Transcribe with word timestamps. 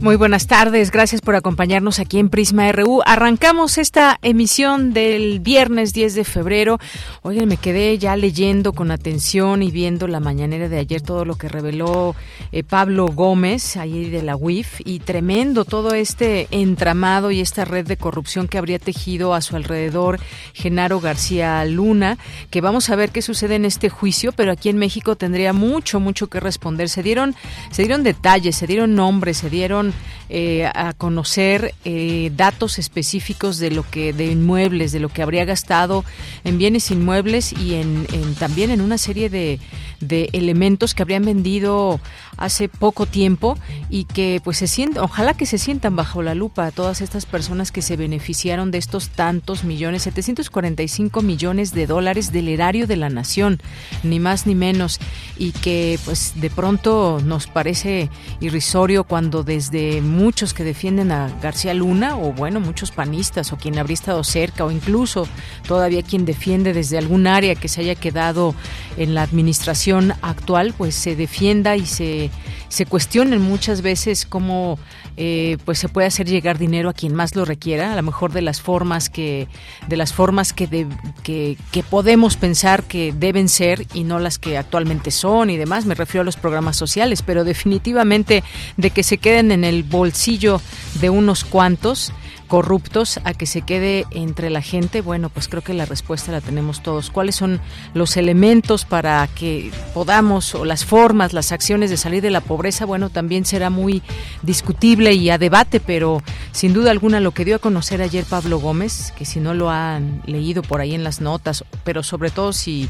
Muy 0.00 0.16
buenas 0.16 0.46
tardes, 0.46 0.90
gracias 0.90 1.20
por 1.20 1.34
acompañarnos 1.34 1.98
aquí 1.98 2.18
en 2.18 2.30
Prisma 2.30 2.72
RU. 2.72 3.02
Arrancamos 3.04 3.76
esta 3.76 4.18
emisión 4.22 4.94
del 4.94 5.40
viernes 5.40 5.92
10 5.92 6.14
de 6.14 6.24
febrero. 6.24 6.78
Oigan, 7.20 7.46
me 7.46 7.58
quedé 7.58 7.98
ya 7.98 8.16
leyendo 8.16 8.72
con 8.72 8.92
atención 8.92 9.62
y 9.62 9.70
viendo 9.70 10.08
la 10.08 10.18
mañanera 10.18 10.70
de 10.70 10.78
ayer 10.78 11.02
todo 11.02 11.26
lo 11.26 11.34
que 11.34 11.50
reveló 11.50 12.16
eh, 12.50 12.62
Pablo 12.64 13.08
Gómez, 13.08 13.76
ahí 13.76 14.08
de 14.08 14.22
la 14.22 14.36
UIF, 14.36 14.80
y 14.86 15.00
tremendo 15.00 15.66
todo 15.66 15.92
este 15.92 16.48
entramado 16.50 17.30
y 17.30 17.42
esta 17.42 17.66
red 17.66 17.86
de 17.86 17.98
corrupción 17.98 18.48
que 18.48 18.56
habría 18.56 18.78
tejido 18.78 19.34
a 19.34 19.42
su 19.42 19.54
alrededor 19.54 20.18
Genaro 20.54 21.00
García 21.00 21.62
Luna, 21.66 22.16
que 22.48 22.62
vamos 22.62 22.88
a 22.88 22.96
ver 22.96 23.10
qué 23.10 23.20
sucede 23.20 23.56
en 23.56 23.66
este 23.66 23.90
juicio, 23.90 24.32
pero 24.32 24.50
aquí 24.50 24.70
en 24.70 24.78
México 24.78 25.16
tendría 25.16 25.52
mucho, 25.52 26.00
mucho 26.00 26.28
que 26.28 26.40
responder. 26.40 26.88
Se 26.88 27.02
dieron, 27.02 27.34
se 27.70 27.82
dieron 27.82 28.02
detalles, 28.02 28.56
se 28.56 28.66
dieron 28.66 28.94
nombres, 28.94 29.36
se 29.36 29.50
dieron 29.50 29.89
eh, 30.28 30.66
a 30.66 30.92
conocer 30.92 31.74
eh, 31.84 32.30
datos 32.36 32.78
específicos 32.78 33.58
de 33.58 33.70
lo 33.70 33.82
que 33.82 34.12
de 34.12 34.26
inmuebles, 34.26 34.92
de 34.92 35.00
lo 35.00 35.08
que 35.08 35.22
habría 35.22 35.44
gastado 35.44 36.04
en 36.44 36.58
bienes 36.58 36.90
inmuebles 36.90 37.52
y 37.52 37.74
en, 37.74 38.06
también 38.38 38.70
en 38.70 38.80
una 38.80 38.98
serie 38.98 39.28
de, 39.28 39.58
de, 40.00 40.28
elementos 40.32 40.94
que 40.94 41.02
habrían 41.02 41.24
vendido 41.24 42.00
hace 42.36 42.68
poco 42.68 43.06
tiempo 43.06 43.58
y 43.90 44.04
que 44.04 44.40
pues 44.42 44.58
se 44.58 44.66
sientan, 44.66 45.04
ojalá 45.04 45.34
que 45.34 45.46
se 45.46 45.58
sientan 45.58 45.96
bajo 45.96 46.22
la 46.22 46.34
lupa 46.34 46.70
todas 46.70 47.00
estas 47.00 47.26
personas 47.26 47.70
que 47.70 47.82
se 47.82 47.96
beneficiaron 47.96 48.70
de 48.70 48.78
estos 48.78 49.10
tantos 49.10 49.64
millones, 49.64 50.02
745 50.02 51.22
millones 51.22 51.72
de 51.72 51.86
dólares 51.86 52.32
del 52.32 52.48
erario 52.48 52.86
de 52.86 52.96
la 52.96 53.10
nación, 53.10 53.60
ni 54.02 54.20
más 54.20 54.46
ni 54.46 54.54
menos, 54.54 55.00
y 55.36 55.52
que 55.52 55.98
pues 56.04 56.32
de 56.36 56.50
pronto 56.50 57.20
nos 57.24 57.46
parece 57.46 58.08
irrisorio 58.40 59.04
cuando 59.04 59.42
desde 59.42 60.00
muchos 60.00 60.54
que 60.54 60.64
defienden 60.64 61.12
a 61.12 61.28
García 61.42 61.74
Luna, 61.74 62.16
o 62.16 62.32
bueno, 62.32 62.60
muchos 62.60 62.90
panistas, 62.90 63.52
o 63.52 63.56
quien 63.56 63.78
habría 63.78 63.94
estado 63.94 64.24
cerca, 64.24 64.64
o 64.64 64.70
incluso 64.70 65.28
todavía 65.66 66.02
quien 66.02 66.24
defiende 66.24 66.72
desde 66.72 66.96
algún 66.96 67.26
área 67.26 67.54
que 67.54 67.68
se 67.68 67.82
haya 67.82 67.94
quedado 67.94 68.54
en 68.96 69.14
la 69.14 69.22
administración 69.22 69.89
actual, 70.22 70.74
pues 70.76 70.94
se 70.94 71.16
defienda 71.16 71.76
y 71.76 71.86
se, 71.86 72.30
se 72.68 72.86
cuestionen 72.86 73.40
muchas 73.40 73.82
veces 73.82 74.24
cómo 74.24 74.78
eh, 75.16 75.58
pues 75.64 75.78
se 75.78 75.88
puede 75.88 76.06
hacer 76.06 76.28
llegar 76.28 76.58
dinero 76.58 76.88
a 76.88 76.92
quien 76.92 77.14
más 77.14 77.34
lo 77.34 77.44
requiera, 77.44 77.92
a 77.92 77.96
lo 77.96 78.02
mejor 78.02 78.32
de 78.32 78.42
las 78.42 78.60
formas 78.60 79.10
que, 79.10 79.48
de 79.88 79.96
las 79.96 80.12
formas 80.12 80.52
que, 80.52 80.86
que 81.24 81.82
podemos 81.82 82.36
pensar 82.36 82.84
que 82.84 83.12
deben 83.12 83.48
ser 83.48 83.86
y 83.92 84.04
no 84.04 84.18
las 84.18 84.38
que 84.38 84.56
actualmente 84.56 85.10
son 85.10 85.50
y 85.50 85.56
demás. 85.56 85.84
Me 85.86 85.94
refiero 85.94 86.22
a 86.22 86.24
los 86.24 86.36
programas 86.36 86.76
sociales, 86.76 87.22
pero 87.22 87.44
definitivamente 87.44 88.44
de 88.76 88.90
que 88.90 89.02
se 89.02 89.18
queden 89.18 89.52
en 89.52 89.64
el 89.64 89.82
bolsillo 89.82 90.60
de 91.00 91.10
unos 91.10 91.44
cuantos 91.44 92.12
corruptos 92.50 93.20
a 93.22 93.32
que 93.32 93.46
se 93.46 93.62
quede 93.62 94.06
entre 94.10 94.50
la 94.50 94.60
gente? 94.60 95.02
Bueno, 95.02 95.30
pues 95.30 95.46
creo 95.46 95.62
que 95.62 95.72
la 95.72 95.86
respuesta 95.86 96.32
la 96.32 96.40
tenemos 96.40 96.82
todos. 96.82 97.08
¿Cuáles 97.08 97.36
son 97.36 97.60
los 97.94 98.16
elementos 98.16 98.84
para 98.84 99.26
que 99.28 99.70
podamos, 99.94 100.56
o 100.56 100.64
las 100.64 100.84
formas, 100.84 101.32
las 101.32 101.52
acciones 101.52 101.90
de 101.90 101.96
salir 101.96 102.22
de 102.22 102.30
la 102.30 102.40
pobreza? 102.40 102.84
Bueno, 102.84 103.08
también 103.08 103.44
será 103.44 103.70
muy 103.70 104.02
discutible 104.42 105.12
y 105.12 105.30
a 105.30 105.38
debate, 105.38 105.78
pero 105.78 106.24
sin 106.50 106.74
duda 106.74 106.90
alguna 106.90 107.20
lo 107.20 107.30
que 107.30 107.44
dio 107.44 107.54
a 107.54 107.60
conocer 107.60 108.02
ayer 108.02 108.24
Pablo 108.24 108.58
Gómez, 108.58 109.14
que 109.16 109.24
si 109.24 109.38
no 109.38 109.54
lo 109.54 109.70
han 109.70 110.20
leído 110.26 110.62
por 110.62 110.80
ahí 110.80 110.96
en 110.96 111.04
las 111.04 111.20
notas, 111.20 111.64
pero 111.84 112.02
sobre 112.02 112.30
todo 112.30 112.52
si 112.52 112.88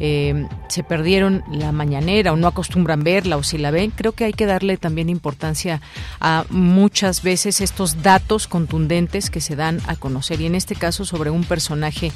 eh, 0.00 0.46
se 0.68 0.82
perdieron 0.82 1.44
la 1.52 1.72
mañanera 1.72 2.32
o 2.32 2.36
no 2.36 2.46
acostumbran 2.46 3.04
verla 3.04 3.36
o 3.36 3.42
si 3.42 3.58
la 3.58 3.70
ven, 3.70 3.90
creo 3.90 4.12
que 4.12 4.24
hay 4.24 4.32
que 4.32 4.46
darle 4.46 4.78
también 4.78 5.10
importancia 5.10 5.82
a 6.20 6.46
muchas 6.48 7.22
veces 7.22 7.60
estos 7.60 8.02
datos 8.02 8.46
contundentes 8.46 9.28
que 9.28 9.42
se 9.42 9.56
dan 9.56 9.78
a 9.86 9.96
conocer 9.96 10.40
y 10.40 10.46
en 10.46 10.54
este 10.54 10.74
caso 10.74 11.04
sobre 11.04 11.28
un 11.28 11.44
personaje 11.44 12.12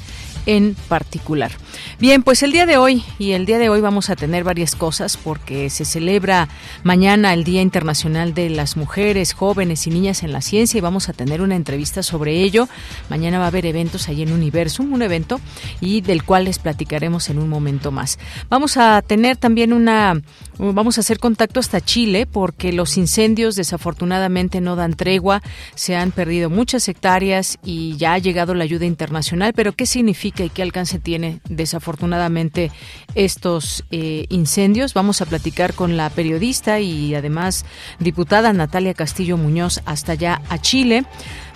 en 0.47 0.75
particular. 0.87 1.51
Bien, 1.99 2.23
pues 2.23 2.41
el 2.43 2.51
día 2.51 2.65
de 2.65 2.77
hoy 2.77 3.03
y 3.19 3.31
el 3.31 3.45
día 3.45 3.59
de 3.59 3.69
hoy 3.69 3.81
vamos 3.81 4.09
a 4.09 4.15
tener 4.15 4.43
varias 4.43 4.75
cosas 4.75 5.17
porque 5.17 5.69
se 5.69 5.85
celebra 5.85 6.49
mañana 6.83 7.33
el 7.33 7.43
Día 7.43 7.61
Internacional 7.61 8.33
de 8.33 8.49
las 8.49 8.77
Mujeres, 8.77 9.33
Jóvenes 9.33 9.85
y 9.85 9.91
Niñas 9.91 10.23
en 10.23 10.31
la 10.31 10.41
Ciencia 10.41 10.77
y 10.77 10.81
vamos 10.81 11.09
a 11.09 11.13
tener 11.13 11.41
una 11.41 11.55
entrevista 11.55 12.01
sobre 12.01 12.41
ello. 12.41 12.67
Mañana 13.09 13.37
va 13.37 13.45
a 13.45 13.49
haber 13.49 13.65
eventos 13.67 14.07
ahí 14.07 14.23
en 14.23 14.31
Universum, 14.31 14.91
un 14.91 15.03
evento 15.03 15.39
y 15.81 16.01
del 16.01 16.23
cual 16.23 16.45
les 16.45 16.57
platicaremos 16.57 17.29
en 17.29 17.37
un 17.37 17.49
momento 17.49 17.74
Vamos 18.49 18.77
a 18.77 19.01
tener 19.01 19.37
también 19.37 19.73
una, 19.73 20.21
vamos 20.57 20.97
a 20.97 21.01
hacer 21.01 21.19
contacto 21.19 21.59
hasta 21.59 21.81
Chile 21.81 22.25
porque 22.25 22.73
los 22.73 22.97
incendios 22.97 23.55
desafortunadamente 23.55 24.61
no 24.61 24.75
dan 24.75 24.93
tregua, 24.93 25.41
se 25.75 25.95
han 25.95 26.11
perdido 26.11 26.49
muchas 26.49 26.87
hectáreas 26.87 27.57
y 27.63 27.97
ya 27.97 28.13
ha 28.13 28.17
llegado 28.17 28.53
la 28.53 28.63
ayuda 28.63 28.85
internacional, 28.85 29.53
pero 29.53 29.73
¿qué 29.73 29.85
significa 29.85 30.43
y 30.43 30.49
qué 30.49 30.61
alcance 30.61 30.99
tiene 30.99 31.39
desafortunadamente 31.49 32.71
estos 33.15 33.83
eh, 33.91 34.25
incendios? 34.29 34.93
Vamos 34.93 35.21
a 35.21 35.25
platicar 35.25 35.73
con 35.73 35.97
la 35.97 36.09
periodista 36.09 36.79
y 36.79 37.15
además 37.15 37.65
diputada 37.99 38.53
Natalia 38.53 38.93
Castillo 38.93 39.37
Muñoz 39.37 39.81
hasta 39.85 40.13
allá 40.13 40.41
a 40.49 40.59
Chile. 40.59 41.05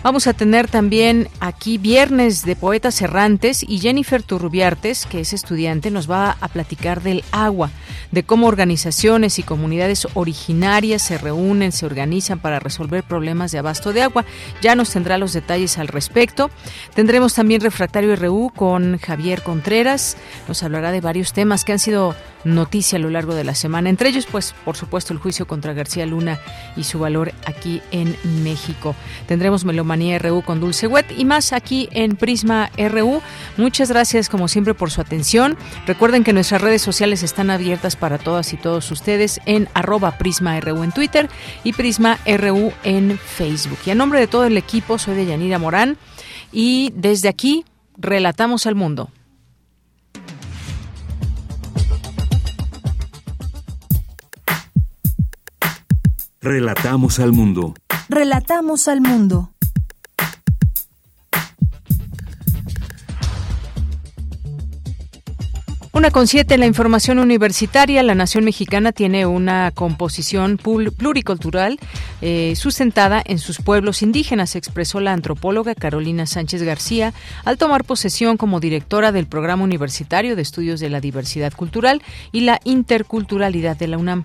Vamos 0.02 0.28
a 0.28 0.34
tener 0.34 0.70
también 0.70 1.28
aquí 1.42 1.78
viernes 1.78 2.46
de 2.46 2.56
poetas 2.56 3.02
errantes 3.02 3.66
y 3.68 3.80
Jennifer 3.80 4.24
Turrubiartes, 4.24 5.06
que 5.06 5.20
es 5.20 5.34
estudiante, 5.34 5.92
nos 5.92 6.10
va 6.10 6.38
a 6.40 6.48
platicar 6.48 7.04
del 7.04 7.22
agua, 7.34 7.70
de 8.12 8.24
cómo 8.24 8.48
organizaciones 8.48 9.40
y 9.40 9.44
comunidades 9.44 10.08
originarias 10.14 11.02
se 11.02 11.18
reúnen, 11.18 11.74
se 11.74 11.86
organizan 11.86 12.40
para 12.40 12.60
resolver 12.60 13.04
problemas 13.04 13.52
de 13.52 13.60
abasto 13.60 13.92
de 13.92 14.02
agua. 14.02 14.24
Ya 14.62 14.74
nos 14.74 14.90
tendrá 14.90 15.18
los 15.18 15.34
detalles 15.34 15.78
al 15.78 15.90
respecto. 15.90 16.50
Tendremos 16.96 17.34
también 17.34 17.60
Refractario 17.60 18.16
RU 18.16 18.54
con 18.56 19.00
Javier 19.00 19.44
Contreras. 19.44 20.16
Nos 20.48 20.64
hablará 20.64 20.94
de 20.94 21.02
varios 21.02 21.34
temas 21.34 21.66
que 21.66 21.74
han 21.74 21.80
sido 21.80 22.16
noticia 22.44 22.98
a 22.98 23.02
lo 23.02 23.10
largo 23.10 23.36
de 23.36 23.44
la 23.44 23.56
semana. 23.56 23.90
Entre 23.90 24.10
ellos, 24.10 24.28
pues, 24.30 24.54
por 24.66 24.76
supuesto, 24.78 25.14
el 25.14 25.20
juicio 25.20 25.48
contra 25.48 25.74
García 25.74 26.06
Luna 26.06 26.40
y 26.76 26.84
su 26.84 27.00
valor 27.00 27.34
aquí 27.46 27.82
en 27.92 28.16
México. 28.44 28.96
Tendremos 29.28 29.66
Melomanía 29.66 30.20
RU 30.20 30.42
con 30.42 30.60
Dulce 30.60 30.88
Wet 30.88 31.12
y 31.18 31.26
más 31.26 31.54
aquí 31.54 31.90
en 31.92 32.16
Prisma 32.16 32.72
RU. 32.78 33.22
Muchas 33.58 33.90
gracias, 33.90 34.30
como 34.30 34.48
siempre, 34.48 34.74
por 34.74 34.92
su 34.92 35.02
atención. 35.02 35.58
Recuerden 35.86 36.24
que 36.24 36.34
nuestras 36.34 36.62
redes 36.62 36.82
sociales 36.82 37.24
están 37.24 37.50
abiertas 37.50 37.96
para 37.96 38.18
todas 38.18 38.54
y 38.54 38.58
todos 38.58 38.90
ustedes 38.92 39.40
en 39.46 39.68
arroba 39.74 40.18
Prisma 40.18 40.60
RU 40.60 40.84
en 40.84 40.92
Twitter 40.92 41.30
y 41.64 41.74
Prisma 41.74 42.20
RU 42.26 42.72
en 42.84 43.18
Facebook. 43.18 43.80
Y 43.86 43.92
a 43.92 43.96
nombre 43.96 44.20
de 44.20 44.28
todo 44.28 44.46
el 44.46 44.58
equipo, 44.58 44.98
soy 44.98 45.16
de 45.16 45.26
Yanira 45.26 45.60
Morán 45.60 45.98
y 46.52 46.92
desde 46.96 47.30
aquí 47.30 47.66
relatamos 47.98 48.66
al 48.66 48.76
mundo. 48.76 49.10
Relatamos 56.52 57.20
al 57.20 57.32
mundo. 57.32 57.76
Relatamos 58.10 58.88
al 58.88 59.02
mundo. 59.02 59.52
Una 65.94 66.10
con 66.10 66.26
siete 66.26 66.56
en 66.56 66.62
la 66.62 66.66
información 66.66 67.20
universitaria, 67.20 68.02
la 68.02 68.16
nación 68.16 68.46
mexicana 68.46 68.92
tiene 68.92 69.28
una 69.28 69.70
composición 69.76 70.58
pluricultural 70.58 71.78
eh, 72.22 72.56
sustentada 72.56 73.22
en 73.24 73.38
sus 73.38 73.60
pueblos 73.60 74.02
indígenas, 74.02 74.56
expresó 74.56 75.00
la 75.02 75.14
antropóloga 75.14 75.76
Carolina 75.76 76.26
Sánchez 76.26 76.64
García 76.64 77.14
al 77.46 77.60
tomar 77.60 77.84
posesión 77.84 78.38
como 78.38 78.60
directora 78.60 79.12
del 79.12 79.28
Programa 79.28 79.64
Universitario 79.64 80.36
de 80.36 80.42
Estudios 80.42 80.80
de 80.80 80.90
la 80.90 81.00
Diversidad 81.00 81.54
Cultural 81.54 82.02
y 82.32 82.40
la 82.40 82.60
Interculturalidad 82.64 83.78
de 83.78 83.88
la 83.88 84.00
UNAM. 84.00 84.24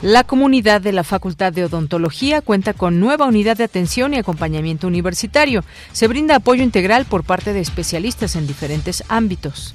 La 0.00 0.22
comunidad 0.22 0.80
de 0.80 0.92
la 0.92 1.02
Facultad 1.02 1.52
de 1.52 1.64
Odontología 1.64 2.40
cuenta 2.40 2.72
con 2.72 3.00
nueva 3.00 3.26
unidad 3.26 3.56
de 3.56 3.64
atención 3.64 4.14
y 4.14 4.18
acompañamiento 4.18 4.86
universitario. 4.86 5.64
Se 5.90 6.06
brinda 6.06 6.36
apoyo 6.36 6.62
integral 6.62 7.04
por 7.04 7.24
parte 7.24 7.52
de 7.52 7.58
especialistas 7.58 8.36
en 8.36 8.46
diferentes 8.46 9.02
ámbitos. 9.08 9.74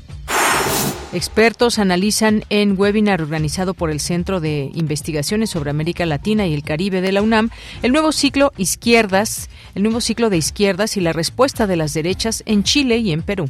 Expertos 1.12 1.78
analizan 1.78 2.46
en 2.50 2.80
webinar 2.80 3.22
organizado 3.22 3.74
por 3.74 3.92
el 3.92 4.00
Centro 4.00 4.40
de 4.40 4.72
Investigaciones 4.74 5.50
sobre 5.50 5.72
América 5.72 6.06
Latina 6.06 6.48
y 6.48 6.54
el 6.54 6.64
Caribe 6.64 7.02
de 7.02 7.12
la 7.12 7.22
UNAM 7.22 7.50
el 7.82 7.92
nuevo 7.92 8.14
ciclo 8.14 8.54
izquierdas, 8.58 9.50
el 9.76 9.84
nuevo 9.84 10.00
ciclo 10.00 10.30
de 10.30 10.38
izquierdas 10.38 10.96
y 10.96 11.02
la 11.02 11.12
respuesta 11.12 11.68
de 11.68 11.76
las 11.76 11.94
derechas 11.94 12.44
en 12.46 12.64
Chile 12.64 12.98
y 12.98 13.12
en 13.12 13.24
Perú. 13.24 13.50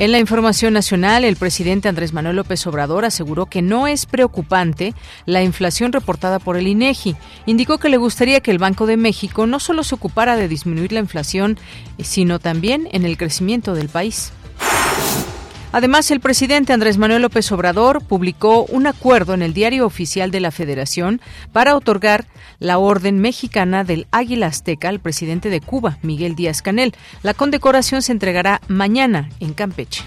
En 0.00 0.12
la 0.12 0.18
información 0.18 0.72
nacional, 0.72 1.24
el 1.24 1.36
presidente 1.36 1.86
Andrés 1.86 2.14
Manuel 2.14 2.36
López 2.36 2.66
Obrador 2.66 3.04
aseguró 3.04 3.44
que 3.44 3.60
no 3.60 3.86
es 3.86 4.06
preocupante 4.06 4.94
la 5.26 5.42
inflación 5.42 5.92
reportada 5.92 6.38
por 6.38 6.56
el 6.56 6.68
INEGI. 6.68 7.16
Indicó 7.44 7.76
que 7.76 7.90
le 7.90 7.98
gustaría 7.98 8.40
que 8.40 8.50
el 8.50 8.56
Banco 8.56 8.86
de 8.86 8.96
México 8.96 9.46
no 9.46 9.60
solo 9.60 9.84
se 9.84 9.94
ocupara 9.94 10.36
de 10.36 10.48
disminuir 10.48 10.92
la 10.92 11.00
inflación, 11.00 11.58
sino 11.98 12.38
también 12.38 12.88
en 12.92 13.04
el 13.04 13.18
crecimiento 13.18 13.74
del 13.74 13.90
país. 13.90 14.32
Además, 15.72 16.10
el 16.10 16.18
presidente 16.18 16.72
Andrés 16.72 16.98
Manuel 16.98 17.22
López 17.22 17.50
Obrador 17.52 18.02
publicó 18.02 18.64
un 18.64 18.88
acuerdo 18.88 19.34
en 19.34 19.42
el 19.42 19.54
Diario 19.54 19.86
Oficial 19.86 20.32
de 20.32 20.40
la 20.40 20.50
Federación 20.50 21.20
para 21.52 21.76
otorgar 21.76 22.26
la 22.58 22.78
Orden 22.78 23.20
Mexicana 23.20 23.84
del 23.84 24.08
Águila 24.10 24.46
Azteca 24.46 24.88
al 24.88 24.98
presidente 24.98 25.48
de 25.48 25.60
Cuba, 25.60 25.98
Miguel 26.02 26.34
Díaz 26.34 26.60
Canel. 26.60 26.92
La 27.22 27.34
condecoración 27.34 28.02
se 28.02 28.10
entregará 28.10 28.60
mañana 28.66 29.28
en 29.38 29.54
Campeche. 29.54 30.02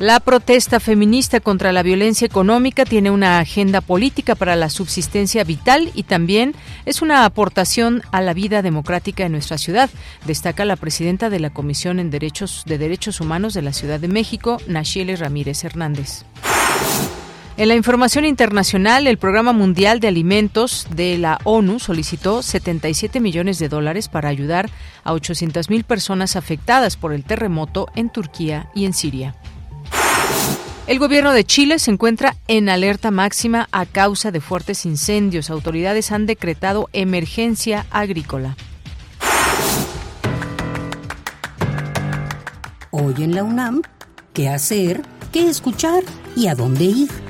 La 0.00 0.18
protesta 0.18 0.80
feminista 0.80 1.40
contra 1.40 1.72
la 1.72 1.82
violencia 1.82 2.24
económica 2.24 2.86
tiene 2.86 3.10
una 3.10 3.38
agenda 3.38 3.82
política 3.82 4.34
para 4.34 4.56
la 4.56 4.70
subsistencia 4.70 5.44
vital 5.44 5.90
y 5.94 6.04
también 6.04 6.54
es 6.86 7.02
una 7.02 7.26
aportación 7.26 8.00
a 8.10 8.22
la 8.22 8.32
vida 8.32 8.62
democrática 8.62 9.26
en 9.26 9.32
nuestra 9.32 9.58
ciudad, 9.58 9.90
destaca 10.24 10.64
la 10.64 10.76
presidenta 10.76 11.28
de 11.28 11.38
la 11.38 11.50
Comisión 11.50 12.00
en 12.00 12.08
Derechos 12.08 12.62
de 12.64 12.78
Derechos 12.78 13.20
Humanos 13.20 13.52
de 13.52 13.60
la 13.60 13.74
Ciudad 13.74 14.00
de 14.00 14.08
México, 14.08 14.56
Nachile 14.66 15.16
Ramírez 15.16 15.64
Hernández. 15.64 16.24
En 17.58 17.68
la 17.68 17.74
información 17.74 18.24
internacional, 18.24 19.06
el 19.06 19.18
Programa 19.18 19.52
Mundial 19.52 20.00
de 20.00 20.08
Alimentos 20.08 20.86
de 20.96 21.18
la 21.18 21.38
ONU 21.44 21.78
solicitó 21.78 22.42
77 22.42 23.20
millones 23.20 23.58
de 23.58 23.68
dólares 23.68 24.08
para 24.08 24.30
ayudar 24.30 24.70
a 25.04 25.12
800.000 25.12 25.84
personas 25.84 26.36
afectadas 26.36 26.96
por 26.96 27.12
el 27.12 27.22
terremoto 27.22 27.88
en 27.94 28.08
Turquía 28.08 28.70
y 28.74 28.86
en 28.86 28.94
Siria. 28.94 29.34
El 30.86 30.98
gobierno 30.98 31.32
de 31.32 31.44
Chile 31.44 31.78
se 31.78 31.90
encuentra 31.90 32.36
en 32.48 32.68
alerta 32.68 33.10
máxima 33.10 33.68
a 33.70 33.86
causa 33.86 34.32
de 34.32 34.40
fuertes 34.40 34.84
incendios. 34.84 35.50
Autoridades 35.50 36.10
han 36.10 36.26
decretado 36.26 36.88
emergencia 36.92 37.86
agrícola. 37.90 38.56
Hoy 42.90 43.14
en 43.18 43.34
la 43.36 43.44
UNAM, 43.44 43.82
¿qué 44.34 44.48
hacer? 44.48 45.02
¿Qué 45.32 45.48
escuchar? 45.48 46.02
¿Y 46.34 46.48
a 46.48 46.56
dónde 46.56 46.84
ir? 46.84 47.29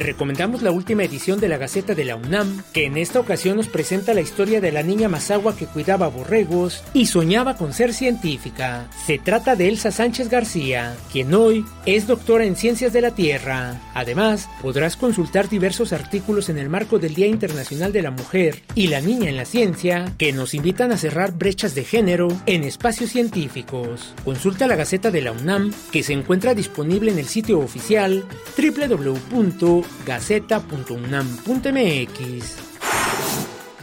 Recomendamos 0.00 0.62
la 0.62 0.70
última 0.70 1.04
edición 1.04 1.40
de 1.40 1.48
la 1.48 1.58
Gaceta 1.58 1.94
de 1.94 2.06
la 2.06 2.16
UNAM, 2.16 2.62
que 2.72 2.86
en 2.86 2.96
esta 2.96 3.20
ocasión 3.20 3.58
nos 3.58 3.68
presenta 3.68 4.14
la 4.14 4.22
historia 4.22 4.58
de 4.62 4.72
la 4.72 4.82
niña 4.82 5.10
Mazagua 5.10 5.54
que 5.54 5.66
cuidaba 5.66 6.08
borregos 6.08 6.82
y 6.94 7.04
soñaba 7.04 7.58
con 7.58 7.74
ser 7.74 7.92
científica. 7.92 8.88
Se 9.04 9.18
trata 9.18 9.56
de 9.56 9.68
Elsa 9.68 9.90
Sánchez 9.90 10.30
García, 10.30 10.96
quien 11.12 11.34
hoy 11.34 11.66
es 11.84 12.06
doctora 12.06 12.46
en 12.46 12.56
Ciencias 12.56 12.94
de 12.94 13.02
la 13.02 13.10
Tierra. 13.10 13.78
Además, 13.92 14.48
podrás 14.62 14.96
consultar 14.96 15.50
diversos 15.50 15.92
artículos 15.92 16.48
en 16.48 16.56
el 16.56 16.70
marco 16.70 16.98
del 16.98 17.14
Día 17.14 17.26
Internacional 17.26 17.92
de 17.92 18.00
la 18.00 18.10
Mujer 18.10 18.62
y 18.74 18.86
la 18.86 19.02
Niña 19.02 19.28
en 19.28 19.36
la 19.36 19.44
Ciencia, 19.44 20.14
que 20.16 20.32
nos 20.32 20.54
invitan 20.54 20.92
a 20.92 20.96
cerrar 20.96 21.32
brechas 21.32 21.74
de 21.74 21.84
género 21.84 22.28
en 22.46 22.64
espacios 22.64 23.10
científicos. 23.10 24.14
Consulta 24.24 24.66
la 24.66 24.76
Gaceta 24.76 25.10
de 25.10 25.20
la 25.20 25.32
UNAM, 25.32 25.74
que 25.92 26.02
se 26.02 26.14
encuentra 26.14 26.54
disponible 26.54 27.12
en 27.12 27.18
el 27.18 27.26
sitio 27.26 27.58
oficial 27.58 28.24
www 28.56 29.89
gaceta.unam.mx. 30.06 32.70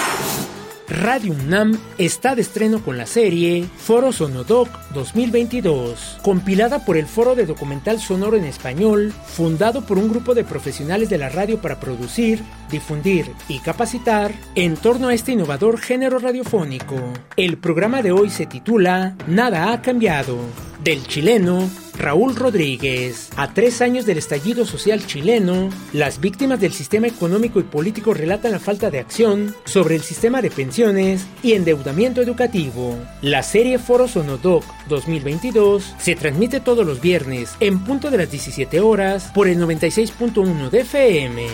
Radio 1.00 1.32
UNAM 1.32 1.76
está 1.99 2.37
de 2.37 2.43
estreno 2.43 2.82
con 2.82 2.96
la 2.96 3.06
serie 3.06 3.67
Foro 3.79 4.12
Sonodoc 4.12 4.69
2022, 4.93 6.20
compilada 6.23 6.85
por 6.85 6.96
el 6.96 7.06
Foro 7.06 7.35
de 7.35 7.46
Documental 7.46 7.99
Sonoro 7.99 8.37
en 8.37 8.44
Español, 8.44 9.12
fundado 9.26 9.85
por 9.85 9.99
un 9.99 10.08
grupo 10.08 10.35
de 10.35 10.44
profesionales 10.44 11.08
de 11.11 11.19
la 11.19 11.31
radio 11.31 11.61
para 11.61 11.81
producir, 11.81 12.44
difundir 12.70 13.32
y 13.49 13.58
capacitar 13.58 14.32
en 14.55 14.77
torno 14.77 15.08
a 15.08 15.15
este 15.15 15.32
innovador 15.32 15.79
género 15.79 16.20
radiofónico. 16.20 16.96
El 17.36 17.58
programa 17.58 18.01
de 18.01 18.13
hoy 18.13 18.31
se 18.31 18.46
titula 18.46 19.17
Nada 19.27 19.72
ha 19.72 19.82
cambiado, 19.82 20.39
del 20.84 21.05
chileno 21.06 21.69
Raúl 21.96 22.36
Rodríguez. 22.36 23.31
A 23.36 23.55
tres 23.55 23.81
años 23.81 24.06
del 24.06 24.19
estallido 24.19 24.67
social 24.67 25.06
chileno, 25.06 25.70
las 25.93 26.20
víctimas 26.20 26.60
del 26.60 26.72
sistema 26.72 27.06
económico 27.06 27.60
y 27.60 27.65
político 27.65 28.15
relatan 28.15 28.53
la 28.53 28.58
falta 28.58 28.91
de 28.91 28.98
acción 28.98 29.55
sobre 29.65 29.94
el 29.94 30.03
sistema 30.03 30.43
de 30.43 30.51
pensiones 30.51 31.27
y 31.43 31.53
endeudamiento 31.53 32.20
educativo. 32.20 32.98
La 33.22 33.43
serie 33.43 33.79
Foro 33.79 34.08
Sonodoc 34.08 34.65
2022 34.89 35.94
se 35.98 36.17
transmite 36.17 36.60
todos 36.60 36.86
los 36.86 37.01
viernes 37.01 37.55
en 37.60 37.84
punto 37.84 38.10
de 38.10 38.19
las 38.19 38.31
17 38.31 38.81
horas 38.81 39.31
por 39.34 39.48
el 39.48 39.58
96.1 39.58 40.70
de 40.70 40.81
FM. 40.81 41.46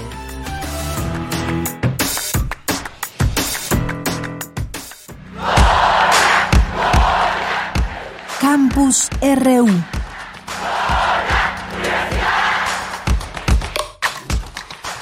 Campus 8.41 9.09
RU 9.21 10.00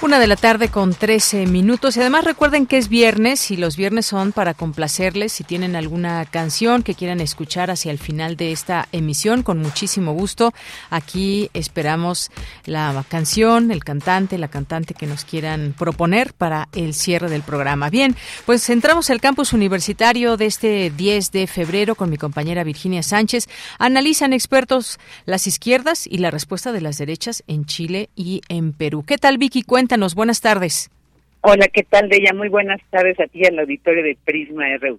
Una 0.08 0.20
de 0.20 0.26
la 0.26 0.36
tarde 0.36 0.70
con 0.70 0.94
13 0.94 1.44
minutos. 1.44 1.94
Y 1.94 2.00
además 2.00 2.24
recuerden 2.24 2.64
que 2.64 2.78
es 2.78 2.88
viernes 2.88 3.50
y 3.50 3.58
los 3.58 3.76
viernes 3.76 4.06
son 4.06 4.32
para 4.32 4.54
complacerles. 4.54 5.34
Si 5.34 5.44
tienen 5.44 5.76
alguna 5.76 6.24
canción 6.24 6.82
que 6.82 6.94
quieran 6.94 7.20
escuchar 7.20 7.70
hacia 7.70 7.92
el 7.92 7.98
final 7.98 8.34
de 8.38 8.50
esta 8.50 8.88
emisión, 8.90 9.42
con 9.42 9.58
muchísimo 9.58 10.14
gusto. 10.14 10.54
Aquí 10.88 11.50
esperamos 11.52 12.30
la 12.64 13.04
canción, 13.06 13.70
el 13.70 13.84
cantante, 13.84 14.38
la 14.38 14.48
cantante 14.48 14.94
que 14.94 15.06
nos 15.06 15.26
quieran 15.26 15.74
proponer 15.76 16.32
para 16.32 16.70
el 16.74 16.94
cierre 16.94 17.28
del 17.28 17.42
programa. 17.42 17.90
Bien, 17.90 18.16
pues 18.46 18.70
entramos 18.70 19.10
al 19.10 19.20
campus 19.20 19.52
universitario 19.52 20.38
de 20.38 20.46
este 20.46 20.88
10 20.88 21.32
de 21.32 21.46
febrero 21.46 21.96
con 21.96 22.08
mi 22.08 22.16
compañera 22.16 22.64
Virginia 22.64 23.02
Sánchez. 23.02 23.46
Analizan 23.78 24.32
expertos 24.32 24.98
las 25.26 25.46
izquierdas 25.46 26.06
y 26.06 26.16
la 26.16 26.30
respuesta 26.30 26.72
de 26.72 26.80
las 26.80 26.96
derechas 26.96 27.44
en 27.46 27.66
Chile 27.66 28.08
y 28.16 28.40
en 28.48 28.72
Perú. 28.72 29.04
¿Qué 29.06 29.18
tal, 29.18 29.36
Vicky? 29.36 29.60
Cuéntanos, 29.64 29.98
buenas 30.14 30.40
tardes. 30.40 30.90
Hola, 31.40 31.69
¿qué 31.69 31.83
tal, 31.83 32.09
Deya? 32.09 32.33
Muy 32.33 32.49
buenas 32.49 32.81
tardes 32.90 33.19
a 33.21 33.26
ti 33.26 33.45
al 33.45 33.59
auditorio 33.59 34.02
de 34.02 34.17
Prisma 34.25 34.64
RU. 34.81 34.99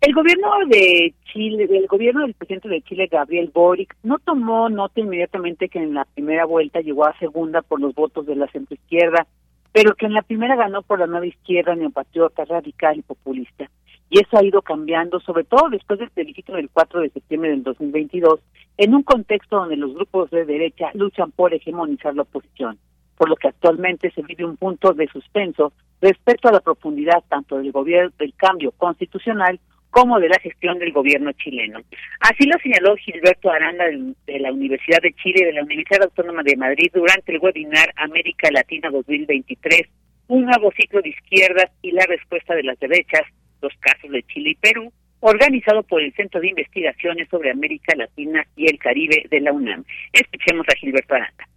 El 0.00 0.12
gobierno 0.12 0.50
de 0.68 1.14
Chile, 1.32 1.68
el 1.70 1.86
gobierno 1.86 2.22
del 2.22 2.34
presidente 2.34 2.68
de 2.68 2.82
Chile, 2.82 3.08
Gabriel 3.10 3.50
Boric, 3.52 3.96
no 4.02 4.18
tomó 4.18 4.68
nota 4.68 5.00
inmediatamente 5.00 5.68
que 5.68 5.78
en 5.78 5.94
la 5.94 6.04
primera 6.04 6.44
vuelta 6.44 6.80
llegó 6.80 7.06
a 7.06 7.18
segunda 7.18 7.62
por 7.62 7.80
los 7.80 7.94
votos 7.94 8.26
de 8.26 8.36
la 8.36 8.48
centroizquierda, 8.48 9.26
pero 9.72 9.94
que 9.94 10.06
en 10.06 10.14
la 10.14 10.22
primera 10.22 10.56
ganó 10.56 10.82
por 10.82 10.98
la 10.98 11.06
nueva 11.06 11.26
izquierda 11.26 11.74
neopatriota, 11.74 12.44
radical 12.44 12.98
y 12.98 13.02
populista. 13.02 13.70
Y 14.10 14.20
eso 14.20 14.36
ha 14.36 14.44
ido 14.44 14.62
cambiando, 14.62 15.20
sobre 15.20 15.44
todo 15.44 15.68
después 15.70 15.98
del 15.98 16.10
plebiscito 16.10 16.52
del 16.52 16.68
4 16.70 17.00
de 17.00 17.10
septiembre 17.10 17.50
del 17.50 17.62
2022, 17.62 18.40
en 18.76 18.94
un 18.94 19.02
contexto 19.02 19.56
donde 19.56 19.76
los 19.76 19.94
grupos 19.94 20.30
de 20.30 20.44
derecha 20.44 20.90
luchan 20.94 21.30
por 21.32 21.54
hegemonizar 21.54 22.14
la 22.14 22.22
oposición 22.22 22.78
por 23.16 23.28
lo 23.28 23.36
que 23.36 23.48
actualmente 23.48 24.10
se 24.10 24.22
vive 24.22 24.44
un 24.44 24.56
punto 24.56 24.92
de 24.92 25.06
suspenso 25.08 25.72
respecto 26.00 26.48
a 26.48 26.52
la 26.52 26.60
profundidad 26.60 27.24
tanto 27.28 27.58
del 27.58 27.72
gobierno 27.72 28.12
del 28.18 28.34
cambio 28.34 28.72
constitucional 28.72 29.58
como 29.90 30.20
de 30.20 30.28
la 30.28 30.38
gestión 30.40 30.78
del 30.78 30.92
gobierno 30.92 31.32
chileno. 31.32 31.80
Así 32.20 32.44
lo 32.46 32.58
señaló 32.62 32.96
Gilberto 32.96 33.50
Aranda 33.50 33.84
de 34.26 34.40
la 34.40 34.52
Universidad 34.52 35.00
de 35.00 35.14
Chile 35.14 35.40
y 35.40 35.44
de 35.44 35.52
la 35.54 35.62
Universidad 35.62 36.02
Autónoma 36.02 36.42
de 36.42 36.56
Madrid 36.56 36.90
durante 36.92 37.32
el 37.32 37.38
webinar 37.38 37.92
América 37.96 38.50
Latina 38.52 38.90
2023, 38.90 39.88
un 40.28 40.44
nuevo 40.44 40.70
ciclo 40.72 41.00
de 41.00 41.08
izquierdas 41.08 41.70
y 41.80 41.92
la 41.92 42.04
respuesta 42.06 42.54
de 42.54 42.64
las 42.64 42.78
derechas, 42.78 43.22
los 43.62 43.72
casos 43.80 44.10
de 44.10 44.22
Chile 44.24 44.50
y 44.50 44.54
Perú, 44.56 44.92
organizado 45.20 45.82
por 45.82 46.02
el 46.02 46.12
Centro 46.12 46.42
de 46.42 46.48
Investigaciones 46.48 47.28
sobre 47.30 47.50
América 47.50 47.94
Latina 47.96 48.46
y 48.54 48.66
el 48.66 48.78
Caribe 48.78 49.24
de 49.30 49.40
la 49.40 49.52
UNAM. 49.52 49.82
Escuchemos 50.12 50.66
a 50.68 50.76
Gilberto 50.76 51.14
Aranda 51.14 51.48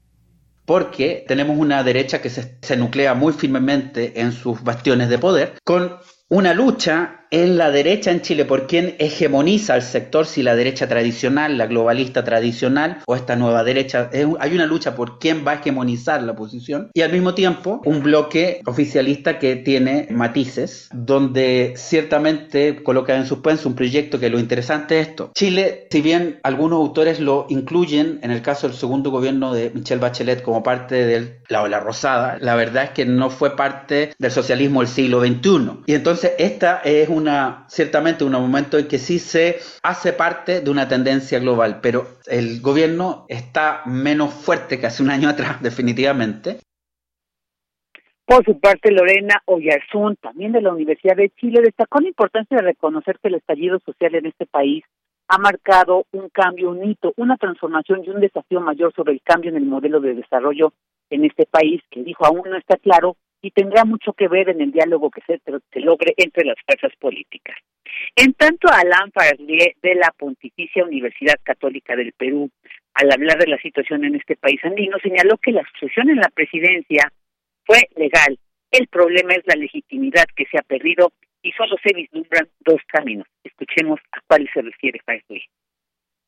porque 0.69 1.25
tenemos 1.27 1.57
una 1.57 1.83
derecha 1.83 2.21
que 2.21 2.29
se, 2.29 2.77
nuclea 2.77 3.15
muy 3.15 3.33
firmemente 3.33 4.21
en 4.21 4.31
sus 4.31 4.61
bastiones 4.63 5.09
de 5.09 5.17
poder, 5.17 5.53
con 5.63 5.97
una 6.27 6.53
lucha 6.53 7.18
en 7.31 7.57
la 7.57 7.71
derecha 7.71 8.11
en 8.11 8.21
Chile 8.21 8.45
por 8.45 8.65
quién 8.65 8.95
hegemoniza 8.97 9.75
el 9.75 9.83
sector, 9.83 10.25
si 10.25 10.41
la 10.41 10.55
derecha 10.55 10.87
tradicional, 10.87 11.57
la 11.57 11.67
globalista 11.67 12.23
tradicional 12.23 12.99
o 13.05 13.15
esta 13.15 13.35
nueva 13.35 13.63
derecha. 13.63 14.09
hay 14.39 14.53
una 14.55 14.65
lucha 14.65 14.95
por 14.95 15.19
quién 15.19 15.45
va 15.45 15.51
a 15.51 15.55
hegemonizar 15.55 16.23
la 16.23 16.35
posición 16.35 16.89
y 16.93 17.01
al 17.01 17.11
mismo 17.11 17.35
tiempo 17.35 17.81
un 17.85 18.01
bloque 18.01 18.61
oficialista 18.65 19.37
que 19.37 19.55
tiene 19.57 20.07
matices, 20.09 20.89
donde 20.91 21.73
ciertamente 21.77 22.81
coloca 22.83 23.15
en 23.15 23.27
suspenso 23.27 23.69
un 23.69 23.75
proyecto 23.75 24.19
que 24.19 24.29
lo 24.29 24.39
interesante 24.39 24.99
es 24.99 25.09
esto. 25.09 25.31
Chile, 25.35 25.87
si 25.91 26.01
bien 26.01 26.39
algunos 26.43 26.79
autores 26.79 27.19
lo 27.19 27.45
incluyen 27.49 28.19
en 28.23 28.31
el 28.31 28.41
caso 28.41 28.67
del 28.67 28.75
segundo 28.75 29.11
gobierno 29.11 29.53
de 29.53 29.71
Michelle 29.73 30.01
Bachelet 30.01 30.41
como 30.41 30.63
parte 30.63 31.05
de 31.05 31.41
la 31.47 31.61
ola 31.61 31.79
rosada, 31.79 32.37
la 32.41 32.55
verdad 32.55 32.85
es 32.85 32.89
que 32.91 33.05
no 33.05 33.29
fue 33.29 33.55
parte 33.55 34.13
del 34.17 34.31
socialismo 34.31 34.81
del 34.81 34.89
siglo 34.89 35.21
XXI. 35.21 35.83
Y 35.85 35.93
entonces 35.93 36.31
esta 36.37 36.81
es 36.83 37.09
una 37.09 37.18
una, 37.19 37.65
ciertamente 37.67 38.23
un 38.23 38.31
momento 38.31 38.77
en 38.77 38.87
que 38.87 38.97
sí 38.97 39.19
se 39.19 39.59
hace 39.83 40.13
parte 40.13 40.61
de 40.61 40.69
una 40.71 40.87
tendencia 40.87 41.39
global, 41.39 41.79
pero 41.81 42.07
el 42.25 42.61
gobierno 42.61 43.25
está 43.27 43.81
menos 43.85 44.33
fuerte 44.33 44.79
que 44.79 44.87
hace 44.87 45.03
un 45.03 45.11
año 45.11 45.29
atrás, 45.29 45.61
definitivamente. 45.61 46.57
Por 48.25 48.45
su 48.45 48.59
parte, 48.59 48.91
Lorena 48.91 49.41
Oyarzún, 49.45 50.15
también 50.17 50.51
de 50.51 50.61
la 50.61 50.71
Universidad 50.71 51.15
de 51.15 51.31
Chile, 51.31 51.61
destacó 51.63 51.99
la 51.99 52.09
importancia 52.09 52.57
de 52.57 52.63
reconocer 52.63 53.17
que 53.19 53.27
el 53.27 53.35
estallido 53.35 53.79
social 53.79 54.13
en 54.15 54.27
este 54.27 54.45
país 54.45 54.83
ha 55.27 55.37
marcado 55.37 56.05
un 56.11 56.29
cambio, 56.29 56.71
un 56.71 56.83
hito, 56.83 57.13
una 57.17 57.37
transformación 57.37 58.03
y 58.03 58.09
un 58.09 58.19
desafío 58.19 58.61
mayor 58.61 58.93
sobre 58.93 59.13
el 59.13 59.21
cambio 59.21 59.51
en 59.51 59.57
el 59.57 59.65
modelo 59.65 59.99
de 59.99 60.15
desarrollo 60.15 60.73
en 61.09 61.25
este 61.25 61.45
país, 61.45 61.81
que 61.89 62.03
dijo 62.03 62.25
aún 62.25 62.43
no 62.49 62.57
está 62.57 62.77
claro 62.77 63.15
y 63.41 63.51
tendrá 63.51 63.85
mucho 63.85 64.13
que 64.13 64.27
ver 64.27 64.49
en 64.49 64.61
el 64.61 64.71
diálogo 64.71 65.09
que 65.09 65.21
se, 65.21 65.39
logre 65.79 66.13
entre 66.17 66.45
las 66.45 66.57
fuerzas 66.65 66.91
políticas. 66.99 67.57
En 68.15 68.33
tanto, 68.33 68.67
Alain 68.67 69.11
Farlier 69.11 69.75
de 69.81 69.95
la 69.95 70.13
Pontificia 70.17 70.83
Universidad 70.83 71.39
Católica 71.43 71.95
del 71.95 72.13
Perú, 72.13 72.49
al 72.93 73.11
hablar 73.11 73.37
de 73.37 73.47
la 73.47 73.57
situación 73.61 74.05
en 74.05 74.15
este 74.15 74.35
país 74.35 74.59
andino, 74.63 74.97
señaló 74.99 75.37
que 75.37 75.51
la 75.51 75.63
sucesión 75.71 76.09
en 76.09 76.17
la 76.17 76.29
presidencia 76.29 77.11
fue 77.65 77.87
legal. 77.95 78.37
El 78.71 78.87
problema 78.87 79.33
es 79.33 79.43
la 79.45 79.55
legitimidad 79.55 80.25
que 80.35 80.45
se 80.45 80.57
ha 80.57 80.61
perdido 80.61 81.11
y 81.41 81.51
solo 81.53 81.77
se 81.81 81.93
vislumbran 81.95 82.47
dos 82.59 82.81
caminos. 82.87 83.27
Escuchemos 83.43 83.99
a 84.11 84.19
cuál 84.27 84.49
se 84.53 84.61
refiere 84.61 84.99
Farlier. 85.05 85.43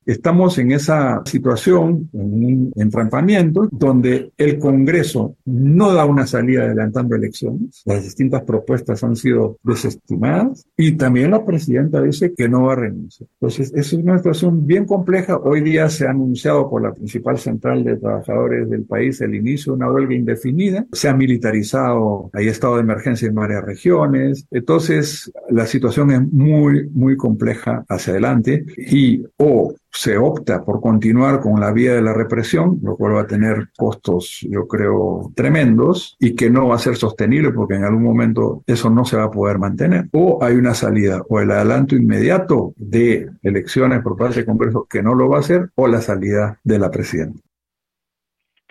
Estamos 0.05 0.58
en 0.58 0.72
esa 0.72 1.22
situación, 1.25 2.10
en 2.13 2.46
un 2.46 2.74
entrampamiento, 2.75 3.70
donde 3.72 4.31
el 4.38 4.58
Congreso 4.58 5.36
no 5.46 5.93
da 5.93 6.05
una 6.05 6.25
salida 6.25 6.63
adelantando 6.63 7.15
elecciones. 7.15 7.84
Las 7.86 8.03
distintas 8.03 8.41
propuestas 8.41 9.03
han 9.03 9.15
sido 9.15 9.60
desestimadas 9.63 10.65
y 10.75 10.93
también 10.93 11.31
la 11.31 11.46
presidenta 11.46 12.01
dice 12.01 12.34
que 12.34 12.50
no 12.50 12.63
va 12.63 12.74
a 12.74 12.77
renunciar. 12.77 13.29
Entonces, 13.39 13.72
es 13.75 13.93
una 13.93 14.17
situación 14.17 14.65
bien 14.65 14.86
compleja. 14.86 15.38
Hoy 15.38 15.62
día 15.62 15.88
se 15.89 16.08
ha 16.08 16.12
anunciado 16.12 16.67
por 16.70 16.81
la 16.81 16.93
principal 16.93 17.38
central 17.38 17.84
de 17.84 17.98
trabajadores 17.98 18.70
del 18.70 18.84
país 18.84 19.22
el 19.22 19.36
inicio 19.36 19.74
de 19.74 19.77
una 19.77 19.91
huelga 19.91 20.15
indefinida. 20.15 20.86
Se 20.91 21.10
ha 21.10 21.13
militarizado, 21.13 22.31
hay 22.34 22.48
estado 22.48 22.75
de 22.75 22.81
emergencia 22.81 23.27
en 23.27 23.36
varias 23.36 23.63
regiones. 23.63 24.48
Entonces, 24.50 25.31
la 25.50 25.67
situación 25.67 26.12
es 26.12 26.22
muy, 26.31 26.89
muy 26.89 27.15
compleja 27.15 27.86
hacia 27.88 28.13
adelante 28.13 28.65
y 28.77 29.24
o 29.38 29.75
se 29.92 30.18
opta 30.18 30.64
por 30.64 30.82
continuar 30.82 31.42
con 31.42 31.60
la 31.60 31.72
vía 31.72 31.94
de 31.94 32.02
la 32.02 32.14
represión, 32.14 32.80
lo 32.82 32.96
cual 32.96 33.16
va 33.16 33.22
a 33.22 33.28
tener 33.28 33.70
costos, 33.78 34.46
yo 34.50 34.68
creo, 34.68 35.32
tremendos 35.36 36.16
y 36.20 36.36
que 36.36 36.50
no 36.50 36.70
va 36.70 36.76
a 36.76 36.80
ser 36.80 36.96
sostenible 36.96 37.52
porque 37.52 37.76
en 37.76 37.84
algún 37.84 38.04
momento 38.04 38.64
eso 38.68 38.90
no 38.90 39.06
se 39.06 39.18
va 39.18 39.26
a 39.26 39.32
poder 39.32 39.60
mantener. 39.60 40.06
O 40.14 40.44
hay 40.44 40.56
una 40.56 40.74
salida, 40.74 41.22
o 41.28 41.40
el 41.40 41.52
adelanto 41.52 41.96
inmediato 41.96 42.74
de 42.78 43.30
elecciones 43.44 44.02
por 44.02 44.18
parte 44.18 44.36
del 44.36 44.46
Congreso 44.46 44.88
que 44.90 45.04
no 45.04 45.14
lo 45.14 45.30
va 45.30 45.38
a 45.38 45.42
hacer, 45.42 45.70
o 45.76 45.88
la 45.88 46.02
salida 46.02 46.60
de 46.64 46.80
la 46.80 46.90
presidenta. 46.90 47.42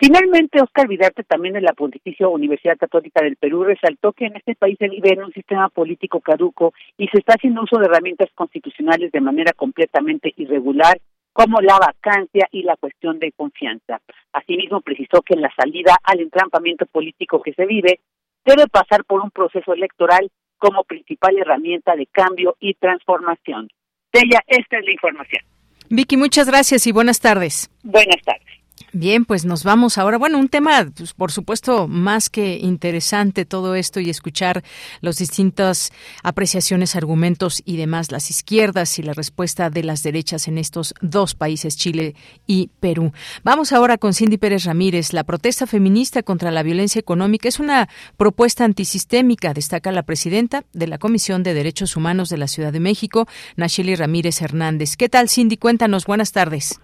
Finalmente, 0.03 0.59
Oscar 0.59 0.87
Vidarte, 0.87 1.23
también 1.23 1.53
de 1.53 1.61
la 1.61 1.73
Pontificia 1.73 2.27
Universidad 2.27 2.75
Católica 2.75 3.23
del 3.23 3.35
Perú, 3.35 3.65
resaltó 3.65 4.13
que 4.13 4.25
en 4.25 4.35
este 4.35 4.55
país 4.55 4.75
se 4.79 4.89
vive 4.89 5.13
en 5.13 5.23
un 5.23 5.31
sistema 5.31 5.69
político 5.69 6.19
caduco 6.21 6.73
y 6.97 7.07
se 7.09 7.19
está 7.19 7.33
haciendo 7.33 7.61
uso 7.61 7.77
de 7.77 7.85
herramientas 7.85 8.29
constitucionales 8.33 9.11
de 9.11 9.21
manera 9.21 9.53
completamente 9.53 10.33
irregular 10.37 10.99
como 11.33 11.61
la 11.61 11.77
vacancia 11.79 12.47
y 12.51 12.63
la 12.63 12.75
cuestión 12.77 13.19
de 13.19 13.31
confianza. 13.31 14.01
Asimismo, 14.33 14.81
precisó 14.81 15.21
que 15.21 15.35
la 15.35 15.51
salida 15.55 15.97
al 16.03 16.19
entrampamiento 16.19 16.85
político 16.85 17.41
que 17.41 17.53
se 17.53 17.65
vive 17.65 17.99
debe 18.45 18.67
pasar 18.67 19.05
por 19.05 19.21
un 19.21 19.31
proceso 19.31 19.73
electoral 19.73 20.29
como 20.57 20.83
principal 20.83 21.37
herramienta 21.37 21.95
de 21.95 22.05
cambio 22.07 22.55
y 22.59 22.73
transformación. 22.75 23.69
De 24.13 24.19
ella, 24.19 24.39
esta 24.47 24.77
es 24.77 24.85
la 24.85 24.91
información. 24.91 25.43
Vicky, 25.89 26.17
muchas 26.17 26.47
gracias 26.47 26.85
y 26.87 26.91
buenas 26.91 27.19
tardes. 27.19 27.69
Buenas 27.83 28.21
tardes. 28.23 28.60
Bien, 28.93 29.23
pues 29.23 29.45
nos 29.45 29.63
vamos 29.63 29.97
ahora. 29.97 30.17
Bueno, 30.17 30.37
un 30.37 30.49
tema, 30.49 30.85
pues, 30.93 31.13
por 31.13 31.31
supuesto, 31.31 31.87
más 31.87 32.29
que 32.29 32.57
interesante 32.57 33.45
todo 33.45 33.75
esto 33.75 34.01
y 34.01 34.09
escuchar 34.09 34.65
las 34.99 35.15
distintas 35.15 35.93
apreciaciones, 36.23 36.97
argumentos 36.97 37.61
y 37.63 37.77
demás, 37.77 38.11
las 38.11 38.29
izquierdas 38.29 38.99
y 38.99 39.03
la 39.03 39.13
respuesta 39.13 39.69
de 39.69 39.85
las 39.85 40.03
derechas 40.03 40.49
en 40.49 40.57
estos 40.57 40.93
dos 40.99 41.35
países, 41.35 41.77
Chile 41.77 42.15
y 42.45 42.69
Perú. 42.81 43.13
Vamos 43.45 43.71
ahora 43.71 43.97
con 43.97 44.13
Cindy 44.13 44.37
Pérez 44.37 44.65
Ramírez. 44.65 45.13
La 45.13 45.23
protesta 45.23 45.67
feminista 45.67 46.21
contra 46.21 46.51
la 46.51 46.61
violencia 46.61 46.99
económica 46.99 47.47
es 47.47 47.61
una 47.61 47.87
propuesta 48.17 48.65
antisistémica, 48.65 49.53
destaca 49.53 49.93
la 49.93 50.03
presidenta 50.03 50.65
de 50.73 50.87
la 50.87 50.97
Comisión 50.97 51.43
de 51.43 51.53
Derechos 51.53 51.95
Humanos 51.95 52.27
de 52.27 52.37
la 52.37 52.49
Ciudad 52.49 52.73
de 52.73 52.81
México, 52.81 53.25
Nacheli 53.55 53.95
Ramírez 53.95 54.41
Hernández. 54.41 54.97
¿Qué 54.97 55.07
tal, 55.07 55.29
Cindy? 55.29 55.55
Cuéntanos. 55.55 56.05
Buenas 56.05 56.33
tardes. 56.33 56.81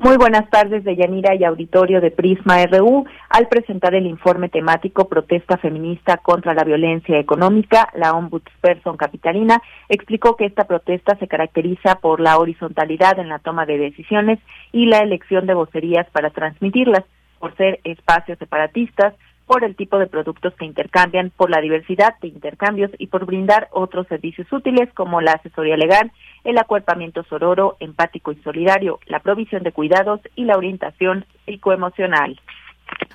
Muy 0.00 0.16
buenas 0.16 0.48
tardes, 0.48 0.84
de 0.84 0.94
Yanira 0.94 1.34
y 1.34 1.42
auditorio 1.42 2.00
de 2.00 2.12
Prisma 2.12 2.64
RU. 2.66 3.04
Al 3.30 3.48
presentar 3.48 3.96
el 3.96 4.06
informe 4.06 4.48
temático 4.48 5.08
Protesta 5.08 5.56
Feminista 5.56 6.18
contra 6.18 6.54
la 6.54 6.62
Violencia 6.62 7.18
Económica, 7.18 7.88
la 7.96 8.12
Ombudsperson 8.12 8.96
Capitalina 8.96 9.60
explicó 9.88 10.36
que 10.36 10.44
esta 10.44 10.68
protesta 10.68 11.16
se 11.16 11.26
caracteriza 11.26 11.96
por 11.96 12.20
la 12.20 12.38
horizontalidad 12.38 13.18
en 13.18 13.28
la 13.28 13.40
toma 13.40 13.66
de 13.66 13.76
decisiones 13.76 14.38
y 14.70 14.86
la 14.86 14.98
elección 14.98 15.46
de 15.46 15.54
vocerías 15.54 16.08
para 16.10 16.30
transmitirlas, 16.30 17.02
por 17.40 17.56
ser 17.56 17.80
espacios 17.82 18.38
separatistas, 18.38 19.14
por 19.48 19.64
el 19.64 19.74
tipo 19.74 19.98
de 19.98 20.06
productos 20.06 20.54
que 20.54 20.66
intercambian, 20.66 21.32
por 21.36 21.50
la 21.50 21.60
diversidad 21.60 22.14
de 22.20 22.28
intercambios 22.28 22.92
y 22.98 23.08
por 23.08 23.24
brindar 23.24 23.66
otros 23.72 24.06
servicios 24.06 24.46
útiles 24.52 24.92
como 24.94 25.20
la 25.22 25.32
asesoría 25.32 25.76
legal, 25.76 26.12
el 26.44 26.58
acuerpamiento 26.58 27.24
sororo, 27.24 27.76
empático 27.80 28.32
y 28.32 28.36
solidario, 28.42 29.00
la 29.06 29.20
provisión 29.20 29.62
de 29.62 29.72
cuidados 29.72 30.20
y 30.34 30.44
la 30.44 30.56
orientación 30.56 31.24
psicoemocional. 31.46 32.40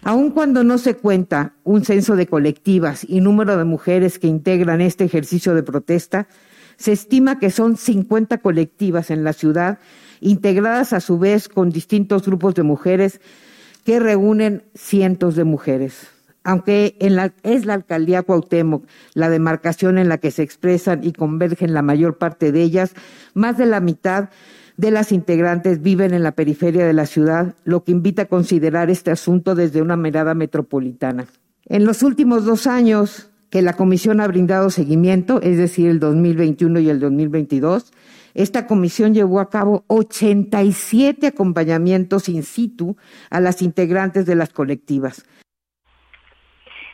Aun 0.03 0.31
cuando 0.31 0.63
no 0.63 0.77
se 0.77 0.97
cuenta 0.97 1.53
un 1.63 1.83
censo 1.83 2.15
de 2.15 2.27
colectivas 2.27 3.05
y 3.07 3.21
número 3.21 3.57
de 3.57 3.63
mujeres 3.63 4.19
que 4.19 4.27
integran 4.27 4.81
este 4.81 5.03
ejercicio 5.03 5.55
de 5.55 5.63
protesta, 5.63 6.27
se 6.75 6.91
estima 6.91 7.39
que 7.39 7.49
son 7.49 7.77
50 7.77 8.39
colectivas 8.39 9.11
en 9.11 9.23
la 9.23 9.33
ciudad, 9.33 9.79
integradas 10.19 10.93
a 10.93 10.99
su 10.99 11.19
vez 11.19 11.47
con 11.47 11.69
distintos 11.69 12.25
grupos 12.25 12.55
de 12.55 12.63
mujeres 12.63 13.21
que 13.85 13.99
reúnen 13.99 14.63
cientos 14.73 15.35
de 15.35 15.43
mujeres. 15.43 16.12
Aunque 16.43 16.95
en 16.99 17.15
la, 17.15 17.33
es 17.43 17.65
la 17.65 17.73
alcaldía 17.73 18.23
Cuauhtémoc 18.23 18.85
la 19.13 19.29
demarcación 19.29 19.97
en 19.97 20.09
la 20.09 20.17
que 20.17 20.31
se 20.31 20.43
expresan 20.43 21.03
y 21.03 21.13
convergen 21.13 21.73
la 21.73 21.81
mayor 21.81 22.17
parte 22.17 22.51
de 22.51 22.61
ellas, 22.61 22.93
más 23.33 23.57
de 23.57 23.65
la 23.65 23.79
mitad 23.79 24.29
de 24.77 24.91
las 24.91 25.11
integrantes 25.11 25.81
viven 25.81 26.13
en 26.13 26.23
la 26.23 26.31
periferia 26.31 26.85
de 26.85 26.93
la 26.93 27.05
ciudad, 27.05 27.55
lo 27.63 27.83
que 27.83 27.91
invita 27.91 28.23
a 28.23 28.27
considerar 28.27 28.89
este 28.89 29.11
asunto 29.11 29.55
desde 29.55 29.81
una 29.81 29.95
mirada 29.95 30.33
metropolitana. 30.33 31.27
En 31.65 31.85
los 31.85 32.03
últimos 32.03 32.43
dos 32.45 32.67
años 32.67 33.29
que 33.49 33.61
la 33.61 33.73
Comisión 33.73 34.19
ha 34.19 34.27
brindado 34.27 34.69
seguimiento, 34.69 35.41
es 35.41 35.57
decir, 35.57 35.87
el 35.89 35.99
2021 35.99 36.79
y 36.79 36.89
el 36.89 36.99
2022, 36.99 37.93
esta 38.33 38.65
comisión 38.65 39.13
llevó 39.13 39.39
a 39.39 39.49
cabo 39.49 39.83
87 39.87 41.27
acompañamientos 41.27 42.29
in 42.29 42.41
situ 42.41 42.97
a 43.29 43.39
las 43.39 43.61
integrantes 43.61 44.25
de 44.25 44.33
las 44.33 44.49
colectivas. 44.49 45.23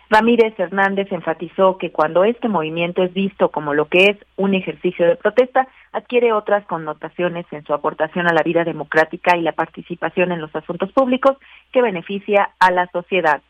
Ramírez 0.10 0.56
Hernández 0.58 1.08
enfatizó 1.12 1.78
que 1.78 1.92
cuando 1.92 2.24
este 2.24 2.48
movimiento 2.48 3.04
es 3.04 3.14
visto 3.14 3.50
como 3.50 3.76
lo 3.76 3.88
que 3.88 4.06
es 4.06 4.18
un 4.38 4.56
ejercicio 4.56 5.06
de 5.08 5.16
protesta, 5.16 5.68
adquiere 5.92 6.34
otras 6.34 6.66
connotaciones 6.66 7.46
en 7.52 7.64
su 7.64 7.74
aportación 7.74 8.28
a 8.28 8.34
la 8.34 8.42
vida 8.42 8.64
democrática 8.64 9.38
y 9.38 9.44
la 9.44 9.52
participación 9.52 10.32
en 10.32 10.42
los 10.42 10.56
asuntos 10.56 10.92
públicos 10.94 11.38
que 11.72 11.84
beneficia 11.84 12.50
a 12.60 12.72
la 12.72 12.90
sociedad. 12.92 13.42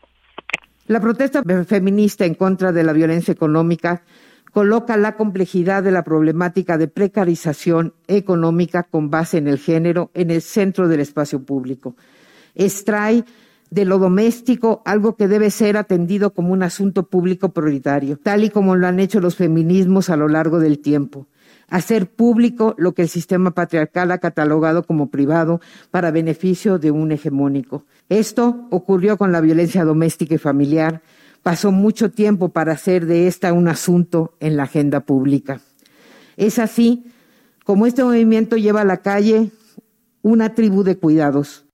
La 0.86 1.00
protesta 1.00 1.42
feminista 1.66 2.26
en 2.26 2.34
contra 2.34 2.72
de 2.72 2.84
la 2.84 2.92
violencia 2.92 3.32
económica 3.32 4.02
coloca 4.52 4.96
la 4.96 5.16
complejidad 5.16 5.82
de 5.82 5.92
la 5.92 6.02
problemática 6.02 6.76
de 6.76 6.88
precarización 6.88 7.94
económica 8.06 8.82
con 8.82 9.08
base 9.08 9.38
en 9.38 9.48
el 9.48 9.58
género 9.58 10.10
en 10.12 10.30
el 10.30 10.42
centro 10.42 10.88
del 10.88 11.00
espacio 11.00 11.42
público. 11.42 11.94
Extrae 12.54 13.24
de 13.70 13.84
lo 13.84 13.98
doméstico 13.98 14.82
algo 14.84 15.16
que 15.16 15.28
debe 15.28 15.50
ser 15.50 15.76
atendido 15.76 16.34
como 16.34 16.52
un 16.52 16.62
asunto 16.62 17.08
público 17.08 17.50
prioritario, 17.50 18.18
tal 18.18 18.44
y 18.44 18.50
como 18.50 18.76
lo 18.76 18.86
han 18.86 19.00
hecho 19.00 19.20
los 19.20 19.36
feminismos 19.36 20.10
a 20.10 20.16
lo 20.16 20.28
largo 20.28 20.58
del 20.58 20.80
tiempo. 20.80 21.28
Hacer 21.68 22.10
público 22.10 22.74
lo 22.78 22.94
que 22.94 23.02
el 23.02 23.08
sistema 23.08 23.52
patriarcal 23.52 24.10
ha 24.10 24.18
catalogado 24.18 24.82
como 24.82 25.08
privado 25.08 25.60
para 25.92 26.10
beneficio 26.10 26.80
de 26.80 26.90
un 26.90 27.12
hegemónico. 27.12 27.84
Esto 28.08 28.66
ocurrió 28.70 29.16
con 29.16 29.30
la 29.30 29.40
violencia 29.40 29.84
doméstica 29.84 30.34
y 30.34 30.38
familiar. 30.38 31.02
Pasó 31.44 31.70
mucho 31.70 32.10
tiempo 32.10 32.48
para 32.48 32.72
hacer 32.72 33.06
de 33.06 33.28
esta 33.28 33.52
un 33.52 33.68
asunto 33.68 34.34
en 34.40 34.56
la 34.56 34.64
agenda 34.64 35.00
pública. 35.00 35.60
Es 36.36 36.58
así 36.58 37.04
como 37.64 37.86
este 37.86 38.02
movimiento 38.02 38.56
lleva 38.56 38.80
a 38.80 38.84
la 38.84 38.96
calle 38.96 39.52
una 40.22 40.54
tribu 40.56 40.82
de 40.82 40.98
cuidados, 40.98 41.66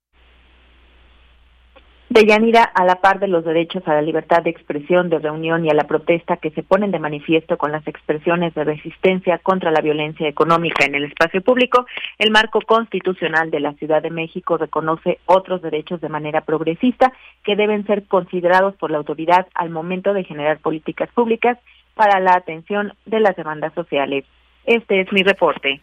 Deyanira, 2.09 2.63
a 2.63 2.85
la 2.85 3.01
par 3.01 3.19
de 3.19 3.27
los 3.27 3.45
derechos 3.45 3.83
a 3.87 3.95
la 3.95 4.01
libertad 4.01 4.43
de 4.43 4.51
expresión, 4.51 5.11
de 5.11 5.19
reunión 5.19 5.65
y 5.65 5.71
a 5.71 5.75
la 5.75 5.89
protesta 5.89 6.37
que 6.37 6.51
se 6.51 6.63
ponen 6.63 6.93
de 6.93 7.01
manifiesto 7.01 7.59
con 7.59 7.73
las 7.73 7.87
expresiones 7.89 8.55
de 8.55 8.63
resistencia 8.63 9.39
contra 9.39 9.73
la 9.73 9.81
violencia 9.81 10.29
económica 10.29 10.85
en 10.85 10.95
el 10.95 11.05
espacio 11.05 11.43
público, 11.43 11.85
el 12.19 12.31
marco 12.31 12.61
constitucional 12.61 13.51
de 13.51 13.59
la 13.59 13.73
Ciudad 13.73 14.03
de 14.03 14.11
México 14.11 14.57
reconoce 14.57 15.19
otros 15.27 15.63
derechos 15.63 16.01
de 16.01 16.09
manera 16.09 16.43
progresista 16.43 17.13
que 17.43 17.57
deben 17.57 17.85
ser 17.87 18.05
considerados 18.05 18.77
por 18.77 18.93
la 18.93 18.99
autoridad 18.99 19.49
al 19.55 19.71
momento 19.71 20.13
de 20.13 20.23
generar 20.23 20.61
políticas 20.61 21.11
públicas 21.13 21.59
para 21.95 22.21
la 22.21 22.35
atención 22.35 22.93
de 23.07 23.19
las 23.19 23.35
demandas 23.35 23.75
sociales. 23.75 24.25
Este 24.65 25.01
es 25.01 25.13
mi 25.13 25.25
reporte. 25.25 25.81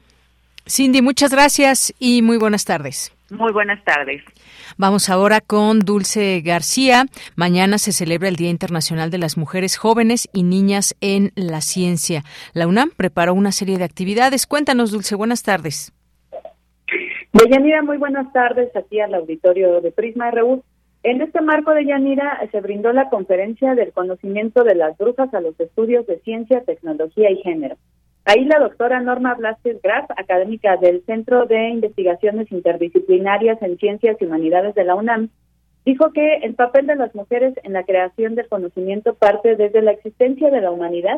Cindy, 0.65 1.01
muchas 1.01 1.31
gracias 1.31 1.93
y 1.99 2.21
muy 2.21 2.37
buenas 2.37 2.63
tardes. 2.63 3.13
Muy 3.33 3.51
buenas 3.51 3.83
tardes. 3.83 4.21
Vamos 4.77 5.09
ahora 5.09 5.41
con 5.41 5.79
Dulce 5.79 6.41
García. 6.41 7.05
Mañana 7.35 7.79
se 7.79 7.91
celebra 7.91 8.27
el 8.27 8.35
Día 8.35 8.49
Internacional 8.49 9.09
de 9.09 9.17
las 9.17 9.37
Mujeres 9.37 9.75
Jóvenes 9.75 10.29
y 10.33 10.43
Niñas 10.43 10.95
en 11.01 11.31
la 11.35 11.61
Ciencia. 11.61 12.21
La 12.53 12.67
UNAM 12.67 12.91
preparó 12.95 13.33
una 13.33 13.51
serie 13.51 13.79
de 13.79 13.85
actividades. 13.85 14.45
Cuéntanos, 14.45 14.91
Dulce, 14.91 15.15
buenas 15.15 15.41
tardes. 15.41 15.91
Deyanira, 17.33 17.81
muy 17.81 17.97
buenas 17.97 18.31
tardes 18.33 18.75
aquí 18.75 18.99
al 18.99 19.15
auditorio 19.15 19.81
de 19.81 19.91
Prisma 19.91 20.29
RU. 20.29 20.63
En 21.01 21.21
este 21.21 21.41
marco 21.41 21.71
de 21.71 21.85
Yanira 21.85 22.39
se 22.51 22.61
brindó 22.61 22.93
la 22.93 23.09
conferencia 23.09 23.73
del 23.73 23.91
conocimiento 23.93 24.63
de 24.63 24.75
las 24.75 24.95
brujas 24.97 25.33
a 25.33 25.41
los 25.41 25.59
estudios 25.59 26.05
de 26.05 26.19
ciencia, 26.19 26.63
tecnología 26.63 27.31
y 27.31 27.37
género. 27.37 27.77
Ahí 28.25 28.45
la 28.45 28.59
doctora 28.59 29.01
Norma 29.01 29.33
Blasquez 29.33 29.81
Graf, 29.81 30.09
académica 30.11 30.77
del 30.77 31.03
Centro 31.05 31.45
de 31.45 31.69
Investigaciones 31.69 32.49
Interdisciplinarias 32.51 33.61
en 33.61 33.77
Ciencias 33.77 34.15
y 34.19 34.25
Humanidades 34.25 34.75
de 34.75 34.85
la 34.85 34.95
UNAM, 34.95 35.29
dijo 35.85 36.13
que 36.13 36.35
el 36.37 36.55
papel 36.55 36.87
de 36.87 36.95
las 36.95 37.13
mujeres 37.15 37.53
en 37.63 37.73
la 37.73 37.83
creación 37.83 38.35
del 38.35 38.47
conocimiento 38.47 39.15
parte 39.15 39.57
desde 39.57 39.81
la 39.81 39.91
existencia 39.91 40.49
de 40.49 40.61
la 40.61 40.71
humanidad, 40.71 41.17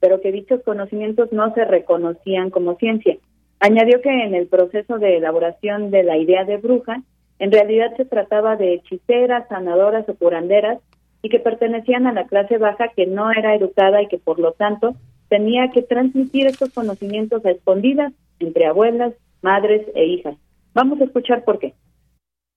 pero 0.00 0.22
que 0.22 0.32
dichos 0.32 0.62
conocimientos 0.64 1.30
no 1.30 1.52
se 1.52 1.66
reconocían 1.66 2.48
como 2.48 2.76
ciencia. 2.76 3.18
Añadió 3.60 4.00
que 4.00 4.24
en 4.24 4.34
el 4.34 4.46
proceso 4.46 4.98
de 4.98 5.18
elaboración 5.18 5.90
de 5.90 6.04
la 6.04 6.16
idea 6.16 6.44
de 6.44 6.56
bruja, 6.56 7.02
en 7.38 7.52
realidad 7.52 7.94
se 7.98 8.06
trataba 8.06 8.56
de 8.56 8.72
hechiceras, 8.72 9.46
sanadoras 9.48 10.08
o 10.08 10.14
curanderas 10.14 10.78
y 11.20 11.28
que 11.28 11.38
pertenecían 11.38 12.06
a 12.06 12.12
la 12.12 12.26
clase 12.26 12.56
baja 12.56 12.88
que 12.96 13.06
no 13.06 13.30
era 13.30 13.54
educada 13.54 14.00
y 14.00 14.08
que 14.08 14.16
por 14.16 14.38
lo 14.38 14.52
tanto 14.52 14.94
tenía 15.28 15.70
que 15.70 15.82
transmitir 15.82 16.46
estos 16.46 16.72
conocimientos 16.72 17.44
a 17.44 17.50
escondidas 17.50 18.12
entre 18.38 18.66
abuelas, 18.66 19.14
madres 19.42 19.86
e 19.94 20.04
hijas. 20.04 20.36
Vamos 20.74 21.00
a 21.00 21.04
escuchar 21.04 21.44
por 21.44 21.58
qué. 21.58 21.74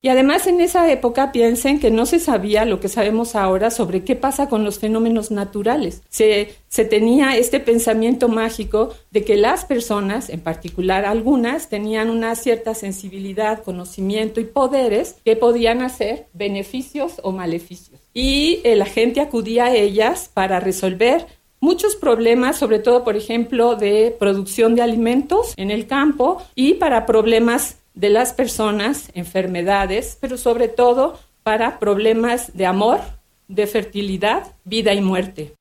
Y 0.02 0.08
además 0.08 0.48
en 0.48 0.62
esa 0.62 0.90
época 0.90 1.34
piensen 1.34 1.78
que 1.78 1.92
no 1.92 2.06
se 2.06 2.20
sabía 2.20 2.64
lo 2.64 2.80
que 2.80 2.88
sabemos 2.88 3.36
ahora 3.36 3.70
sobre 3.70 4.06
qué 4.06 4.16
pasa 4.16 4.48
con 4.48 4.64
los 4.64 4.80
fenómenos 4.80 5.30
naturales. 5.30 6.04
Se, 6.08 6.56
se, 6.70 6.86
tenía 6.86 7.36
este 7.36 7.60
pensamiento 7.60 8.30
mágico 8.30 8.96
de 9.12 9.26
que 9.26 9.36
las 9.36 9.66
personas, 9.66 10.30
en 10.30 10.40
particular 10.40 11.04
algunas, 11.04 11.68
tenían 11.68 12.10
una 12.10 12.36
cierta 12.36 12.76
sensibilidad, 12.76 13.62
conocimiento 13.62 14.40
y 14.40 14.46
poderes 14.46 15.18
que 15.26 15.36
podían 15.36 15.82
hacer 15.82 16.28
beneficios 16.32 17.20
o 17.22 17.34
maleficios. 17.34 18.00
Y 18.14 18.62
eh, 18.64 18.78
la 18.78 18.86
gente 18.86 19.20
acudía 19.20 19.66
a 19.66 19.76
ellas 19.76 20.32
para 20.34 20.62
resolver 20.62 21.26
muchos 21.60 21.96
problemas, 21.96 22.58
sobre 22.58 22.80
todo, 22.80 23.04
por 23.04 23.16
ejemplo, 23.16 23.76
de 23.76 24.16
producción 24.18 24.76
de 24.76 24.82
alimentos 24.82 25.54
en 25.58 25.72
el 25.72 25.88
campo 25.88 26.42
y 26.56 26.76
para 26.76 27.06
problemas 27.06 27.82
de 27.94 28.10
las 28.10 28.34
personas, 28.34 29.12
enfermedades, 29.16 30.18
pero 30.22 30.38
sobre 30.38 30.68
todo 30.68 31.20
para 31.44 31.80
problemas 31.80 32.56
de 32.56 32.66
amor, 32.66 33.00
de 33.48 33.68
fertilidad, 33.68 34.56
vida 34.64 34.94
y 34.94 35.02
muerte. 35.02 35.54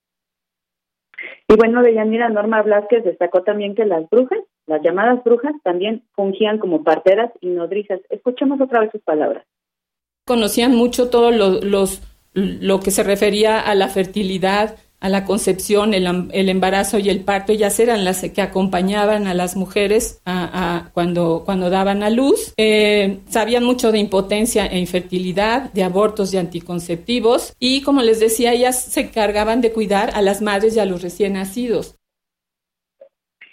Y 1.48 1.56
bueno, 1.56 1.82
de 1.82 1.94
Yanira 1.94 2.28
Norma 2.28 2.60
Blasquez 2.62 3.02
destacó 3.04 3.42
también 3.42 3.74
que 3.74 3.86
las 3.86 4.08
brujas, 4.10 4.40
las 4.66 4.82
llamadas 4.82 5.24
brujas, 5.24 5.54
también 5.64 6.04
fungían 6.14 6.58
como 6.58 6.84
parteras 6.84 7.32
y 7.40 7.48
nodrizas. 7.48 8.00
Escuchemos 8.10 8.60
otra 8.60 8.80
vez 8.80 8.90
sus 8.92 9.00
palabras. 9.00 9.44
Conocían 10.26 10.76
mucho 10.76 11.08
todo 11.08 11.30
lo, 11.30 11.62
los, 11.62 12.02
lo 12.34 12.80
que 12.80 12.90
se 12.90 13.02
refería 13.02 13.60
a 13.60 13.74
la 13.74 13.88
fertilidad, 13.88 14.76
a 15.00 15.08
la 15.08 15.24
concepción, 15.24 15.94
el, 15.94 16.48
embarazo 16.48 16.98
y 16.98 17.08
el 17.08 17.24
parto, 17.24 17.52
ellas 17.52 17.78
eran 17.78 18.04
las 18.04 18.28
que 18.28 18.42
acompañaban 18.42 19.26
a 19.26 19.34
las 19.34 19.56
mujeres 19.56 20.20
a, 20.26 20.90
cuando, 20.92 21.42
cuando 21.44 21.70
daban 21.70 22.02
a 22.02 22.10
luz. 22.10 22.52
Eh, 22.56 23.20
sabían 23.28 23.64
mucho 23.64 23.92
de 23.92 23.98
impotencia 23.98 24.66
e 24.66 24.78
infertilidad, 24.78 25.72
de 25.72 25.84
abortos 25.84 26.34
y 26.34 26.38
anticonceptivos 26.38 27.54
y 27.58 27.82
como 27.82 28.02
les 28.02 28.20
decía, 28.20 28.52
ellas 28.52 28.82
se 28.82 29.02
encargaban 29.02 29.60
de 29.60 29.72
cuidar 29.72 30.10
a 30.14 30.22
las 30.22 30.42
madres 30.42 30.76
y 30.76 30.80
a 30.80 30.84
los 30.84 31.02
recién 31.02 31.34
nacidos. 31.34 31.96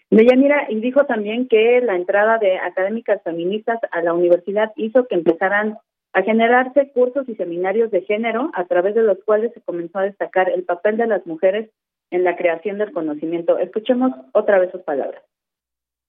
Deyanira, 0.09 0.67
y 0.69 0.79
dijo 0.79 1.05
también 1.05 1.47
que 1.47 1.81
la 1.81 1.95
entrada 1.95 2.37
de 2.37 2.57
académicas 2.57 3.21
feministas 3.23 3.79
a 3.91 4.01
la 4.01 4.13
universidad 4.13 4.71
hizo 4.77 5.07
que 5.07 5.15
empezaran 5.15 5.77
a 6.15 6.23
generarse 6.23 6.91
cursos 6.93 7.27
y 7.27 7.35
seminarios 7.35 7.91
de 7.91 8.01
género 8.01 8.49
a 8.53 8.63
través 8.63 8.95
de 8.95 9.03
los 9.03 9.17
cuales 9.25 9.51
se 9.53 9.59
comenzó 9.59 9.99
a 9.99 10.03
destacar 10.03 10.49
el 10.49 10.63
papel 10.63 10.95
de 10.95 11.07
las 11.07 11.27
mujeres 11.27 11.69
en 12.09 12.23
la 12.23 12.37
creación 12.37 12.77
del 12.77 12.93
conocimiento. 12.93 13.59
Escuchemos 13.59 14.13
otra 14.31 14.57
vez 14.57 14.71
sus 14.71 14.81
palabras. 14.81 15.21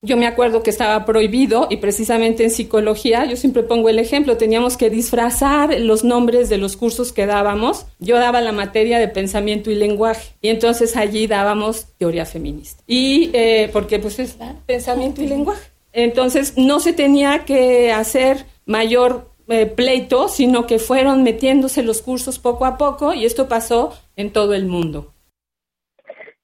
Yo 0.01 0.15
me 0.15 0.25
acuerdo 0.25 0.63
que 0.63 0.69
estaba 0.69 1.03
prohibido 1.03 1.67
y 1.69 1.77
precisamente 1.77 2.45
en 2.45 2.51
psicología, 2.51 3.25
yo 3.25 3.35
siempre 3.35 3.63
pongo 3.63 3.89
el 3.89 3.99
ejemplo, 3.99 4.37
teníamos 4.37 4.77
que 4.77 4.89
disfrazar 4.89 5.77
los 5.81 6.05
nombres 6.05 6.47
de 6.47 6.57
los 6.57 6.77
cursos 6.77 7.11
que 7.11 7.25
dábamos. 7.25 7.85
Yo 7.99 8.17
daba 8.17 8.39
la 8.39 8.53
materia 8.53 8.99
de 8.99 9.09
pensamiento 9.09 9.71
y 9.71 9.75
lenguaje 9.75 10.35
y 10.39 10.47
entonces 10.47 10.95
allí 10.95 11.27
dábamos 11.27 11.93
teoría 11.97 12.25
feminista. 12.25 12.81
Y 12.87 13.29
eh, 13.33 13.69
porque 13.73 13.99
pues 13.99 14.19
es 14.19 14.37
pensamiento 14.65 15.21
y 15.21 15.27
lenguaje. 15.27 15.69
Entonces 15.91 16.57
no 16.57 16.79
se 16.79 16.93
tenía 16.93 17.39
que 17.43 17.91
hacer 17.91 18.45
mayor 18.65 19.35
eh, 19.47 19.65
pleito, 19.65 20.27
sino 20.27 20.67
que 20.67 20.79
fueron 20.79 21.23
metiéndose 21.23 21.83
los 21.83 22.01
cursos 22.01 22.39
poco 22.39 22.65
a 22.65 22.77
poco 22.77 23.13
y 23.13 23.25
esto 23.25 23.47
pasó 23.47 23.93
en 24.15 24.31
todo 24.33 24.53
el 24.53 24.65
mundo. 24.65 25.13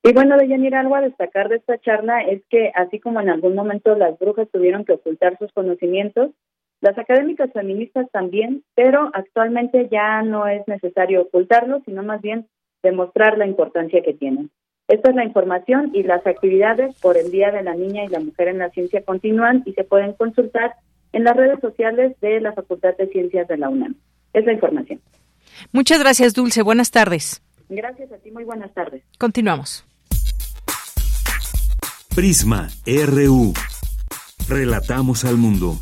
Y 0.04 0.12
bueno, 0.14 0.38
de 0.38 0.50
Yanira, 0.50 0.82
algo 0.82 0.96
a 0.96 1.02
destacar 1.02 1.48
de 1.48 1.56
esta 1.56 1.78
charla 1.78 2.22
es 2.22 2.42
que 2.50 2.72
así 2.76 3.00
como 3.00 3.22
en 3.22 3.30
algún 3.30 3.56
momento 3.56 3.96
las 3.96 4.20
brujas 4.20 4.50
tuvieron 4.52 4.84
que 4.84 4.94
ocultar 4.94 5.38
sus 5.38 5.52
conocimientos, 5.54 6.32
las 6.82 6.98
académicas 6.98 7.50
feministas 7.54 8.12
también, 8.12 8.64
pero 8.76 9.10
actualmente 9.14 9.88
ya 9.90 10.22
no 10.22 10.48
es 10.48 10.68
necesario 10.68 11.22
ocultarlos, 11.22 11.82
sino 11.86 12.04
más 12.04 12.22
bien 12.22 12.48
demostrar 12.84 13.38
la 13.38 13.48
importancia 13.48 14.02
que 14.02 14.14
tienen. 14.14 14.52
Esta 14.90 15.12
es 15.12 15.16
la 15.16 15.24
información 15.24 15.92
y 15.94 16.04
las 16.04 16.28
actividades 16.28 17.00
por 17.00 17.16
el 17.16 17.32
Día 17.32 17.52
de 17.52 17.64
la 17.64 17.74
Niña 17.74 18.04
y 18.04 18.10
la 18.10 18.20
Mujer 18.20 18.50
en 18.50 18.58
la 18.58 18.70
Ciencia 18.72 19.02
continúan 19.06 19.64
y 19.66 19.72
se 19.72 19.86
pueden 19.86 20.12
consultar 20.12 20.74
en 21.14 21.24
las 21.24 21.38
redes 21.38 21.60
sociales 21.62 22.16
de 22.22 22.42
la 22.42 22.54
Facultad 22.54 22.98
de 22.98 23.08
Ciencias 23.08 23.48
de 23.48 23.58
la 23.58 23.70
UNAM. 23.70 23.96
Es 24.34 24.46
la 24.46 24.54
información. 24.54 25.00
Muchas 25.72 26.00
gracias, 26.00 26.34
Dulce. 26.34 26.62
Buenas 26.62 26.92
tardes. 26.92 27.42
Gracias 27.70 28.12
a 28.12 28.18
ti. 28.18 28.32
Muy 28.32 28.44
buenas 28.44 28.74
tardes. 28.74 29.04
Continuamos. 29.18 29.86
Prisma 32.16 32.68
RU. 32.86 33.54
Relatamos 34.48 35.26
al 35.26 35.38
mundo. 35.38 35.80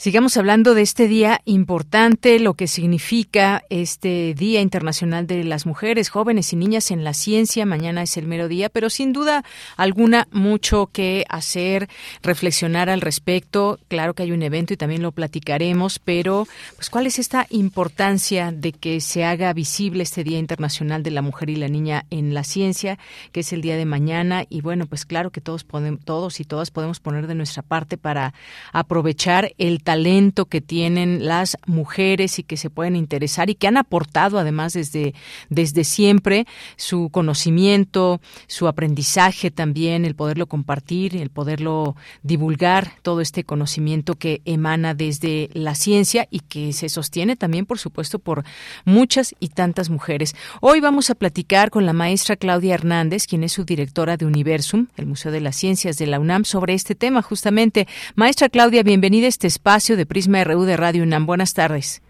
Sigamos 0.00 0.36
hablando 0.36 0.74
de 0.74 0.82
este 0.82 1.08
día 1.08 1.40
importante, 1.44 2.38
lo 2.38 2.54
que 2.54 2.68
significa 2.68 3.64
este 3.68 4.32
Día 4.32 4.60
Internacional 4.60 5.26
de 5.26 5.42
las 5.42 5.66
Mujeres, 5.66 6.08
Jóvenes 6.08 6.52
y 6.52 6.56
Niñas 6.56 6.92
en 6.92 7.02
la 7.02 7.14
Ciencia. 7.14 7.66
Mañana 7.66 8.04
es 8.04 8.16
el 8.16 8.28
mero 8.28 8.46
día, 8.46 8.68
pero 8.68 8.90
sin 8.90 9.12
duda 9.12 9.42
alguna 9.76 10.28
mucho 10.30 10.88
que 10.92 11.24
hacer, 11.28 11.88
reflexionar 12.22 12.88
al 12.88 13.00
respecto. 13.00 13.80
Claro 13.88 14.14
que 14.14 14.22
hay 14.22 14.30
un 14.30 14.44
evento 14.44 14.72
y 14.72 14.76
también 14.76 15.02
lo 15.02 15.10
platicaremos, 15.10 15.98
pero 15.98 16.46
pues 16.76 16.90
cuál 16.90 17.08
es 17.08 17.18
esta 17.18 17.48
importancia 17.50 18.52
de 18.52 18.70
que 18.70 19.00
se 19.00 19.24
haga 19.24 19.52
visible 19.52 20.04
este 20.04 20.22
Día 20.22 20.38
Internacional 20.38 21.02
de 21.02 21.10
la 21.10 21.22
Mujer 21.22 21.50
y 21.50 21.56
la 21.56 21.66
Niña 21.66 22.04
en 22.10 22.34
la 22.34 22.44
Ciencia, 22.44 23.00
que 23.32 23.40
es 23.40 23.52
el 23.52 23.62
día 23.62 23.76
de 23.76 23.84
mañana 23.84 24.44
y 24.48 24.60
bueno, 24.60 24.86
pues 24.86 25.04
claro 25.04 25.30
que 25.32 25.40
todos 25.40 25.64
podemos, 25.64 26.04
todos 26.04 26.38
y 26.38 26.44
todas 26.44 26.70
podemos 26.70 27.00
poner 27.00 27.26
de 27.26 27.34
nuestra 27.34 27.64
parte 27.64 27.96
para 27.96 28.32
aprovechar 28.72 29.54
el 29.58 29.82
talento 29.88 30.44
que 30.44 30.60
tienen 30.60 31.24
las 31.24 31.56
mujeres 31.64 32.38
y 32.38 32.42
que 32.42 32.58
se 32.58 32.68
pueden 32.68 32.94
interesar 32.94 33.48
y 33.48 33.54
que 33.54 33.68
han 33.68 33.78
aportado 33.78 34.38
además 34.38 34.74
desde, 34.74 35.14
desde 35.48 35.82
siempre 35.82 36.46
su 36.76 37.08
conocimiento, 37.08 38.20
su 38.48 38.68
aprendizaje 38.68 39.50
también, 39.50 40.04
el 40.04 40.14
poderlo 40.14 40.46
compartir, 40.46 41.16
el 41.16 41.30
poderlo 41.30 41.96
divulgar, 42.22 42.96
todo 43.00 43.22
este 43.22 43.44
conocimiento 43.44 44.16
que 44.16 44.42
emana 44.44 44.92
desde 44.92 45.48
la 45.54 45.74
ciencia 45.74 46.28
y 46.30 46.40
que 46.40 46.74
se 46.74 46.90
sostiene 46.90 47.36
también, 47.36 47.64
por 47.64 47.78
supuesto, 47.78 48.18
por 48.18 48.44
muchas 48.84 49.34
y 49.40 49.48
tantas 49.48 49.88
mujeres. 49.88 50.36
Hoy 50.60 50.80
vamos 50.80 51.08
a 51.08 51.14
platicar 51.14 51.70
con 51.70 51.86
la 51.86 51.94
maestra 51.94 52.36
Claudia 52.36 52.74
Hernández, 52.74 53.26
quien 53.26 53.42
es 53.42 53.52
su 53.52 53.64
directora 53.64 54.18
de 54.18 54.26
Universum, 54.26 54.88
el 54.98 55.06
Museo 55.06 55.32
de 55.32 55.40
las 55.40 55.56
Ciencias 55.56 55.96
de 55.96 56.08
la 56.08 56.20
UNAM, 56.20 56.44
sobre 56.44 56.74
este 56.74 56.94
tema 56.94 57.22
justamente. 57.22 57.88
Maestra 58.16 58.50
Claudia, 58.50 58.82
bienvenida 58.82 59.24
a 59.24 59.30
este 59.30 59.46
espacio 59.46 59.77
de 59.86 60.06
Prisma 60.06 60.42
RU 60.42 60.64
de 60.64 60.76
Radio 60.76 61.04
UNAM. 61.04 61.24
Buenas 61.24 61.54
tardes. 61.54 62.02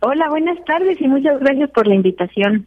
Hola, 0.00 0.28
buenas 0.28 0.62
tardes 0.64 1.00
y 1.00 1.08
muchas 1.08 1.40
gracias 1.40 1.70
por 1.70 1.86
la 1.88 1.94
invitación. 1.96 2.66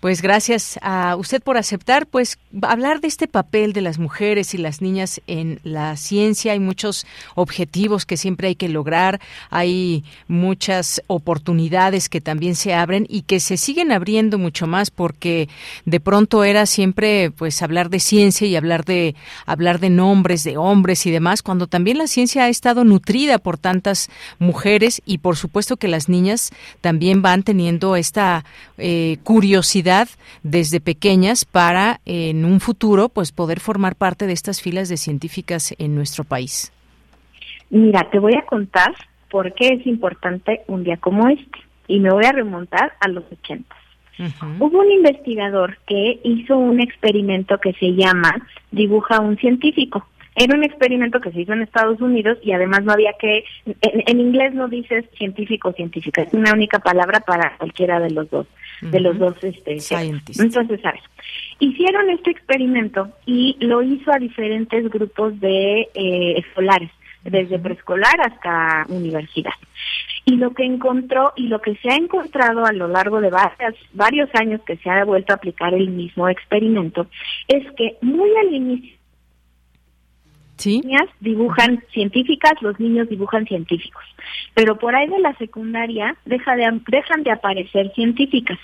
Pues 0.00 0.22
gracias 0.22 0.78
a 0.80 1.16
usted 1.16 1.42
por 1.42 1.56
aceptar, 1.56 2.06
pues 2.06 2.38
hablar 2.62 3.00
de 3.00 3.08
este 3.08 3.26
papel 3.26 3.72
de 3.72 3.80
las 3.80 3.98
mujeres 3.98 4.54
y 4.54 4.58
las 4.58 4.80
niñas 4.80 5.20
en 5.26 5.58
la 5.64 5.96
ciencia. 5.96 6.52
Hay 6.52 6.60
muchos 6.60 7.04
objetivos 7.34 8.06
que 8.06 8.16
siempre 8.16 8.46
hay 8.46 8.54
que 8.54 8.68
lograr, 8.68 9.20
hay 9.50 10.04
muchas 10.28 11.02
oportunidades 11.08 12.08
que 12.08 12.20
también 12.20 12.54
se 12.54 12.74
abren 12.74 13.06
y 13.08 13.22
que 13.22 13.40
se 13.40 13.56
siguen 13.56 13.90
abriendo 13.90 14.38
mucho 14.38 14.68
más 14.68 14.92
porque 14.92 15.48
de 15.84 15.98
pronto 15.98 16.44
era 16.44 16.66
siempre 16.66 17.32
pues 17.32 17.60
hablar 17.60 17.90
de 17.90 17.98
ciencia 17.98 18.46
y 18.46 18.54
hablar 18.54 18.84
de 18.84 19.16
hablar 19.46 19.80
de 19.80 19.90
nombres 19.90 20.44
de 20.44 20.58
hombres 20.58 21.06
y 21.06 21.10
demás, 21.10 21.42
cuando 21.42 21.66
también 21.66 21.98
la 21.98 22.06
ciencia 22.06 22.44
ha 22.44 22.48
estado 22.48 22.84
nutrida 22.84 23.38
por 23.38 23.58
tantas 23.58 24.10
mujeres 24.38 25.02
y 25.04 25.18
por 25.18 25.36
supuesto 25.36 25.76
que 25.76 25.88
las 25.88 26.08
niñas 26.08 26.52
también 26.82 27.20
van 27.20 27.42
teniendo 27.42 27.96
esta 27.96 28.44
eh, 28.76 29.18
curiosidad 29.24 29.87
desde 30.42 30.80
pequeñas 30.80 31.44
para 31.44 32.00
en 32.04 32.44
un 32.44 32.60
futuro 32.60 33.08
pues 33.08 33.32
poder 33.32 33.60
formar 33.60 33.96
parte 33.96 34.26
de 34.26 34.32
estas 34.32 34.60
filas 34.60 34.88
de 34.88 34.96
científicas 34.96 35.74
en 35.78 35.94
nuestro 35.94 36.24
país? 36.24 36.72
Mira, 37.70 38.08
te 38.10 38.18
voy 38.18 38.34
a 38.34 38.46
contar 38.46 38.94
por 39.30 39.54
qué 39.54 39.68
es 39.68 39.86
importante 39.86 40.62
un 40.68 40.84
día 40.84 40.96
como 40.96 41.28
este 41.28 41.58
y 41.86 42.00
me 42.00 42.10
voy 42.10 42.24
a 42.24 42.32
remontar 42.32 42.92
a 43.00 43.08
los 43.08 43.24
ochentas. 43.32 43.78
Hubo 44.58 44.80
un 44.80 44.90
investigador 44.90 45.78
que 45.86 46.20
hizo 46.24 46.58
un 46.58 46.80
experimento 46.80 47.58
que 47.58 47.72
se 47.74 47.94
llama 47.94 48.34
Dibuja 48.72 49.20
un 49.20 49.36
científico. 49.36 50.08
Era 50.38 50.54
un 50.54 50.62
experimento 50.62 51.20
que 51.20 51.32
se 51.32 51.40
hizo 51.40 51.52
en 51.52 51.62
Estados 51.62 52.00
Unidos 52.00 52.38
y 52.42 52.52
además 52.52 52.84
no 52.84 52.92
había 52.92 53.12
que, 53.18 53.44
en, 53.80 54.20
inglés 54.20 54.54
no 54.54 54.68
dices 54.68 55.04
científico 55.16 55.70
o 55.70 55.72
científica, 55.72 56.22
es 56.22 56.32
una 56.32 56.52
única 56.52 56.78
palabra 56.78 57.18
para 57.18 57.56
cualquiera 57.58 57.98
de 57.98 58.10
los 58.10 58.30
dos, 58.30 58.46
de 58.80 59.00
los 59.00 59.18
dos 59.18 59.34
este, 59.42 59.78
Entonces, 60.38 60.80
¿sabes? 60.80 61.02
Hicieron 61.58 62.08
este 62.10 62.30
experimento 62.30 63.10
y 63.26 63.56
lo 63.58 63.82
hizo 63.82 64.12
a 64.12 64.18
diferentes 64.18 64.88
grupos 64.90 65.40
de 65.40 65.88
eh, 65.92 66.34
escolares, 66.38 66.90
desde 67.24 67.58
preescolar 67.58 68.14
hasta 68.20 68.86
universidad. 68.90 69.54
Y 70.24 70.36
lo 70.36 70.52
que 70.52 70.64
encontró 70.64 71.32
y 71.34 71.48
lo 71.48 71.60
que 71.60 71.74
se 71.76 71.90
ha 71.90 71.96
encontrado 71.96 72.64
a 72.64 72.72
lo 72.72 72.86
largo 72.86 73.20
de 73.20 73.30
varias, 73.30 73.74
varios 73.92 74.28
años 74.34 74.60
que 74.64 74.76
se 74.76 74.88
ha 74.88 75.04
vuelto 75.04 75.32
a 75.32 75.36
aplicar 75.36 75.74
el 75.74 75.88
mismo 75.88 76.28
experimento 76.28 77.08
es 77.48 77.64
que 77.72 77.96
muy 78.02 78.30
al 78.36 78.54
inicio 78.54 78.97
¿Sí? 80.58 80.80
niñas 80.80 81.08
dibujan 81.20 81.82
científicas, 81.92 82.52
los 82.60 82.78
niños 82.80 83.08
dibujan 83.08 83.46
científicos. 83.46 84.02
Pero 84.54 84.76
por 84.76 84.94
ahí 84.94 85.08
de 85.08 85.20
la 85.20 85.34
secundaria 85.36 86.16
deja 86.24 86.56
de, 86.56 86.80
dejan 86.88 87.22
de 87.22 87.30
aparecer 87.30 87.92
científicas. 87.94 88.58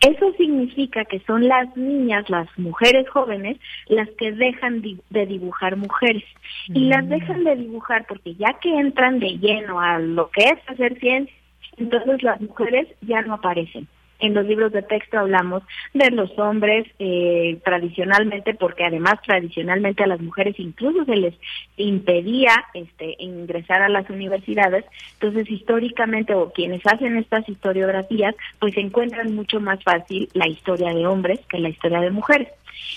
Eso 0.00 0.32
significa 0.38 1.04
que 1.04 1.20
son 1.20 1.46
las 1.46 1.76
niñas, 1.76 2.28
las 2.30 2.48
mujeres 2.58 3.08
jóvenes, 3.10 3.58
las 3.88 4.08
que 4.18 4.32
dejan 4.32 4.82
de 4.82 5.26
dibujar 5.26 5.76
mujeres. 5.76 6.24
Y 6.68 6.88
las 6.88 7.04
mm. 7.04 7.08
dejan 7.08 7.44
de 7.44 7.56
dibujar 7.56 8.06
porque 8.08 8.34
ya 8.34 8.58
que 8.60 8.74
entran 8.74 9.18
de 9.18 9.38
lleno 9.38 9.80
a 9.80 9.98
lo 9.98 10.30
que 10.30 10.42
es 10.44 10.58
hacer 10.66 10.98
ciencia, 10.98 11.34
entonces 11.76 12.22
las 12.22 12.40
mujeres 12.40 12.88
ya 13.02 13.20
no 13.22 13.34
aparecen 13.34 13.86
en 14.18 14.34
los 14.34 14.46
libros 14.46 14.72
de 14.72 14.82
texto 14.82 15.18
hablamos 15.18 15.62
de 15.94 16.10
los 16.10 16.36
hombres 16.38 16.86
eh, 16.98 17.58
tradicionalmente, 17.64 18.54
porque 18.54 18.84
además 18.84 19.20
tradicionalmente 19.24 20.02
a 20.02 20.06
las 20.06 20.20
mujeres 20.20 20.58
incluso 20.58 21.04
se 21.04 21.16
les 21.16 21.34
impedía 21.76 22.52
este, 22.74 23.16
ingresar 23.18 23.82
a 23.82 23.88
las 23.88 24.08
universidades. 24.10 24.84
Entonces, 25.14 25.50
históricamente, 25.50 26.34
o 26.34 26.52
quienes 26.52 26.86
hacen 26.86 27.16
estas 27.16 27.48
historiografías, 27.48 28.34
pues 28.58 28.76
encuentran 28.76 29.34
mucho 29.34 29.60
más 29.60 29.82
fácil 29.82 30.28
la 30.34 30.48
historia 30.48 30.94
de 30.94 31.06
hombres 31.06 31.40
que 31.48 31.58
la 31.58 31.68
historia 31.68 32.00
de 32.00 32.10
mujeres. 32.10 32.48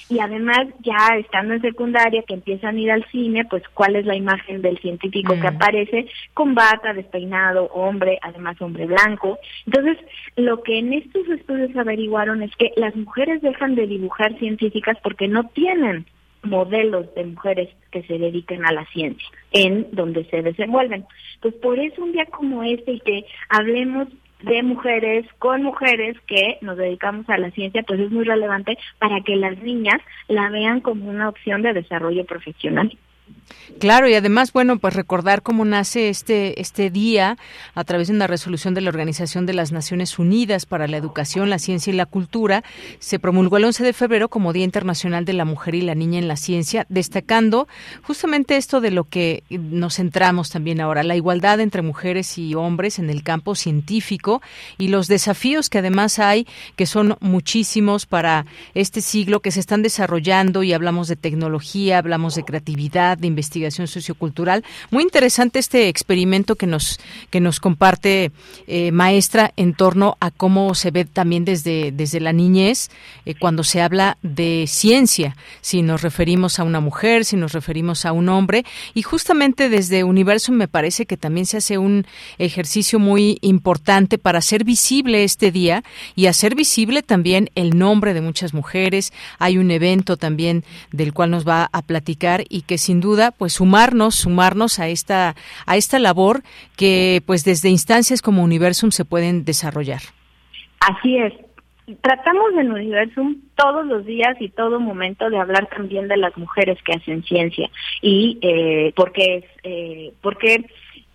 Y 0.10 0.20
además, 0.20 0.68
ya 0.80 1.18
estando 1.18 1.54
en 1.54 1.62
secundaria, 1.62 2.24
que 2.24 2.34
empiezan 2.34 2.76
a 2.76 2.80
ir 2.80 2.92
al 2.92 3.06
cine, 3.12 3.46
pues 3.46 3.64
cuál 3.74 3.96
es 3.96 4.06
la 4.06 4.16
imagen 4.16 4.62
del 4.62 4.80
científico 4.80 5.34
que 5.34 5.52
mm. 5.52 5.56
aparece 5.56 6.08
con 6.34 6.56
bata, 6.56 6.94
despeinado, 6.94 7.66
hombre, 7.68 8.20
además 8.22 8.62
hombre 8.62 8.86
blanco. 8.86 9.38
Entonces, 9.66 9.98
lo 10.36 10.64
que 10.64 10.80
en 10.80 10.94
estos 10.94 11.28
estudios 11.28 11.76
averiguaron 11.76 12.42
es 12.44 12.56
que 12.56 12.72
las 12.76 12.96
mujeres 12.96 13.42
dejan 13.42 13.76
de 13.76 13.88
dibujar 13.88 14.38
científicas 14.40 14.98
porque 15.04 15.28
no 15.28 15.46
tienen 15.50 16.06
modelos 16.44 17.14
de 17.16 17.26
mujeres 17.26 17.70
que 17.92 18.04
se 18.04 18.18
dediquen 18.18 18.66
a 18.66 18.72
la 18.72 18.86
ciencia 18.86 19.28
en 19.52 19.88
donde 19.92 20.26
se 20.26 20.42
desenvuelven. 20.42 21.06
Pues 21.42 21.54
por 21.56 21.80
eso 21.80 22.04
un 22.04 22.12
día 22.14 22.26
como 22.26 22.64
este 22.64 22.94
y 22.94 23.00
que 23.00 23.26
hablemos 23.50 24.08
de 24.42 24.64
mujeres 24.64 25.26
con 25.38 25.64
mujeres 25.64 26.18
que 26.28 26.58
nos 26.62 26.78
dedicamos 26.78 27.30
a 27.30 27.38
la 27.38 27.52
ciencia, 27.52 27.84
pues 27.84 28.00
es 28.00 28.12
muy 28.12 28.26
relevante 28.26 28.78
para 28.98 29.22
que 29.22 29.36
las 29.36 29.58
niñas 29.60 30.02
la 30.28 30.50
vean 30.50 30.82
como 30.82 31.10
una 31.10 31.30
opción 31.30 31.62
de 31.62 31.74
desarrollo 31.74 32.26
profesional. 32.26 32.98
Claro, 33.80 34.10
y 34.10 34.14
además, 34.14 34.52
bueno, 34.52 34.78
pues 34.78 34.94
recordar 34.94 35.42
cómo 35.42 35.64
nace 35.64 36.10
este, 36.10 36.60
este 36.60 36.90
día 36.90 37.38
a 37.76 37.84
través 37.86 38.10
de 38.10 38.14
una 38.14 38.28
resolución 38.28 38.74
de 38.74 38.82
la 38.82 38.90
Organización 38.90 39.46
de 39.46 39.54
las 39.54 39.72
Naciones 39.72 40.20
Unidas 40.20 40.66
para 40.66 40.88
la 40.88 40.98
Educación, 40.98 41.50
la 41.50 41.60
Ciencia 41.60 41.94
y 41.94 41.96
la 41.96 42.06
Cultura. 42.06 42.64
Se 43.00 43.20
promulgó 43.20 43.56
el 43.56 43.66
11 43.66 43.86
de 43.86 43.94
febrero 43.94 44.28
como 44.28 44.52
Día 44.52 44.66
Internacional 44.66 45.24
de 45.24 45.32
la 45.34 45.46
Mujer 45.46 45.76
y 45.76 45.82
la 45.82 45.96
Niña 45.96 46.20
en 46.20 46.28
la 46.28 46.36
Ciencia, 46.36 46.86
destacando 46.90 47.70
justamente 48.04 48.58
esto 48.58 48.82
de 48.82 48.92
lo 48.92 49.06
que 49.06 49.44
nos 49.50 49.96
centramos 49.96 50.50
también 50.50 50.82
ahora, 50.82 51.04
la 51.04 51.16
igualdad 51.16 51.62
entre 51.62 51.82
mujeres 51.82 52.38
y 52.38 52.56
hombres 52.56 53.00
en 53.00 53.10
el 53.10 53.24
campo 53.24 53.56
científico 53.56 54.42
y 54.78 54.90
los 54.90 55.08
desafíos 55.08 55.70
que 55.70 55.78
además 55.78 56.20
hay, 56.20 56.48
que 56.76 56.86
son 56.86 57.16
muchísimos 57.22 58.06
para 58.06 58.46
este 58.74 59.00
siglo, 59.00 59.40
que 59.40 59.52
se 59.52 59.62
están 59.62 59.84
desarrollando 59.84 60.64
y 60.64 60.74
hablamos 60.74 61.08
de 61.08 61.16
tecnología, 61.16 61.98
hablamos 61.98 62.36
de 62.36 62.44
creatividad, 62.44 63.18
de 63.18 63.28
investigación 63.28 63.39
sociocultural. 63.42 64.64
Muy 64.92 65.04
interesante 65.04 65.60
este 65.60 65.88
experimento 65.88 66.56
que 66.56 66.68
nos 66.68 67.00
que 67.30 67.40
nos 67.40 67.60
comparte 67.60 68.32
eh, 68.68 68.92
maestra 68.92 69.54
en 69.56 69.74
torno 69.74 70.18
a 70.20 70.32
cómo 70.32 70.76
se 70.76 70.92
ve 70.92 71.06
también 71.06 71.46
desde 71.46 71.92
desde 71.92 72.20
la 72.20 72.34
niñez 72.34 72.90
eh, 73.26 73.36
cuando 73.40 73.64
se 73.64 73.82
habla 73.82 74.18
de 74.22 74.66
ciencia, 74.68 75.36
si 75.62 75.82
nos 75.82 76.02
referimos 76.02 76.60
a 76.60 76.64
una 76.64 76.80
mujer, 76.80 77.26
si 77.26 77.36
nos 77.36 77.54
referimos 77.54 78.06
a 78.06 78.12
un 78.12 78.30
hombre 78.30 78.66
y 78.94 79.02
justamente 79.02 79.70
desde 79.70 80.04
Universo 80.04 80.52
me 80.52 80.68
parece 80.68 81.06
que 81.06 81.18
también 81.18 81.46
se 81.46 81.58
hace 81.58 81.78
un 81.78 82.06
ejercicio 82.38 83.00
muy 83.00 83.38
importante 83.42 84.18
para 84.18 84.40
hacer 84.40 84.64
visible 84.64 85.24
este 85.24 85.52
día 85.52 85.84
y 86.16 86.28
hacer 86.28 86.56
visible 86.56 87.04
también 87.04 87.50
el 87.56 87.78
nombre 87.78 88.14
de 88.14 88.22
muchas 88.22 88.54
mujeres. 88.54 89.14
Hay 89.38 89.58
un 89.58 89.72
evento 89.72 90.18
también 90.18 90.64
del 90.92 91.14
cual 91.14 91.32
nos 91.32 91.48
va 91.48 91.70
a 91.72 91.82
platicar 91.82 92.44
y 92.50 92.62
que 92.62 92.78
sin 92.78 93.00
duda 93.00 93.29
pues 93.32 93.54
sumarnos, 93.54 94.16
sumarnos 94.16 94.80
a 94.80 94.88
esta, 94.88 95.36
a 95.66 95.78
esta 95.78 96.00
labor 96.00 96.42
que 96.78 97.22
pues 97.26 97.46
desde 97.46 97.70
instancias 97.70 98.22
como 98.22 98.44
Universum 98.44 98.92
se 98.92 99.06
pueden 99.06 99.46
desarrollar. 99.46 100.02
Así 100.80 101.18
es. 101.18 101.34
Tratamos 102.02 102.54
en 102.60 102.72
Universum 102.72 103.38
todos 103.56 103.86
los 103.88 104.06
días 104.06 104.38
y 104.40 104.50
todo 104.50 104.80
momento 104.80 105.30
de 105.30 105.40
hablar 105.40 105.68
también 105.68 106.08
de 106.08 106.18
las 106.18 106.38
mujeres 106.38 106.78
que 106.84 106.94
hacen 106.94 107.24
ciencia 107.24 107.70
y 108.02 108.38
eh, 108.42 108.94
porque 108.96 109.44
eh, 109.64 110.14
porque 110.22 110.66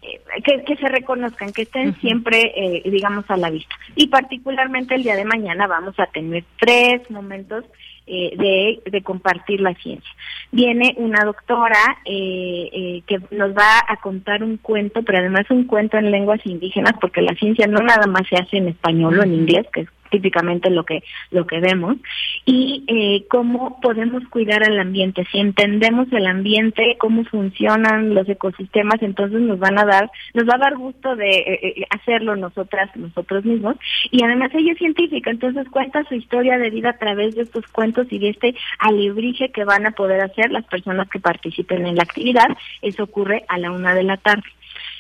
eh, 0.04 0.20
que, 0.66 0.76
se 0.76 0.88
reconozcan, 0.88 1.52
que 1.52 1.62
estén 1.62 1.94
siempre, 2.00 2.52
eh, 2.56 2.82
digamos, 2.90 3.24
a 3.28 3.38
la 3.38 3.50
vista. 3.50 3.74
Y 3.96 4.08
particularmente 4.08 4.94
el 4.94 5.02
día 5.02 5.16
de 5.16 5.24
mañana 5.24 5.66
vamos 5.66 5.98
a 5.98 6.06
tener 6.06 6.44
tres 6.58 7.10
momentos 7.10 7.64
eh, 8.06 8.80
de, 8.84 9.02
compartir 9.02 9.60
la 9.60 9.74
ciencia. 9.74 10.10
Viene 10.52 10.94
una 10.98 11.24
doctora 11.24 11.98
eh, 12.04 12.68
eh, 12.72 13.02
que 13.06 13.18
nos 13.34 13.56
va 13.56 13.80
a 13.88 13.96
contar 13.96 14.42
un 14.42 14.58
cuento, 14.58 15.02
pero 15.02 15.18
además 15.18 15.50
un 15.50 15.64
cuento 15.64 15.96
en 15.96 16.10
lenguas 16.10 16.40
indígenas, 16.44 16.92
porque 17.00 17.22
la 17.22 17.34
ciencia 17.34 17.66
no 17.66 17.80
nada 17.80 18.06
más 18.06 18.28
se 18.28 18.36
hace 18.36 18.58
en 18.58 18.68
español 18.68 19.18
o 19.18 19.22
en 19.22 19.34
inglés, 19.34 19.66
que 19.72 19.82
es 19.82 19.88
típicamente 20.14 20.70
lo 20.70 20.84
que 20.84 21.02
lo 21.32 21.44
que 21.44 21.58
vemos 21.58 21.96
y 22.44 22.84
eh, 22.86 23.26
cómo 23.28 23.80
podemos 23.80 24.22
cuidar 24.28 24.62
al 24.62 24.78
ambiente. 24.78 25.26
Si 25.32 25.38
entendemos 25.38 26.06
el 26.12 26.26
ambiente 26.26 26.96
cómo 26.98 27.24
funcionan 27.24 28.14
los 28.14 28.28
ecosistemas 28.28 29.02
entonces 29.02 29.40
nos 29.40 29.58
van 29.58 29.76
a 29.78 29.84
dar 29.84 30.10
nos 30.34 30.48
va 30.48 30.54
a 30.54 30.58
dar 30.58 30.76
gusto 30.76 31.16
de 31.16 31.30
eh, 31.30 31.60
eh, 31.62 31.86
hacerlo 31.90 32.36
nosotras 32.36 32.94
nosotros 32.96 33.44
mismos. 33.44 33.74
Y 34.12 34.22
además 34.22 34.50
ella 34.54 34.72
es 34.72 34.78
científica 34.78 35.30
entonces 35.30 35.68
cuenta 35.68 36.04
su 36.04 36.14
historia 36.14 36.58
de 36.58 36.70
vida 36.70 36.90
a 36.90 36.98
través 36.98 37.34
de 37.34 37.42
estos 37.42 37.66
cuentos 37.66 38.06
y 38.10 38.18
de 38.20 38.28
este 38.30 38.54
alebrije 38.78 39.50
que 39.50 39.64
van 39.64 39.86
a 39.86 39.92
poder 39.92 40.20
hacer 40.20 40.52
las 40.52 40.64
personas 40.66 41.08
que 41.08 41.18
participen 41.18 41.86
en 41.86 41.96
la 41.96 42.04
actividad. 42.04 42.48
Eso 42.82 43.02
ocurre 43.02 43.44
a 43.48 43.58
la 43.58 43.72
una 43.72 43.94
de 43.94 44.04
la 44.04 44.16
tarde 44.16 44.44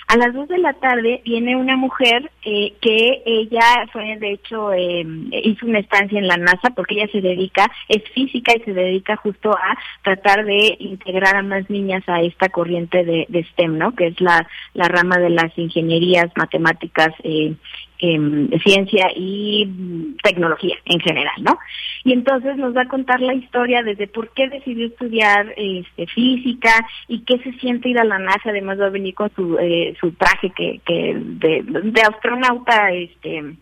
a 0.06 0.16
las 0.16 0.34
dos 0.34 0.48
de 0.48 0.58
la 0.58 0.74
tarde 0.74 1.22
viene 1.24 1.56
una 1.56 1.76
mujer 1.76 2.30
eh, 2.44 2.74
que 2.80 3.22
ella 3.24 3.86
fue, 3.92 4.16
de 4.18 4.32
hecho, 4.32 4.72
eh, 4.72 5.04
hizo 5.42 5.66
una 5.66 5.78
estancia 5.78 6.18
en 6.18 6.28
la 6.28 6.36
NASA 6.36 6.70
porque 6.70 6.94
ella 6.94 7.10
se 7.10 7.20
dedica, 7.20 7.70
es 7.88 8.02
física 8.10 8.52
y 8.54 8.60
se 8.60 8.74
dedica 8.74 9.16
justo 9.16 9.52
a 9.52 9.78
tratar 10.02 10.44
de 10.44 10.76
integrar 10.78 11.36
a 11.36 11.42
más 11.42 11.68
niñas 11.70 12.02
a 12.06 12.20
esta 12.20 12.48
corriente 12.48 13.04
de, 13.04 13.26
de 13.28 13.44
STEM, 13.44 13.78
¿no? 13.78 13.94
Que 13.94 14.08
es 14.08 14.20
la, 14.20 14.46
la 14.74 14.88
rama 14.88 15.18
de 15.18 15.30
las 15.30 15.56
ingenierías, 15.56 16.30
matemáticas, 16.36 17.14
eh, 17.22 17.54
Em, 18.00 18.50
ciencia 18.58 19.06
y 19.14 20.16
tecnología 20.20 20.74
en 20.84 20.98
general, 20.98 21.34
¿no? 21.40 21.56
Y 22.02 22.12
entonces 22.12 22.56
nos 22.56 22.76
va 22.76 22.82
a 22.82 22.88
contar 22.88 23.20
la 23.20 23.34
historia 23.34 23.84
desde 23.84 24.08
por 24.08 24.30
qué 24.30 24.48
decidió 24.48 24.88
estudiar 24.88 25.54
este, 25.56 26.08
física 26.08 26.72
y 27.06 27.20
qué 27.20 27.38
se 27.38 27.52
siente 27.60 27.88
ir 27.88 28.00
a 28.00 28.04
la 28.04 28.18
NASA, 28.18 28.50
además 28.50 28.80
va 28.80 28.86
a 28.86 28.90
venir 28.90 29.14
con 29.14 29.30
su, 29.36 29.56
eh, 29.60 29.94
su 30.00 30.10
traje 30.10 30.50
que, 30.50 30.80
que 30.84 31.14
de, 31.16 31.62
de 31.62 32.02
astronauta, 32.02 32.90
este, 32.90 33.54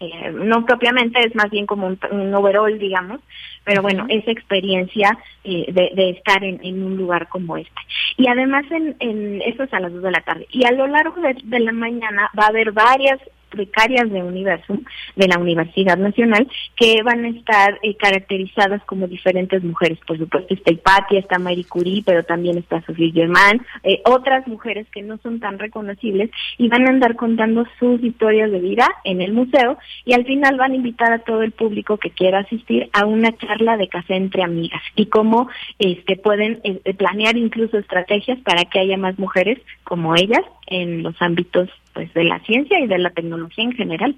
eh, 0.00 0.32
no 0.32 0.66
propiamente, 0.66 1.20
es 1.20 1.34
más 1.36 1.48
bien 1.48 1.66
como 1.66 1.86
un, 1.86 2.34
overall, 2.34 2.76
digamos, 2.76 3.20
pero 3.62 3.82
bueno, 3.82 4.04
esa 4.08 4.32
experiencia 4.32 5.16
eh, 5.44 5.72
de, 5.72 6.10
estar 6.10 6.42
en, 6.42 6.82
un 6.82 6.96
lugar 6.96 7.28
como 7.28 7.56
este. 7.56 7.80
Y 8.16 8.26
además, 8.26 8.64
en, 8.72 8.96
en, 8.98 9.42
eso 9.42 9.62
es 9.62 9.72
a 9.72 9.78
las 9.78 9.92
dos 9.92 10.02
de 10.02 10.10
la 10.10 10.22
tarde. 10.22 10.48
Y 10.50 10.64
a 10.64 10.72
lo 10.72 10.88
largo 10.88 11.22
de 11.22 11.60
la 11.60 11.72
mañana 11.72 12.28
va 12.36 12.46
a 12.46 12.48
haber 12.48 12.72
varias 12.72 13.20
becarias 13.56 14.10
de 14.10 14.22
Universum, 14.22 14.84
de 15.16 15.28
la 15.28 15.38
Universidad 15.38 15.96
Nacional, 15.96 16.48
que 16.76 17.02
van 17.02 17.24
a 17.24 17.28
estar 17.28 17.78
eh, 17.82 17.96
caracterizadas 17.96 18.82
como 18.84 19.06
diferentes 19.06 19.62
mujeres. 19.62 19.98
Por 20.06 20.18
supuesto 20.18 20.54
está 20.54 20.72
Hipatia, 20.72 21.20
está 21.20 21.38
Marie 21.38 21.64
Curie, 21.64 22.02
pero 22.04 22.24
también 22.24 22.58
está 22.58 22.82
Sofía 22.82 23.12
Germán, 23.12 23.64
eh, 23.82 24.00
otras 24.04 24.46
mujeres 24.46 24.86
que 24.90 25.02
no 25.02 25.18
son 25.18 25.40
tan 25.40 25.58
reconocibles 25.58 26.30
y 26.58 26.68
van 26.68 26.86
a 26.86 26.90
andar 26.90 27.16
contando 27.16 27.64
sus 27.78 28.02
historias 28.02 28.50
de 28.50 28.60
vida 28.60 28.88
en 29.04 29.20
el 29.20 29.32
museo 29.32 29.78
y 30.04 30.14
al 30.14 30.24
final 30.24 30.56
van 30.56 30.72
a 30.72 30.76
invitar 30.76 31.12
a 31.12 31.18
todo 31.20 31.42
el 31.42 31.52
público 31.52 31.98
que 31.98 32.10
quiera 32.10 32.40
asistir 32.40 32.88
a 32.92 33.06
una 33.06 33.36
charla 33.36 33.76
de 33.76 33.88
café 33.88 34.16
entre 34.16 34.42
amigas 34.42 34.82
y 34.96 35.06
cómo 35.06 35.48
este, 35.78 36.16
pueden 36.16 36.60
eh, 36.64 36.94
planear 36.94 37.36
incluso 37.36 37.78
estrategias 37.78 38.38
para 38.40 38.64
que 38.64 38.80
haya 38.80 38.96
más 38.96 39.18
mujeres 39.18 39.58
como 39.84 40.14
ellas 40.14 40.42
en 40.66 41.02
los 41.02 41.20
ámbitos 41.20 41.68
pues 41.94 42.12
de 42.12 42.24
la 42.24 42.40
ciencia 42.40 42.78
y 42.80 42.86
de 42.86 42.98
la 42.98 43.10
tecnología 43.10 43.64
en 43.64 43.72
general. 43.72 44.16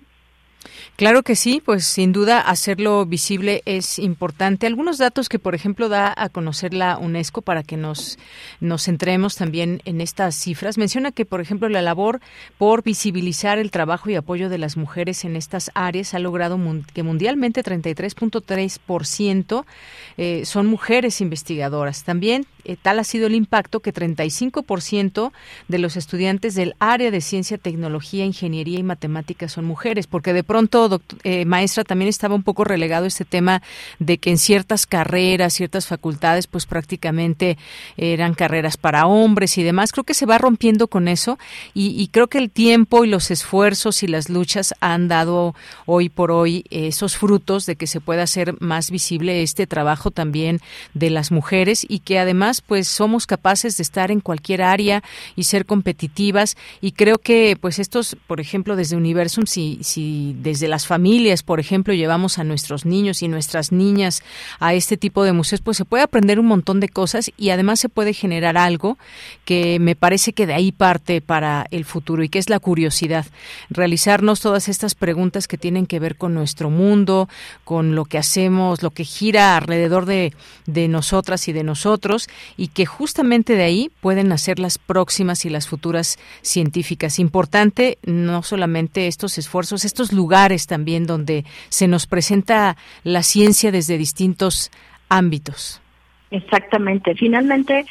Claro 0.96 1.22
que 1.22 1.36
sí, 1.36 1.62
pues 1.64 1.84
sin 1.84 2.12
duda 2.12 2.40
hacerlo 2.40 3.04
visible 3.06 3.62
es 3.66 3.98
importante. 3.98 4.66
Algunos 4.66 4.98
datos 4.98 5.28
que, 5.28 5.38
por 5.38 5.54
ejemplo, 5.54 5.88
da 5.88 6.12
a 6.16 6.28
conocer 6.28 6.74
la 6.74 6.98
UNESCO 6.98 7.42
para 7.42 7.62
que 7.62 7.76
nos, 7.76 8.18
nos 8.60 8.84
centremos 8.84 9.36
también 9.36 9.82
en 9.84 10.00
estas 10.00 10.34
cifras. 10.34 10.78
Menciona 10.78 11.12
que, 11.12 11.24
por 11.24 11.40
ejemplo, 11.40 11.68
la 11.68 11.82
labor 11.82 12.20
por 12.58 12.82
visibilizar 12.82 13.58
el 13.58 13.70
trabajo 13.70 14.10
y 14.10 14.14
apoyo 14.14 14.48
de 14.48 14.58
las 14.58 14.76
mujeres 14.76 15.24
en 15.24 15.36
estas 15.36 15.70
áreas 15.74 16.14
ha 16.14 16.18
logrado 16.18 16.58
que 16.94 17.02
mundialmente 17.02 17.62
33.3% 17.62 19.64
eh, 20.16 20.42
son 20.44 20.66
mujeres 20.66 21.20
investigadoras. 21.20 22.04
También 22.04 22.46
eh, 22.64 22.76
tal 22.80 22.98
ha 22.98 23.04
sido 23.04 23.26
el 23.26 23.34
impacto 23.34 23.80
que 23.80 23.94
35% 23.94 25.32
de 25.68 25.78
los 25.78 25.96
estudiantes 25.96 26.54
del 26.54 26.74
área 26.78 27.10
de 27.10 27.20
ciencia, 27.20 27.58
tecnología, 27.58 28.24
ingeniería 28.24 28.78
y 28.78 28.82
matemáticas 28.82 29.52
son 29.52 29.66
mujeres, 29.66 30.06
porque 30.06 30.32
de 30.32 30.42
pronto, 30.42 30.55
eh, 31.24 31.44
maestra, 31.44 31.84
también 31.84 32.08
estaba 32.08 32.34
un 32.34 32.42
poco 32.42 32.64
relegado 32.64 33.06
este 33.06 33.24
tema 33.24 33.62
de 33.98 34.18
que 34.18 34.30
en 34.30 34.38
ciertas 34.38 34.86
carreras, 34.86 35.54
ciertas 35.54 35.86
facultades, 35.86 36.46
pues 36.46 36.66
prácticamente 36.66 37.58
eran 37.96 38.34
carreras 38.34 38.76
para 38.76 39.06
hombres 39.06 39.58
y 39.58 39.62
demás. 39.62 39.92
Creo 39.92 40.04
que 40.04 40.14
se 40.14 40.26
va 40.26 40.38
rompiendo 40.38 40.88
con 40.88 41.08
eso 41.08 41.38
y, 41.74 42.08
creo 42.08 42.28
que 42.28 42.38
el 42.38 42.50
tiempo 42.50 43.04
y 43.04 43.08
los 43.08 43.30
esfuerzos 43.30 44.02
y 44.02 44.06
las 44.06 44.28
luchas 44.28 44.74
han 44.80 45.08
dado 45.08 45.54
hoy 45.86 46.08
por 46.08 46.30
hoy 46.30 46.64
esos 46.70 47.16
frutos 47.16 47.66
de 47.66 47.76
que 47.76 47.86
se 47.86 48.00
pueda 48.00 48.22
hacer 48.22 48.54
más 48.60 48.90
visible 48.90 49.42
este 49.42 49.66
trabajo 49.66 50.10
también 50.10 50.60
de 50.94 51.10
las 51.10 51.30
mujeres 51.30 51.84
y 51.88 52.00
que 52.00 52.18
además 52.18 52.60
pues 52.60 52.88
somos 52.88 53.26
capaces 53.26 53.76
de 53.76 53.82
estar 53.82 54.10
en 54.10 54.20
cualquier 54.20 54.62
área 54.62 55.02
y 55.34 55.44
ser 55.44 55.66
competitivas 55.66 56.56
y 56.80 56.92
creo 56.92 57.18
que 57.18 57.56
pues 57.60 57.78
estos, 57.78 58.16
por 58.26 58.40
ejemplo, 58.40 58.76
desde 58.76 58.96
Universum, 58.96 59.46
si, 59.46 59.78
si 59.82 60.35
desde 60.42 60.68
las 60.68 60.86
familias, 60.86 61.42
por 61.42 61.60
ejemplo, 61.60 61.94
llevamos 61.94 62.38
a 62.38 62.44
nuestros 62.44 62.84
niños 62.84 63.22
y 63.22 63.28
nuestras 63.28 63.72
niñas 63.72 64.22
a 64.60 64.74
este 64.74 64.96
tipo 64.96 65.24
de 65.24 65.32
museos, 65.32 65.60
pues 65.60 65.76
se 65.76 65.84
puede 65.84 66.02
aprender 66.02 66.38
un 66.38 66.46
montón 66.46 66.80
de 66.80 66.88
cosas 66.88 67.30
y 67.36 67.50
además 67.50 67.80
se 67.80 67.88
puede 67.88 68.12
generar 68.12 68.56
algo 68.56 68.98
que 69.44 69.78
me 69.78 69.96
parece 69.96 70.32
que 70.32 70.46
de 70.46 70.54
ahí 70.54 70.72
parte 70.72 71.20
para 71.20 71.66
el 71.70 71.84
futuro 71.84 72.22
y 72.22 72.28
que 72.28 72.38
es 72.38 72.50
la 72.50 72.60
curiosidad. 72.60 73.26
Realizarnos 73.70 74.40
todas 74.40 74.68
estas 74.68 74.94
preguntas 74.94 75.48
que 75.48 75.58
tienen 75.58 75.86
que 75.86 75.98
ver 75.98 76.16
con 76.16 76.34
nuestro 76.34 76.70
mundo, 76.70 77.28
con 77.64 77.94
lo 77.94 78.04
que 78.04 78.18
hacemos, 78.18 78.82
lo 78.82 78.90
que 78.90 79.04
gira 79.04 79.56
alrededor 79.56 80.06
de, 80.06 80.34
de 80.66 80.88
nosotras 80.88 81.48
y 81.48 81.52
de 81.52 81.64
nosotros 81.64 82.28
y 82.56 82.68
que 82.68 82.86
justamente 82.86 83.54
de 83.54 83.64
ahí 83.64 83.90
pueden 84.00 84.28
nacer 84.28 84.58
las 84.58 84.78
próximas 84.78 85.44
y 85.44 85.50
las 85.50 85.66
futuras 85.66 86.18
científicas. 86.42 87.18
Importante 87.18 87.98
no 88.04 88.42
solamente 88.42 89.06
estos 89.06 89.38
esfuerzos, 89.38 89.84
estos 89.84 90.12
lugares 90.12 90.25
también 90.66 91.06
donde 91.06 91.44
se 91.68 91.88
nos 91.88 92.06
presenta 92.06 92.76
la 93.04 93.22
ciencia 93.22 93.70
desde 93.70 93.98
distintos 93.98 94.70
ámbitos. 95.08 95.80
Exactamente. 96.30 97.14
Finalmente, 97.14 97.86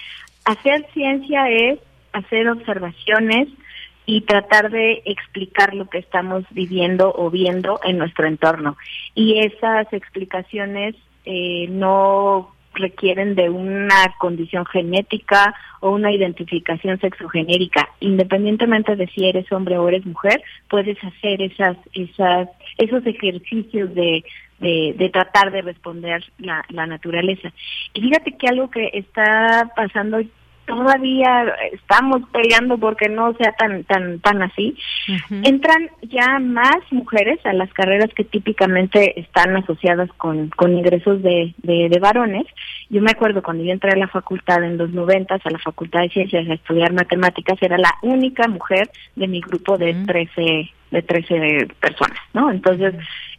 hacer 0.46 0.86
ciencia 0.94 1.50
es 1.50 1.80
hacer 2.14 2.50
observaciones 2.50 3.50
y 4.06 4.22
tratar 4.22 4.70
de 4.70 5.02
explicar 5.06 5.74
lo 5.74 5.90
que 5.90 5.98
estamos 5.98 6.44
viviendo 6.52 7.14
o 7.16 7.30
viendo 7.30 7.80
en 7.84 7.98
nuestro 7.98 8.28
entorno. 8.28 8.78
Y 9.16 9.40
esas 9.40 9.92
explicaciones 9.92 10.96
eh, 11.26 11.68
no 11.70 12.55
requieren 12.76 13.36
de 13.36 13.50
una 13.50 14.16
condición 14.20 14.66
genética 14.66 15.54
o 15.80 15.92
una 15.92 16.12
identificación 16.12 17.00
sexogenérica. 17.00 17.90
Independientemente 18.00 18.96
de 18.96 19.08
si 19.08 19.26
eres 19.26 19.52
hombre 19.52 19.78
o 19.78 19.88
eres 19.88 20.06
mujer, 20.06 20.42
puedes 20.70 20.98
hacer 21.04 21.42
esas, 21.42 21.78
esas, 21.94 22.50
esos 22.78 23.06
ejercicios 23.06 23.94
de, 23.94 24.24
de, 24.60 24.96
de 24.98 25.10
tratar 25.10 25.52
de 25.52 25.62
responder 25.62 26.24
la, 26.38 26.64
la 26.70 26.86
naturaleza. 26.86 27.52
Y 27.94 28.02
fíjate 28.02 28.38
que 28.38 28.48
algo 28.48 28.70
que 28.70 28.90
está 28.94 29.72
pasando 29.76 30.22
todavía 30.66 31.46
estamos 31.72 32.22
peleando 32.32 32.78
porque 32.78 33.10
no 33.10 33.34
sea 33.36 33.54
tan 33.54 33.84
tan 33.84 34.20
tan 34.20 34.42
así. 34.42 34.76
Entran 35.44 35.90
ya 36.02 36.40
más 36.40 36.78
mujeres 36.92 37.40
a 37.46 37.54
las 37.54 37.72
carreras 37.74 38.10
que 38.16 38.24
típicamente 38.24 39.20
están 39.20 39.56
asociadas 39.56 40.10
con, 40.18 40.50
con 40.50 40.78
ingresos 40.78 41.22
de, 41.22 41.54
de, 41.58 42.00
varones. 42.00 42.46
Yo 42.90 43.02
me 43.02 43.12
acuerdo 43.12 43.42
cuando 43.42 43.64
yo 43.64 43.72
entré 43.72 43.92
a 43.92 43.98
la 43.98 44.08
facultad 44.08 44.64
en 44.64 44.78
los 44.78 44.92
noventas, 44.92 45.42
a 45.46 45.50
la 45.50 45.60
Facultad 45.60 46.02
de 46.02 46.10
Ciencias 46.10 46.48
a 46.50 46.54
estudiar 46.54 46.94
matemáticas, 46.94 47.58
era 47.62 47.78
la 47.78 47.94
única 48.02 48.48
mujer 48.48 48.90
de 49.16 49.28
mi 49.28 49.42
grupo 49.42 49.78
de 49.78 49.94
13, 50.06 50.72
de 50.92 51.02
13 51.02 51.68
personas, 51.80 52.20
¿no? 52.34 52.52
Entonces, 52.52 52.94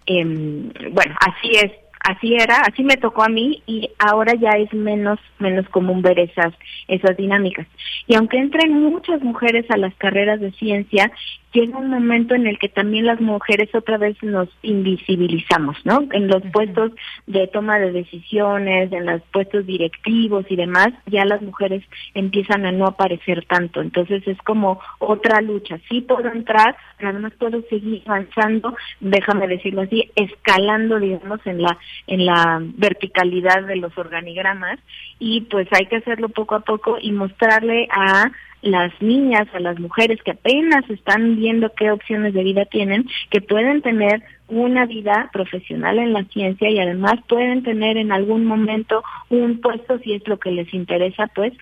em, 0.07 0.71
bueno, 0.93 1.15
así 1.21 1.51
es 1.53 1.73
así 2.07 2.35
era, 2.35 2.61
así 2.61 2.85
me 2.85 2.97
tocó 2.97 3.25
a 3.25 3.29
mí 3.29 3.62
y 3.66 3.90
ahora 3.99 4.35
ya 4.35 4.51
es 4.51 4.73
menos 4.73 5.19
menos 5.38 5.69
común 5.69 6.03
ver 6.03 6.19
esas 6.19 6.55
esas 6.88 7.16
dinámicas. 7.16 7.66
Y 8.07 8.14
aunque 8.14 8.38
entren 8.38 8.73
muchas 8.73 9.23
mujeres 9.23 9.66
a 9.71 9.77
las 9.77 9.95
carreras 9.97 10.40
de 10.40 10.53
ciencia, 10.53 11.11
llega 11.57 11.79
un 11.79 11.88
momento 11.88 12.35
en 12.35 12.47
el 12.47 12.59
que 12.59 12.69
también 12.69 13.07
las 13.07 13.21
mujeres 13.21 13.75
otra 13.75 13.97
vez 13.97 14.16
nos 14.23 14.49
invisibilizamos, 14.62 15.77
¿no? 15.85 16.07
En 16.12 16.29
los 16.29 16.42
puestos 16.53 16.92
de 17.27 17.47
toma 17.47 17.79
de 17.79 17.92
decisiones, 17.92 18.92
en 18.92 19.07
los 19.07 19.23
puestos 19.33 19.64
directivos 19.64 20.45
y 20.51 20.57
demás, 20.57 20.88
ya 21.07 21.25
las 21.25 21.40
mujeres 21.40 21.83
empiezan 22.14 22.66
a 22.66 22.73
no 22.73 22.87
aparecer 22.87 23.47
tanto. 23.47 23.81
Entonces 23.81 24.27
es 24.29 24.38
como 24.42 24.81
otra 24.99 25.40
lucha. 25.40 25.79
Sí 25.88 26.03
puedo 26.03 26.31
entrar, 26.31 26.77
pero 26.99 27.11
además 27.11 27.33
puedo 27.38 27.62
seguir 27.71 28.03
avanzando, 28.05 28.77
déjame 29.01 29.49
decirlo 29.49 29.83
así, 29.83 30.11
escalando, 30.14 31.01
digamos, 31.01 31.40
en 31.47 31.62
la 31.62 31.79
en 32.07 32.27
la 32.27 32.62
verticalidad 32.77 33.62
de 33.66 33.77
los 33.77 33.97
organigramas 33.97 34.79
y 35.19 35.42
pues 35.42 35.69
hay 35.73 35.87
que 35.87 35.97
hacerlo 35.97 36.29
poco 36.29 36.55
a 36.55 36.61
poco 36.61 36.99
y 37.01 37.12
mostrarle 37.12 37.88
a 37.90 38.31
las 38.67 38.93
niñas, 39.01 39.47
a 39.55 39.61
las 39.61 39.79
mujeres 39.79 40.23
que 40.23 40.33
apenas 40.33 40.89
están 40.91 41.37
viendo 41.37 41.73
qué 41.75 41.91
opciones 41.91 42.35
de 42.35 42.43
vida 42.43 42.65
tienen, 42.65 43.07
que 43.31 43.41
pueden 43.41 43.83
tener 43.83 44.23
una 44.49 44.87
vida 44.87 45.31
profesional 45.33 45.99
en 45.99 46.13
la 46.13 46.25
ciencia 46.25 46.69
y 46.71 46.79
además 46.79 47.15
pueden 47.29 47.63
tener 47.63 47.97
en 47.97 48.13
algún 48.13 48.45
momento 48.45 49.03
un 49.29 49.61
puesto, 49.61 49.99
si 50.01 50.15
es 50.15 50.27
lo 50.29 50.39
que 50.39 50.51
les 50.51 50.73
interesa, 50.75 51.29
pues 51.35 51.53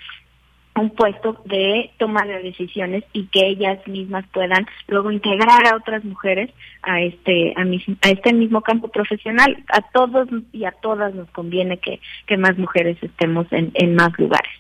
un 0.77 0.90
puesto 0.90 1.40
de 1.45 1.93
toma 1.99 2.25
de 2.25 2.43
decisiones 2.43 3.05
y 3.12 3.27
que 3.27 3.47
ellas 3.47 3.79
mismas 3.87 4.25
puedan 4.33 4.67
luego 4.88 5.12
integrar 5.12 5.67
a 5.67 5.77
otras 5.77 6.05
mujeres 6.05 6.51
a 6.83 7.01
este 7.01 7.55
a, 7.57 7.62
a 7.62 8.11
este 8.11 8.33
mismo 8.33 8.61
campo 8.61 8.88
profesional. 8.88 9.64
A 9.69 9.83
todos 9.93 10.29
y 10.53 10.64
a 10.64 10.73
todas 10.73 11.14
nos 11.14 11.31
conviene 11.31 11.79
que, 11.79 12.01
que 12.27 12.37
más 12.37 12.59
mujeres 12.59 12.97
estemos 13.03 13.47
en, 13.53 13.71
en 13.75 13.95
más 13.95 14.19
lugares 14.19 14.51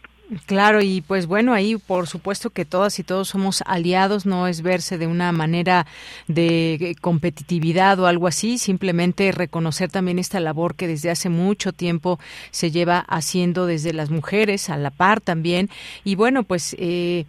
Claro, 0.46 0.80
y 0.80 1.02
pues 1.02 1.26
bueno, 1.26 1.52
ahí 1.52 1.76
por 1.76 2.06
supuesto 2.06 2.48
que 2.48 2.64
todas 2.64 2.98
y 2.98 3.04
todos 3.04 3.28
somos 3.28 3.62
aliados, 3.66 4.24
no 4.24 4.46
es 4.48 4.62
verse 4.62 4.96
de 4.96 5.06
una 5.06 5.32
manera 5.32 5.86
de 6.28 6.96
competitividad 7.02 8.00
o 8.00 8.06
algo 8.06 8.26
así, 8.26 8.56
simplemente 8.56 9.32
reconocer 9.32 9.90
también 9.90 10.18
esta 10.18 10.40
labor 10.40 10.76
que 10.76 10.88
desde 10.88 11.10
hace 11.10 11.28
mucho 11.28 11.72
tiempo 11.74 12.18
se 12.52 12.70
lleva 12.70 13.00
haciendo 13.00 13.66
desde 13.66 13.92
las 13.92 14.08
mujeres, 14.08 14.70
a 14.70 14.78
la 14.78 14.90
par 14.90 15.20
también. 15.20 15.68
Y 16.04 16.14
bueno, 16.14 16.42
pues 16.42 16.74
eh, 16.78 17.26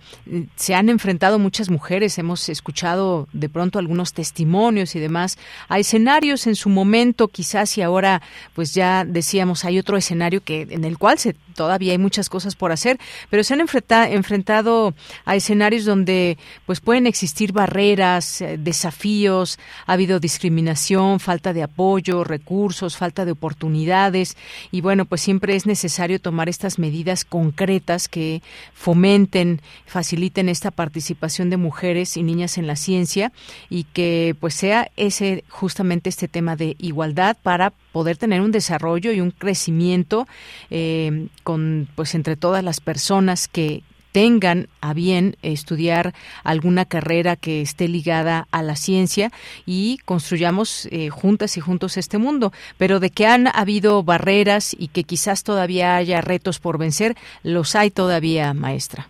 se 0.55 0.73
han 0.73 0.87
enfrentado 0.87 1.37
muchas 1.37 1.69
mujeres, 1.69 2.17
hemos 2.17 2.47
escuchado 2.47 3.27
de 3.33 3.49
pronto 3.49 3.77
algunos 3.77 4.13
testimonios 4.13 4.95
y 4.95 5.01
demás 5.01 5.37
a 5.67 5.79
escenarios 5.79 6.47
en 6.47 6.55
su 6.55 6.69
momento, 6.69 7.27
quizás 7.27 7.77
y 7.77 7.81
ahora 7.81 8.21
pues 8.53 8.73
ya 8.73 9.03
decíamos 9.03 9.65
hay 9.65 9.79
otro 9.79 9.97
escenario 9.97 10.41
que 10.41 10.61
en 10.69 10.85
el 10.85 10.97
cual 10.97 11.19
se 11.19 11.35
todavía 11.55 11.93
hay 11.93 11.97
muchas 11.97 12.29
cosas 12.29 12.55
por 12.55 12.71
hacer, 12.71 12.84
pero 13.29 13.43
se 13.43 13.53
han 13.53 13.61
enfrentado 13.61 14.93
a 15.25 15.35
escenarios 15.35 15.85
donde 15.85 16.37
pues 16.65 16.79
pueden 16.79 17.07
existir 17.07 17.51
barreras, 17.51 18.41
eh, 18.41 18.57
desafíos, 18.57 19.59
ha 19.85 19.93
habido 19.93 20.19
discriminación, 20.19 21.19
falta 21.19 21.53
de 21.53 21.63
apoyo, 21.63 22.23
recursos, 22.23 22.97
falta 22.97 23.25
de 23.25 23.31
oportunidades 23.31 24.37
y 24.71 24.81
bueno, 24.81 25.05
pues 25.05 25.21
siempre 25.21 25.55
es 25.55 25.65
necesario 25.65 26.19
tomar 26.19 26.49
estas 26.49 26.79
medidas 26.79 27.25
concretas 27.25 28.07
que 28.07 28.41
fomenten, 28.73 29.61
faciliten 29.85 30.49
esta 30.49 30.71
participación 30.71 31.49
de 31.49 31.57
mujeres 31.57 32.17
y 32.17 32.23
niñas 32.23 32.57
en 32.57 32.67
la 32.67 32.75
ciencia 32.75 33.31
y 33.69 33.85
que 33.85 34.35
pues 34.39 34.53
sea 34.53 34.91
ese 34.95 35.43
justamente 35.49 36.09
este 36.09 36.27
tema 36.27 36.55
de 36.55 36.75
igualdad 36.79 37.37
para 37.41 37.73
poder 37.95 38.17
tener 38.17 38.41
un 38.41 38.51
desarrollo 38.51 39.13
y 39.13 39.21
un 39.21 39.31
crecimiento 39.31 40.27
eh, 40.69 41.27
con 41.43 41.87
pues 41.95 42.13
entre 42.13 42.35
todas 42.35 42.61
las 42.61 42.81
personas 42.81 43.47
que 43.47 43.83
tengan 44.11 44.67
a 44.81 44.93
bien 44.93 45.37
estudiar 45.43 46.11
alguna 46.43 46.83
carrera 46.83 47.37
que 47.37 47.61
esté 47.61 47.87
ligada 47.87 48.47
a 48.51 48.63
la 48.63 48.75
ciencia 48.75 49.29
y 49.65 49.99
construyamos 50.03 50.89
eh, 50.91 51.07
juntas 51.07 51.55
y 51.55 51.61
juntos 51.61 51.95
este 51.95 52.17
mundo. 52.17 52.51
Pero 52.77 52.99
de 52.99 53.11
que 53.11 53.27
han 53.27 53.47
habido 53.47 54.03
barreras 54.03 54.75
y 54.77 54.89
que 54.89 55.05
quizás 55.05 55.45
todavía 55.45 55.95
haya 55.95 56.19
retos 56.19 56.59
por 56.59 56.77
vencer, 56.77 57.15
los 57.43 57.77
hay 57.77 57.91
todavía, 57.91 58.53
maestra. 58.53 59.07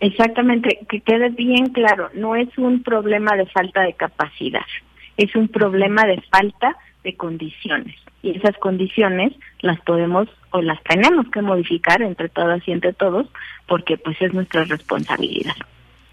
Exactamente, 0.00 0.80
que 0.90 1.00
quede 1.00 1.30
bien 1.30 1.70
claro, 1.70 2.10
no 2.12 2.36
es 2.36 2.48
un 2.58 2.82
problema 2.82 3.34
de 3.34 3.46
falta 3.46 3.80
de 3.80 3.94
capacidad, 3.94 4.66
es 5.16 5.34
un 5.34 5.48
problema 5.48 6.04
de 6.04 6.20
falta 6.30 6.76
de 7.02 7.16
condiciones 7.16 7.96
y 8.26 8.36
esas 8.36 8.56
condiciones 8.58 9.32
las 9.60 9.80
podemos 9.80 10.28
o 10.50 10.60
las 10.60 10.82
tenemos 10.82 11.26
que 11.30 11.42
modificar 11.42 12.02
entre 12.02 12.28
todas 12.28 12.66
y 12.66 12.72
entre 12.72 12.92
todos 12.92 13.26
porque 13.66 13.96
pues 13.96 14.20
es 14.20 14.34
nuestra 14.34 14.64
responsabilidad. 14.64 15.54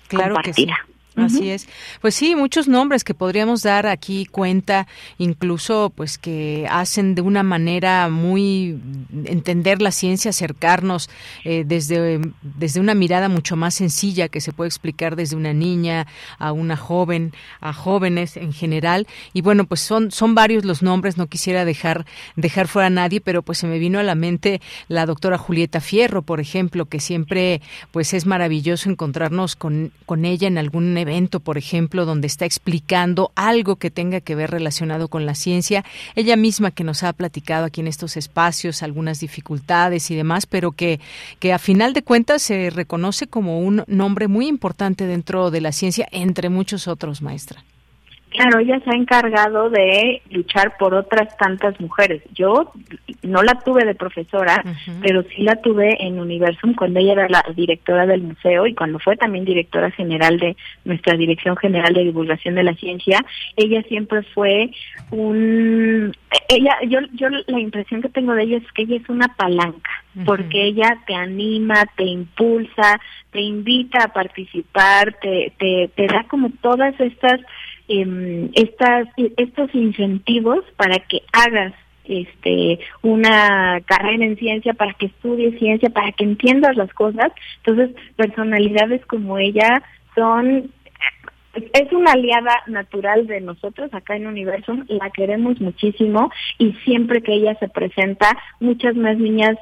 Claro 0.08 0.36
que 0.43 0.54
sí. 0.54 0.67
Así 1.15 1.49
es. 1.52 1.67
Pues 2.02 2.15
sí, 2.15 2.36
muchos 2.36 2.67
nombres 2.67 3.04
que 3.04 3.13
podríamos 3.13 3.62
dar 3.62 3.86
aquí 3.88 4.26
cuenta, 4.26 4.88
incluso 5.17 5.91
pues 5.95 6.17
que 6.17 6.67
hacen 6.69 7.15
de 7.15 7.21
una 7.21 7.43
manera 7.43 8.10
muy 8.10 8.80
entender 9.26 9.82
la 9.82 9.91
ciencia, 9.91 10.30
acercarnos 10.30 11.10
eh, 11.43 11.63
desde, 11.65 12.19
desde 12.41 12.80
una 12.80 12.95
mirada 12.95 13.30
mucho 13.30 13.56
más 13.56 13.76
sencilla 13.76 14.28
que 14.28 14.41
se 14.41 14.54
puede 14.54 14.69
explicar 14.69 15.15
desde 15.15 15.36
una 15.36 15.54
niña 15.54 16.08
a 16.39 16.52
una 16.52 16.78
joven, 16.78 17.34
a 17.62 17.73
jóvenes 17.73 18.38
en 18.38 18.54
general. 18.54 19.08
Y 19.34 19.41
bueno, 19.41 19.65
pues 19.65 19.82
son, 19.82 20.12
son 20.12 20.36
varios 20.36 20.65
los 20.65 20.82
nombres, 20.82 21.17
no 21.17 21.28
quisiera 21.28 21.65
dejar, 21.65 22.06
dejar 22.36 22.67
fuera 22.67 22.88
a 22.88 22.91
nadie, 22.91 23.21
pero 23.21 23.43
pues 23.43 23.60
se 23.60 23.67
me 23.67 23.78
vino 23.78 23.99
a 23.99 24.04
la 24.04 24.15
mente 24.15 24.62
la 24.88 25.06
doctora 25.06 25.38
Julieta 25.38 25.82
Fierro, 25.82 26.21
por 26.23 26.39
ejemplo, 26.39 26.86
que 26.86 26.99
siempre 26.99 27.62
pues 27.91 28.13
es 28.13 28.26
maravilloso 28.26 28.89
encontrarnos 28.89 29.56
con, 29.56 29.91
con 30.06 30.26
ella 30.26 30.47
en 30.47 30.58
algún 30.58 30.93
evento, 31.04 31.39
por 31.39 31.58
ejemplo, 31.58 32.06
donde 32.06 32.28
está 32.28 32.46
explicando 32.46 33.32
algo 33.36 33.78
que 33.78 33.92
tenga 33.92 34.20
que 34.20 34.36
ver 34.36 34.52
relacionado 34.52 35.08
con 35.08 35.26
la 35.26 35.36
ciencia. 35.36 35.86
Ella 36.16 36.36
misma 36.36 36.72
que 36.72 36.84
nos 36.84 37.04
ha 37.04 37.13
platicado 37.13 37.66
aquí 37.66 37.82
en 37.82 37.88
estos 37.88 38.18
espacios 38.18 38.84
algunas 38.84 39.20
dificultades 39.20 40.10
y 40.12 40.16
demás, 40.16 40.46
pero 40.46 40.72
que, 40.72 41.00
que 41.39 41.54
a 41.54 41.60
final 41.60 41.94
de 41.94 42.04
cuentas 42.04 42.42
se 42.42 42.70
reconoce 42.70 43.28
como 43.28 43.60
un 43.60 43.84
nombre 43.88 44.28
muy 44.28 44.48
importante 44.48 45.06
dentro 45.06 45.52
de 45.52 45.62
la 45.62 45.72
ciencia, 45.72 46.08
entre 46.12 46.50
muchos 46.50 46.88
otros, 46.88 47.22
maestra. 47.22 47.63
Claro, 48.34 48.60
ella 48.60 48.80
se 48.84 48.89
ha 48.89 48.96
encargado 48.96 49.69
de 49.69 50.24
luchar 50.32 50.76
por 50.78 50.96
otras 50.96 51.38
tantas 51.38 51.80
mujeres. 51.80 52.24
Yo 52.34 52.72
no 53.22 53.43
la 53.43 53.60
tuve 53.60 53.86
de 53.86 53.93
profesora, 53.93 54.63
pero 55.02 55.22
sí 55.24 55.43
la 55.43 55.56
tuve 55.58 56.04
en 56.04 56.19
Universum 56.19 56.74
cuando 56.74 57.00
ella 57.00 57.13
era 57.13 57.30
la 57.30 57.46
directora 57.56 58.08
del 58.08 58.24
museo 58.24 58.65
y 58.65 58.74
cuando 58.74 58.98
fue 58.98 59.17
también 59.17 59.46
directora 59.46 59.91
general 59.91 60.39
de 60.39 60.58
nuestra 60.84 61.15
Dirección 61.15 61.56
General 61.58 61.93
de 61.93 62.06
Divulgación 62.06 62.56
de 62.56 62.63
la 62.63 62.74
Ciencia. 62.74 63.24
Ella 63.56 63.84
siempre 63.84 64.24
fue 64.34 64.72
un... 65.12 66.12
Ella, 66.50 66.76
yo, 66.88 67.00
yo 67.13 67.30
la 67.30 67.60
impresión 67.60 68.02
que 68.02 68.10
tengo 68.10 68.34
de 68.34 68.43
ella 68.43 68.58
es 68.58 68.72
que 68.72 68.82
ella 68.82 68.96
es 68.96 69.10
una 69.10 69.28
palanca, 69.28 69.91
porque 70.26 70.65
ella 70.65 70.98
te 71.06 71.13
anima, 71.13 71.86
te 71.96 72.04
impulsa, 72.04 73.00
te 73.32 73.41
invita 73.41 74.06
a 74.06 74.13
participar, 74.13 75.15
te, 75.22 75.54
te, 75.60 75.91
te 75.96 76.08
da 76.08 76.24
como 76.28 76.50
todas 76.62 77.00
estas 77.00 77.39
eh, 77.88 78.50
estas, 78.54 79.08
estos 79.38 79.74
incentivos 79.76 80.63
para 80.78 81.00
que 81.00 81.22
hagas 81.32 81.74
este 82.06 82.80
una 83.02 83.80
carrera 83.86 84.26
en 84.26 84.36
ciencia 84.36 84.74
para 84.74 84.93
que 84.93 85.06
estudies 85.06 85.58
ciencia 85.58 85.89
para 85.89 86.12
que 86.12 86.24
entiendas 86.24 86.76
las 86.76 86.93
cosas. 86.93 87.32
Entonces 87.63 87.96
personalidades 88.15 89.06
como 89.06 89.38
ella 89.38 89.82
son 90.15 90.72
es 91.56 91.91
una 91.93 92.13
aliada 92.13 92.63
natural 92.67 93.28
de 93.28 93.39
nosotros 93.39 93.93
acá 93.93 94.15
en 94.15 94.26
Universum, 94.26 94.86
la 94.88 95.12
queremos 95.12 95.62
muchísimo 95.62 96.32
y 96.58 96.74
siempre 96.84 97.22
que 97.22 97.34
ella 97.34 97.56
se 97.60 97.69
presenta, 97.69 98.36
muchas 98.60 98.96
más 98.96 99.17
niñas 99.17 99.58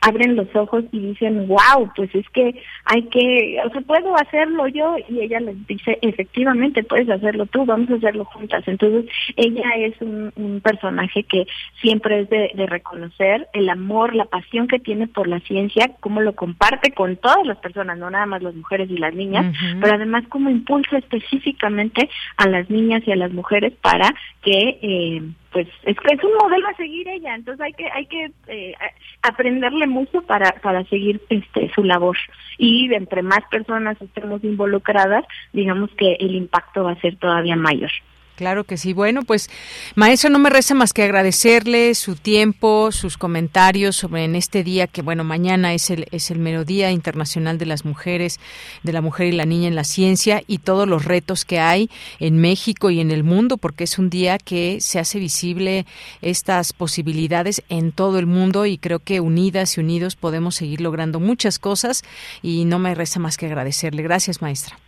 abren 0.00 0.36
los 0.36 0.54
ojos 0.54 0.84
y 0.92 1.00
dicen, 1.00 1.48
wow, 1.48 1.90
pues 1.94 2.14
es 2.14 2.28
que 2.30 2.62
hay 2.84 3.02
que, 3.04 3.58
o 3.64 3.70
sea, 3.70 3.80
puedo 3.82 4.16
hacerlo 4.16 4.68
yo 4.68 4.96
y 5.08 5.20
ella 5.20 5.40
les 5.40 5.66
dice, 5.66 5.98
efectivamente, 6.02 6.82
puedes 6.82 7.08
hacerlo 7.10 7.46
tú, 7.46 7.64
vamos 7.64 7.90
a 7.90 7.94
hacerlo 7.94 8.24
juntas. 8.24 8.62
Entonces, 8.66 9.10
ella 9.36 9.68
es 9.76 9.94
un, 10.00 10.28
personaje 10.62 11.22
que 11.24 11.46
siempre 11.80 12.20
es 12.20 12.30
de, 12.30 12.66
reconocer 12.66 13.48
el 13.52 13.68
amor, 13.70 14.14
la 14.14 14.24
pasión 14.24 14.66
que 14.66 14.78
tiene 14.78 15.06
por 15.06 15.28
la 15.28 15.40
ciencia, 15.40 15.92
cómo 16.00 16.20
lo 16.20 16.34
comparte 16.34 16.92
con 16.92 17.16
todas 17.16 17.46
las 17.46 17.58
personas, 17.58 17.98
no 17.98 18.10
nada 18.10 18.26
más 18.26 18.42
las 18.42 18.54
mujeres 18.54 18.90
y 18.90 18.98
las 18.98 19.14
niñas, 19.14 19.54
pero 19.80 19.94
además 19.94 20.24
cómo 20.28 20.50
impulsa 20.50 20.98
específicamente 20.98 22.08
a 22.36 22.48
las 22.48 22.68
niñas 22.70 23.02
y 23.06 23.12
a 23.12 23.16
las 23.16 23.32
mujeres 23.32 23.72
para 23.80 24.14
que... 24.42 24.78
Eh, 24.82 25.22
pues 25.52 25.66
es 25.84 25.96
que 25.96 26.14
es 26.14 26.22
un 26.22 26.34
modelo 26.34 26.68
a 26.68 26.74
seguir 26.74 27.08
ella, 27.08 27.34
entonces 27.34 27.60
hay 27.60 27.72
que 27.72 27.90
hay 27.90 28.06
que 28.06 28.30
eh, 28.48 28.74
aprenderle 29.22 29.86
mucho 29.86 30.22
para 30.22 30.52
para 30.60 30.84
seguir 30.84 31.20
este 31.30 31.70
su 31.74 31.84
labor 31.84 32.16
y 32.58 32.92
entre 32.92 33.22
más 33.22 33.40
personas 33.50 34.00
estemos 34.00 34.44
involucradas, 34.44 35.24
digamos 35.52 35.90
que 35.92 36.14
el 36.20 36.34
impacto 36.34 36.84
va 36.84 36.92
a 36.92 37.00
ser 37.00 37.16
todavía 37.16 37.56
mayor. 37.56 37.90
Claro 38.38 38.62
que 38.62 38.76
sí. 38.76 38.92
Bueno, 38.92 39.24
pues 39.24 39.50
maestra, 39.96 40.30
no 40.30 40.38
me 40.38 40.48
resta 40.48 40.72
más 40.72 40.92
que 40.92 41.02
agradecerle 41.02 41.92
su 41.96 42.14
tiempo, 42.14 42.92
sus 42.92 43.18
comentarios 43.18 43.96
sobre 43.96 44.22
en 44.22 44.36
este 44.36 44.62
día 44.62 44.86
que 44.86 45.02
bueno, 45.02 45.24
mañana 45.24 45.74
es 45.74 45.90
el 45.90 46.06
es 46.12 46.30
el 46.30 46.38
Melodía 46.38 46.92
Internacional 46.92 47.58
de 47.58 47.66
las 47.66 47.84
Mujeres, 47.84 48.38
de 48.84 48.92
la 48.92 49.00
Mujer 49.00 49.26
y 49.26 49.32
la 49.32 49.44
Niña 49.44 49.66
en 49.66 49.74
la 49.74 49.82
Ciencia 49.82 50.44
y 50.46 50.58
todos 50.58 50.86
los 50.86 51.04
retos 51.04 51.44
que 51.44 51.58
hay 51.58 51.90
en 52.20 52.40
México 52.40 52.90
y 52.90 53.00
en 53.00 53.10
el 53.10 53.24
mundo, 53.24 53.56
porque 53.56 53.82
es 53.82 53.98
un 53.98 54.08
día 54.08 54.38
que 54.38 54.80
se 54.80 55.00
hace 55.00 55.18
visible 55.18 55.84
estas 56.22 56.72
posibilidades 56.72 57.64
en 57.68 57.90
todo 57.90 58.20
el 58.20 58.26
mundo 58.26 58.66
y 58.66 58.78
creo 58.78 59.00
que 59.00 59.18
unidas 59.18 59.76
y 59.76 59.80
unidos 59.80 60.14
podemos 60.14 60.54
seguir 60.54 60.80
logrando 60.80 61.18
muchas 61.18 61.58
cosas 61.58 62.04
y 62.40 62.66
no 62.66 62.78
me 62.78 62.94
resta 62.94 63.18
más 63.18 63.36
que 63.36 63.46
agradecerle. 63.46 64.04
Gracias, 64.04 64.40
maestra. 64.42 64.78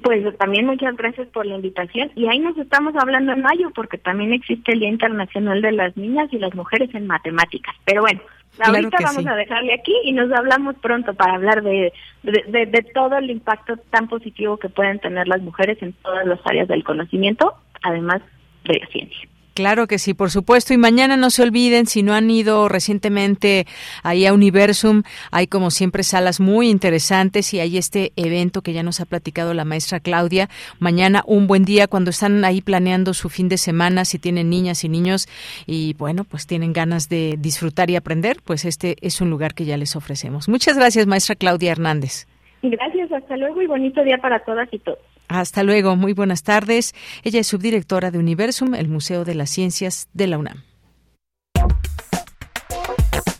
Pues 0.00 0.36
también 0.38 0.66
muchas 0.66 0.96
gracias 0.96 1.28
por 1.28 1.44
la 1.44 1.56
invitación 1.56 2.10
y 2.14 2.26
ahí 2.26 2.38
nos 2.38 2.56
estamos 2.56 2.94
hablando 2.96 3.32
en 3.32 3.42
mayo 3.42 3.70
porque 3.74 3.98
también 3.98 4.32
existe 4.32 4.72
el 4.72 4.80
Día 4.80 4.88
Internacional 4.88 5.60
de 5.60 5.72
las 5.72 5.96
Niñas 5.96 6.28
y 6.32 6.38
las 6.38 6.54
Mujeres 6.54 6.94
en 6.94 7.06
Matemáticas. 7.06 7.74
Pero 7.84 8.00
bueno, 8.00 8.20
ahorita 8.58 8.96
vamos 9.02 9.26
a 9.26 9.34
dejarle 9.34 9.74
aquí 9.74 9.94
y 10.04 10.12
nos 10.12 10.32
hablamos 10.32 10.76
pronto 10.76 11.12
para 11.12 11.34
hablar 11.34 11.62
de, 11.62 11.92
de, 12.22 12.66
de 12.66 12.82
todo 12.94 13.18
el 13.18 13.30
impacto 13.30 13.76
tan 13.90 14.08
positivo 14.08 14.56
que 14.56 14.70
pueden 14.70 14.98
tener 14.98 15.28
las 15.28 15.42
mujeres 15.42 15.76
en 15.82 15.92
todas 15.92 16.26
las 16.26 16.40
áreas 16.46 16.68
del 16.68 16.84
conocimiento, 16.84 17.54
además 17.82 18.22
de 18.64 18.78
la 18.80 18.86
ciencia. 18.86 19.28
Claro 19.54 19.86
que 19.86 19.98
sí, 19.98 20.14
por 20.14 20.30
supuesto. 20.30 20.72
Y 20.72 20.78
mañana 20.78 21.16
no 21.16 21.30
se 21.30 21.42
olviden, 21.42 21.86
si 21.86 22.02
no 22.02 22.14
han 22.14 22.30
ido 22.30 22.68
recientemente 22.68 23.66
ahí 24.02 24.26
a 24.26 24.32
Universum, 24.32 25.02
hay 25.30 25.46
como 25.46 25.70
siempre 25.70 26.02
salas 26.02 26.40
muy 26.40 26.70
interesantes 26.70 27.52
y 27.52 27.60
hay 27.60 27.76
este 27.76 28.12
evento 28.16 28.62
que 28.62 28.72
ya 28.72 28.82
nos 28.82 29.00
ha 29.00 29.04
platicado 29.04 29.52
la 29.54 29.64
maestra 29.64 30.00
Claudia. 30.00 30.48
Mañana 30.78 31.22
un 31.26 31.46
buen 31.46 31.64
día 31.64 31.86
cuando 31.86 32.10
están 32.10 32.44
ahí 32.44 32.60
planeando 32.62 33.14
su 33.14 33.28
fin 33.28 33.48
de 33.48 33.58
semana, 33.58 34.04
si 34.04 34.18
tienen 34.18 34.48
niñas 34.48 34.84
y 34.84 34.88
niños 34.88 35.28
y 35.66 35.94
bueno, 35.94 36.24
pues 36.24 36.46
tienen 36.46 36.72
ganas 36.72 37.08
de 37.08 37.36
disfrutar 37.38 37.90
y 37.90 37.96
aprender, 37.96 38.38
pues 38.44 38.64
este 38.64 38.96
es 39.00 39.20
un 39.20 39.30
lugar 39.30 39.54
que 39.54 39.64
ya 39.64 39.76
les 39.76 39.96
ofrecemos. 39.96 40.48
Muchas 40.48 40.76
gracias, 40.76 41.06
maestra 41.06 41.36
Claudia 41.36 41.72
Hernández. 41.72 42.26
Gracias, 42.62 43.10
hasta 43.12 43.36
luego 43.36 43.60
y 43.60 43.66
bonito 43.66 44.02
día 44.02 44.18
para 44.18 44.38
todas 44.44 44.68
y 44.72 44.78
todos. 44.78 45.11
Hasta 45.32 45.62
luego, 45.62 45.96
muy 45.96 46.12
buenas 46.12 46.42
tardes. 46.42 46.94
Ella 47.22 47.40
es 47.40 47.46
subdirectora 47.46 48.10
de 48.10 48.18
Universum, 48.18 48.74
el 48.74 48.88
Museo 48.88 49.24
de 49.24 49.34
las 49.34 49.48
Ciencias 49.48 50.08
de 50.12 50.26
la 50.26 50.36
UNAM. 50.36 50.62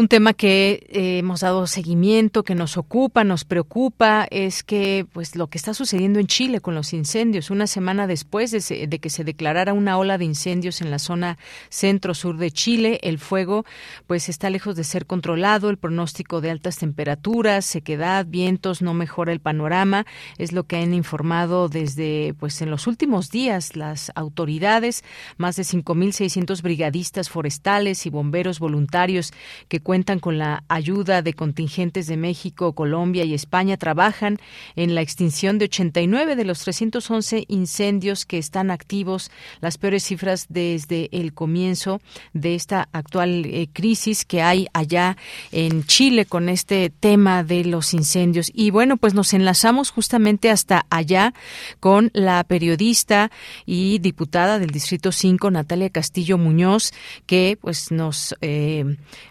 Un 0.00 0.08
tema 0.08 0.32
que 0.32 0.86
eh, 0.88 1.18
hemos 1.18 1.40
dado 1.40 1.66
seguimiento, 1.66 2.42
que 2.42 2.54
nos 2.54 2.78
ocupa, 2.78 3.22
nos 3.22 3.44
preocupa, 3.44 4.26
es 4.30 4.62
que 4.62 5.06
pues 5.12 5.36
lo 5.36 5.48
que 5.48 5.58
está 5.58 5.74
sucediendo 5.74 6.18
en 6.18 6.26
Chile 6.26 6.62
con 6.62 6.74
los 6.74 6.94
incendios, 6.94 7.50
una 7.50 7.66
semana 7.66 8.06
después 8.06 8.50
de, 8.50 8.86
de 8.86 8.98
que 8.98 9.10
se 9.10 9.24
declarara 9.24 9.74
una 9.74 9.98
ola 9.98 10.16
de 10.16 10.24
incendios 10.24 10.80
en 10.80 10.90
la 10.90 10.98
zona 10.98 11.36
centro-sur 11.68 12.38
de 12.38 12.50
Chile, 12.50 12.98
el 13.02 13.18
fuego 13.18 13.66
pues 14.06 14.30
está 14.30 14.48
lejos 14.48 14.74
de 14.74 14.84
ser 14.84 15.04
controlado, 15.04 15.68
el 15.68 15.76
pronóstico 15.76 16.40
de 16.40 16.50
altas 16.50 16.78
temperaturas, 16.78 17.66
sequedad, 17.66 18.24
vientos 18.24 18.80
no 18.80 18.94
mejora 18.94 19.32
el 19.32 19.40
panorama, 19.40 20.06
es 20.38 20.52
lo 20.52 20.64
que 20.64 20.78
han 20.78 20.94
informado 20.94 21.68
desde 21.68 22.32
pues 22.40 22.62
en 22.62 22.70
los 22.70 22.86
últimos 22.86 23.30
días 23.30 23.76
las 23.76 24.12
autoridades, 24.14 25.04
más 25.36 25.56
de 25.56 25.64
5600 25.64 26.62
brigadistas 26.62 27.28
forestales 27.28 28.06
y 28.06 28.08
bomberos 28.08 28.60
voluntarios 28.60 29.34
que 29.68 29.80
cuentan 29.90 30.20
con 30.20 30.38
la 30.38 30.62
ayuda 30.68 31.20
de 31.20 31.34
contingentes 31.34 32.06
de 32.06 32.16
México, 32.16 32.74
Colombia 32.74 33.24
y 33.24 33.34
España, 33.34 33.76
trabajan 33.76 34.38
en 34.76 34.94
la 34.94 35.00
extinción 35.00 35.58
de 35.58 35.64
89 35.64 36.36
de 36.36 36.44
los 36.44 36.60
311 36.60 37.46
incendios 37.48 38.24
que 38.24 38.38
están 38.38 38.70
activos, 38.70 39.32
las 39.60 39.78
peores 39.78 40.04
cifras 40.04 40.46
desde 40.48 41.08
el 41.10 41.34
comienzo 41.34 42.00
de 42.34 42.54
esta 42.54 42.88
actual 42.92 43.44
eh, 43.46 43.68
crisis 43.72 44.24
que 44.24 44.42
hay 44.42 44.68
allá 44.74 45.16
en 45.50 45.82
Chile 45.82 46.24
con 46.24 46.48
este 46.48 46.90
tema 46.90 47.42
de 47.42 47.64
los 47.64 47.92
incendios. 47.92 48.48
Y 48.54 48.70
bueno, 48.70 48.96
pues 48.96 49.12
nos 49.14 49.34
enlazamos 49.34 49.90
justamente 49.90 50.50
hasta 50.50 50.86
allá 50.90 51.34
con 51.80 52.12
la 52.14 52.44
periodista 52.44 53.32
y 53.66 53.98
diputada 53.98 54.60
del 54.60 54.70
Distrito 54.70 55.10
5, 55.10 55.50
Natalia 55.50 55.90
Castillo 55.90 56.38
Muñoz, 56.38 56.92
que 57.26 57.58
pues 57.60 57.90
nos 57.90 58.36
eh, 58.40 58.84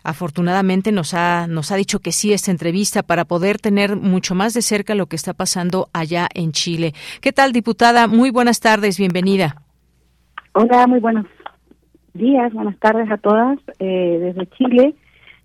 afortunadamente 0.03 0.49
nos 0.91 1.14
ha, 1.14 1.47
nos 1.47 1.72
ha 1.72 1.76
dicho 1.76 2.00
que 2.00 2.12
sí 2.12 2.34
esta 2.34 2.52
entrevista 2.52 3.04
para 3.04 3.26
poder 3.26 3.58
tener 3.60 3.95
mucho 3.95 4.36
más 4.36 4.54
de 4.54 4.62
cerca 4.62 4.95
lo 4.95 5.06
que 5.06 5.16
está 5.16 5.34
pasando 5.34 5.89
allá 5.93 6.28
en 6.34 6.52
Chile. 6.52 6.93
¿Qué 7.22 7.32
tal, 7.32 7.52
diputada? 7.52 8.08
Muy 8.08 8.32
buenas 8.32 8.60
tardes, 8.60 8.97
bienvenida. 8.97 9.62
Hola, 10.54 10.88
muy 10.88 11.00
buenos 11.00 11.26
días, 12.14 12.52
buenas 12.54 12.78
tardes 12.80 13.10
a 13.12 13.18
todas 13.18 13.60
eh, 13.80 14.18
desde 14.20 14.47
Chile. 14.58 14.95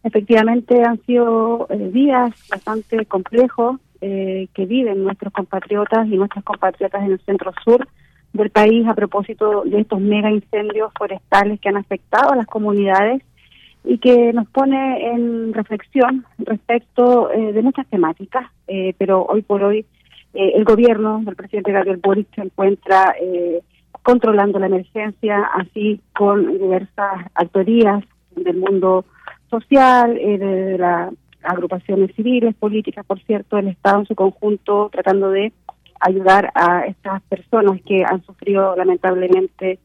Efectivamente 0.02 0.82
han 0.82 1.00
sido 1.04 1.66
eh, 1.70 1.90
días 1.92 2.32
bastante 2.50 3.06
complejos 3.06 3.80
eh, 4.00 4.48
que 4.54 4.66
viven 4.66 5.04
nuestros 5.04 5.32
compatriotas 5.32 6.06
y 6.08 6.16
nuestras 6.16 6.44
compatriotas 6.44 7.02
en 7.02 7.12
el 7.12 7.20
centro 7.20 7.52
sur 7.64 7.86
del 8.32 8.50
país 8.50 8.86
a 8.86 8.94
propósito 8.94 9.62
de 9.64 9.80
estos 9.80 10.00
mega 10.00 10.30
incendios 10.30 10.92
forestales 10.98 11.60
que 11.60 11.68
han 11.68 11.76
afectado 11.76 12.32
a 12.32 12.36
las 12.36 12.46
comunidades 12.46 13.22
y 13.84 13.98
que 13.98 14.32
nos 14.32 14.48
pone 14.48 15.10
en 15.12 15.52
reflexión 15.52 16.24
respecto 16.38 17.30
eh, 17.30 17.52
de 17.52 17.62
muchas 17.62 17.86
temáticas, 17.88 18.50
eh, 18.66 18.94
pero 18.96 19.24
hoy 19.26 19.42
por 19.42 19.62
hoy 19.62 19.84
eh, 20.32 20.52
el 20.54 20.64
gobierno 20.64 21.20
del 21.22 21.36
presidente 21.36 21.72
Gabriel 21.72 22.00
Boric 22.02 22.34
se 22.34 22.40
encuentra 22.42 23.14
controlando 24.02 24.58
la 24.58 24.66
emergencia, 24.66 25.50
así 25.54 26.00
con 26.14 26.58
diversas 26.58 27.26
actorías 27.34 28.04
del 28.34 28.56
mundo 28.56 29.04
social, 29.48 30.14
de 30.14 30.76
las 30.78 31.12
agrupaciones 31.42 32.14
civiles, 32.14 32.54
políticas, 32.54 33.04
por 33.06 33.20
cierto, 33.22 33.56
el 33.56 33.68
Estado 33.68 34.00
en 34.00 34.06
su 34.06 34.14
conjunto, 34.14 34.90
tratando 34.90 35.30
de 35.30 35.52
ayudar 36.00 36.50
a 36.54 36.84
estas 36.86 37.22
personas 37.22 37.80
que 37.82 38.04
han 38.04 38.22
sufrido 38.24 38.74
lamentablemente 38.76 39.78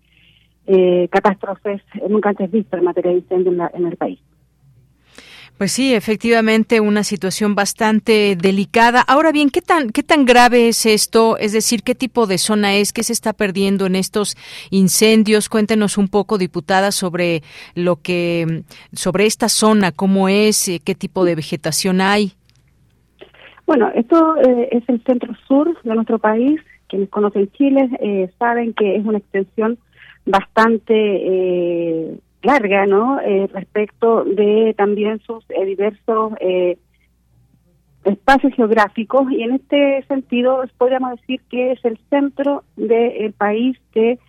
eh, 0.71 1.07
catástrofes 1.11 1.81
nunca 2.07 2.29
antes 2.29 2.51
vistas 2.51 2.77
en 2.77 2.85
materia 2.85 3.09
de 3.09 3.17
incendio 3.17 3.69
en, 3.73 3.87
el 3.87 3.97
país. 3.97 4.19
Pues 5.57 5.71
sí, 5.71 5.95
efectivamente, 5.95 6.79
una 6.79 7.03
situación 7.03 7.55
bastante 7.55 8.37
delicada. 8.39 9.01
Ahora 9.01 9.31
bien, 9.31 9.49
¿qué 9.49 9.61
tan, 9.61 9.89
¿qué 9.89 10.03
tan 10.03 10.25
grave 10.25 10.67
es 10.67 10.85
esto? 10.85 11.37
Es 11.39 11.53
decir, 11.53 11.81
¿qué 11.81 11.95
tipo 11.95 12.27
de 12.27 12.37
zona 12.37 12.75
es? 12.75 12.93
¿Qué 12.93 13.01
se 13.01 13.13
está 13.13 13.33
perdiendo 13.33 13.87
en 13.87 13.95
estos 13.95 14.37
incendios? 14.69 15.49
Cuéntenos 15.49 15.97
un 15.97 16.07
poco, 16.07 16.37
diputada, 16.37 16.91
sobre 16.91 17.41
lo 17.73 17.95
que, 17.95 18.63
sobre 18.93 19.25
esta 19.25 19.49
zona, 19.49 19.91
cómo 19.91 20.29
es, 20.29 20.69
eh, 20.69 20.81
qué 20.85 20.93
tipo 20.93 21.25
de 21.25 21.33
vegetación 21.33 21.99
hay. 21.99 22.33
Bueno, 23.65 23.89
esto 23.95 24.35
eh, 24.37 24.69
es 24.71 24.87
el 24.87 25.03
centro 25.03 25.33
sur 25.47 25.75
de 25.81 25.95
nuestro 25.95 26.19
país. 26.19 26.61
Quienes 26.87 27.09
conocen 27.09 27.51
Chile 27.53 28.29
saben 28.37 28.73
que 28.73 28.95
es 28.95 29.05
una 29.05 29.17
extensión 29.17 29.79
bastante 30.29 30.93
eh, 30.93 32.19
larga, 32.43 32.85
¿no? 32.85 33.19
Eh, 33.19 33.49
respecto 33.51 34.23
de 34.23 34.73
también 34.77 35.19
sus 35.21 35.43
eh, 35.49 35.65
diversos 35.65 36.33
eh, 36.39 36.77
espacios 38.05 38.53
geográficos 38.53 39.31
y 39.31 39.43
en 39.43 39.55
este 39.55 40.03
sentido 40.07 40.63
podríamos 40.77 41.19
decir 41.19 41.41
que 41.49 41.73
es 41.73 41.83
el 41.83 41.99
centro 42.09 42.63
del 42.77 43.33
país 43.33 43.77
que 43.91 44.19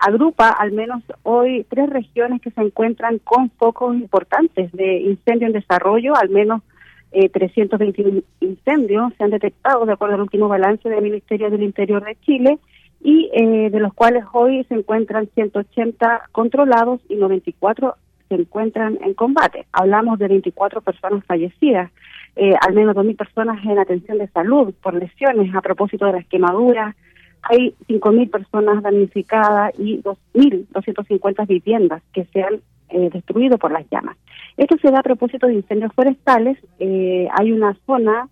agrupa 0.00 0.48
al 0.48 0.72
menos 0.72 1.02
hoy 1.22 1.66
tres 1.68 1.88
regiones 1.90 2.40
que 2.42 2.50
se 2.50 2.60
encuentran 2.60 3.18
con 3.18 3.50
focos 3.50 3.94
importantes 3.94 4.70
de 4.72 5.00
incendio 5.00 5.46
en 5.46 5.54
desarrollo, 5.54 6.14
al 6.14 6.30
menos 6.30 6.62
eh, 7.10 7.28
321 7.28 8.22
incendios 8.40 9.12
se 9.16 9.24
han 9.24 9.30
detectado 9.30 9.86
de 9.86 9.92
acuerdo 9.92 10.16
al 10.16 10.22
último 10.22 10.48
balance 10.48 10.88
del 10.88 11.02
Ministerio 11.02 11.50
del 11.50 11.62
Interior 11.62 12.04
de 12.04 12.16
Chile 12.20 12.58
y 13.00 13.30
eh, 13.32 13.70
de 13.70 13.80
los 13.80 13.94
cuales 13.94 14.24
hoy 14.32 14.64
se 14.64 14.74
encuentran 14.74 15.28
180 15.34 16.28
controlados 16.32 17.00
y 17.08 17.16
94 17.16 17.94
se 18.28 18.34
encuentran 18.34 18.98
en 19.02 19.14
combate. 19.14 19.66
Hablamos 19.72 20.18
de 20.18 20.28
24 20.28 20.80
personas 20.82 21.24
fallecidas, 21.24 21.90
eh, 22.36 22.54
al 22.60 22.74
menos 22.74 22.94
2.000 22.94 23.16
personas 23.16 23.64
en 23.64 23.78
atención 23.78 24.18
de 24.18 24.28
salud 24.28 24.74
por 24.82 24.94
lesiones 24.94 25.54
a 25.54 25.62
propósito 25.62 26.06
de 26.06 26.12
las 26.12 26.26
quemaduras, 26.26 26.94
hay 27.42 27.74
5.000 27.88 28.30
personas 28.30 28.82
damnificadas 28.82 29.72
y 29.78 30.02
2.250 30.02 31.46
viviendas 31.46 32.02
que 32.12 32.24
se 32.26 32.42
han 32.42 32.60
eh, 32.90 33.10
destruido 33.12 33.58
por 33.58 33.72
las 33.72 33.88
llamas. 33.90 34.16
Esto 34.56 34.76
se 34.80 34.90
da 34.90 35.00
a 35.00 35.02
propósito 35.02 35.46
de 35.46 35.54
incendios 35.54 35.92
forestales. 35.94 36.58
Eh, 36.78 37.28
hay 37.32 37.52
una 37.52 37.76
zona, 37.86 38.28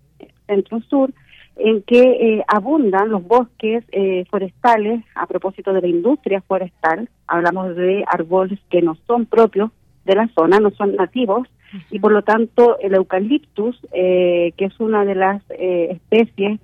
centro-sur, 0.47 1.12
en 1.57 1.83
que 1.83 2.01
eh, 2.01 2.45
abundan 2.47 3.11
los 3.11 3.27
bosques 3.27 3.85
eh, 3.93 4.25
forestales 4.31 5.03
a 5.15 5.27
propósito 5.27 5.73
de 5.73 5.81
la 5.81 5.89
industria 5.89 6.43
forestal. 6.43 7.09
Hablamos 7.27 7.75
de 7.77 8.05
árboles 8.07 8.59
que 8.71 8.83
no 8.83 8.97
son 9.07 9.27
propios 9.27 9.71
de 10.05 10.15
la 10.15 10.29
zona, 10.29 10.61
no 10.61 10.71
son 10.71 10.95
nativos, 10.95 11.49
y 11.91 11.99
por 11.99 12.13
lo 12.13 12.23
tanto 12.23 12.79
el 12.79 12.95
eucaliptus, 12.95 13.77
que 13.91 14.55
es 14.57 14.81
una 14.81 15.05
de 15.05 15.17
las 15.17 15.43
especies 15.51 16.61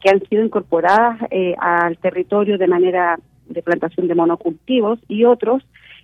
que 0.00 0.10
han 0.10 0.26
sido 0.28 0.42
incorporadas 0.42 1.20
al 1.58 1.98
territorio 1.98 2.56
de 2.56 2.66
manera 2.66 3.18
de 3.48 3.62
plantación 3.62 4.08
de 4.08 4.14
monocultivos 4.14 4.98
y 5.08 5.24
otros 5.24 5.62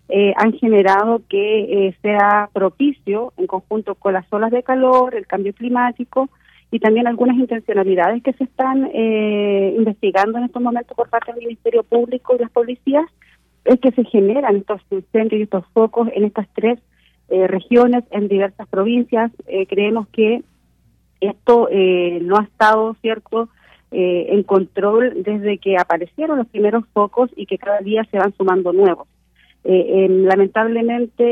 eh, 0.08 0.34
han 0.36 0.52
generado 0.52 1.22
que 1.28 1.86
eh, 1.88 1.96
sea 2.02 2.50
propicio 2.52 3.32
en 3.36 3.46
conjunto 3.46 3.94
con 3.94 4.12
las 4.12 4.30
olas 4.30 4.50
de 4.50 4.62
calor, 4.62 5.14
el 5.14 5.26
cambio 5.26 5.54
climático 5.54 6.28
y 6.72 6.80
también 6.80 7.06
algunas 7.06 7.36
intencionalidades 7.36 8.22
que 8.24 8.32
se 8.32 8.44
están 8.44 8.90
eh, 8.92 9.74
investigando 9.76 10.38
en 10.38 10.44
estos 10.44 10.60
momentos 10.60 10.96
por 10.96 11.08
parte 11.08 11.32
del 11.32 11.44
Ministerio 11.44 11.84
Público 11.84 12.34
y 12.34 12.40
las 12.40 12.50
policías, 12.50 13.04
es 13.64 13.78
que 13.78 13.92
se 13.92 14.02
generan 14.04 14.56
estos 14.56 14.80
incendios 14.90 15.38
y 15.38 15.42
estos 15.44 15.64
focos 15.72 16.08
en 16.12 16.24
estas 16.24 16.48
tres 16.54 16.80
regiones, 17.28 18.04
en 18.10 18.28
diversas 18.28 18.66
provincias. 18.68 19.30
creemos 19.68 20.06
que 20.08 20.42
esto 21.20 21.68
no 21.70 22.36
ha 22.36 22.42
estado, 22.42 22.94
¿cierto?, 23.00 23.48
en 23.90 24.42
control 24.42 25.22
desde 25.22 25.56
que 25.58 25.76
aparecieron 25.78 26.38
los 26.38 26.48
primeros 26.48 26.84
focos 26.92 27.30
y 27.36 27.46
que 27.46 27.56
cada 27.56 27.78
día 27.78 28.04
se 28.10 28.18
van 28.18 28.34
sumando 28.36 28.72
nuevos. 28.72 29.06
Eh, 29.64 30.08
lamentablemente 30.08 31.22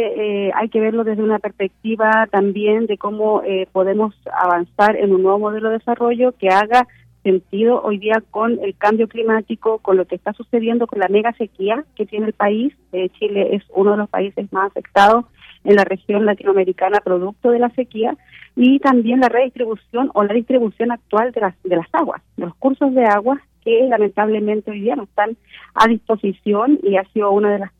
eh, 0.46 0.52
hay 0.54 0.68
que 0.68 0.80
verlo 0.80 1.02
desde 1.02 1.22
una 1.22 1.40
perspectiva 1.40 2.28
también 2.30 2.86
de 2.86 2.96
cómo 2.96 3.42
eh, 3.42 3.66
podemos 3.72 4.14
avanzar 4.32 4.94
en 4.96 5.12
un 5.12 5.24
nuevo 5.24 5.40
modelo 5.40 5.70
de 5.70 5.78
desarrollo 5.78 6.32
que 6.38 6.48
haga 6.48 6.86
sentido 7.24 7.82
hoy 7.82 7.98
día 7.98 8.22
con 8.30 8.60
el 8.62 8.76
cambio 8.76 9.08
climático, 9.08 9.78
con 9.78 9.96
lo 9.96 10.06
que 10.06 10.14
está 10.14 10.32
sucediendo 10.32 10.86
con 10.86 11.00
la 11.00 11.08
mega 11.08 11.32
sequía 11.32 11.84
que 11.96 12.06
tiene 12.06 12.26
el 12.26 12.32
país. 12.32 12.72
Chile 13.18 13.56
es 13.56 13.62
uno 13.74 13.90
de 13.92 13.96
los 13.98 14.08
países 14.08 14.50
más 14.52 14.70
afectados 14.70 15.26
en 15.64 15.76
la 15.76 15.84
región 15.84 16.24
latinoamericana 16.24 17.00
producto 17.00 17.50
de 17.50 17.58
la 17.58 17.68
sequía 17.70 18.16
y 18.56 18.78
también 18.78 19.20
la 19.20 19.28
redistribución 19.28 20.10
o 20.14 20.24
la 20.24 20.32
distribución 20.32 20.92
actual 20.92 21.32
de 21.32 21.40
las, 21.42 21.62
de 21.62 21.76
las 21.76 21.88
aguas, 21.92 22.22
de 22.36 22.46
los 22.46 22.54
cursos 22.54 22.94
de 22.94 23.04
agua 23.04 23.42
que 23.62 23.86
lamentablemente 23.88 24.70
hoy 24.70 24.80
día 24.80 24.96
no 24.96 25.02
están 25.02 25.36
a 25.74 25.86
disposición 25.86 26.78
y 26.82 26.96
ha 26.96 27.04
sido 27.12 27.30
una 27.32 27.52
de 27.52 27.58
las 27.58 27.72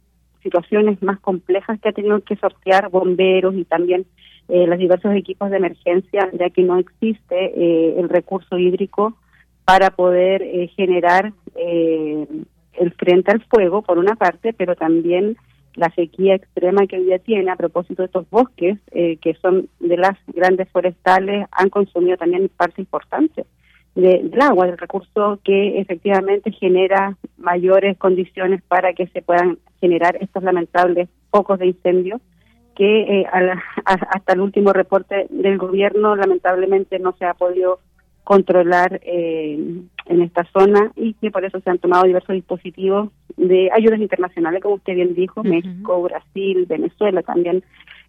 situaciones 0.43 1.03
más 1.03 1.20
complejas 1.20 1.80
que 1.80 1.88
ha 1.88 1.93
tenido 1.93 2.20
que 2.22 2.36
sortear 2.36 2.91
bomberos 2.91 3.55
y 3.55 3.64
también 3.64 4.07
eh, 4.49 4.66
los 4.66 4.78
diversos 4.78 5.14
equipos 5.14 5.51
de 5.51 5.59
emergencia, 5.59 6.28
ya 6.32 6.51
que 6.51 6.62
no 6.62 6.78
existe 6.78 7.36
eh, 7.36 8.01
el 8.01 8.09
recurso 8.09 8.59
hídrico 8.59 9.16
para 9.64 9.91
poder 9.91 10.43
eh, 10.43 10.68
generar 10.76 11.32
eh, 11.55 12.26
el 12.72 12.93
frente 12.95 13.30
al 13.30 13.43
fuego, 13.45 13.82
por 13.82 13.99
una 13.99 14.16
parte, 14.16 14.53
pero 14.53 14.74
también 14.74 15.36
la 15.74 15.91
sequía 15.91 16.34
extrema 16.34 16.86
que 16.86 16.97
hoy 16.97 17.05
día 17.05 17.18
tiene 17.20 17.51
a 17.51 17.57
propósito 17.57 18.03
de 18.03 18.07
estos 18.07 18.28
bosques, 18.28 18.78
que 18.91 19.36
son 19.41 19.68
de 19.78 19.97
las 19.97 20.18
grandes 20.26 20.68
forestales, 20.70 21.47
han 21.53 21.68
consumido 21.68 22.16
también 22.16 22.51
parte 22.57 22.80
importante 22.80 23.45
del 23.95 24.41
agua, 24.41 24.66
del 24.66 24.78
recurso 24.78 25.41
que 25.45 25.80
efectivamente 25.80 26.53
genera 26.53 27.16
mayores 27.38 27.99
condiciones 27.99 28.62
para 28.62 28.93
que 28.93 29.07
se 29.09 29.22
puedan 29.22 29.59
generar 29.80 30.16
estos 30.20 30.43
lamentables 30.43 31.09
focos 31.30 31.59
de 31.59 31.66
incendio 31.66 32.20
que 32.76 33.20
eh, 33.20 33.26
hasta 33.84 34.32
el 34.32 34.41
último 34.41 34.72
reporte 34.72 35.26
del 35.28 35.59
gobierno 35.59 36.16
lamentablemente 36.16 36.99
no 36.99 37.14
se 37.18 37.26
ha 37.26 37.34
podido 37.34 37.80
controlar 38.24 39.01
eh, 39.05 39.59
en 40.07 40.22
esta 40.22 40.45
zona 40.53 40.93
y 40.97 41.14
que 41.14 41.30
por 41.30 41.45
eso 41.45 41.61
se 41.61 41.68
han 41.68 41.78
tomado 41.78 42.05
diversos 42.05 42.34
dispositivos 42.34 43.11
de 43.36 43.70
ayudas 43.72 44.01
internacionales, 44.01 44.62
como 44.62 44.76
usted 44.76 44.95
bien 44.95 45.14
dijo, 45.14 45.43
México, 45.43 46.01
Brasil, 46.03 46.64
Venezuela 46.68 47.22
también 47.22 47.64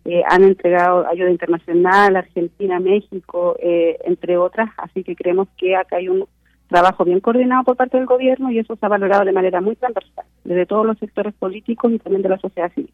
eh, 0.06 0.24
han 0.28 0.44
entregado 0.44 1.08
ayuda 1.08 1.30
internacional, 1.30 2.16
Argentina, 2.16 2.80
México, 2.80 3.56
entre 3.60 4.38
otras, 4.38 4.70
así 4.78 5.04
que 5.04 5.16
creemos 5.16 5.48
que 5.58 5.76
acá 5.76 5.98
hay 5.98 6.10
un 6.10 6.28
trabajo 6.68 7.04
bien 7.04 7.20
coordinado 7.20 7.64
por 7.64 7.76
parte 7.76 7.98
del 7.98 8.06
gobierno 8.06 8.50
y 8.50 8.58
eso 8.58 8.76
se 8.76 8.86
ha 8.86 8.90
valorado 8.90 9.26
de 9.26 9.34
manera 9.34 9.62
muy 9.62 9.76
transversal, 9.76 10.26
desde 10.44 10.66
todos 10.66 10.86
los 10.86 10.98
sectores 10.98 11.34
políticos 11.34 11.92
y 11.92 12.00
también 12.00 12.24
de 12.24 12.30
la 12.30 12.40
sociedad 12.40 12.72
civil. 12.74 12.92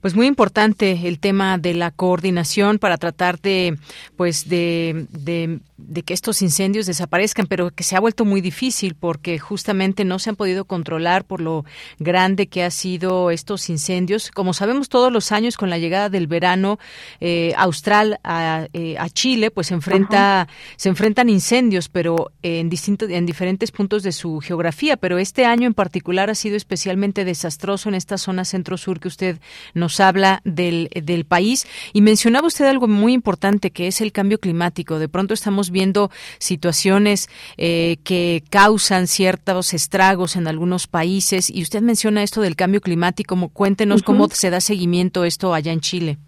Pues 0.00 0.14
muy 0.14 0.26
importante 0.26 1.08
el 1.08 1.18
tema 1.18 1.58
de 1.58 1.74
la 1.74 1.90
coordinación 1.90 2.78
para 2.78 2.98
tratar 2.98 3.40
de, 3.40 3.76
pues 4.16 4.48
de, 4.48 5.06
de, 5.10 5.60
que 6.02 6.14
estos 6.14 6.40
incendios 6.40 6.86
desaparezcan, 6.86 7.46
pero 7.46 7.70
que 7.70 7.82
se 7.82 7.96
ha 7.96 8.00
vuelto 8.00 8.24
muy 8.24 8.40
difícil 8.40 8.94
porque 8.94 9.38
justamente 9.38 10.04
no 10.04 10.18
se 10.18 10.30
han 10.30 10.36
podido 10.36 10.64
controlar 10.64 11.24
por 11.24 11.40
lo 11.40 11.64
grande 11.98 12.46
que 12.46 12.62
ha 12.62 12.70
sido 12.70 13.30
estos 13.30 13.68
incendios. 13.70 14.30
Como 14.30 14.54
sabemos 14.54 14.88
todos 14.88 15.12
los 15.12 15.32
años 15.32 15.56
con 15.56 15.68
la 15.68 15.78
llegada 15.78 16.08
del 16.08 16.28
verano 16.28 16.78
eh, 17.20 17.52
austral 17.56 18.20
a, 18.22 18.68
eh, 18.72 18.96
a, 18.98 19.08
Chile, 19.08 19.50
pues 19.50 19.68
se 19.68 19.74
enfrenta, 19.74 20.46
se 20.76 20.88
enfrentan 20.88 21.28
incendios, 21.28 21.88
pero 21.88 22.30
en 22.42 22.68
distintos, 22.68 23.10
en 23.10 23.26
diferentes 23.26 23.72
puntos 23.72 24.04
de 24.04 24.12
su 24.12 24.38
geografía. 24.38 24.96
Pero 24.96 25.18
este 25.18 25.44
año 25.44 25.66
en 25.66 25.74
particular 25.74 26.30
ha 26.30 26.36
sido 26.36 26.56
especialmente 26.56 27.24
desastroso 27.24 27.88
en 27.88 27.96
esta 27.96 28.16
zona 28.16 28.44
centro-sur 28.44 29.00
que 29.00 29.08
usted 29.08 29.40
nos 29.74 30.00
habla 30.00 30.40
del, 30.44 30.88
del 30.90 31.24
país. 31.24 31.66
Y 31.92 32.02
mencionaba 32.02 32.46
usted 32.46 32.66
algo 32.66 32.88
muy 32.88 33.12
importante 33.12 33.70
que 33.70 33.86
es 33.86 34.00
el 34.00 34.12
cambio 34.12 34.38
climático. 34.38 34.98
De 34.98 35.08
pronto 35.08 35.34
estamos 35.34 35.70
viendo 35.70 36.10
situaciones 36.38 37.28
eh, 37.56 37.96
que 38.04 38.42
causan 38.50 39.06
ciertos 39.06 39.74
estragos 39.74 40.36
en 40.36 40.48
algunos 40.48 40.86
países. 40.86 41.50
Y 41.50 41.62
usted 41.62 41.82
menciona 41.82 42.22
esto 42.22 42.40
del 42.40 42.56
cambio 42.56 42.80
climático. 42.80 43.36
Cuéntenos 43.48 44.02
cómo 44.02 44.28
se 44.28 44.50
da 44.50 44.60
seguimiento 44.60 45.24
esto 45.24 45.54
allá 45.54 45.72
en 45.72 45.80
Chile. 45.80 46.18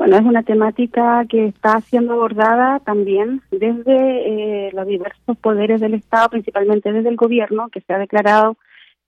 Bueno, 0.00 0.16
es 0.16 0.22
una 0.22 0.42
temática 0.42 1.26
que 1.28 1.48
está 1.48 1.78
siendo 1.82 2.14
abordada 2.14 2.80
también 2.80 3.42
desde 3.50 4.68
eh, 4.68 4.70
los 4.72 4.86
diversos 4.86 5.36
poderes 5.36 5.78
del 5.82 5.92
Estado, 5.92 6.30
principalmente 6.30 6.90
desde 6.90 7.10
el 7.10 7.16
gobierno, 7.16 7.68
que 7.68 7.82
se 7.82 7.92
ha 7.92 7.98
declarado 7.98 8.56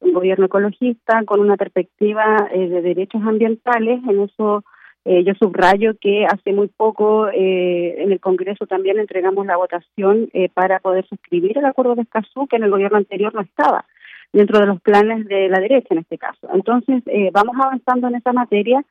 un 0.03 0.13
gobierno 0.13 0.47
ecologista 0.47 1.25
con 1.25 1.41
una 1.41 1.57
perspectiva 1.57 2.49
eh, 2.53 2.69
de 2.69 2.83
derechos 2.83 3.23
ambientales. 3.23 4.01
En 4.09 4.21
eso 4.21 4.65
eh, 5.05 5.25
yo 5.25 5.33
subrayo 5.35 5.95
que 6.01 6.27
hace 6.27 6.53
muy 6.53 6.69
poco 6.69 7.29
eh, 7.29 8.03
en 8.03 8.13
el 8.13 8.21
Congreso 8.21 8.67
también 8.67 8.99
entregamos 8.99 9.47
la 9.47 9.57
votación 9.57 10.29
para 10.55 10.79
poder 10.81 11.07
suscribir 11.09 11.59
el 11.59 11.65
acuerdo 11.65 11.95
de 11.95 12.03
Escazú, 12.03 12.47
que 12.47 12.57
en 12.57 12.65
el 12.65 12.71
gobierno 12.71 12.99
anterior 12.99 13.35
no 13.35 13.41
estaba 13.41 13.85
dentro 14.33 14.61
de 14.61 14.67
los 14.67 14.81
planes 14.81 15.27
de 15.27 15.49
la 15.49 15.61
derecha 15.61 15.89
en 15.91 15.99
este 15.99 16.19
caso. 16.19 16.49
Entonces, 16.55 17.03
vamos 17.33 17.55
avanzando 17.59 18.09
en 18.09 18.15
esa 18.15 18.33
materia 18.33 18.83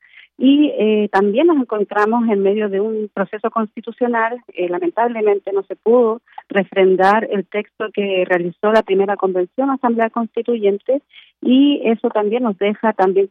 y 0.41 0.71
eh, 0.75 1.07
también 1.11 1.45
nos 1.45 1.57
encontramos 1.57 2.27
en 2.27 2.41
medio 2.41 2.67
de 2.67 2.81
un 2.81 3.11
proceso 3.13 3.51
constitucional. 3.51 4.41
Eh, 4.53 4.69
lamentablemente 4.69 5.51
no 5.53 5.61
se 5.61 5.75
pudo 5.75 6.21
refrendar 6.51 7.27
el 7.31 7.45
texto 7.47 7.87
que 7.93 8.25
realizó 8.27 8.71
la 8.71 8.83
primera 8.83 9.15
convención 9.15 9.69
Asamblea 9.69 10.09
Constituyente 10.09 11.01
y 11.41 11.81
eso 11.85 12.09
también 12.09 12.43
nos 12.43 12.57
deja 12.57 12.93
también 12.93 13.29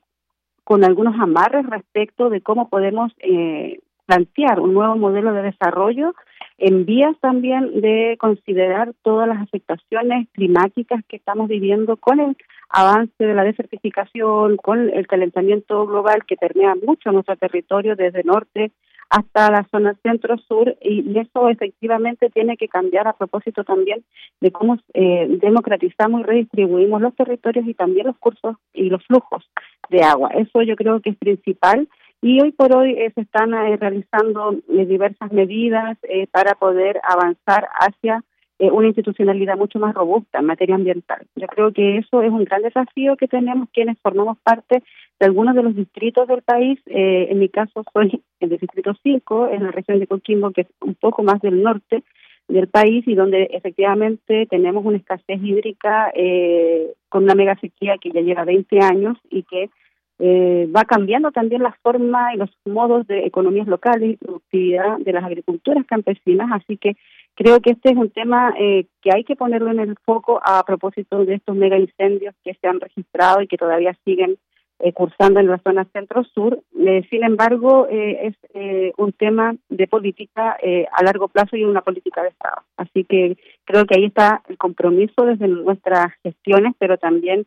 con 0.64 0.84
algunos 0.84 1.18
amarres 1.20 1.66
respecto 1.66 2.30
de 2.30 2.40
cómo 2.40 2.68
podemos 2.68 3.12
eh, 3.18 3.80
plantear 4.06 4.60
un 4.60 4.74
nuevo 4.74 4.96
modelo 4.96 5.32
de 5.32 5.42
desarrollo 5.42 6.14
en 6.58 6.84
vías 6.84 7.16
también 7.20 7.80
de 7.80 8.16
considerar 8.18 8.92
todas 9.02 9.28
las 9.28 9.38
afectaciones 9.38 10.28
climáticas 10.32 11.02
que 11.08 11.16
estamos 11.16 11.48
viviendo 11.48 11.96
con 11.96 12.20
el 12.20 12.36
avance 12.68 13.24
de 13.24 13.34
la 13.34 13.44
desertificación, 13.44 14.56
con 14.56 14.90
el 14.90 15.06
calentamiento 15.06 15.86
global 15.86 16.24
que 16.26 16.36
permea 16.36 16.74
mucho 16.86 17.12
nuestro 17.12 17.36
territorio 17.36 17.96
desde 17.96 18.24
norte 18.24 18.72
hasta 19.10 19.50
la 19.50 19.66
zona 19.70 19.96
centro-sur 20.02 20.76
y 20.80 21.18
eso 21.18 21.48
efectivamente 21.48 22.30
tiene 22.30 22.56
que 22.56 22.68
cambiar 22.68 23.08
a 23.08 23.12
propósito 23.12 23.64
también 23.64 24.04
de 24.40 24.52
cómo 24.52 24.78
eh, 24.94 25.26
democratizamos 25.42 26.20
y 26.20 26.24
redistribuimos 26.24 27.00
los 27.02 27.14
territorios 27.16 27.66
y 27.66 27.74
también 27.74 28.06
los 28.06 28.16
cursos 28.18 28.56
y 28.72 28.88
los 28.88 29.04
flujos 29.06 29.44
de 29.90 30.02
agua. 30.02 30.30
Eso 30.34 30.62
yo 30.62 30.76
creo 30.76 31.00
que 31.00 31.10
es 31.10 31.16
principal 31.16 31.88
y 32.22 32.40
hoy 32.40 32.52
por 32.52 32.74
hoy 32.76 32.92
eh, 32.92 33.10
se 33.14 33.22
están 33.22 33.52
eh, 33.52 33.76
realizando 33.76 34.54
diversas 34.68 35.32
medidas 35.32 35.98
para 36.30 36.54
poder 36.54 37.00
avanzar 37.02 37.66
hacia 37.80 38.22
una 38.68 38.88
institucionalidad 38.88 39.56
mucho 39.56 39.78
más 39.78 39.94
robusta 39.94 40.38
en 40.38 40.46
materia 40.46 40.74
ambiental. 40.74 41.26
Yo 41.34 41.46
creo 41.46 41.72
que 41.72 41.98
eso 41.98 42.22
es 42.22 42.30
un 42.30 42.44
gran 42.44 42.62
desafío 42.62 43.16
que 43.16 43.26
tenemos 43.28 43.68
quienes 43.72 43.98
formamos 44.00 44.38
parte 44.42 44.82
de 45.20 45.26
algunos 45.26 45.54
de 45.54 45.62
los 45.62 45.74
distritos 45.76 46.26
del 46.28 46.42
país. 46.42 46.78
Eh, 46.86 47.28
en 47.30 47.38
mi 47.38 47.48
caso 47.48 47.84
soy 47.92 48.22
el 48.40 48.50
distrito 48.50 48.92
5, 49.02 49.48
en 49.48 49.64
la 49.64 49.70
región 49.70 49.98
de 49.98 50.06
Coquimbo, 50.06 50.50
que 50.50 50.62
es 50.62 50.68
un 50.80 50.94
poco 50.94 51.22
más 51.22 51.40
del 51.40 51.62
norte 51.62 52.02
del 52.48 52.68
país 52.68 53.06
y 53.06 53.14
donde 53.14 53.44
efectivamente 53.52 54.46
tenemos 54.46 54.84
una 54.84 54.96
escasez 54.96 55.40
hídrica 55.42 56.10
eh, 56.14 56.94
con 57.08 57.24
una 57.24 57.34
mega 57.34 57.54
sequía 57.60 57.96
que 58.00 58.10
ya 58.10 58.22
lleva 58.22 58.44
20 58.44 58.80
años 58.80 59.18
y 59.30 59.44
que 59.44 59.70
eh, 60.18 60.68
va 60.74 60.84
cambiando 60.84 61.30
también 61.30 61.62
la 61.62 61.76
forma 61.82 62.34
y 62.34 62.38
los 62.38 62.50
modos 62.66 63.06
de 63.06 63.24
economías 63.24 63.66
locales 63.66 64.10
y 64.10 64.16
productividad 64.16 64.98
de 64.98 65.12
las 65.12 65.24
agriculturas 65.24 65.86
campesinas, 65.86 66.50
así 66.52 66.76
que 66.76 66.96
creo 67.34 67.60
que 67.60 67.70
este 67.70 67.90
es 67.90 67.96
un 67.96 68.10
tema 68.10 68.54
eh, 68.58 68.86
que 69.02 69.10
hay 69.14 69.24
que 69.24 69.36
ponerlo 69.36 69.70
en 69.70 69.80
el 69.80 69.96
foco 70.04 70.40
a 70.44 70.62
propósito 70.64 71.24
de 71.24 71.34
estos 71.34 71.56
mega 71.56 71.78
incendios 71.78 72.34
que 72.44 72.54
se 72.54 72.66
han 72.66 72.80
registrado 72.80 73.40
y 73.42 73.48
que 73.48 73.56
todavía 73.56 73.96
siguen 74.04 74.38
eh, 74.82 74.92
cursando 74.94 75.40
en 75.40 75.48
la 75.48 75.58
zona 75.58 75.84
centro-sur. 75.92 76.62
Eh, 76.78 77.06
sin 77.10 77.22
embargo, 77.22 77.86
eh, 77.90 78.28
es 78.28 78.34
eh, 78.54 78.92
un 78.96 79.12
tema 79.12 79.54
de 79.68 79.86
política 79.86 80.56
a 80.92 81.04
largo 81.04 81.28
plazo 81.28 81.56
y 81.56 81.64
una 81.64 81.82
política 81.82 82.22
de 82.22 82.30
Estado. 82.30 82.62
Así 82.76 83.04
que 83.04 83.36
creo 83.64 83.84
que 83.84 83.98
ahí 83.98 84.06
está 84.06 84.42
el 84.48 84.56
compromiso 84.56 85.26
desde 85.26 85.48
nuestras 85.48 86.12
gestiones, 86.22 86.74
pero 86.78 86.96
también 86.96 87.46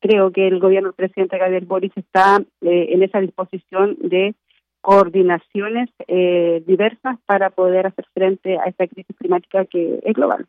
creo 0.00 0.32
que 0.32 0.48
el 0.48 0.58
gobierno 0.58 0.88
del 0.88 0.96
presidente 0.96 1.38
Gabriel 1.38 1.66
Boris 1.66 1.92
está 1.96 2.42
en 2.62 3.02
esa 3.02 3.20
disposición 3.20 3.96
de 4.00 4.34
coordinaciones 4.82 5.88
diversas 6.66 7.18
para 7.24 7.50
poder 7.50 7.86
hacer 7.86 8.04
frente 8.12 8.58
a 8.58 8.64
esta 8.64 8.86
crisis 8.86 9.16
climática 9.16 9.64
que 9.64 10.00
es 10.02 10.14
global. 10.14 10.46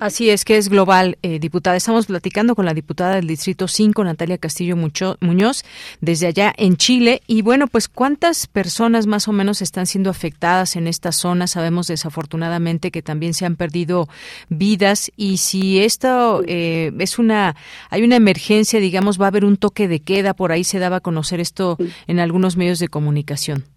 Así 0.00 0.28
es 0.28 0.44
que 0.44 0.56
es 0.56 0.68
global, 0.68 1.18
eh, 1.22 1.38
diputada. 1.38 1.76
Estamos 1.76 2.06
platicando 2.06 2.56
con 2.56 2.64
la 2.64 2.74
diputada 2.74 3.14
del 3.14 3.28
Distrito 3.28 3.68
5, 3.68 4.02
Natalia 4.02 4.38
Castillo 4.38 4.76
Muñoz, 4.76 5.64
desde 6.00 6.26
allá 6.26 6.52
en 6.56 6.76
Chile. 6.76 7.22
Y 7.28 7.42
bueno, 7.42 7.68
pues 7.68 7.86
¿cuántas 7.86 8.48
personas 8.48 9.06
más 9.06 9.28
o 9.28 9.32
menos 9.32 9.62
están 9.62 9.86
siendo 9.86 10.10
afectadas 10.10 10.74
en 10.74 10.88
esta 10.88 11.12
zona? 11.12 11.46
Sabemos 11.46 11.86
desafortunadamente 11.86 12.90
que 12.90 13.02
también 13.02 13.34
se 13.34 13.46
han 13.46 13.54
perdido 13.54 14.08
vidas. 14.48 15.12
Y 15.16 15.36
si 15.36 15.78
esto 15.78 16.42
eh, 16.44 16.90
es 16.98 17.20
una, 17.20 17.54
hay 17.88 18.02
una 18.02 18.16
emergencia, 18.16 18.80
digamos, 18.80 19.20
va 19.20 19.26
a 19.26 19.28
haber 19.28 19.44
un 19.44 19.56
toque 19.56 19.86
de 19.86 20.00
queda. 20.00 20.34
Por 20.34 20.50
ahí 20.50 20.64
se 20.64 20.80
daba 20.80 20.96
a 20.96 21.00
conocer 21.00 21.38
esto 21.38 21.78
en 22.08 22.18
algunos 22.18 22.56
medios 22.56 22.80
de 22.80 22.88
comunicación. 22.88 23.73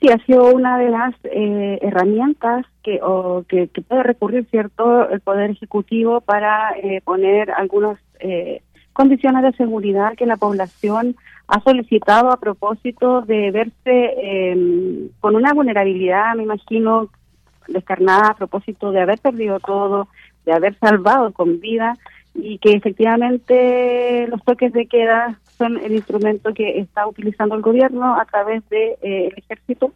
Sí, 0.00 0.10
ha 0.10 0.18
sido 0.26 0.52
una 0.52 0.78
de 0.78 0.90
las 0.90 1.14
eh, 1.24 1.78
herramientas 1.80 2.66
que, 2.82 3.00
o, 3.02 3.44
que, 3.48 3.68
puede 3.88 4.02
recurrir, 4.02 4.46
¿cierto?, 4.50 5.08
el 5.08 5.20
Poder 5.20 5.50
Ejecutivo 5.50 6.20
para 6.20 6.72
eh, 6.76 7.00
poner 7.02 7.50
algunas 7.50 7.98
eh, 8.20 8.62
condiciones 8.92 9.42
de 9.42 9.52
seguridad 9.52 10.14
que 10.14 10.26
la 10.26 10.36
población 10.36 11.16
ha 11.48 11.60
solicitado 11.60 12.30
a 12.30 12.40
propósito 12.40 13.22
de 13.22 13.50
verse 13.52 14.14
em, 14.22 15.08
con 15.20 15.34
una 15.34 15.54
vulnerabilidad, 15.54 16.34
me 16.34 16.42
imagino, 16.42 17.08
descarnada 17.68 18.28
a 18.28 18.36
propósito 18.36 18.92
de 18.92 19.00
haber 19.00 19.18
perdido 19.18 19.60
todo, 19.60 20.08
de 20.44 20.52
haber 20.52 20.78
salvado 20.78 21.32
con 21.32 21.60
vida 21.60 21.96
y 22.34 22.58
que 22.58 22.72
efectivamente 22.72 24.26
los 24.28 24.42
toques 24.44 24.72
de 24.72 24.86
queda 24.86 25.38
son 25.58 25.78
el 25.78 25.92
instrumento 25.92 26.52
que 26.54 26.78
está 26.78 27.06
utilizando 27.06 27.54
el 27.54 27.62
gobierno 27.62 28.18
a 28.18 28.24
través 28.24 28.68
del 28.68 28.96
de, 29.00 29.26
eh, 29.26 29.32
ejército 29.36 29.92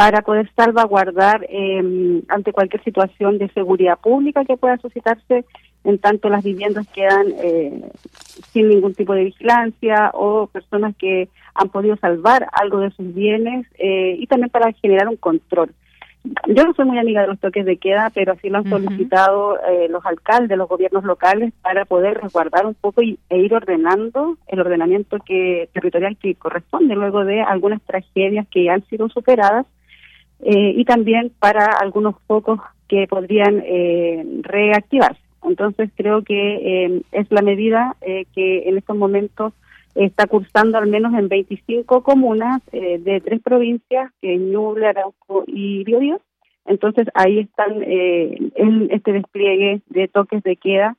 para 0.00 0.22
poder 0.22 0.50
salvaguardar 0.56 1.46
eh, 1.50 2.22
ante 2.28 2.52
cualquier 2.52 2.82
situación 2.82 3.36
de 3.36 3.50
seguridad 3.50 3.98
pública 3.98 4.46
que 4.46 4.56
pueda 4.56 4.78
suscitarse, 4.78 5.44
en 5.84 5.98
tanto 5.98 6.30
las 6.30 6.42
viviendas 6.42 6.86
quedan 6.88 7.26
eh, 7.42 7.82
sin 8.50 8.68
ningún 8.70 8.94
tipo 8.94 9.12
de 9.12 9.24
vigilancia 9.24 10.10
o 10.14 10.46
personas 10.46 10.96
que 10.96 11.28
han 11.54 11.68
podido 11.68 11.96
salvar 11.96 12.46
algo 12.52 12.80
de 12.80 12.90
sus 12.92 13.14
bienes 13.14 13.66
eh, 13.78 14.16
y 14.18 14.26
también 14.26 14.48
para 14.48 14.72
generar 14.72 15.06
un 15.08 15.16
control. 15.16 15.74
Yo 16.22 16.64
no 16.64 16.74
soy 16.74 16.84
muy 16.84 16.98
amiga 16.98 17.22
de 17.22 17.28
los 17.28 17.40
toques 17.40 17.64
de 17.64 17.78
queda, 17.78 18.10
pero 18.14 18.34
sí 18.42 18.50
lo 18.50 18.58
han 18.58 18.68
solicitado 18.68 19.58
eh, 19.60 19.88
los 19.88 20.04
alcaldes, 20.04 20.58
los 20.58 20.68
gobiernos 20.68 21.04
locales, 21.04 21.52
para 21.62 21.86
poder 21.86 22.20
resguardar 22.20 22.66
un 22.66 22.74
poco 22.74 23.02
y, 23.02 23.18
e 23.30 23.38
ir 23.38 23.54
ordenando 23.54 24.36
el 24.48 24.60
ordenamiento 24.60 25.18
que 25.24 25.70
territorial 25.72 26.18
que 26.18 26.34
corresponde 26.34 26.94
luego 26.94 27.24
de 27.24 27.40
algunas 27.40 27.80
tragedias 27.82 28.46
que 28.48 28.64
ya 28.64 28.74
han 28.74 28.84
sido 28.86 29.08
superadas 29.08 29.66
eh, 30.40 30.74
y 30.76 30.84
también 30.84 31.32
para 31.38 31.66
algunos 31.66 32.16
focos 32.26 32.60
que 32.86 33.06
podrían 33.08 33.62
eh, 33.64 34.24
reactivarse. 34.42 35.20
Entonces 35.42 35.90
creo 35.96 36.22
que 36.22 37.02
es 37.12 37.30
la 37.30 37.40
medida 37.40 37.96
que 38.02 38.68
en 38.68 38.76
estos 38.76 38.94
momentos 38.94 39.54
está 39.94 40.26
cursando 40.26 40.78
al 40.78 40.86
menos 40.86 41.14
en 41.14 41.28
25 41.28 42.02
comunas 42.02 42.60
eh, 42.72 42.98
de 42.98 43.20
tres 43.20 43.40
provincias, 43.42 44.12
que 44.20 44.34
es 44.34 44.40
Ñuble, 44.40 44.86
Arauco 44.86 45.44
y 45.46 45.84
Biobío. 45.84 46.20
Entonces 46.66 47.08
ahí 47.14 47.40
están 47.40 47.82
eh, 47.82 48.50
este 48.90 49.12
despliegue 49.12 49.80
de 49.88 50.08
toques 50.08 50.42
de 50.42 50.56
queda 50.56 50.96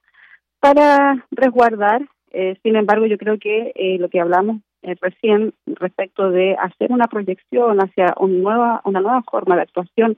para 0.59 1.25
resguardar. 1.31 2.01
Eh, 2.31 2.57
sin 2.63 2.75
embargo, 2.75 3.05
yo 3.05 3.17
creo 3.17 3.37
que 3.37 3.73
lo 3.99 4.09
que 4.09 4.19
hablamos 4.19 4.61
recién 4.99 5.53
respecto 5.67 6.31
de 6.31 6.55
hacer 6.55 6.91
una 6.91 7.07
proyección 7.07 7.79
hacia 7.79 8.15
un 8.17 8.41
nueva, 8.41 8.81
una 8.83 8.99
nueva 8.99 9.21
forma 9.21 9.55
de 9.55 9.61
actuación 9.61 10.17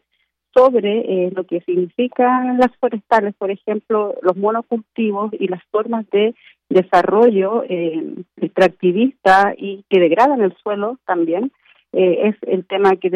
sobre 0.54 1.32
lo 1.32 1.45
que 1.45 1.62
significan 1.62 2.58
las 2.58 2.76
forestales, 2.80 3.34
por 3.36 3.49
ejemplo, 3.49 4.16
los 4.22 4.36
monocultivos 4.38 5.32
y 5.34 5.47
las 5.47 5.64
formas 5.72 6.10
de 6.12 6.36
desarrollo 6.70 7.64
eh, 7.68 8.16
extractivista 8.38 9.54
y 9.58 9.84
que 9.89 9.99
degradan 9.99 10.41
el 10.41 10.56
suelo 10.58 10.99
también, 11.06 11.51
eh, 11.93 12.30
es 12.30 12.36
el 12.49 12.66
tema 12.66 12.95
que 12.95 13.12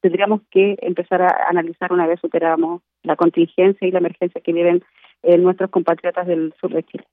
tendríamos 0.00 0.40
que 0.50 0.76
empezar 0.82 1.22
a 1.22 1.48
analizar 1.48 1.92
una 1.92 2.06
vez 2.06 2.20
superamos 2.20 2.82
la 3.04 3.14
contingencia 3.14 3.86
y 3.86 3.92
la 3.92 3.98
emergencia 3.98 4.40
que 4.40 4.52
viven 4.52 4.82
eh, 5.22 5.38
nuestros 5.38 5.70
compatriotas 5.70 6.26
del 6.26 6.52
sur 6.60 6.72
de 6.72 6.82
Chile. 6.82 7.04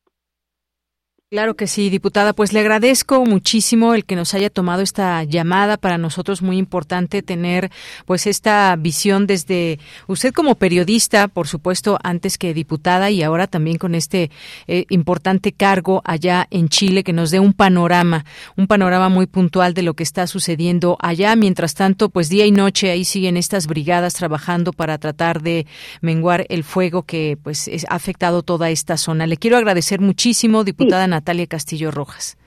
Claro 1.34 1.56
que 1.56 1.66
sí, 1.66 1.90
diputada. 1.90 2.34
Pues 2.34 2.54
le 2.54 2.60
agradezco 2.60 3.26
muchísimo 3.26 3.96
el 3.96 4.06
que 4.06 4.16
nos 4.16 4.36
haya 4.36 4.52
tomado 4.52 4.84
esta 4.84 5.24
llamada. 5.24 5.78
Para 5.78 5.98
nosotros 5.98 6.44
muy 6.44 6.60
importante 6.60 7.24
tener 7.24 7.72
pues 8.06 8.28
esta 8.28 8.76
visión 8.76 9.26
desde 9.26 9.80
usted 10.06 10.32
como 10.32 10.54
periodista, 10.54 11.28
por 11.28 11.48
supuesto, 11.48 11.98
antes 12.04 12.38
que 12.38 12.54
diputada 12.54 13.10
y 13.10 13.24
ahora 13.24 13.48
también 13.48 13.80
con 13.80 13.96
este 13.96 14.30
eh, 14.68 14.86
importante 14.90 15.54
cargo 15.54 16.04
allá 16.06 16.46
en 16.52 16.70
Chile 16.70 17.04
que 17.04 17.14
nos 17.14 17.32
dé 17.32 17.40
un 17.40 17.54
panorama, 17.54 18.26
un 18.56 18.68
panorama 18.68 19.10
muy 19.10 19.26
puntual 19.26 19.74
de 19.74 19.82
lo 19.82 19.96
que 19.96 20.04
está 20.04 20.28
sucediendo 20.28 21.00
allá. 21.02 21.36
Mientras 21.36 21.74
tanto, 21.74 22.10
pues 22.10 22.30
día 22.30 22.46
y 22.46 22.52
noche 22.52 22.92
ahí 22.92 23.06
siguen 23.06 23.38
estas 23.38 23.66
brigadas 23.66 24.14
trabajando 24.14 24.72
para 24.72 25.00
tratar 25.00 25.42
de 25.42 25.66
menguar 26.00 26.46
el 26.50 26.64
fuego 26.64 27.02
que 27.02 27.40
pues 27.42 27.72
ha 27.90 27.96
afectado 27.96 28.44
toda 28.44 28.70
esta 28.70 28.98
zona. 28.98 29.26
Le 29.26 29.38
quiero 29.38 29.58
agradecer 29.58 30.00
muchísimo, 30.00 30.64
diputada 30.64 31.08
Natalia 31.08 31.23
Castillo 31.48 31.92
Rojas. 31.92 32.38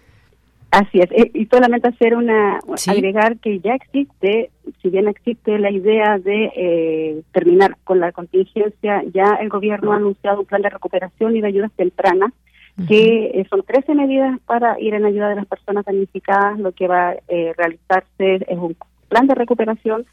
Así 0.71 0.99
es, 0.99 1.11
eh, 1.13 1.31
y 1.33 1.47
solamente 1.47 1.89
hacer 1.89 2.15
una, 2.17 2.59
agregar 2.89 3.39
que 3.39 3.61
ya 3.61 3.75
existe, 3.75 4.51
si 4.83 4.91
bien 4.91 5.09
existe 5.09 5.59
la 5.59 5.71
idea 5.71 6.19
de 6.19 6.53
eh, 6.55 7.23
terminar 7.33 7.77
con 7.85 8.01
la 8.01 8.13
contingencia, 8.13 9.03
ya 9.15 9.37
el 9.41 9.49
gobierno 9.49 9.93
ha 9.93 9.97
anunciado 9.97 10.41
un 10.41 10.47
plan 10.47 10.63
de 10.63 10.71
recuperación 10.71 11.37
y 11.37 11.41
de 11.41 11.49
ayudas 11.49 11.73
tempranas, 11.77 12.33
que 12.89 13.31
eh, 13.33 13.47
son 13.49 13.63
13 13.63 13.95
medidas 13.95 14.39
para 14.45 14.79
ir 14.79 14.93
en 14.93 15.07
ayuda 15.07 15.31
de 15.31 15.37
las 15.37 15.47
personas 15.47 15.87
damnificadas, 15.87 16.59
lo 16.59 16.73
que 16.73 16.89
va 16.89 17.11
a 17.11 17.17
realizarse 17.57 18.45
es 18.47 18.59
un 18.59 18.77
plan 19.09 19.27
de 19.27 19.35
recuperación 19.35 20.05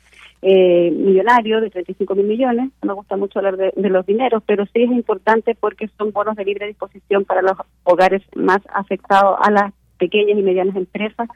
eh, 0.43 0.91
millonario 0.91 1.61
de 1.61 1.69
35 1.69 2.15
mil 2.15 2.27
millones. 2.27 2.71
No 2.81 2.87
me 2.87 2.93
gusta 2.93 3.17
mucho 3.17 3.39
hablar 3.39 3.57
de, 3.57 3.71
los 3.75 4.05
dineros, 4.05 4.43
pero 4.45 4.65
sí 4.65 4.83
es 4.83 4.91
importante 4.91 5.55
porque 5.59 5.89
son 5.97 6.11
bonos 6.11 6.35
de 6.35 6.45
libre 6.45 6.67
disposición 6.67 7.25
para 7.25 7.41
los 7.41 7.53
hogares 7.83 8.21
más 8.35 8.59
afectados 8.73 9.37
a 9.41 9.49
las 9.51 9.73
pequeñas 9.97 10.37
y 10.37 10.41
medianas 10.41 10.75
empresas 10.75 11.29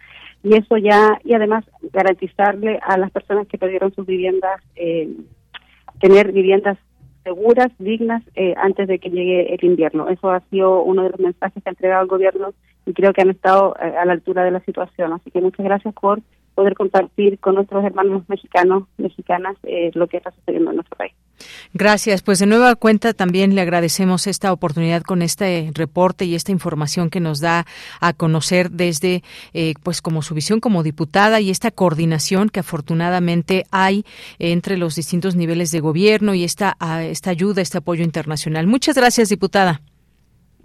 y 0.43 0.55
eso 0.55 0.77
ya 0.77 1.19
y 1.23 1.33
además 1.33 1.63
garantizarle 1.93 2.79
a 2.81 2.97
las 2.97 3.11
personas 3.11 3.47
que 3.47 3.57
perdieron 3.57 3.93
sus 3.93 4.05
viviendas 4.05 4.61
eh, 4.75 5.09
tener 5.99 6.31
viviendas 6.31 6.77
seguras, 7.23 7.71
dignas, 7.77 8.23
eh, 8.35 8.53
antes 8.57 8.87
de 8.87 8.99
que 8.99 9.09
llegue 9.09 9.53
el 9.53 9.63
invierno. 9.63 10.07
Eso 10.07 10.29
ha 10.31 10.39
sido 10.49 10.81
uno 10.83 11.03
de 11.03 11.09
los 11.09 11.19
mensajes 11.19 11.61
que 11.61 11.69
ha 11.69 11.71
entregado 11.71 12.03
el 12.03 12.07
gobierno 12.07 12.53
y 12.85 12.93
creo 12.93 13.11
que 13.11 13.21
han 13.21 13.29
estado 13.29 13.75
eh, 13.81 13.95
a 13.97 14.05
la 14.05 14.13
altura 14.13 14.43
de 14.43 14.51
la 14.51 14.61
situación. 14.61 15.11
Así 15.11 15.29
que 15.31 15.41
muchas 15.41 15.65
gracias 15.65 15.93
por 15.93 16.21
poder 16.57 16.73
compartir 16.73 17.37
con 17.37 17.53
nuestros 17.53 17.85
hermanos 17.85 18.23
mexicanos, 18.27 18.85
mexicanas, 18.97 19.55
eh, 19.61 19.91
lo 19.93 20.07
que 20.07 20.17
está 20.17 20.31
sucediendo 20.31 20.71
en 20.71 20.77
nuestro 20.77 20.97
país. 20.97 21.13
Gracias. 21.71 22.23
Pues 22.23 22.39
de 22.39 22.47
nueva 22.47 22.73
cuenta 22.73 23.13
también 23.13 23.53
le 23.53 23.61
agradecemos 23.61 24.25
esta 24.25 24.51
oportunidad 24.51 25.03
con 25.03 25.21
este 25.21 25.69
reporte 25.75 26.25
y 26.25 26.33
esta 26.33 26.51
información 26.51 27.11
que 27.11 27.19
nos 27.19 27.41
da 27.41 27.67
a 28.01 28.13
conocer 28.13 28.71
desde, 28.71 29.21
eh, 29.53 29.75
pues 29.83 30.01
como 30.01 30.23
su 30.23 30.33
visión 30.33 30.59
como 30.59 30.81
diputada 30.81 31.39
y 31.41 31.51
esta 31.51 31.69
coordinación 31.69 32.49
que 32.49 32.61
afortunadamente 32.61 33.65
hay 33.69 34.03
entre 34.39 34.77
los 34.77 34.95
distintos 34.95 35.35
niveles 35.35 35.69
de 35.69 35.79
gobierno 35.79 36.33
y 36.33 36.43
esta, 36.43 36.75
esta 37.03 37.29
ayuda, 37.29 37.61
este 37.61 37.77
apoyo 37.77 38.03
internacional. 38.03 38.65
Muchas 38.65 38.95
gracias, 38.95 39.29
diputada. 39.29 39.81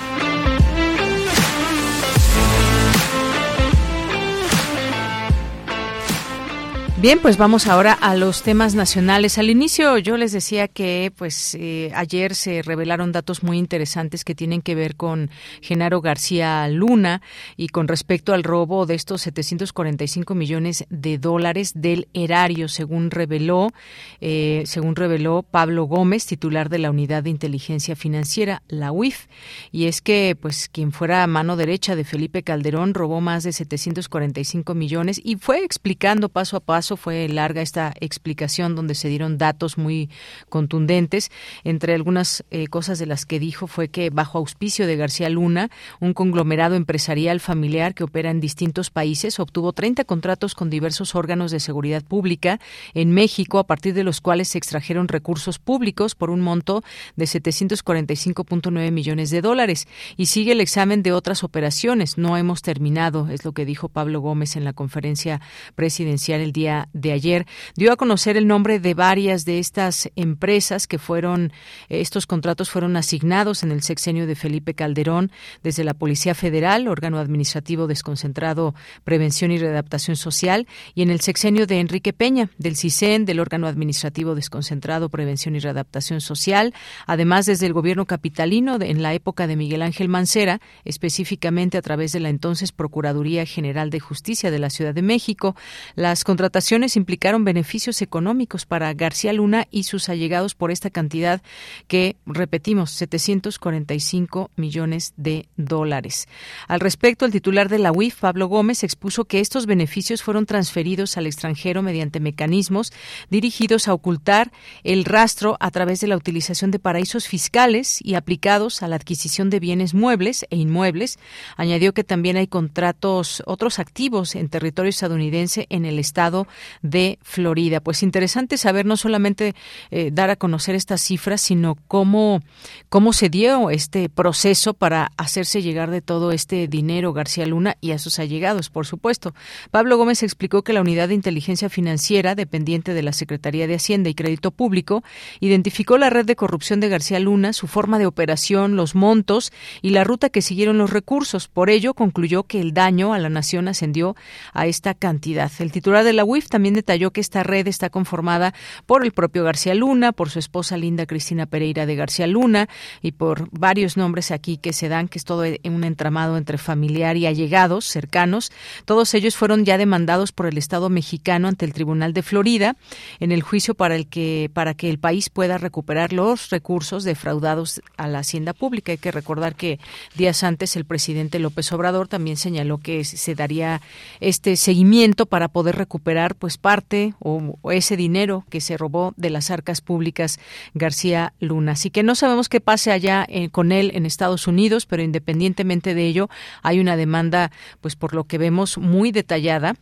Bien, 7.05 7.19
pues 7.19 7.37
vamos 7.37 7.67
ahora 7.67 7.93
a 7.93 8.15
los 8.15 8.41
temas 8.41 8.73
nacionales. 8.73 9.37
Al 9.37 9.51
inicio 9.51 9.99
yo 9.99 10.17
les 10.17 10.31
decía 10.31 10.67
que 10.67 11.13
pues 11.15 11.53
eh, 11.53 11.91
ayer 11.93 12.33
se 12.33 12.63
revelaron 12.63 13.11
datos 13.11 13.43
muy 13.43 13.59
interesantes 13.59 14.25
que 14.25 14.33
tienen 14.33 14.63
que 14.63 14.73
ver 14.73 14.95
con 14.95 15.29
Genaro 15.61 16.01
García 16.01 16.67
Luna 16.67 17.21
y 17.57 17.67
con 17.67 17.87
respecto 17.87 18.33
al 18.33 18.41
robo 18.41 18.87
de 18.87 18.95
estos 18.95 19.21
745 19.21 20.33
millones 20.33 20.85
de 20.89 21.19
dólares 21.19 21.73
del 21.75 22.07
erario, 22.15 22.67
según 22.67 23.11
reveló, 23.11 23.71
eh, 24.19 24.63
según 24.65 24.95
reveló 24.95 25.43
Pablo 25.43 25.83
Gómez, 25.83 26.25
titular 26.25 26.69
de 26.69 26.79
la 26.79 26.89
Unidad 26.89 27.21
de 27.21 27.29
Inteligencia 27.29 27.95
Financiera, 27.95 28.63
la 28.67 28.91
UIF. 28.91 29.27
Y 29.71 29.85
es 29.85 30.01
que 30.01 30.35
pues 30.41 30.69
quien 30.69 30.91
fuera 30.91 31.27
mano 31.27 31.55
derecha 31.55 31.95
de 31.95 32.03
Felipe 32.03 32.41
Calderón 32.41 32.95
robó 32.95 33.21
más 33.21 33.43
de 33.43 33.53
745 33.53 34.73
millones 34.73 35.21
y 35.23 35.35
fue 35.35 35.63
explicando 35.63 36.29
paso 36.29 36.57
a 36.57 36.61
paso 36.61 36.94
fue 36.97 37.27
larga 37.27 37.61
esta 37.61 37.93
explicación 37.99 38.75
donde 38.75 38.95
se 38.95 39.09
dieron 39.09 39.37
datos 39.37 39.77
muy 39.77 40.09
contundentes. 40.49 41.31
Entre 41.63 41.93
algunas 41.93 42.43
eh, 42.51 42.67
cosas 42.67 42.99
de 42.99 43.05
las 43.05 43.25
que 43.25 43.39
dijo 43.39 43.67
fue 43.67 43.89
que 43.89 44.09
bajo 44.09 44.37
auspicio 44.37 44.87
de 44.87 44.95
García 44.95 45.29
Luna, 45.29 45.69
un 45.99 46.13
conglomerado 46.13 46.75
empresarial 46.75 47.39
familiar 47.39 47.93
que 47.93 48.03
opera 48.03 48.29
en 48.29 48.39
distintos 48.39 48.89
países, 48.89 49.39
obtuvo 49.39 49.73
30 49.73 50.03
contratos 50.05 50.55
con 50.55 50.69
diversos 50.69 51.15
órganos 51.15 51.51
de 51.51 51.59
seguridad 51.59 52.03
pública 52.03 52.59
en 52.93 53.11
México, 53.11 53.59
a 53.59 53.67
partir 53.67 53.93
de 53.93 54.03
los 54.03 54.21
cuales 54.21 54.49
se 54.49 54.57
extrajeron 54.57 55.07
recursos 55.07 55.59
públicos 55.59 56.15
por 56.15 56.29
un 56.29 56.41
monto 56.41 56.83
de 57.15 57.25
745.9 57.25 58.91
millones 58.91 59.29
de 59.29 59.41
dólares. 59.41 59.87
Y 60.17 60.27
sigue 60.27 60.53
el 60.53 60.61
examen 60.61 61.03
de 61.03 61.11
otras 61.11 61.43
operaciones. 61.43 62.17
No 62.17 62.37
hemos 62.37 62.61
terminado, 62.61 63.29
es 63.29 63.45
lo 63.45 63.51
que 63.51 63.65
dijo 63.65 63.89
Pablo 63.89 64.21
Gómez 64.21 64.55
en 64.55 64.63
la 64.63 64.73
conferencia 64.73 65.41
presidencial 65.75 66.41
el 66.41 66.51
día 66.51 66.74
de 66.93 67.11
ayer, 67.11 67.45
dio 67.75 67.91
a 67.91 67.95
conocer 67.95 68.37
el 68.37 68.47
nombre 68.47 68.79
de 68.79 68.93
varias 68.93 69.45
de 69.45 69.59
estas 69.59 70.09
empresas 70.15 70.87
que 70.87 70.97
fueron, 70.97 71.51
estos 71.89 72.27
contratos 72.27 72.69
fueron 72.69 72.97
asignados 72.97 73.63
en 73.63 73.71
el 73.71 73.81
sexenio 73.81 74.27
de 74.27 74.35
Felipe 74.35 74.73
Calderón 74.73 75.31
desde 75.63 75.83
la 75.83 75.93
Policía 75.93 76.35
Federal, 76.35 76.87
órgano 76.87 77.19
administrativo 77.19 77.87
desconcentrado 77.87 78.75
Prevención 79.03 79.51
y 79.51 79.57
Readaptación 79.57 80.15
Social, 80.15 80.67
y 80.93 81.01
en 81.01 81.09
el 81.09 81.21
sexenio 81.21 81.67
de 81.67 81.79
Enrique 81.79 82.13
Peña, 82.13 82.49
del 82.57 82.75
CISEN, 82.75 83.25
del 83.25 83.39
órgano 83.39 83.67
administrativo 83.67 84.35
desconcentrado 84.35 85.09
Prevención 85.09 85.55
y 85.55 85.59
Readaptación 85.59 86.21
Social, 86.21 86.73
además 87.07 87.45
desde 87.45 87.65
el 87.65 87.73
gobierno 87.73 88.05
capitalino 88.05 88.77
en 88.81 89.01
la 89.01 89.13
época 89.13 89.47
de 89.47 89.55
Miguel 89.55 89.81
Ángel 89.81 90.09
Mancera, 90.09 90.59
específicamente 90.83 91.77
a 91.77 91.81
través 91.81 92.11
de 92.11 92.19
la 92.19 92.29
entonces 92.29 92.71
Procuraduría 92.71 93.45
General 93.45 93.89
de 93.89 93.99
Justicia 93.99 94.51
de 94.51 94.59
la 94.59 94.69
Ciudad 94.69 94.93
de 94.93 95.01
México. 95.01 95.55
Las 95.95 96.23
contrataciones 96.23 96.64
implicaron 96.71 97.43
beneficios 97.43 98.01
económicos 98.01 98.65
para 98.65 98.93
García 98.93 99.33
Luna 99.33 99.67
y 99.71 99.83
sus 99.83 100.09
allegados 100.09 100.55
por 100.55 100.71
esta 100.71 100.89
cantidad 100.89 101.41
que, 101.87 102.15
repetimos, 102.25 102.91
745 102.91 104.51
millones 104.55 105.13
de 105.17 105.47
dólares. 105.57 106.27
Al 106.67 106.79
respecto, 106.79 107.25
el 107.25 107.31
titular 107.31 107.69
de 107.69 107.79
la 107.79 107.91
UIF, 107.91 108.19
Pablo 108.19 108.47
Gómez, 108.47 108.83
expuso 108.83 109.25
que 109.25 109.39
estos 109.39 109.65
beneficios 109.65 110.23
fueron 110.23 110.45
transferidos 110.45 111.17
al 111.17 111.27
extranjero 111.27 111.81
mediante 111.81 112.19
mecanismos 112.19 112.91
dirigidos 113.29 113.87
a 113.87 113.93
ocultar 113.93 114.51
el 114.83 115.05
rastro 115.05 115.57
a 115.59 115.71
través 115.71 115.99
de 116.01 116.07
la 116.07 116.17
utilización 116.17 116.71
de 116.71 116.79
paraísos 116.79 117.27
fiscales 117.27 117.99
y 118.03 118.15
aplicados 118.15 118.83
a 118.83 118.87
la 118.87 118.95
adquisición 118.95 119.49
de 119.49 119.59
bienes 119.59 119.93
muebles 119.93 120.45
e 120.49 120.57
inmuebles. 120.57 121.19
Añadió 121.57 121.93
que 121.93 122.03
también 122.03 122.37
hay 122.37 122.47
contratos, 122.47 123.43
otros 123.45 123.79
activos 123.79 124.35
en 124.35 124.49
territorio 124.49 124.89
estadounidense 124.89 125.67
en 125.69 125.85
el 125.85 125.99
estado 125.99 126.47
de 126.81 127.19
Florida. 127.21 127.79
Pues 127.79 128.03
interesante 128.03 128.57
saber 128.57 128.85
no 128.85 128.97
solamente 128.97 129.55
eh, 129.91 130.09
dar 130.11 130.29
a 130.29 130.35
conocer 130.35 130.75
estas 130.75 131.01
cifras, 131.01 131.41
sino 131.41 131.77
cómo, 131.87 132.41
cómo 132.89 133.13
se 133.13 133.29
dio 133.29 133.69
este 133.69 134.09
proceso 134.09 134.73
para 134.73 135.11
hacerse 135.17 135.61
llegar 135.61 135.91
de 135.91 136.01
todo 136.01 136.31
este 136.31 136.67
dinero 136.67 137.13
García 137.13 137.45
Luna 137.45 137.77
y 137.81 137.91
a 137.91 137.99
sus 137.99 138.19
allegados, 138.19 138.69
por 138.69 138.85
supuesto. 138.85 139.33
Pablo 139.71 139.97
Gómez 139.97 140.23
explicó 140.23 140.63
que 140.63 140.73
la 140.73 140.81
Unidad 140.81 141.09
de 141.09 141.15
Inteligencia 141.15 141.69
Financiera, 141.69 142.35
dependiente 142.35 142.93
de 142.93 143.03
la 143.03 143.13
Secretaría 143.13 143.67
de 143.67 143.75
Hacienda 143.75 144.09
y 144.09 144.15
Crédito 144.15 144.51
Público, 144.51 145.03
identificó 145.39 145.97
la 145.97 146.09
red 146.09 146.25
de 146.25 146.35
corrupción 146.35 146.79
de 146.79 146.89
García 146.89 147.19
Luna, 147.19 147.53
su 147.53 147.67
forma 147.67 147.99
de 147.99 148.05
operación, 148.05 148.75
los 148.75 148.95
montos 148.95 149.51
y 149.81 149.91
la 149.91 150.03
ruta 150.03 150.29
que 150.29 150.41
siguieron 150.41 150.77
los 150.77 150.89
recursos. 150.89 151.47
Por 151.47 151.69
ello, 151.69 151.93
concluyó 151.93 152.43
que 152.43 152.59
el 152.59 152.73
daño 152.73 153.13
a 153.13 153.19
la 153.19 153.29
nación 153.29 153.67
ascendió 153.67 154.15
a 154.53 154.67
esta 154.67 154.93
cantidad. 154.93 155.51
El 155.59 155.71
titular 155.71 156.03
de 156.03 156.13
la 156.13 156.25
UIF 156.25 156.44
también 156.49 156.75
detalló 156.75 157.11
que 157.11 157.21
esta 157.21 157.43
red 157.43 157.67
está 157.67 157.89
conformada 157.89 158.53
por 158.85 159.03
el 159.03 159.11
propio 159.11 159.43
García 159.43 159.75
Luna, 159.75 160.11
por 160.11 160.29
su 160.29 160.39
esposa 160.39 160.77
Linda 160.77 161.05
Cristina 161.05 161.45
Pereira 161.45 161.85
de 161.85 161.95
García 161.95 162.27
Luna 162.27 162.69
y 163.01 163.13
por 163.13 163.49
varios 163.51 163.97
nombres 163.97 164.31
aquí 164.31 164.57
que 164.57 164.73
se 164.73 164.89
dan, 164.89 165.07
que 165.07 165.17
es 165.17 165.25
todo 165.25 165.43
un 165.63 165.83
entramado 165.83 166.37
entre 166.37 166.57
familiar 166.57 167.17
y 167.17 167.25
allegados 167.25 167.85
cercanos. 167.85 168.51
Todos 168.85 169.13
ellos 169.13 169.35
fueron 169.35 169.65
ya 169.65 169.77
demandados 169.77 170.31
por 170.31 170.45
el 170.47 170.57
Estado 170.57 170.89
mexicano 170.89 171.47
ante 171.47 171.65
el 171.65 171.73
Tribunal 171.73 172.13
de 172.13 172.23
Florida 172.23 172.75
en 173.19 173.31
el 173.31 173.41
juicio 173.41 173.75
para 173.75 173.95
el 173.95 174.07
que 174.07 174.49
para 174.53 174.73
que 174.73 174.89
el 174.89 174.99
país 174.99 175.29
pueda 175.29 175.57
recuperar 175.57 176.13
los 176.13 176.49
recursos 176.49 177.03
defraudados 177.03 177.81
a 177.97 178.07
la 178.07 178.19
hacienda 178.19 178.53
pública. 178.53 178.91
Hay 178.91 178.97
que 178.97 179.11
recordar 179.11 179.55
que 179.55 179.79
días 180.15 180.43
antes 180.43 180.75
el 180.75 180.85
presidente 180.85 181.39
López 181.39 181.71
Obrador 181.71 182.07
también 182.07 182.37
señaló 182.37 182.77
que 182.77 183.03
se 183.03 183.35
daría 183.35 183.81
este 184.19 184.55
seguimiento 184.55 185.25
para 185.25 185.47
poder 185.47 185.75
recuperar 185.75 186.34
pues 186.35 186.57
parte 186.57 187.13
o, 187.19 187.57
ese 187.71 187.97
dinero 187.97 188.45
que 188.49 188.61
se 188.61 188.77
robó 188.77 189.13
de 189.17 189.29
las 189.29 189.51
arcas 189.51 189.81
públicas 189.81 190.39
García 190.73 191.33
Luna. 191.39 191.73
Así 191.73 191.89
que 191.89 192.03
no 192.03 192.15
sabemos 192.15 192.49
qué 192.49 192.61
pase 192.61 192.91
allá 192.91 193.25
eh, 193.29 193.49
con 193.49 193.71
él 193.71 193.91
en 193.93 194.05
Estados 194.05 194.47
Unidos, 194.47 194.85
pero 194.85 195.03
independientemente 195.03 195.95
de 195.95 196.05
ello 196.05 196.29
hay 196.61 196.79
una 196.79 196.95
demanda, 196.95 197.51
pues 197.81 197.95
por 197.95 198.13
lo 198.13 198.25
que 198.25 198.37
vemos 198.37 198.77
muy 198.77 199.11
detallada 199.11 199.75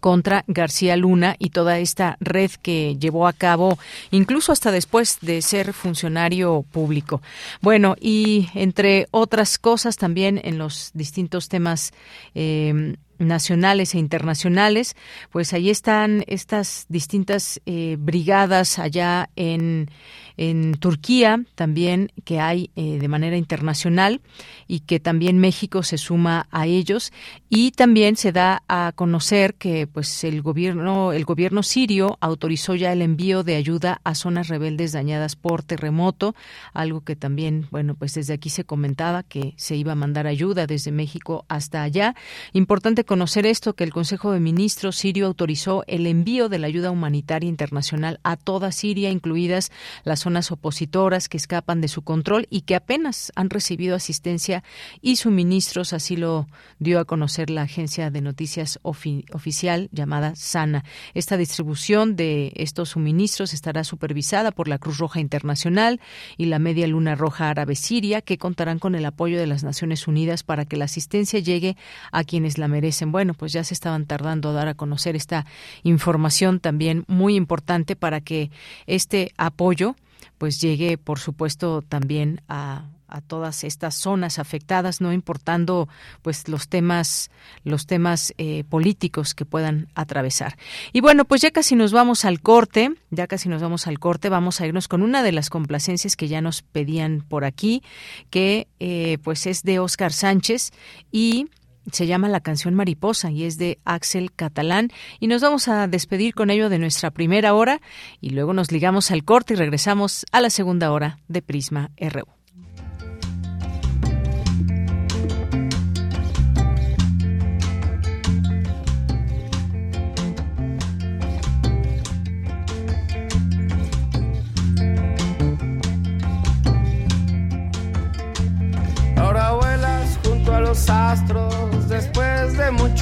contra 0.00 0.44
García 0.46 0.96
Luna 0.96 1.36
y 1.38 1.50
toda 1.50 1.78
esta 1.78 2.16
red 2.20 2.50
que 2.62 2.96
llevó 2.98 3.26
a 3.26 3.32
cabo 3.32 3.78
incluso 4.10 4.52
hasta 4.52 4.70
después 4.70 5.18
de 5.20 5.40
ser 5.42 5.72
funcionario 5.72 6.64
público. 6.70 7.22
Bueno, 7.60 7.96
y 8.00 8.48
entre 8.54 9.08
otras 9.10 9.58
cosas 9.58 9.96
también 9.96 10.40
en 10.44 10.58
los 10.58 10.90
distintos 10.94 11.48
temas 11.48 11.92
eh, 12.34 12.96
nacionales 13.18 13.94
e 13.94 13.98
internacionales, 13.98 14.96
pues 15.30 15.52
ahí 15.52 15.70
están 15.70 16.24
estas 16.26 16.86
distintas 16.88 17.60
eh, 17.66 17.96
brigadas 17.98 18.78
allá 18.78 19.30
en, 19.36 19.90
en 20.36 20.74
Turquía 20.74 21.44
también 21.54 22.10
que 22.24 22.40
hay 22.40 22.70
eh, 22.76 22.98
de 22.98 23.08
manera 23.08 23.36
internacional 23.36 24.20
y 24.66 24.80
que 24.80 25.00
también 25.00 25.38
México 25.38 25.82
se 25.82 25.98
suma 25.98 26.46
a 26.50 26.66
ellos 26.66 27.12
y 27.48 27.70
también 27.70 28.16
se 28.16 28.32
da 28.32 28.62
a 28.68 28.92
conocer 28.94 29.54
que 29.54 29.86
pues 29.86 30.24
el 30.24 30.42
gobierno 30.42 31.12
el 31.12 31.24
gobierno 31.24 31.62
sirio 31.62 32.18
autorizó 32.20 32.74
ya 32.74 32.92
el 32.92 33.02
envío 33.02 33.44
de 33.44 33.56
ayuda 33.56 34.00
a 34.04 34.14
zonas 34.14 34.48
rebeldes 34.48 34.92
dañadas 34.92 35.36
por 35.36 35.62
terremoto, 35.62 36.34
algo 36.72 37.02
que 37.02 37.16
también 37.16 37.68
bueno 37.70 37.94
pues 37.94 38.14
desde 38.14 38.34
aquí 38.34 38.50
se 38.50 38.64
comentaba 38.64 39.22
que 39.22 39.54
se 39.56 39.76
iba 39.76 39.92
a 39.92 39.96
mandar 39.96 40.26
ayuda 40.26 40.66
desde 40.66 40.92
México 40.92 41.44
hasta 41.48 41.82
allá. 41.82 42.14
Importante 42.52 43.04
conocer 43.04 43.46
esto 43.46 43.74
que 43.74 43.84
el 43.84 43.92
Consejo 43.92 44.32
de 44.32 44.40
Ministros 44.40 44.96
sirio 44.96 45.26
autorizó 45.26 45.84
el 45.86 46.06
envío 46.06 46.48
de 46.48 46.58
la 46.58 46.66
ayuda 46.66 46.90
humanitaria 46.90 47.48
internacional 47.48 48.20
a 48.22 48.36
toda 48.36 48.72
Siria, 48.72 49.10
incluidas 49.10 49.70
las 50.04 50.23
zonas 50.24 50.50
opositoras 50.50 51.28
que 51.28 51.36
escapan 51.36 51.80
de 51.80 51.88
su 51.88 52.02
control 52.02 52.46
y 52.50 52.62
que 52.62 52.74
apenas 52.74 53.30
han 53.36 53.50
recibido 53.50 53.94
asistencia 53.94 54.64
y 55.00 55.16
suministros, 55.16 55.92
así 55.92 56.16
lo 56.16 56.48
dio 56.78 56.98
a 56.98 57.04
conocer 57.04 57.50
la 57.50 57.62
agencia 57.62 58.10
de 58.10 58.20
noticias 58.20 58.80
oficial 58.82 59.88
llamada 59.92 60.34
SANA. 60.34 60.84
Esta 61.12 61.36
distribución 61.36 62.16
de 62.16 62.52
estos 62.56 62.90
suministros 62.90 63.52
estará 63.52 63.84
supervisada 63.84 64.50
por 64.50 64.66
la 64.66 64.78
Cruz 64.78 64.98
Roja 64.98 65.20
Internacional 65.20 66.00
y 66.36 66.46
la 66.46 66.58
Media 66.58 66.86
Luna 66.86 67.14
Roja 67.14 67.50
Árabe 67.50 67.76
Siria, 67.76 68.22
que 68.22 68.38
contarán 68.38 68.78
con 68.78 68.94
el 68.94 69.04
apoyo 69.04 69.38
de 69.38 69.46
las 69.46 69.62
Naciones 69.62 70.08
Unidas 70.08 70.42
para 70.42 70.64
que 70.64 70.76
la 70.76 70.86
asistencia 70.86 71.38
llegue 71.38 71.76
a 72.12 72.24
quienes 72.24 72.56
la 72.56 72.66
merecen. 72.66 73.12
Bueno, 73.12 73.34
pues 73.34 73.52
ya 73.52 73.62
se 73.62 73.74
estaban 73.74 74.06
tardando 74.06 74.48
a 74.48 74.52
dar 74.52 74.68
a 74.68 74.74
conocer 74.74 75.16
esta 75.16 75.44
información 75.82 76.60
también 76.60 77.04
muy 77.08 77.36
importante 77.36 77.94
para 77.94 78.22
que 78.22 78.50
este 78.86 79.32
apoyo 79.36 79.96
pues 80.44 80.60
llegue, 80.60 80.98
por 80.98 81.18
supuesto, 81.20 81.80
también 81.80 82.42
a, 82.50 82.84
a 83.08 83.22
todas 83.22 83.64
estas 83.64 83.94
zonas 83.94 84.38
afectadas, 84.38 85.00
no 85.00 85.10
importando 85.10 85.88
pues 86.20 86.48
los 86.48 86.68
temas 86.68 87.30
los 87.62 87.86
temas 87.86 88.34
eh, 88.36 88.62
políticos 88.68 89.34
que 89.34 89.46
puedan 89.46 89.88
atravesar. 89.94 90.58
Y 90.92 91.00
bueno, 91.00 91.24
pues 91.24 91.40
ya 91.40 91.50
casi 91.50 91.76
nos 91.76 91.92
vamos 91.92 92.26
al 92.26 92.42
corte, 92.42 92.92
ya 93.08 93.26
casi 93.26 93.48
nos 93.48 93.62
vamos 93.62 93.86
al 93.86 93.98
corte, 93.98 94.28
vamos 94.28 94.60
a 94.60 94.66
irnos 94.66 94.86
con 94.86 95.00
una 95.00 95.22
de 95.22 95.32
las 95.32 95.48
complacencias 95.48 96.14
que 96.14 96.28
ya 96.28 96.42
nos 96.42 96.60
pedían 96.60 97.24
por 97.26 97.46
aquí, 97.46 97.82
que 98.28 98.68
eh, 98.80 99.16
pues 99.24 99.46
es 99.46 99.62
de 99.62 99.78
Óscar 99.78 100.12
Sánchez 100.12 100.72
y 101.10 101.46
se 101.92 102.06
llama 102.06 102.28
la 102.28 102.40
canción 102.40 102.74
Mariposa 102.74 103.30
y 103.30 103.44
es 103.44 103.58
de 103.58 103.78
Axel 103.84 104.32
Catalán 104.32 104.90
y 105.20 105.26
nos 105.26 105.42
vamos 105.42 105.68
a 105.68 105.86
despedir 105.86 106.34
con 106.34 106.50
ello 106.50 106.68
de 106.68 106.78
nuestra 106.78 107.10
primera 107.10 107.54
hora 107.54 107.80
y 108.20 108.30
luego 108.30 108.52
nos 108.52 108.72
ligamos 108.72 109.10
al 109.10 109.24
corte 109.24 109.54
y 109.54 109.56
regresamos 109.56 110.26
a 110.32 110.40
la 110.40 110.50
segunda 110.50 110.92
hora 110.92 111.18
de 111.28 111.42
Prisma 111.42 111.90
RU. 111.98 112.43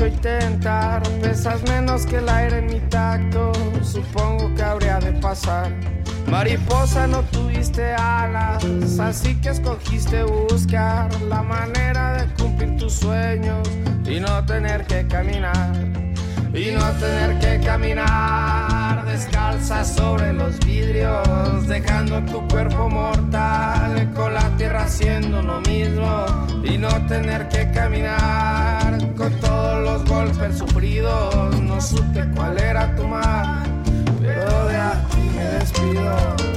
Intentar. 0.06 1.02
Pesas 1.20 1.62
menos 1.64 2.06
que 2.06 2.18
el 2.18 2.28
aire 2.28 2.58
en 2.58 2.66
mi 2.66 2.80
tacto, 2.80 3.52
supongo 3.82 4.54
que 4.54 4.62
habría 4.62 4.98
de 4.98 5.12
pasar. 5.12 5.70
Mariposa, 6.26 7.06
no 7.06 7.22
tuviste 7.24 7.92
alas, 7.92 8.64
así 8.98 9.34
que 9.40 9.50
escogiste 9.50 10.22
buscar 10.22 11.08
la 11.22 11.42
manera 11.42 12.14
de 12.14 12.34
cumplir 12.34 12.76
tus 12.78 12.94
sueños 12.94 13.68
y 14.06 14.18
no 14.20 14.44
tener 14.46 14.86
que 14.86 15.06
caminar 15.06 15.72
y 16.54 16.70
no 16.70 16.90
tener 16.92 17.38
que 17.38 17.64
caminar 17.64 19.04
descalza 19.06 19.84
sobre 19.84 20.32
los 20.32 20.58
vidrios, 20.60 21.66
dejando 21.66 22.20
tu 22.24 22.46
cuerpo 22.48 22.88
mortal 22.88 24.10
con 24.14 24.34
la 24.34 24.48
tierra 24.56 24.84
haciendo 24.84 25.42
lo 25.42 25.60
mismo 25.60 26.26
y 26.62 26.76
no 26.76 26.88
tener 27.06 27.48
que 27.48 27.70
caminar 27.70 28.98
con 29.16 29.32
todos 29.40 29.51
los 29.82 30.04
golpes 30.04 30.58
sufridos. 30.58 31.60
No 31.60 31.80
supe 31.80 32.26
cuál 32.34 32.58
era 32.58 32.94
tu 32.96 33.06
mal, 33.06 33.62
pero 34.20 34.68
de 34.68 34.76
aquí 34.76 35.30
me 35.34 35.44
despido. 35.44 36.52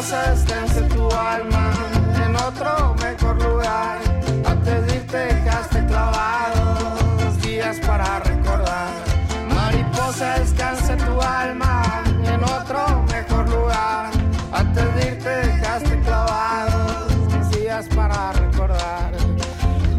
descanse 0.00 0.39
dejaste 5.18 5.84
clavados 5.86 7.42
días 7.42 7.78
para 7.80 8.20
recordar. 8.20 8.92
Mariposa, 9.54 10.38
descanse 10.38 10.96
tu 10.96 11.20
alma 11.20 11.82
en 12.24 12.42
otro 12.44 13.02
mejor 13.10 13.48
lugar. 13.48 14.10
Antes 14.52 14.94
de 14.94 15.06
irte 15.08 15.28
dejaste 15.28 16.00
clavados 16.00 17.50
días 17.50 17.86
para 17.94 18.32
recordar. 18.32 19.12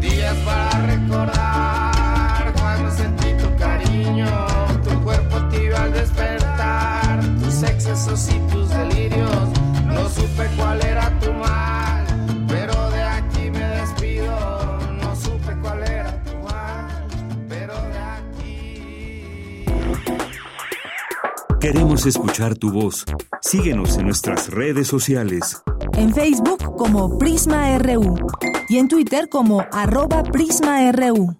Días 0.00 0.36
para 0.44 0.70
recordar 0.86 2.52
cuando 2.58 2.90
sentí 2.90 3.34
tu 3.34 3.54
cariño, 3.56 4.46
tu 4.82 5.02
cuerpo 5.02 5.48
tibio 5.48 5.76
al 5.76 5.92
despertar, 5.92 7.20
tus 7.40 7.62
excesos 7.62 8.28
y 8.28 8.38
tus 8.50 8.70
delirios 8.70 9.52
supe 10.14 10.46
cuál 10.56 10.81
Queremos 21.72 22.04
escuchar 22.04 22.54
tu 22.54 22.70
voz. 22.70 23.06
Síguenos 23.40 23.96
en 23.96 24.04
nuestras 24.04 24.50
redes 24.50 24.86
sociales. 24.86 25.62
En 25.96 26.12
Facebook 26.12 26.76
como 26.76 27.18
Prisma 27.18 27.78
RU 27.78 28.14
y 28.68 28.76
en 28.76 28.88
Twitter 28.88 29.30
como 29.30 29.64
arroba 29.72 30.22
PrismaRU. 30.22 31.34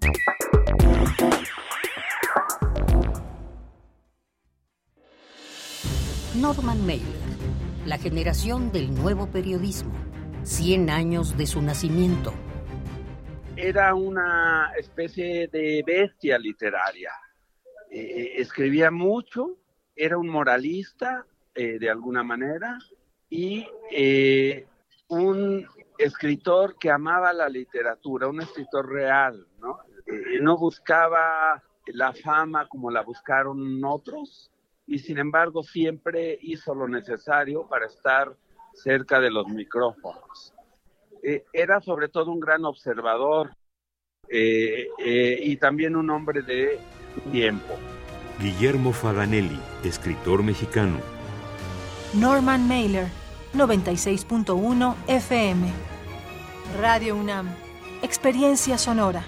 Norman 6.40 6.86
Mailer 6.86 7.22
la 7.84 7.98
generación 7.98 8.72
del 8.72 8.94
nuevo 8.94 9.26
periodismo, 9.26 9.92
100 10.44 10.88
años 10.88 11.36
de 11.36 11.46
su 11.46 11.60
nacimiento. 11.60 12.32
Era 13.54 13.94
una 13.94 14.72
especie 14.78 15.48
de 15.48 15.82
bestia 15.86 16.38
literaria. 16.38 17.10
Eh, 17.90 18.36
escribía 18.38 18.90
mucho, 18.90 19.58
era 19.94 20.18
un 20.18 20.28
moralista 20.28 21.26
eh, 21.54 21.78
de 21.78 21.90
alguna 21.90 22.22
manera 22.22 22.78
y 23.28 23.66
eh, 23.90 24.66
un 25.08 25.66
escritor 25.98 26.76
que 26.78 26.90
amaba 26.90 27.32
la 27.32 27.48
literatura, 27.48 28.28
un 28.28 28.40
escritor 28.40 28.90
real, 28.90 29.46
¿no? 29.60 29.78
no 30.40 30.58
buscaba 30.58 31.62
la 31.86 32.12
fama 32.12 32.68
como 32.68 32.90
la 32.90 33.02
buscaron 33.02 33.82
otros, 33.84 34.50
y 34.86 34.98
sin 34.98 35.18
embargo 35.18 35.62
siempre 35.62 36.38
hizo 36.42 36.74
lo 36.74 36.88
necesario 36.88 37.66
para 37.66 37.86
estar 37.86 38.36
cerca 38.74 39.20
de 39.20 39.30
los 39.30 39.48
micrófonos. 39.48 40.54
Eh, 41.22 41.44
era 41.52 41.80
sobre 41.80 42.08
todo 42.08 42.32
un 42.32 42.40
gran 42.40 42.64
observador 42.64 43.54
eh, 44.28 44.88
eh, 44.98 45.38
y 45.40 45.56
también 45.56 45.94
un 45.94 46.10
hombre 46.10 46.42
de 46.42 46.78
tiempo. 47.30 47.74
Guillermo 48.38 48.92
Faganelli, 48.92 49.58
escritor 49.84 50.42
mexicano. 50.42 50.98
Norman 52.14 52.66
Mailer, 52.66 53.08
96.1 53.54 54.94
FM. 55.06 55.68
Radio 56.80 57.16
UNAM, 57.16 57.48
Experiencia 58.02 58.78
Sonora. 58.78 59.24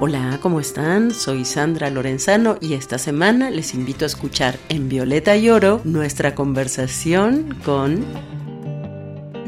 Hola, 0.00 0.38
¿cómo 0.40 0.60
están? 0.60 1.12
Soy 1.12 1.44
Sandra 1.44 1.90
Lorenzano 1.90 2.56
y 2.60 2.74
esta 2.74 2.98
semana 2.98 3.50
les 3.50 3.74
invito 3.74 4.04
a 4.04 4.06
escuchar 4.06 4.56
en 4.68 4.88
Violeta 4.88 5.36
y 5.36 5.50
Oro 5.50 5.80
nuestra 5.82 6.36
conversación 6.36 7.58
con 7.64 8.04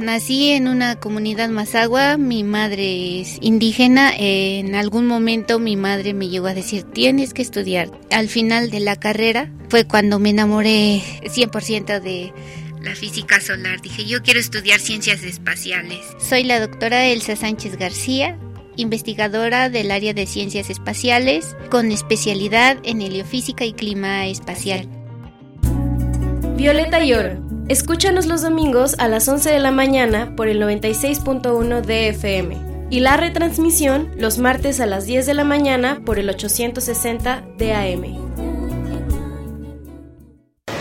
Nací 0.00 0.52
en 0.52 0.66
una 0.66 0.96
comunidad 0.96 1.50
mazagua, 1.50 2.16
mi 2.16 2.42
madre 2.42 3.20
es 3.20 3.36
indígena, 3.42 4.10
en 4.16 4.74
algún 4.74 5.06
momento 5.06 5.58
mi 5.58 5.76
madre 5.76 6.14
me 6.14 6.30
llegó 6.30 6.46
a 6.46 6.54
decir, 6.54 6.84
tienes 6.84 7.34
que 7.34 7.42
estudiar. 7.42 7.90
Al 8.10 8.28
final 8.28 8.70
de 8.70 8.80
la 8.80 8.96
carrera 8.96 9.52
fue 9.68 9.86
cuando 9.86 10.18
me 10.18 10.30
enamoré 10.30 11.02
100% 11.22 12.00
de 12.00 12.32
la 12.82 12.94
física 12.94 13.42
solar. 13.42 13.82
Dije, 13.82 14.06
yo 14.06 14.22
quiero 14.22 14.40
estudiar 14.40 14.80
ciencias 14.80 15.22
espaciales. 15.22 16.00
Soy 16.18 16.44
la 16.44 16.60
doctora 16.60 17.04
Elsa 17.04 17.36
Sánchez 17.36 17.76
García, 17.76 18.38
investigadora 18.76 19.68
del 19.68 19.90
área 19.90 20.14
de 20.14 20.24
ciencias 20.24 20.70
espaciales, 20.70 21.54
con 21.70 21.92
especialidad 21.92 22.78
en 22.84 23.02
heliofísica 23.02 23.66
y 23.66 23.74
clima 23.74 24.26
espacial. 24.28 24.88
Violeta 26.56 27.04
y 27.04 27.12
Oro. 27.12 27.49
Escúchanos 27.70 28.26
los 28.26 28.42
domingos 28.42 28.96
a 28.98 29.06
las 29.06 29.28
11 29.28 29.48
de 29.48 29.60
la 29.60 29.70
mañana 29.70 30.34
por 30.34 30.48
el 30.48 30.60
96.1 30.60 31.82
DFM 31.82 32.88
y 32.90 32.98
la 32.98 33.16
retransmisión 33.16 34.10
los 34.16 34.38
martes 34.38 34.80
a 34.80 34.86
las 34.86 35.04
10 35.04 35.24
de 35.24 35.34
la 35.34 35.44
mañana 35.44 36.02
por 36.04 36.18
el 36.18 36.28
860 36.30 37.44
DAM. 37.56 38.02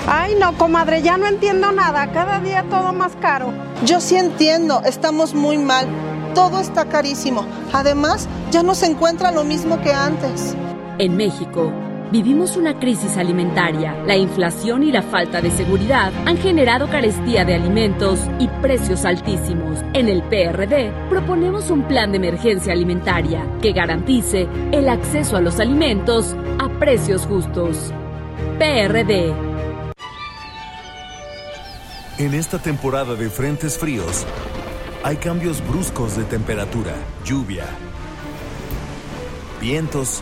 Ay, 0.08 0.34
no, 0.40 0.58
comadre, 0.58 1.04
ya 1.04 1.18
no 1.18 1.28
entiendo 1.28 1.72
nada. 1.72 2.12
Cada 2.12 2.40
día 2.40 2.66
todo 2.72 2.92
más 2.92 3.16
caro. 3.18 3.54
Yo 3.86 4.02
sí 4.02 4.16
entiendo, 4.16 4.82
estamos 4.84 5.36
muy 5.36 5.60
mal. 5.60 5.86
Todo 6.34 6.60
está 6.60 6.86
carísimo. 6.86 7.46
Además, 7.72 8.28
ya 8.50 8.64
no 8.64 8.74
se 8.74 8.88
encuentra 8.88 9.32
lo 9.32 9.44
mismo 9.44 9.80
que 9.84 9.94
antes. 9.94 10.56
En 10.98 11.16
México, 11.16 11.72
vivimos 12.12 12.58
una 12.58 12.80
crisis 12.80 13.18
alimentaria. 13.18 14.04
La 14.06 14.16
inflación 14.16 14.84
y 14.84 14.92
la 14.92 15.02
falta 15.02 15.42
de 15.42 15.52
seguridad 15.52 16.12
han 16.26 16.38
generado 16.38 16.90
carestía 16.90 17.46
de 17.46 17.56
alimentos 17.56 18.20
y 18.40 18.48
precios 18.62 19.06
altísimos. 19.06 19.80
En 19.94 20.10
el 20.10 20.24
PRD 20.24 20.92
proponemos 21.10 21.70
un 21.70 21.84
plan 21.84 22.12
de 22.12 22.18
emergencia 22.18 22.74
alimentaria 22.74 23.46
que 23.62 23.74
garantice 23.74 24.48
el 24.72 24.90
acceso 24.90 25.38
a 25.38 25.42
los 25.42 25.60
alimentos 25.60 26.36
a 26.60 26.70
precios 26.80 27.26
justos. 27.26 27.94
PRD 28.58 29.34
en 32.20 32.34
esta 32.34 32.60
temporada 32.60 33.16
de 33.16 33.30
frentes 33.30 33.78
fríos, 33.78 34.26
hay 35.04 35.16
cambios 35.16 35.66
bruscos 35.66 36.18
de 36.18 36.26
temperatura, 36.26 36.94
lluvia, 37.24 37.64
vientos, 39.62 40.22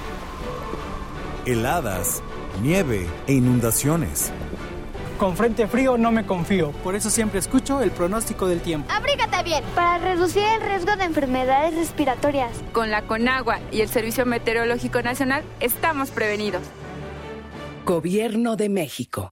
heladas, 1.47 2.21
nieve 2.61 3.07
e 3.25 3.33
inundaciones. 3.33 4.31
Con 5.17 5.35
frente 5.35 5.65
frío 5.67 5.97
no 5.97 6.11
me 6.11 6.25
confío, 6.25 6.71
por 6.83 6.93
eso 6.93 7.09
siempre 7.09 7.39
escucho 7.39 7.81
el 7.81 7.89
pronóstico 7.89 8.47
del 8.47 8.61
tiempo. 8.61 8.91
Abrígate 8.91 9.41
bien 9.43 9.63
para 9.73 9.97
reducir 9.97 10.43
el 10.43 10.61
riesgo 10.61 10.95
de 10.95 11.05
enfermedades 11.05 11.73
respiratorias. 11.73 12.51
Con 12.71 12.91
la 12.91 13.01
Conagua 13.03 13.59
y 13.71 13.81
el 13.81 13.87
Servicio 13.87 14.25
Meteorológico 14.25 15.01
Nacional 15.01 15.43
estamos 15.59 16.11
prevenidos. 16.11 16.61
Gobierno 17.85 18.57
de 18.57 18.69
México. 18.69 19.31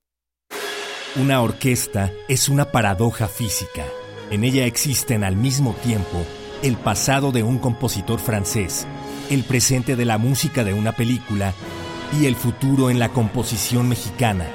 Una 1.17 1.41
orquesta 1.41 2.11
es 2.27 2.49
una 2.49 2.71
paradoja 2.71 3.27
física. 3.27 3.83
En 4.31 4.43
ella 4.43 4.65
existen 4.65 5.23
al 5.23 5.35
mismo 5.35 5.75
tiempo 5.83 6.25
el 6.63 6.77
pasado 6.77 7.31
de 7.31 7.43
un 7.43 7.59
compositor 7.59 8.19
francés, 8.19 8.87
el 9.29 9.43
presente 9.43 9.95
de 9.95 10.05
la 10.05 10.17
música 10.17 10.63
de 10.63 10.73
una 10.73 10.93
película 10.93 11.53
y 12.19 12.25
el 12.25 12.35
futuro 12.35 12.89
en 12.89 12.99
la 12.99 13.09
composición 13.09 13.89
mexicana. 13.89 14.45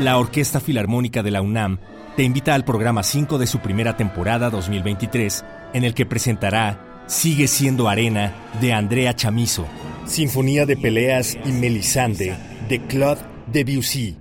La 0.00 0.18
Orquesta 0.18 0.60
Filarmónica 0.60 1.22
de 1.22 1.30
la 1.30 1.42
UNAM 1.42 1.78
te 2.16 2.22
invita 2.22 2.54
al 2.54 2.64
programa 2.64 3.02
5 3.02 3.38
de 3.38 3.46
su 3.46 3.60
primera 3.60 3.96
temporada 3.96 4.50
2023, 4.50 5.44
en 5.72 5.84
el 5.84 5.94
que 5.94 6.06
presentará 6.06 7.04
Sigue 7.06 7.48
siendo 7.48 7.88
arena 7.88 8.32
de 8.60 8.72
Andrea 8.72 9.14
Chamizo, 9.14 9.66
Sinfonía 10.06 10.66
de 10.66 10.76
Peleas 10.76 11.36
y 11.44 11.50
Melisande 11.50 12.36
de 12.68 12.80
Claude 12.86 13.20
Debussy. 13.52 14.16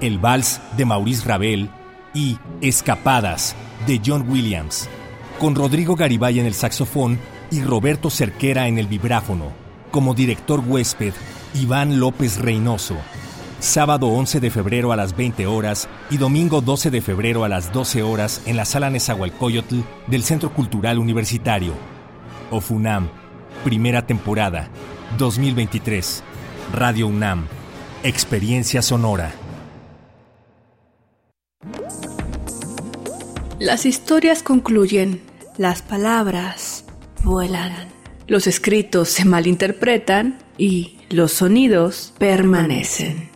El 0.00 0.18
Vals 0.18 0.60
de 0.76 0.84
Maurice 0.84 1.26
Ravel 1.26 1.70
y 2.12 2.36
Escapadas 2.60 3.56
de 3.86 4.00
John 4.04 4.28
Williams, 4.28 4.88
con 5.38 5.54
Rodrigo 5.54 5.96
Garibay 5.96 6.38
en 6.38 6.46
el 6.46 6.54
saxofón 6.54 7.18
y 7.50 7.62
Roberto 7.62 8.10
Cerquera 8.10 8.68
en 8.68 8.78
el 8.78 8.86
vibráfono, 8.86 9.52
como 9.90 10.14
director 10.14 10.60
huésped 10.60 11.14
Iván 11.56 11.98
López 11.98 12.38
Reynoso. 12.38 12.96
Sábado 13.60 14.08
11 14.08 14.40
de 14.40 14.50
febrero 14.50 14.92
a 14.92 14.96
las 14.96 15.16
20 15.16 15.46
horas 15.46 15.88
y 16.10 16.18
domingo 16.18 16.60
12 16.60 16.90
de 16.90 17.00
febrero 17.00 17.44
a 17.44 17.48
las 17.48 17.72
12 17.72 18.02
horas 18.02 18.42
en 18.44 18.56
la 18.56 18.66
sala 18.66 18.90
Nezahualcóyotl 18.90 19.76
del 20.06 20.22
Centro 20.22 20.52
Cultural 20.52 20.98
Universitario. 20.98 21.72
OFUNAM, 22.50 23.08
primera 23.64 24.06
temporada, 24.06 24.68
2023. 25.16 26.22
Radio 26.74 27.06
UNAM, 27.06 27.46
Experiencia 28.02 28.82
Sonora. 28.82 29.32
Las 33.58 33.86
historias 33.86 34.42
concluyen, 34.42 35.22
las 35.56 35.80
palabras 35.80 36.84
vuelan, 37.24 37.88
los 38.26 38.46
escritos 38.46 39.08
se 39.08 39.24
malinterpretan 39.24 40.38
y 40.58 40.95
los 41.10 41.32
sonidos 41.32 42.12
permanecen. 42.18 43.35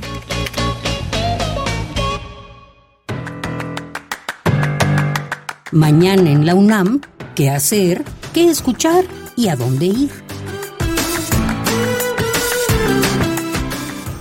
Mañana 5.71 6.29
en 6.29 6.45
la 6.45 6.55
UNAM, 6.55 6.99
¿qué 7.35 7.49
hacer? 7.49 8.03
¿Qué 8.33 8.49
escuchar? 8.49 9.05
¿Y 9.35 9.47
a 9.47 9.55
dónde 9.55 9.87
ir? 9.87 10.11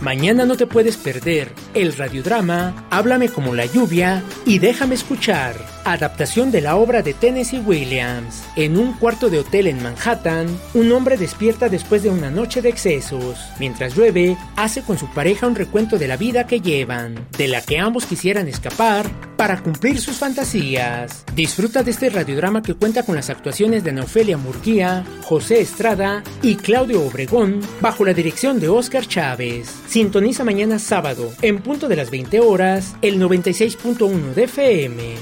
Mañana 0.00 0.46
no 0.46 0.56
te 0.56 0.66
puedes 0.66 0.96
perder 0.96 1.52
el 1.74 1.92
radiodrama 1.96 2.86
Háblame 2.90 3.28
como 3.28 3.54
la 3.54 3.66
lluvia 3.66 4.22
y 4.44 4.58
déjame 4.58 4.94
escuchar, 4.94 5.54
adaptación 5.84 6.50
de 6.50 6.60
la 6.60 6.76
obra 6.76 7.02
de 7.02 7.14
Tennessee 7.14 7.58
Williams. 7.58 8.42
En 8.56 8.78
un 8.78 8.92
cuarto 8.94 9.30
de 9.30 9.38
hotel 9.38 9.66
en 9.66 9.82
Manhattan, 9.82 10.46
un 10.74 10.92
hombre 10.92 11.16
despierta 11.16 11.68
después 11.68 12.02
de 12.02 12.10
una 12.10 12.30
noche 12.30 12.62
de 12.62 12.68
excesos. 12.68 13.38
Mientras 13.58 13.96
llueve, 13.96 14.36
hace 14.56 14.82
con 14.82 14.98
su 14.98 15.06
pareja 15.12 15.46
un 15.46 15.54
recuento 15.54 15.98
de 15.98 16.08
la 16.08 16.16
vida 16.16 16.46
que 16.46 16.60
llevan, 16.60 17.14
de 17.36 17.48
la 17.48 17.62
que 17.62 17.78
ambos 17.78 18.06
quisieran 18.06 18.48
escapar 18.48 19.10
para 19.36 19.62
cumplir 19.62 20.00
sus 20.00 20.16
fantasías. 20.16 21.24
Disfruta 21.34 21.82
de 21.82 21.90
este 21.90 22.10
radiodrama 22.10 22.62
que 22.62 22.74
cuenta 22.74 23.04
con 23.04 23.16
las 23.16 23.30
actuaciones 23.30 23.82
de 23.82 23.92
Neofelia 23.92 24.36
Murguía, 24.36 25.04
José 25.22 25.60
Estrada 25.60 26.22
y 26.42 26.56
Claudio 26.56 27.02
Obregón, 27.02 27.60
bajo 27.80 28.04
la 28.04 28.14
dirección 28.14 28.60
de 28.60 28.68
Oscar 28.68 29.06
Chávez. 29.06 29.68
Sintoniza 29.88 30.44
mañana 30.44 30.78
sábado, 30.78 31.32
en 31.42 31.61
punto 31.62 31.88
de 31.88 31.96
las 31.96 32.10
20 32.10 32.40
horas, 32.40 32.94
el 33.02 33.20
96.1 33.20 34.34
de 34.34 34.44
FM. 34.44 35.14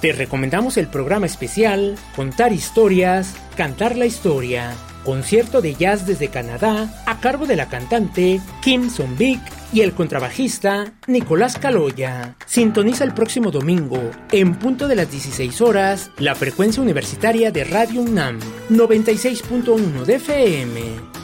Te 0.00 0.12
recomendamos 0.12 0.76
el 0.76 0.86
programa 0.88 1.26
especial 1.26 1.96
Contar 2.16 2.52
historias, 2.52 3.34
cantar 3.56 3.96
la 3.96 4.06
historia. 4.06 4.74
Concierto 5.04 5.62
de 5.62 5.74
jazz 5.74 6.06
desde 6.06 6.28
Canadá 6.28 7.02
a 7.06 7.20
cargo 7.20 7.46
de 7.46 7.56
la 7.56 7.68
cantante 7.68 8.40
Kim 8.62 8.90
Son-bik 8.90 9.40
y 9.72 9.80
el 9.80 9.92
contrabajista 9.92 10.92
Nicolás 11.06 11.58
Caloya. 11.58 12.36
Sintoniza 12.46 13.04
el 13.04 13.14
próximo 13.14 13.50
domingo, 13.50 13.98
en 14.32 14.54
punto 14.56 14.88
de 14.88 14.96
las 14.96 15.10
16 15.10 15.60
horas, 15.60 16.10
la 16.18 16.34
frecuencia 16.34 16.82
universitaria 16.82 17.50
de 17.50 17.64
Radio 17.64 18.02
UNAM, 18.02 18.40
96.1 18.70 20.04
de 20.04 20.14
FM. 20.14 21.19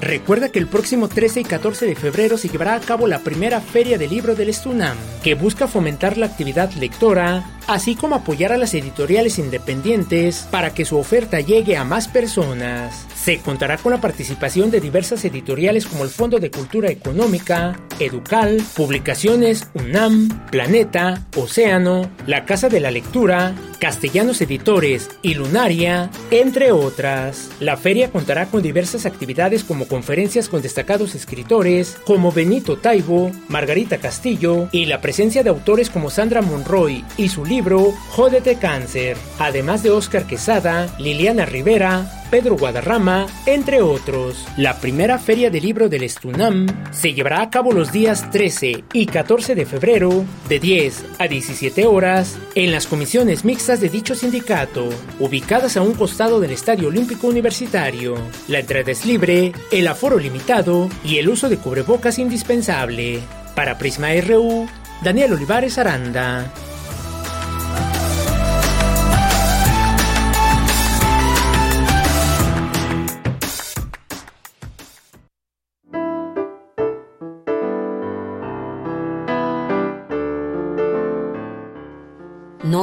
Recuerda 0.00 0.48
que 0.48 0.58
el 0.58 0.66
próximo 0.66 1.08
13 1.08 1.40
y 1.40 1.44
14 1.44 1.84
de 1.84 1.94
febrero 1.94 2.38
se 2.38 2.48
llevará 2.48 2.74
a 2.74 2.80
cabo 2.80 3.06
la 3.06 3.18
primera 3.18 3.60
Feria 3.60 3.98
del 3.98 4.10
Libro 4.10 4.34
del 4.34 4.48
Estunam, 4.48 4.96
que 5.22 5.34
busca 5.34 5.68
fomentar 5.68 6.16
la 6.16 6.24
actividad 6.24 6.72
lectora, 6.72 7.44
así 7.70 7.94
como 7.94 8.16
apoyar 8.16 8.52
a 8.52 8.58
las 8.58 8.74
editoriales 8.74 9.38
independientes 9.38 10.48
para 10.50 10.74
que 10.74 10.84
su 10.84 10.98
oferta 10.98 11.40
llegue 11.40 11.76
a 11.76 11.84
más 11.84 12.08
personas. 12.08 13.06
Se 13.14 13.38
contará 13.38 13.76
con 13.76 13.92
la 13.92 14.00
participación 14.00 14.70
de 14.70 14.80
diversas 14.80 15.24
editoriales 15.24 15.86
como 15.86 16.02
el 16.04 16.10
Fondo 16.10 16.40
de 16.40 16.50
Cultura 16.50 16.90
Económica, 16.90 17.78
Educal, 18.00 18.60
Publicaciones 18.74 19.68
UNAM, 19.74 20.46
Planeta, 20.50 21.26
Océano, 21.36 22.10
la 22.26 22.44
Casa 22.44 22.68
de 22.68 22.80
la 22.80 22.90
Lectura, 22.90 23.54
Castellanos 23.78 24.40
Editores 24.40 25.10
y 25.22 25.34
Lunaria, 25.34 26.10
entre 26.30 26.72
otras. 26.72 27.50
La 27.60 27.76
feria 27.76 28.10
contará 28.10 28.46
con 28.46 28.62
diversas 28.62 29.06
actividades 29.06 29.62
como 29.62 29.86
conferencias 29.86 30.48
con 30.48 30.62
destacados 30.62 31.14
escritores 31.14 31.98
como 32.04 32.32
Benito 32.32 32.78
Taibo, 32.78 33.30
Margarita 33.48 33.98
Castillo 33.98 34.68
y 34.72 34.86
la 34.86 35.00
presencia 35.00 35.42
de 35.42 35.50
autores 35.50 35.88
como 35.88 36.10
Sandra 36.10 36.42
Monroy 36.42 37.04
y 37.16 37.28
su 37.28 37.44
libro 37.44 37.59
Jódete 37.62 38.56
Cáncer, 38.56 39.18
además 39.38 39.82
de 39.82 39.90
Oscar 39.90 40.26
Quesada, 40.26 40.88
Liliana 40.98 41.44
Rivera, 41.44 42.10
Pedro 42.30 42.56
Guadarrama, 42.56 43.26
entre 43.44 43.82
otros. 43.82 44.46
La 44.56 44.80
primera 44.80 45.18
feria 45.18 45.50
del 45.50 45.64
libro 45.64 45.90
del 45.90 46.04
Estunam 46.04 46.66
se 46.90 47.12
llevará 47.12 47.42
a 47.42 47.50
cabo 47.50 47.72
los 47.72 47.92
días 47.92 48.30
13 48.30 48.84
y 48.94 49.06
14 49.06 49.54
de 49.54 49.66
febrero, 49.66 50.24
de 50.48 50.58
10 50.58 51.04
a 51.18 51.28
17 51.28 51.86
horas, 51.86 52.38
en 52.54 52.72
las 52.72 52.86
comisiones 52.86 53.44
mixtas 53.44 53.80
de 53.80 53.90
dicho 53.90 54.14
sindicato, 54.14 54.88
ubicadas 55.18 55.76
a 55.76 55.82
un 55.82 55.92
costado 55.92 56.40
del 56.40 56.52
Estadio 56.52 56.88
Olímpico 56.88 57.26
Universitario. 57.26 58.16
La 58.48 58.60
entrada 58.60 58.90
es 58.90 59.04
libre, 59.04 59.52
el 59.70 59.86
aforo 59.86 60.18
limitado 60.18 60.88
y 61.04 61.18
el 61.18 61.28
uso 61.28 61.50
de 61.50 61.58
cubrebocas 61.58 62.18
indispensable. 62.18 63.20
Para 63.54 63.76
Prisma 63.76 64.08
RU, 64.26 64.66
Daniel 65.02 65.34
Olivares 65.34 65.76
Aranda. 65.76 66.50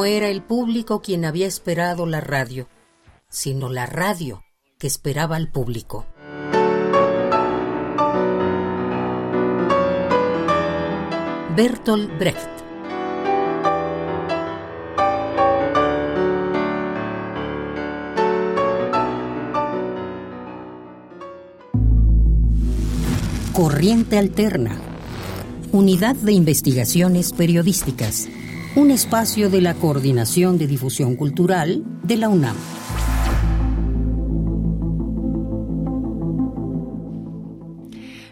Era 0.08 0.30
el 0.30 0.41
público 0.41 1.01
quien 1.01 1.26
había 1.26 1.47
esperado 1.47 2.05
la 2.05 2.22
radio, 2.22 2.68
sino 3.30 3.70
la 3.70 3.86
radio 3.86 4.43
que 4.80 4.88
esperaba 4.88 5.36
al 5.36 5.51
público. 5.51 6.05
Bertolt 11.55 12.18
Brecht. 12.20 12.49
Corriente 23.53 24.18
Alterna. 24.18 24.80
Unidad 25.72 26.16
de 26.16 26.32
Investigaciones 26.32 27.34
Periodísticas 27.34 28.30
un 28.78 28.91
espacio 28.91 29.49
de 29.49 29.59
la 29.59 29.73
Coordinación 29.73 30.59
de 30.59 30.67
Difusión 30.67 31.15
Cultural 31.15 31.84
de 32.03 32.15
la 32.15 32.30
UNAM. 32.30 32.55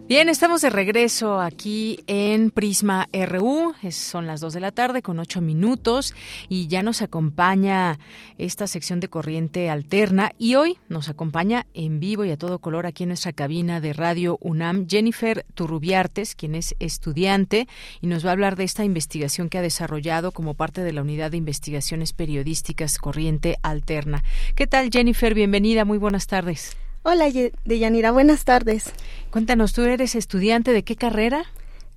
Bien, 0.08 0.30
estamos 0.30 0.62
de 0.62 0.70
regreso 0.70 1.42
aquí 1.42 2.00
en 2.06 2.52
Prisma 2.52 3.10
RU. 3.12 3.74
son 3.90 4.28
las 4.28 4.40
2 4.40 4.54
de 4.54 4.60
la 4.60 4.72
tarde 4.72 5.02
con 5.02 5.18
8 5.18 5.42
minutos 5.42 6.14
y 6.48 6.68
ya 6.68 6.84
nos 6.84 7.02
acompaña 7.02 7.98
esta 8.38 8.68
sección 8.68 9.00
de 9.00 9.08
corriente 9.08 9.68
alterna 9.72 10.32
y 10.38 10.54
hoy 10.56 10.78
nos 10.90 11.10
acompaña 11.10 11.66
en 11.74 12.00
vivo 12.00 12.24
y 12.24 12.30
a 12.30 12.38
todo 12.38 12.60
color 12.60 12.86
aquí 12.86 13.02
en 13.02 13.10
nuestra 13.10 13.34
cabina 13.34 13.82
de 13.82 13.94
Radio 13.94 14.38
UNAM 14.42 14.86
Jennifer 14.88 15.44
Turrubiartes, 15.56 16.36
quien 16.36 16.54
es 16.54 16.76
estudiante 16.78 17.68
y 18.00 18.06
nos 18.06 18.24
va 18.24 18.30
a 18.30 18.34
hablar 18.34 18.58
de 18.58 18.64
esta 18.64 18.84
investigación 18.84 19.50
que 19.50 19.58
ha 19.58 19.64
desarrollado 19.64 20.32
como 20.34 20.54
parte 20.54 20.82
de 20.82 20.94
la 20.94 21.02
Unidad 21.02 21.32
de 21.32 21.38
Investigaciones 21.38 22.14
Periodísticas 22.14 23.00
Corriente 23.00 23.58
Alterna. 23.64 24.24
¿Qué 24.54 24.68
tal 24.68 24.92
Jennifer? 24.92 25.34
Bienvenida, 25.34 25.84
muy 25.84 25.98
buenas 25.98 26.28
tardes. 26.28 26.78
Hola, 27.08 27.32
Deyanira, 27.66 28.12
buenas 28.12 28.46
tardes. 28.46 28.86
Cuéntanos, 29.30 29.74
¿tú 29.74 29.84
eres 29.84 30.16
estudiante 30.16 30.72
de 30.72 30.84
qué 30.84 30.96
carrera? 30.96 31.46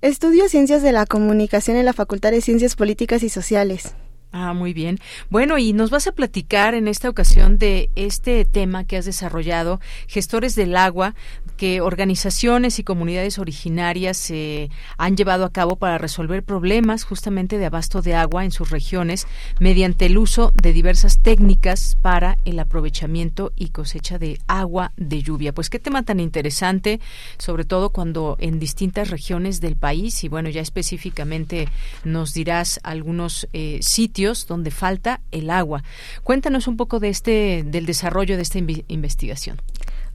Estudio 0.01 0.47
Ciencias 0.47 0.83
de 0.83 0.91
la 0.91 1.07
Comunicación 1.07 1.77
en 1.77 1.85
la 1.85 1.93
Facultad 1.93 2.29
de 2.29 2.41
Ciencias 2.41 2.75
Políticas 2.75 3.23
y 3.23 3.29
Sociales. 3.29 3.95
Ah, 4.31 4.53
muy 4.53 4.73
bien. 4.73 4.99
Bueno, 5.31 5.57
y 5.57 5.73
nos 5.73 5.89
vas 5.89 6.05
a 6.05 6.11
platicar 6.11 6.75
en 6.75 6.87
esta 6.87 7.09
ocasión 7.09 7.57
de 7.57 7.89
este 7.95 8.45
tema 8.45 8.83
que 8.83 8.95
has 8.95 9.05
desarrollado, 9.05 9.79
gestores 10.07 10.53
del 10.53 10.77
agua, 10.77 11.15
que 11.57 11.81
organizaciones 11.81 12.77
y 12.77 12.83
comunidades 12.83 13.39
originarias 13.39 14.17
se 14.17 14.69
han 14.99 15.17
llevado 15.17 15.45
a 15.45 15.51
cabo 15.51 15.77
para 15.77 15.97
resolver 15.97 16.43
problemas 16.43 17.05
justamente 17.05 17.57
de 17.57 17.65
abasto 17.65 18.03
de 18.03 18.13
agua 18.13 18.45
en 18.45 18.51
sus 18.51 18.69
regiones 18.69 19.25
mediante 19.59 20.05
el 20.05 20.17
uso 20.19 20.53
de 20.61 20.73
diversas 20.73 21.19
técnicas 21.23 21.97
para 21.99 22.37
el 22.45 22.59
aprovechamiento 22.59 23.51
y 23.55 23.69
cosecha 23.69 24.19
de 24.19 24.39
agua 24.45 24.93
de 24.95 25.23
lluvia. 25.23 25.55
Pues 25.55 25.71
qué 25.71 25.79
tema 25.79 26.03
tan 26.03 26.19
interesante, 26.19 26.99
sobre 27.39 27.65
todo 27.65 27.89
cuando 27.89 28.37
en 28.39 28.59
distintas 28.59 29.09
regiones 29.09 29.59
del 29.59 29.75
país 29.75 30.23
y 30.23 30.29
bueno, 30.29 30.49
ya 30.49 30.61
específicamente 30.61 31.67
nos 32.03 32.35
dirás 32.35 32.79
algunos 32.83 33.47
eh, 33.53 33.79
sitios 33.81 34.18
donde 34.47 34.71
falta 34.71 35.21
el 35.31 35.49
agua. 35.49 35.83
Cuéntanos 36.23 36.67
un 36.67 36.77
poco 36.77 36.99
de 36.99 37.09
este 37.09 37.63
del 37.65 37.85
desarrollo 37.85 38.35
de 38.35 38.43
esta 38.43 38.59
investigación. 38.59 39.61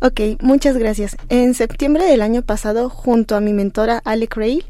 Ok, 0.01 0.21
muchas 0.41 0.77
gracias. 0.77 1.17
En 1.29 1.55
septiembre 1.55 2.05
del 2.05 2.21
año 2.21 2.43
pasado, 2.43 2.91
junto 2.91 3.37
a 3.37 3.41
mi 3.41 3.53
mentora 3.53 4.03
Ale 4.05 4.29
Cray, 4.29 4.65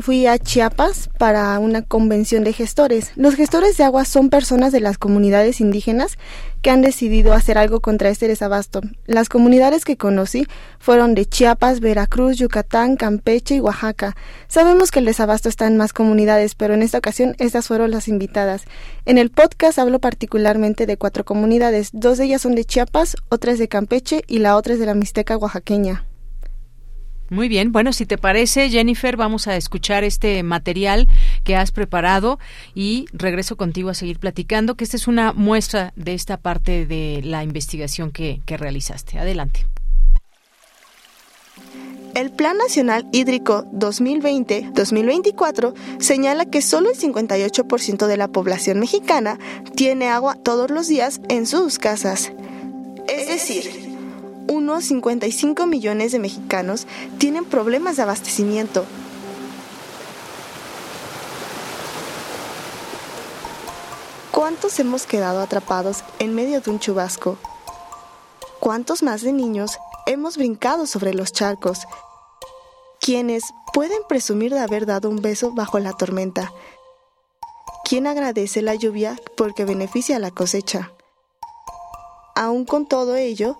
fui 0.00 0.26
a 0.26 0.38
Chiapas 0.38 1.10
para 1.18 1.58
una 1.58 1.82
convención 1.82 2.44
de 2.44 2.52
gestores. 2.52 3.10
Los 3.16 3.34
gestores 3.34 3.76
de 3.76 3.84
agua 3.84 4.04
son 4.04 4.30
personas 4.30 4.72
de 4.72 4.80
las 4.80 4.98
comunidades 4.98 5.60
indígenas 5.60 6.18
que 6.62 6.70
han 6.70 6.82
decidido 6.82 7.32
hacer 7.32 7.58
algo 7.58 7.80
contra 7.80 8.08
este 8.08 8.28
desabasto. 8.28 8.80
Las 9.06 9.28
comunidades 9.28 9.84
que 9.84 9.96
conocí 9.96 10.46
fueron 10.78 11.14
de 11.14 11.26
Chiapas, 11.26 11.80
Veracruz, 11.80 12.36
Yucatán, 12.36 12.96
Campeche 12.96 13.56
y 13.56 13.60
Oaxaca. 13.60 14.16
Sabemos 14.48 14.90
que 14.90 15.00
el 15.00 15.04
desabasto 15.04 15.48
está 15.48 15.66
en 15.66 15.76
más 15.76 15.92
comunidades, 15.92 16.54
pero 16.54 16.74
en 16.74 16.82
esta 16.82 16.98
ocasión 16.98 17.34
estas 17.38 17.66
fueron 17.66 17.90
las 17.90 18.08
invitadas. 18.08 18.64
En 19.04 19.18
el 19.18 19.30
podcast 19.30 19.78
hablo 19.78 19.98
particularmente 19.98 20.86
de 20.86 20.96
cuatro 20.96 21.24
comunidades. 21.24 21.90
Dos 21.92 22.18
de 22.18 22.24
ellas 22.24 22.42
son 22.42 22.54
de 22.54 22.64
Chiapas, 22.64 23.16
otra 23.28 23.52
es 23.52 23.58
de 23.58 23.68
Campeche 23.68 24.22
y 24.26 24.38
la 24.38 24.56
otra 24.56 24.74
es 24.74 24.80
de 24.80 24.86
la 24.86 24.94
Mixteca 24.94 25.36
oaxaqueña. 25.36 26.07
Muy 27.30 27.48
bien, 27.48 27.72
bueno, 27.72 27.92
si 27.92 28.06
te 28.06 28.16
parece, 28.16 28.70
Jennifer, 28.70 29.16
vamos 29.16 29.48
a 29.48 29.56
escuchar 29.56 30.02
este 30.02 30.42
material 30.42 31.08
que 31.44 31.56
has 31.56 31.72
preparado 31.72 32.38
y 32.74 33.04
regreso 33.12 33.56
contigo 33.56 33.90
a 33.90 33.94
seguir 33.94 34.18
platicando, 34.18 34.76
que 34.76 34.84
esta 34.84 34.96
es 34.96 35.08
una 35.08 35.34
muestra 35.34 35.92
de 35.94 36.14
esta 36.14 36.38
parte 36.38 36.86
de 36.86 37.20
la 37.22 37.44
investigación 37.44 38.12
que, 38.12 38.40
que 38.46 38.56
realizaste. 38.56 39.18
Adelante. 39.18 39.66
El 42.14 42.30
Plan 42.30 42.56
Nacional 42.56 43.06
Hídrico 43.12 43.66
2020-2024 43.72 45.74
señala 46.00 46.46
que 46.46 46.62
solo 46.62 46.90
el 46.90 46.96
58% 46.96 48.06
de 48.06 48.16
la 48.16 48.28
población 48.28 48.80
mexicana 48.80 49.38
tiene 49.76 50.08
agua 50.08 50.34
todos 50.34 50.70
los 50.70 50.88
días 50.88 51.20
en 51.28 51.46
sus 51.46 51.78
casas. 51.78 52.32
Es 53.06 53.28
decir, 53.28 53.87
unos 54.48 54.84
55 54.84 55.66
millones 55.66 56.12
de 56.12 56.18
mexicanos 56.18 56.86
tienen 57.18 57.44
problemas 57.44 57.96
de 57.96 58.02
abastecimiento. 58.02 58.84
¿Cuántos 64.32 64.78
hemos 64.80 65.06
quedado 65.06 65.40
atrapados 65.40 66.02
en 66.18 66.34
medio 66.34 66.60
de 66.60 66.70
un 66.70 66.78
chubasco? 66.78 67.36
¿Cuántos 68.60 69.02
más 69.02 69.22
de 69.22 69.32
niños 69.32 69.78
hemos 70.06 70.36
brincado 70.36 70.86
sobre 70.86 71.12
los 71.12 71.32
charcos? 71.32 71.80
Quienes 73.00 73.42
pueden 73.72 73.98
presumir 74.08 74.52
de 74.52 74.60
haber 74.60 74.86
dado 74.86 75.10
un 75.10 75.20
beso 75.20 75.52
bajo 75.52 75.78
la 75.78 75.92
tormenta. 75.92 76.52
¿Quién 77.84 78.06
agradece 78.06 78.62
la 78.62 78.74
lluvia 78.74 79.16
porque 79.36 79.64
beneficia 79.64 80.16
a 80.16 80.18
la 80.18 80.30
cosecha? 80.30 80.92
Aún 82.34 82.64
con 82.64 82.86
todo 82.86 83.16
ello, 83.16 83.58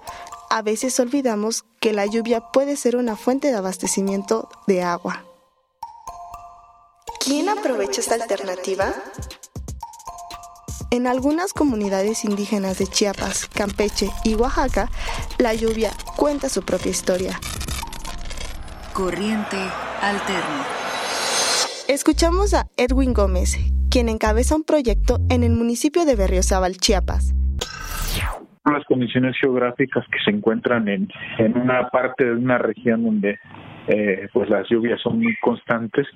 a 0.51 0.62
veces 0.62 0.99
olvidamos 1.01 1.65
que 1.81 1.93
la 1.93 2.07
lluvia 2.07 2.41
puede 2.41 2.77
ser 2.77 2.97
una 2.97 3.16
fuente 3.16 3.49
de 3.49 3.57
abastecimiento 3.57 4.49
de 4.66 4.83
agua. 4.83 5.25
¿Quién 7.25 7.49
aprovecha 7.49 8.01
esta 8.01 8.15
alternativa? 8.15 8.95
En 10.91 11.07
algunas 11.07 11.53
comunidades 11.53 12.25
indígenas 12.25 12.79
de 12.79 12.87
Chiapas, 12.87 13.47
Campeche 13.47 14.11
y 14.25 14.35
Oaxaca, 14.35 14.91
la 15.37 15.53
lluvia 15.53 15.93
cuenta 16.16 16.49
su 16.49 16.62
propia 16.62 16.91
historia. 16.91 17.39
Corriente 18.95 19.59
alterna. 20.01 20.66
Escuchamos 21.89 22.55
a 22.55 22.66
Edwin 22.77 23.12
Gómez, 23.12 23.57
quien 23.91 24.09
encabeza 24.09 24.57
un 24.57 24.65
proyecto 24.65 25.20
en 25.29 25.45
el 25.45 25.53
municipio 25.53 26.07
de 26.07 26.16
Berriozábal, 26.16 26.79
Chiapas. 26.79 27.35
Las 28.73 28.85
condiciones 28.85 29.36
geográficas 29.40 30.05
que 30.09 30.19
se 30.24 30.31
encuentran 30.31 30.89
en, 30.89 31.09
en 31.39 31.57
una 31.57 31.89
parte 31.89 32.24
de 32.24 32.32
una 32.32 32.59
región 32.59 33.03
donde 33.05 33.39
eh, 33.89 34.28
pues 34.32 34.51
las 34.51 34.69
lluvias 34.69 35.01
son 35.01 35.19
muy 35.19 35.35
constantes, 35.40 36.07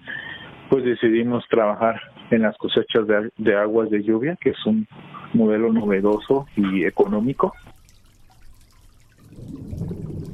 pues 0.69 0.85
decidimos 0.85 1.45
trabajar 1.49 2.01
en 2.31 2.43
las 2.43 2.57
cosechas 2.59 3.07
de, 3.37 3.57
aguas 3.57 3.91
de 3.91 4.03
lluvia, 4.03 4.37
que 4.41 4.51
es 4.51 4.67
un 4.67 4.87
modelo 5.33 5.73
novedoso 5.73 6.47
y 6.57 6.85
económico. 6.85 7.55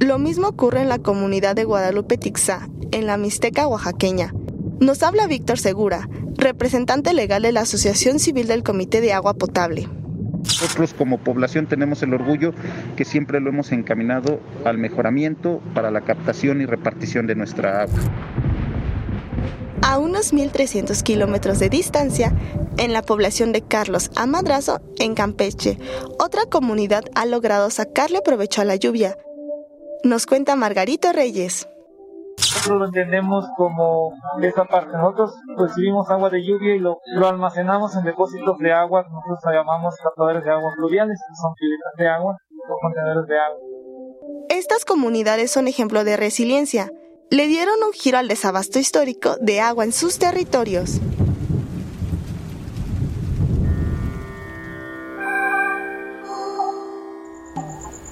Lo 0.00 0.18
mismo 0.18 0.48
ocurre 0.48 0.82
en 0.82 0.88
la 0.88 0.98
comunidad 0.98 1.54
de 1.54 1.64
Guadalupe 1.64 2.18
Tixá, 2.18 2.68
en 2.92 3.06
la 3.06 3.16
Mixteca 3.16 3.68
oaxaqueña. 3.68 4.32
Nos 4.80 5.02
habla 5.02 5.26
Víctor 5.26 5.58
Segura, 5.58 6.08
representante 6.36 7.14
legal 7.14 7.42
de 7.42 7.52
la 7.52 7.60
Asociación 7.60 8.18
Civil 8.18 8.46
del 8.46 8.62
Comité 8.62 9.00
de 9.00 9.12
Agua 9.12 9.34
Potable. 9.34 9.88
Nosotros 10.38 10.94
como 10.94 11.18
población 11.18 11.66
tenemos 11.66 12.02
el 12.02 12.14
orgullo 12.14 12.52
que 12.96 13.04
siempre 13.04 13.40
lo 13.40 13.50
hemos 13.50 13.72
encaminado 13.72 14.40
al 14.64 14.78
mejoramiento 14.78 15.60
para 15.74 15.90
la 15.90 16.02
captación 16.02 16.60
y 16.60 16.66
repartición 16.66 17.26
de 17.26 17.34
nuestra 17.34 17.82
agua. 17.82 17.98
A 19.82 19.98
unos 19.98 20.32
1.300 20.32 21.02
kilómetros 21.02 21.58
de 21.58 21.68
distancia, 21.68 22.32
en 22.78 22.92
la 22.92 23.02
población 23.02 23.52
de 23.52 23.62
Carlos 23.62 24.10
Amadrazo, 24.16 24.80
en 24.98 25.14
Campeche, 25.14 25.78
otra 26.18 26.42
comunidad 26.46 27.04
ha 27.14 27.26
logrado 27.26 27.70
sacarle 27.70 28.20
provecho 28.22 28.60
a 28.60 28.64
la 28.64 28.76
lluvia. 28.76 29.16
Nos 30.04 30.26
cuenta 30.26 30.56
Margarito 30.56 31.12
Reyes. 31.12 31.68
Nosotros 32.58 32.78
lo 32.80 32.86
entendemos 32.86 33.44
como 33.56 34.12
esa 34.42 34.64
parte. 34.64 34.90
Nosotros 34.92 35.30
recibimos 35.56 36.10
agua 36.10 36.28
de 36.28 36.44
lluvia 36.44 36.74
y 36.74 36.80
lo, 36.80 36.98
almacenamos 37.24 37.94
en 37.94 38.02
depósitos 38.02 38.58
de 38.58 38.72
agua 38.72 39.06
nosotros 39.08 39.38
llamamos 39.54 39.94
captadores 40.02 40.42
de 40.42 40.50
aguas 40.50 40.74
fluviales, 40.74 41.20
que 41.20 41.34
son 41.40 41.54
piletas 41.54 41.92
de 41.96 42.08
agua 42.08 42.36
o 42.68 42.76
contenedores 42.80 43.28
de 43.28 43.38
agua. 43.38 43.58
Estas 44.48 44.84
comunidades 44.84 45.52
son 45.52 45.68
ejemplo 45.68 46.02
de 46.02 46.16
resiliencia 46.16 46.90
le 47.30 47.46
dieron 47.46 47.80
un 47.86 47.92
giro 47.92 48.18
al 48.18 48.26
desabasto 48.26 48.80
histórico 48.80 49.36
de 49.40 49.60
agua 49.60 49.84
en 49.84 49.92
sus 49.92 50.18
territorios. 50.18 51.00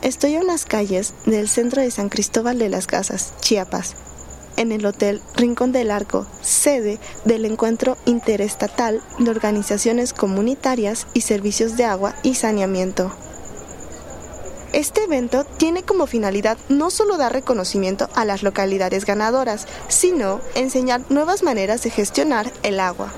Estoy 0.02 0.34
en 0.34 0.42
unas 0.42 0.66
calles 0.66 1.14
del 1.24 1.48
centro 1.48 1.82
de 1.82 1.90
San 1.90 2.10
Cristóbal 2.10 2.60
de 2.60 2.68
las 2.68 2.86
Casas, 2.86 3.34
Chiapas, 3.40 3.96
en 4.56 4.72
el 4.72 4.84
Hotel 4.86 5.20
Rincón 5.34 5.72
del 5.72 5.90
Arco, 5.90 6.26
sede 6.42 6.98
del 7.24 7.44
encuentro 7.44 7.96
interestatal 8.06 9.02
de 9.18 9.30
organizaciones 9.30 10.12
comunitarias 10.12 11.06
y 11.14 11.22
servicios 11.22 11.76
de 11.76 11.84
agua 11.84 12.14
y 12.22 12.34
saneamiento. 12.34 13.12
Este 14.72 15.04
evento 15.04 15.44
tiene 15.44 15.82
como 15.82 16.06
finalidad 16.06 16.58
no 16.68 16.90
solo 16.90 17.16
dar 17.16 17.32
reconocimiento 17.32 18.08
a 18.14 18.24
las 18.24 18.42
localidades 18.42 19.06
ganadoras, 19.06 19.66
sino 19.88 20.40
enseñar 20.54 21.00
nuevas 21.08 21.42
maneras 21.42 21.82
de 21.82 21.90
gestionar 21.90 22.52
el 22.62 22.80
agua. 22.80 23.12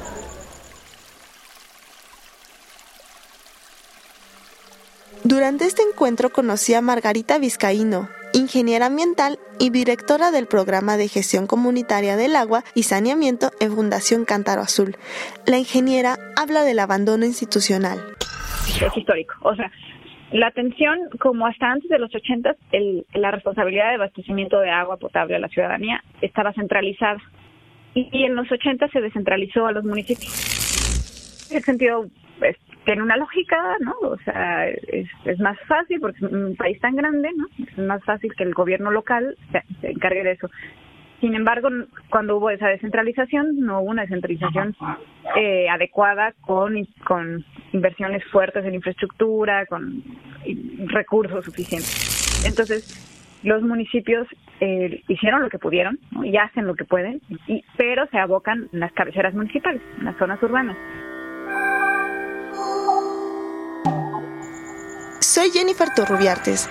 Durante 5.25 5.67
este 5.67 5.83
encuentro 5.83 6.31
conocí 6.31 6.75
a 6.75 6.81
Margarita 6.81 7.39
Vizcaíno, 7.39 8.09
ingeniera 8.33 8.87
ambiental 8.87 9.39
y 9.59 9.71
directora 9.71 10.31
del 10.31 10.47
programa 10.47 10.97
de 10.97 11.09
gestión 11.09 11.47
comunitaria 11.47 12.17
del 12.17 12.37
agua 12.37 12.63
y 12.75 12.85
saneamiento 12.85 13.51
en 13.61 13.73
Fundación 13.73 14.25
Cántaro 14.25 14.63
Azul. 14.63 14.97
La 15.47 15.59
ingeniera 15.59 16.17
habla 16.37 16.63
del 16.63 16.79
abandono 16.79 17.25
institucional. 17.25 17.99
Es 18.81 18.97
histórico, 18.97 19.35
o 19.43 19.55
sea, 19.55 19.71
la 20.31 20.49
atención, 20.49 20.99
como 21.21 21.47
hasta 21.47 21.71
antes 21.71 21.89
de 21.89 21.99
los 21.99 22.15
80, 22.15 22.55
el, 22.73 23.07
la 23.15 23.31
responsabilidad 23.31 23.89
de 23.89 23.95
abastecimiento 23.95 24.61
de 24.61 24.71
agua 24.71 24.99
potable 24.99 25.37
a 25.37 25.39
la 25.39 25.49
ciudadanía 25.49 26.03
estaba 26.21 26.53
centralizada. 26.53 27.19
Y, 27.95 28.25
en 28.25 28.35
los 28.35 28.51
80 28.53 28.89
se 28.89 29.01
descentralizó 29.01 29.67
a 29.67 29.73
los 29.73 29.85
municipios. 29.85 31.49
En 31.51 31.57
el 31.57 31.63
sentido, 31.63 32.07
pues, 32.39 32.57
tiene 32.89 33.03
una 33.03 33.19
lógica, 33.19 33.77
¿no? 33.81 33.93
O 34.01 34.17
sea, 34.25 34.67
es, 34.67 35.07
es, 35.27 35.39
más 35.41 35.59
fácil 35.69 36.01
porque 36.01 36.25
es 36.25 36.33
un 36.33 36.57
país 36.57 36.81
tan 36.81 36.97
grande, 36.97 37.29
¿no? 37.37 37.45
Es 37.63 37.77
más 37.77 38.03
fácil 38.03 38.35
que 38.35 38.45
el 38.45 38.55
gobierno 38.55 38.91
local 38.91 39.37
se, 39.53 39.63
se 39.83 39.91
encargue 39.91 40.25
de 40.25 40.33
eso. 40.33 40.49
Sin 41.21 41.35
embargo, 41.35 41.69
cuando 42.09 42.39
hubo 42.39 42.49
esa 42.49 42.69
descentralización, 42.69 43.61
no 43.61 43.81
hubo 43.81 43.91
una 43.91 44.03
descentralización 44.03 44.75
eh, 45.37 45.69
adecuada 45.69 46.33
con, 46.41 46.89
con 47.05 47.45
inversiones 47.75 48.25
fuertes 48.33 48.65
en 48.65 48.77
infraestructura, 48.77 49.67
con 49.67 50.03
recursos 50.87 51.45
suficientes. 51.45 52.43
Entonces, 52.47 53.41
los 53.43 53.61
municipios 53.61 54.27
eh, 54.61 55.03
hicieron 55.09 55.43
lo 55.43 55.51
que 55.51 55.59
pudieron 55.59 55.99
y 56.25 56.39
hacen 56.39 56.67
lo 56.67 56.75
que 56.75 56.87
pueden, 56.87 57.21
y, 57.49 57.63
pero 57.77 58.07
se 58.07 58.19
abocan 58.19 58.71
en 58.73 58.81
las 58.81 58.93
cabeceras 58.93 59.35
municipales, 59.35 59.83
en 59.99 60.07
las 60.07 60.17
zonas 60.17 60.43
urbanas. 60.43 60.79
Soy 65.39 65.53
Jennifer 65.53 65.95
Torrubiartes, 65.95 66.69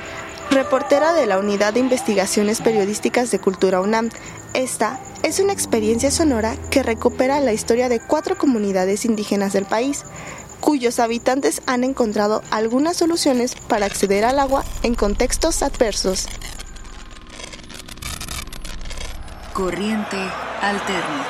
reportera 0.51 1.13
de 1.13 1.25
la 1.25 1.39
Unidad 1.39 1.71
de 1.71 1.79
Investigaciones 1.79 2.59
Periodísticas 2.59 3.31
de 3.31 3.39
Cultura 3.39 3.79
UNAM 3.79 4.09
esta 4.53 4.99
es 5.23 5.39
una 5.39 5.53
experiencia 5.53 6.11
sonora 6.11 6.53
que 6.69 6.83
recupera 6.83 7.39
la 7.39 7.53
historia 7.53 7.87
de 7.87 8.01
cuatro 8.01 8.37
comunidades 8.37 9.05
indígenas 9.05 9.53
del 9.53 9.63
país, 9.63 10.03
cuyos 10.59 10.99
habitantes 10.99 11.61
han 11.65 11.85
encontrado 11.85 12.41
algunas 12.51 12.97
soluciones 12.97 13.55
para 13.55 13.85
acceder 13.85 14.25
al 14.25 14.37
agua 14.37 14.65
en 14.83 14.95
contextos 14.95 15.63
adversos. 15.63 16.27
Corriente 19.53 20.17
alterna. 20.61 21.25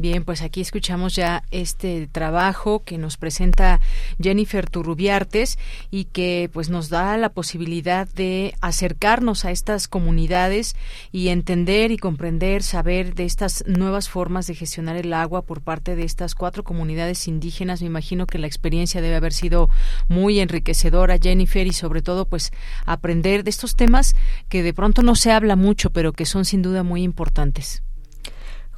Bien, 0.00 0.24
pues 0.24 0.40
aquí 0.40 0.62
escuchamos 0.62 1.14
ya 1.14 1.44
este 1.50 2.06
trabajo 2.06 2.82
que 2.84 2.96
nos 2.96 3.18
presenta 3.18 3.80
Jennifer 4.18 4.66
Turrubiartes 4.66 5.58
y 5.90 6.06
que 6.06 6.48
pues 6.54 6.70
nos 6.70 6.88
da 6.88 7.18
la 7.18 7.28
posibilidad 7.28 8.08
de 8.08 8.54
acercarnos 8.62 9.44
a 9.44 9.50
estas 9.50 9.88
comunidades 9.88 10.74
y 11.12 11.28
entender 11.28 11.90
y 11.90 11.98
comprender, 11.98 12.62
saber 12.62 13.14
de 13.14 13.26
estas 13.26 13.62
nuevas 13.66 14.08
formas 14.08 14.46
de 14.46 14.54
gestionar 14.54 14.96
el 14.96 15.12
agua 15.12 15.42
por 15.42 15.60
parte 15.60 15.94
de 15.96 16.04
estas 16.04 16.34
cuatro 16.34 16.64
comunidades 16.64 17.28
indígenas. 17.28 17.82
Me 17.82 17.88
imagino 17.88 18.26
que 18.26 18.38
la 18.38 18.46
experiencia 18.46 19.02
debe 19.02 19.16
haber 19.16 19.34
sido 19.34 19.68
muy 20.08 20.40
enriquecedora, 20.40 21.18
Jennifer, 21.18 21.66
y 21.66 21.74
sobre 21.74 22.00
todo 22.00 22.24
pues 22.24 22.52
aprender 22.86 23.44
de 23.44 23.50
estos 23.50 23.76
temas 23.76 24.16
que 24.48 24.62
de 24.62 24.72
pronto 24.72 25.02
no 25.02 25.14
se 25.14 25.30
habla 25.30 25.56
mucho, 25.56 25.90
pero 25.90 26.14
que 26.14 26.24
son 26.24 26.46
sin 26.46 26.62
duda 26.62 26.84
muy 26.84 27.02
importantes. 27.02 27.82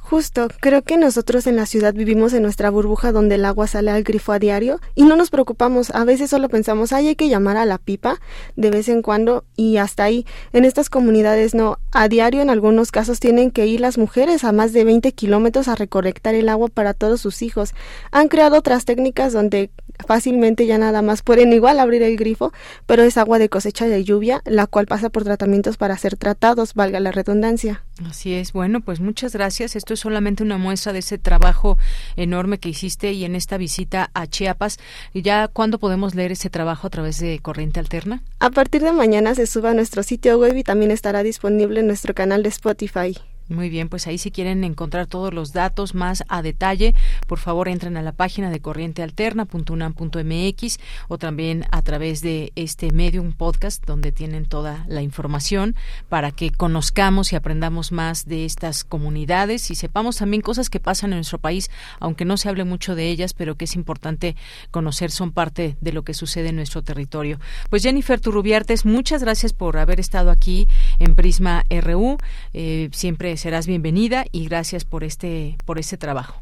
Justo, 0.05 0.49
creo 0.59 0.81
que 0.81 0.97
nosotros 0.97 1.47
en 1.47 1.55
la 1.55 1.65
ciudad 1.65 1.93
vivimos 1.93 2.33
en 2.33 2.43
nuestra 2.43 2.69
burbuja 2.69 3.13
donde 3.13 3.35
el 3.35 3.45
agua 3.45 3.67
sale 3.67 3.89
al 3.89 4.03
grifo 4.03 4.33
a 4.33 4.37
diario 4.37 4.81
y 4.95 5.03
no 5.03 5.15
nos 5.15 5.29
preocupamos, 5.29 5.91
a 5.91 6.03
veces 6.03 6.29
solo 6.29 6.49
pensamos, 6.49 6.91
ay, 6.91 7.07
hay 7.07 7.15
que 7.15 7.29
llamar 7.29 7.55
a 7.55 7.65
la 7.65 7.77
pipa 7.77 8.19
de 8.57 8.69
vez 8.69 8.89
en 8.89 9.01
cuando 9.01 9.45
y 9.55 9.77
hasta 9.77 10.03
ahí. 10.03 10.25
En 10.51 10.65
estas 10.65 10.89
comunidades 10.89 11.55
no, 11.55 11.79
a 11.93 12.09
diario 12.09 12.41
en 12.41 12.49
algunos 12.49 12.91
casos 12.91 13.21
tienen 13.21 13.49
que 13.49 13.65
ir 13.65 13.79
las 13.79 13.97
mujeres 13.97 14.43
a 14.43 14.51
más 14.51 14.73
de 14.73 14.83
20 14.83 15.13
kilómetros 15.13 15.69
a 15.69 15.75
recolectar 15.75 16.35
el 16.35 16.49
agua 16.49 16.67
para 16.67 16.93
todos 16.93 17.21
sus 17.21 17.41
hijos. 17.41 17.73
Han 18.11 18.27
creado 18.27 18.57
otras 18.57 18.83
técnicas 18.83 19.31
donde 19.31 19.71
fácilmente 20.05 20.65
ya 20.65 20.77
nada 20.77 21.01
más 21.01 21.21
pueden 21.21 21.53
igual 21.53 21.79
abrir 21.79 22.03
el 22.03 22.17
grifo, 22.17 22.51
pero 22.85 23.03
es 23.03 23.17
agua 23.17 23.39
de 23.39 23.49
cosecha 23.49 23.87
de 23.87 24.03
lluvia, 24.03 24.41
la 24.45 24.67
cual 24.67 24.87
pasa 24.87 25.09
por 25.09 25.23
tratamientos 25.23 25.77
para 25.77 25.97
ser 25.97 26.17
tratados, 26.17 26.73
valga 26.73 26.99
la 26.99 27.11
redundancia. 27.11 27.83
Así 28.07 28.33
es. 28.33 28.53
Bueno, 28.53 28.81
pues 28.81 28.99
muchas 28.99 29.33
gracias. 29.33 29.75
Esto 29.75 29.93
es 29.93 29.99
solamente 29.99 30.43
una 30.43 30.57
muestra 30.57 30.93
de 30.93 30.99
ese 30.99 31.17
trabajo 31.17 31.77
enorme 32.15 32.57
que 32.57 32.69
hiciste 32.69 33.11
y 33.11 33.25
en 33.25 33.35
esta 33.35 33.57
visita 33.57 34.09
a 34.13 34.27
Chiapas. 34.27 34.79
¿Y 35.13 35.21
ya 35.21 35.47
cuándo 35.47 35.79
podemos 35.79 36.15
leer 36.15 36.31
ese 36.31 36.49
trabajo 36.49 36.87
a 36.87 36.89
través 36.89 37.19
de 37.19 37.39
Corriente 37.39 37.79
Alterna? 37.79 38.23
A 38.39 38.49
partir 38.49 38.83
de 38.83 38.91
mañana 38.91 39.35
se 39.35 39.47
suba 39.47 39.71
a 39.71 39.73
nuestro 39.73 40.03
sitio 40.03 40.37
web 40.39 40.55
y 40.57 40.63
también 40.63 40.91
estará 40.91 41.23
disponible 41.23 41.81
en 41.81 41.87
nuestro 41.87 42.13
canal 42.13 42.43
de 42.43 42.49
Spotify. 42.49 43.15
Muy 43.49 43.69
bien, 43.69 43.89
pues 43.89 44.07
ahí 44.07 44.17
si 44.17 44.31
quieren 44.31 44.63
encontrar 44.63 45.07
todos 45.07 45.33
los 45.33 45.51
datos 45.51 45.95
más 45.95 46.23
a 46.29 46.41
detalle, 46.41 46.95
por 47.27 47.39
favor 47.39 47.67
entren 47.67 47.97
a 47.97 48.01
la 48.01 48.13
página 48.13 48.49
de 48.49 48.61
corrientealterna.unam.mx 48.61 50.79
o 51.09 51.17
también 51.17 51.65
a 51.71 51.81
través 51.81 52.21
de 52.21 52.53
este 52.55 52.91
medio, 52.91 53.21
un 53.21 53.33
podcast 53.33 53.85
donde 53.85 54.13
tienen 54.13 54.45
toda 54.45 54.85
la 54.87 55.01
información 55.01 55.75
para 56.07 56.31
que 56.31 56.51
conozcamos 56.51 57.33
y 57.33 57.35
aprendamos 57.35 57.91
más 57.91 58.25
de 58.25 58.45
estas 58.45 58.85
comunidades 58.85 59.69
y 59.71 59.75
sepamos 59.75 60.15
también 60.17 60.41
cosas 60.41 60.69
que 60.69 60.79
pasan 60.79 61.11
en 61.11 61.17
nuestro 61.17 61.39
país, 61.39 61.69
aunque 61.99 62.23
no 62.23 62.37
se 62.37 62.47
hable 62.47 62.63
mucho 62.63 62.95
de 62.95 63.09
ellas, 63.09 63.33
pero 63.33 63.55
que 63.55 63.65
es 63.65 63.75
importante 63.75 64.37
conocer, 64.71 65.11
son 65.11 65.33
parte 65.33 65.75
de 65.81 65.91
lo 65.91 66.03
que 66.03 66.13
sucede 66.13 66.47
en 66.49 66.55
nuestro 66.55 66.81
territorio. 66.81 67.41
Pues 67.69 67.83
Jennifer 67.83 68.21
Turrubiartes, 68.21 68.85
muchas 68.85 69.21
gracias 69.21 69.51
por 69.51 69.77
haber 69.77 69.99
estado 69.99 70.31
aquí 70.31 70.69
en 70.99 71.15
Prisma 71.15 71.65
RU. 71.69 72.17
Eh, 72.53 72.87
siempre 72.93 73.32
serás 73.37 73.67
bienvenida 73.67 74.25
y 74.31 74.45
gracias 74.45 74.85
por 74.85 75.03
este, 75.03 75.57
por 75.65 75.79
este 75.79 75.97
trabajo. 75.97 76.41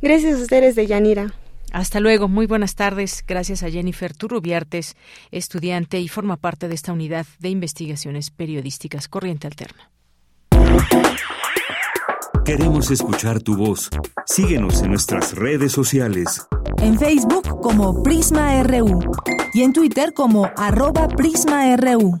Gracias 0.00 0.38
a 0.38 0.42
ustedes 0.42 0.74
de 0.74 0.86
Yanira. 0.86 1.34
Hasta 1.72 2.00
luego, 2.00 2.28
muy 2.28 2.46
buenas 2.46 2.74
tardes. 2.74 3.24
Gracias 3.26 3.62
a 3.62 3.70
Jennifer 3.70 4.14
Turrubiartes, 4.14 4.94
estudiante 5.30 6.00
y 6.00 6.08
forma 6.08 6.36
parte 6.36 6.68
de 6.68 6.74
esta 6.74 6.92
unidad 6.92 7.26
de 7.38 7.48
investigaciones 7.48 8.30
periodísticas 8.30 9.08
Corriente 9.08 9.46
Alterna. 9.46 9.90
Queremos 12.44 12.90
escuchar 12.90 13.40
tu 13.40 13.56
voz. 13.56 13.88
Síguenos 14.26 14.82
en 14.82 14.90
nuestras 14.90 15.34
redes 15.34 15.72
sociales. 15.72 16.46
En 16.78 16.98
Facebook 16.98 17.60
como 17.62 18.02
Prisma 18.02 18.60
RU 18.64 19.00
y 19.54 19.62
en 19.62 19.72
Twitter 19.72 20.12
como 20.12 20.50
arroba 20.56 21.06
PrismaRU. 21.08 22.20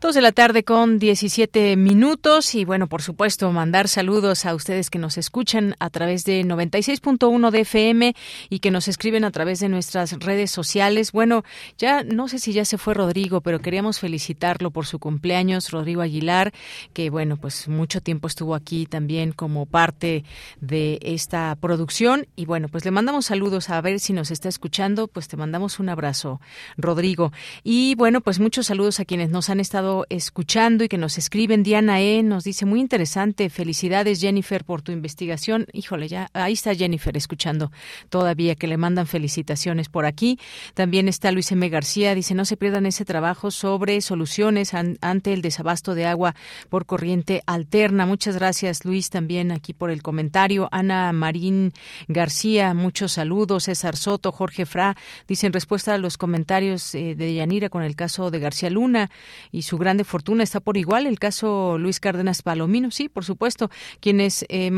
Dos 0.00 0.14
de 0.14 0.20
la 0.20 0.30
tarde 0.30 0.62
con 0.62 1.00
17 1.00 1.74
minutos 1.74 2.54
y 2.54 2.64
bueno, 2.64 2.86
por 2.86 3.02
supuesto, 3.02 3.50
mandar 3.50 3.88
saludos 3.88 4.46
a 4.46 4.54
ustedes 4.54 4.90
que 4.90 4.98
nos 5.00 5.18
escuchan 5.18 5.74
a 5.80 5.90
través 5.90 6.22
de 6.22 6.44
96.1 6.44 7.50
de 7.50 7.60
FM 7.62 8.14
y 8.48 8.60
que 8.60 8.70
nos 8.70 8.86
escriben 8.86 9.24
a 9.24 9.32
través 9.32 9.58
de 9.58 9.68
nuestras 9.68 10.12
redes 10.12 10.52
sociales. 10.52 11.10
Bueno, 11.10 11.42
ya 11.78 12.04
no 12.04 12.28
sé 12.28 12.38
si 12.38 12.52
ya 12.52 12.64
se 12.64 12.78
fue 12.78 12.94
Rodrigo, 12.94 13.40
pero 13.40 13.58
queríamos 13.58 13.98
felicitarlo 13.98 14.70
por 14.70 14.86
su 14.86 15.00
cumpleaños, 15.00 15.72
Rodrigo 15.72 16.00
Aguilar, 16.00 16.52
que 16.92 17.10
bueno, 17.10 17.36
pues 17.36 17.66
mucho 17.66 18.00
tiempo 18.00 18.28
estuvo 18.28 18.54
aquí 18.54 18.86
también 18.86 19.32
como 19.32 19.66
parte 19.66 20.22
de 20.60 21.00
esta 21.02 21.56
producción 21.56 22.28
y 22.36 22.44
bueno, 22.44 22.68
pues 22.68 22.84
le 22.84 22.92
mandamos 22.92 23.26
saludos 23.26 23.68
a 23.68 23.80
ver 23.80 23.98
si 23.98 24.12
nos 24.12 24.30
está 24.30 24.48
escuchando, 24.48 25.08
pues 25.08 25.26
te 25.26 25.36
mandamos 25.36 25.80
un 25.80 25.88
abrazo, 25.88 26.40
Rodrigo. 26.76 27.32
Y 27.64 27.96
bueno, 27.96 28.20
pues 28.20 28.38
muchos 28.38 28.68
saludos 28.68 29.00
a 29.00 29.04
quienes 29.04 29.30
nos 29.30 29.50
han 29.50 29.58
estado 29.58 29.87
escuchando 30.08 30.84
y 30.84 30.88
que 30.88 30.98
nos 30.98 31.18
escriben. 31.18 31.62
Diana 31.62 32.00
E. 32.00 32.22
nos 32.22 32.44
dice, 32.44 32.66
muy 32.66 32.80
interesante, 32.80 33.50
felicidades 33.50 34.20
Jennifer 34.20 34.64
por 34.64 34.82
tu 34.82 34.92
investigación. 34.92 35.66
Híjole, 35.72 36.08
ya 36.08 36.28
ahí 36.32 36.52
está 36.52 36.74
Jennifer 36.74 37.16
escuchando 37.16 37.70
todavía, 38.08 38.54
que 38.54 38.66
le 38.66 38.76
mandan 38.76 39.06
felicitaciones 39.06 39.88
por 39.88 40.04
aquí. 40.04 40.38
También 40.74 41.08
está 41.08 41.32
Luis 41.32 41.50
M. 41.52 41.68
García, 41.68 42.14
dice, 42.14 42.34
no 42.34 42.44
se 42.44 42.56
pierdan 42.56 42.86
ese 42.86 43.04
trabajo 43.04 43.50
sobre 43.50 44.00
soluciones 44.00 44.74
ante 44.74 45.32
el 45.32 45.42
desabasto 45.42 45.94
de 45.94 46.06
agua 46.06 46.34
por 46.68 46.86
corriente 46.86 47.42
alterna. 47.46 48.06
Muchas 48.06 48.36
gracias 48.36 48.84
Luis 48.84 49.10
también 49.10 49.52
aquí 49.52 49.72
por 49.72 49.90
el 49.90 50.02
comentario. 50.02 50.68
Ana 50.72 51.12
Marín 51.12 51.72
García, 52.08 52.74
muchos 52.74 53.12
saludos. 53.12 53.64
César 53.64 53.96
Soto, 53.96 54.32
Jorge 54.32 54.66
Fra, 54.66 54.96
dice 55.26 55.46
en 55.46 55.52
respuesta 55.52 55.94
a 55.94 55.98
los 55.98 56.18
comentarios 56.18 56.94
eh, 56.94 57.14
de 57.14 57.34
Yanira 57.34 57.68
con 57.68 57.82
el 57.82 57.96
caso 57.96 58.30
de 58.30 58.38
García 58.38 58.70
Luna 58.70 59.10
y 59.52 59.62
su 59.62 59.77
grande 59.78 60.04
fortuna 60.04 60.42
está 60.42 60.60
por 60.60 60.76
igual. 60.76 61.06
El 61.06 61.18
caso 61.18 61.78
Luis 61.78 62.00
Cárdenas 62.00 62.42
Palomino, 62.42 62.90
sí, 62.90 63.08
por 63.08 63.24
supuesto, 63.24 63.70
quienes 64.00 64.44
eh, 64.48 64.70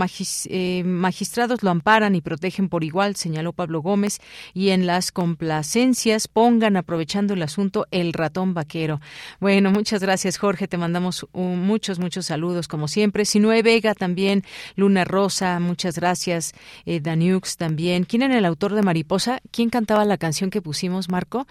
eh, 0.47 0.83
magistrados 0.85 1.63
lo 1.63 1.71
amparan 1.71 2.15
y 2.15 2.21
protegen 2.21 2.69
por 2.69 2.85
igual, 2.85 3.17
señaló 3.17 3.53
Pablo 3.53 3.83
Gómez, 3.83 4.21
y 4.55 4.71
en 4.71 4.87
las 4.87 5.13
complacencias 5.13 6.29
pongan, 6.29 6.77
aprovechando 6.77 7.35
el 7.35 7.43
asunto, 7.43 7.87
el 7.91 8.13
ratón 8.13 8.55
vaquero. 8.55 9.01
Bueno, 9.41 9.71
muchas 9.71 10.03
gracias, 10.03 10.39
Jorge. 10.39 10.69
Te 10.69 10.77
mandamos 10.77 11.27
muchos, 11.33 11.99
muchos 11.99 12.27
saludos, 12.27 12.69
como 12.69 12.89
siempre. 12.89 13.25
Sinue 13.25 13.63
Vega 13.63 13.95
también, 13.95 14.45
Luna 14.77 15.05
Rosa, 15.05 15.61
muchas 15.61 15.97
gracias. 15.97 16.53
Eh, 16.87 17.01
Daniux 17.01 17.57
también. 17.57 18.05
¿Quién 18.05 18.23
era 18.23 18.39
el 18.39 18.45
autor 18.45 18.75
de 18.75 18.83
Mariposa? 18.83 19.41
¿Quién 19.51 19.71
cantaba 19.71 20.05
la 20.05 20.19
canción 20.19 20.51
que 20.51 20.63
pusimos, 20.63 21.09
Marco? 21.09 21.47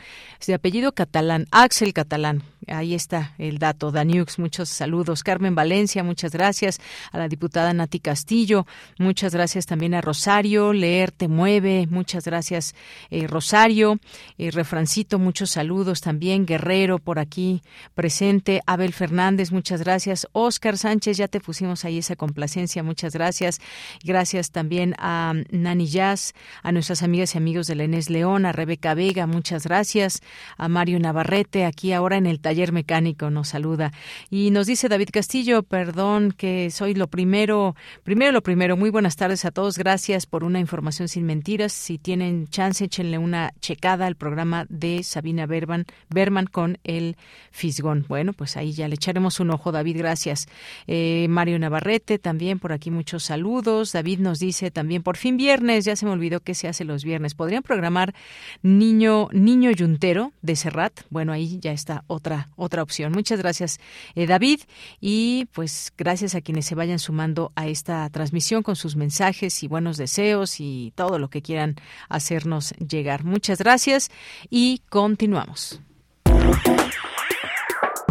De 0.45 0.53
apellido 0.53 0.93
catalán, 0.93 1.47
Axel 1.51 1.93
Catalán. 1.93 2.43
Ahí 2.67 2.93
está 2.93 3.33
el 3.37 3.57
dato. 3.57 3.91
Daniux, 3.91 4.37
muchos 4.39 4.69
saludos. 4.69 5.23
Carmen 5.23 5.55
Valencia, 5.55 6.03
muchas 6.03 6.31
gracias. 6.31 6.79
A 7.11 7.17
la 7.17 7.27
diputada 7.27 7.73
Nati 7.73 7.99
Castillo, 7.99 8.65
muchas 8.97 9.33
gracias 9.33 9.65
también 9.65 9.93
a 9.93 10.01
Rosario. 10.01 10.73
Leer 10.73 11.11
te 11.11 11.27
mueve, 11.27 11.87
muchas 11.89 12.25
gracias 12.25 12.75
eh, 13.09 13.27
Rosario. 13.27 13.99
Eh, 14.37 14.51
Refrancito, 14.51 15.19
muchos 15.19 15.51
saludos 15.51 16.01
también. 16.01 16.45
Guerrero 16.45 16.99
por 16.99 17.19
aquí 17.19 17.61
presente. 17.95 18.61
Abel 18.65 18.93
Fernández, 18.93 19.51
muchas 19.51 19.81
gracias. 19.81 20.27
Oscar 20.33 20.77
Sánchez, 20.77 21.17
ya 21.17 21.27
te 21.27 21.39
pusimos 21.39 21.85
ahí 21.85 21.99
esa 21.99 22.15
complacencia, 22.15 22.83
muchas 22.83 23.13
gracias. 23.13 23.59
Gracias 24.03 24.51
también 24.51 24.95
a 24.97 25.33
Nani 25.49 25.87
Jazz, 25.87 26.33
a 26.63 26.71
nuestras 26.71 27.03
amigas 27.03 27.35
y 27.35 27.37
amigos 27.37 27.67
de 27.67 27.75
Lenés 27.75 28.09
León, 28.09 28.45
a 28.45 28.51
Rebeca 28.51 28.93
Vega, 28.93 29.27
muchas 29.27 29.63
gracias. 29.63 30.21
A 30.57 30.67
Mario 30.67 30.99
Navarrete, 30.99 31.65
aquí 31.65 31.93
ahora 31.93 32.17
en 32.17 32.25
el 32.25 32.39
taller 32.49 32.71
mecánico 32.71 33.29
nos 33.29 33.49
saluda. 33.49 33.91
Y 34.31 34.49
nos 34.49 34.65
dice 34.65 34.89
David 34.89 35.09
Castillo, 35.13 35.61
perdón 35.61 36.31
que 36.35 36.71
soy 36.71 36.95
lo 36.95 37.07
primero, 37.07 37.75
primero 38.01 38.31
lo 38.31 38.41
primero, 38.41 38.75
muy 38.75 38.89
buenas 38.89 39.17
tardes 39.17 39.45
a 39.45 39.51
todos, 39.51 39.77
gracias 39.77 40.25
por 40.25 40.43
una 40.43 40.59
información 40.59 41.07
sin 41.07 41.27
mentiras. 41.27 41.73
Si 41.73 41.99
tienen 41.99 42.47
chance, 42.47 42.83
échenle 42.83 43.19
una 43.19 43.53
checada 43.59 44.07
al 44.07 44.15
programa 44.15 44.65
de 44.67 45.03
Sabina 45.03 45.45
Berman, 45.45 45.85
Berman 46.09 46.47
con 46.47 46.79
el 46.83 47.17
Fisgón. 47.51 48.05
Bueno, 48.07 48.33
pues 48.33 48.57
ahí 48.57 48.71
ya 48.71 48.87
le 48.87 48.95
echaremos 48.95 49.39
un 49.39 49.51
ojo, 49.51 49.71
David, 49.71 49.99
gracias. 49.99 50.47
Eh, 50.87 51.27
Mario 51.29 51.59
Navarrete, 51.59 52.17
también 52.17 52.57
por 52.57 52.71
aquí 52.71 52.89
muchos 52.89 53.25
saludos. 53.25 53.91
David 53.91 54.21
nos 54.21 54.39
dice 54.39 54.71
también, 54.71 55.03
por 55.03 55.17
fin 55.17 55.37
viernes, 55.37 55.85
ya 55.85 55.95
se 55.95 56.07
me 56.07 56.13
olvidó 56.13 56.39
que 56.39 56.55
se 56.55 56.67
hace 56.67 56.83
los 56.83 57.03
viernes. 57.03 57.35
¿Podrían 57.35 57.61
programar 57.61 58.15
Niño, 58.63 59.27
Niño 59.33 59.69
Yuntero 59.69 60.31
de 60.41 60.55
Serrat? 60.55 61.01
Bueno, 61.11 61.31
ahí 61.31 61.59
ya 61.61 61.73
está 61.73 62.03
otra, 62.07 62.38
otra 62.55 62.83
opción. 62.83 63.11
Muchas 63.11 63.39
gracias, 63.39 63.79
eh, 64.15 64.27
David. 64.27 64.61
Y 64.99 65.47
pues 65.53 65.91
gracias 65.97 66.35
a 66.35 66.41
quienes 66.41 66.65
se 66.65 66.75
vayan 66.75 66.99
sumando 66.99 67.51
a 67.55 67.67
esta 67.67 68.09
transmisión 68.09 68.63
con 68.63 68.75
sus 68.75 68.95
mensajes 68.95 69.63
y 69.63 69.67
buenos 69.67 69.97
deseos 69.97 70.59
y 70.59 70.93
todo 70.95 71.19
lo 71.19 71.29
que 71.29 71.41
quieran 71.41 71.75
hacernos 72.07 72.73
llegar. 72.75 73.23
Muchas 73.23 73.59
gracias 73.59 74.09
y 74.49 74.81
continuamos. 74.89 75.81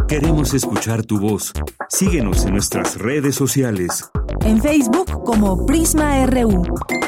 Queremos 0.08 0.54
escuchar 0.54 1.04
tu 1.04 1.20
voz. 1.20 1.52
Síguenos 1.90 2.46
en 2.46 2.52
nuestras 2.52 2.96
redes 2.96 3.34
sociales. 3.34 4.08
En 4.40 4.62
Facebook 4.62 5.22
como 5.24 5.66
Prisma 5.66 6.24
RU 6.24 6.62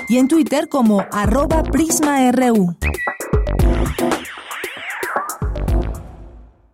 y 0.09 0.18
en 0.18 0.28
Twitter 0.28 0.68
como 0.68 1.06
arroba 1.10 1.62
PrismaRU. 1.62 2.76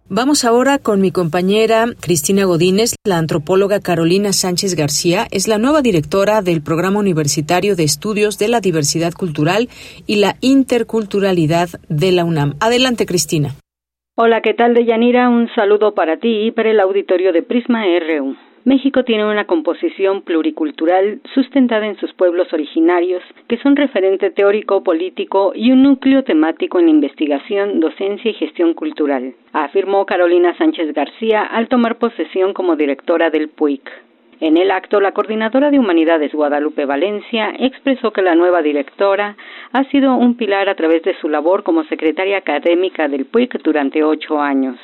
Vamos 0.08 0.44
ahora 0.44 0.78
con 0.78 1.00
mi 1.00 1.10
compañera 1.10 1.86
Cristina 2.00 2.44
Godínez. 2.44 2.94
La 3.04 3.18
antropóloga 3.18 3.80
Carolina 3.80 4.32
Sánchez 4.32 4.76
García 4.76 5.26
es 5.32 5.48
la 5.48 5.58
nueva 5.58 5.82
directora 5.82 6.42
del 6.42 6.62
Programa 6.62 7.00
Universitario 7.00 7.74
de 7.74 7.82
Estudios 7.82 8.38
de 8.38 8.46
la 8.46 8.60
Diversidad 8.60 9.12
Cultural 9.14 9.68
y 10.06 10.20
la 10.20 10.36
Interculturalidad 10.40 11.70
de 11.88 12.12
la 12.12 12.24
UNAM. 12.24 12.54
Adelante, 12.60 13.04
Cristina. 13.04 13.48
Hola, 14.14 14.42
¿qué 14.42 14.54
tal, 14.54 14.74
Deyanira? 14.74 15.28
Un 15.28 15.48
saludo 15.56 15.92
para 15.92 16.18
ti 16.18 16.46
y 16.46 16.50
para 16.52 16.70
el 16.70 16.78
auditorio 16.78 17.32
de 17.32 17.42
Prisma 17.42 17.82
RU. 17.98 18.36
México 18.66 19.04
tiene 19.04 19.24
una 19.24 19.44
composición 19.44 20.22
pluricultural 20.22 21.20
sustentada 21.32 21.86
en 21.86 21.96
sus 21.98 22.12
pueblos 22.14 22.52
originarios, 22.52 23.22
que 23.46 23.58
son 23.58 23.76
referente 23.76 24.32
teórico, 24.32 24.82
político 24.82 25.52
y 25.54 25.70
un 25.70 25.84
núcleo 25.84 26.24
temático 26.24 26.80
en 26.80 26.88
investigación, 26.88 27.78
docencia 27.78 28.28
y 28.28 28.34
gestión 28.34 28.74
cultural, 28.74 29.34
afirmó 29.52 30.04
Carolina 30.04 30.52
Sánchez 30.58 30.92
García 30.94 31.44
al 31.44 31.68
tomar 31.68 31.98
posesión 31.98 32.54
como 32.54 32.74
directora 32.74 33.30
del 33.30 33.50
PUIC. 33.50 33.88
En 34.40 34.56
el 34.56 34.72
acto, 34.72 35.00
la 35.00 35.12
coordinadora 35.12 35.70
de 35.70 35.78
Humanidades 35.78 36.32
Guadalupe 36.32 36.86
Valencia 36.86 37.54
expresó 37.60 38.12
que 38.12 38.22
la 38.22 38.34
nueva 38.34 38.62
directora 38.62 39.36
ha 39.70 39.84
sido 39.84 40.16
un 40.16 40.36
pilar 40.36 40.68
a 40.68 40.74
través 40.74 41.04
de 41.04 41.14
su 41.20 41.28
labor 41.28 41.62
como 41.62 41.84
secretaria 41.84 42.38
académica 42.38 43.06
del 43.06 43.26
PUIC 43.26 43.62
durante 43.62 44.02
ocho 44.02 44.40
años. 44.40 44.76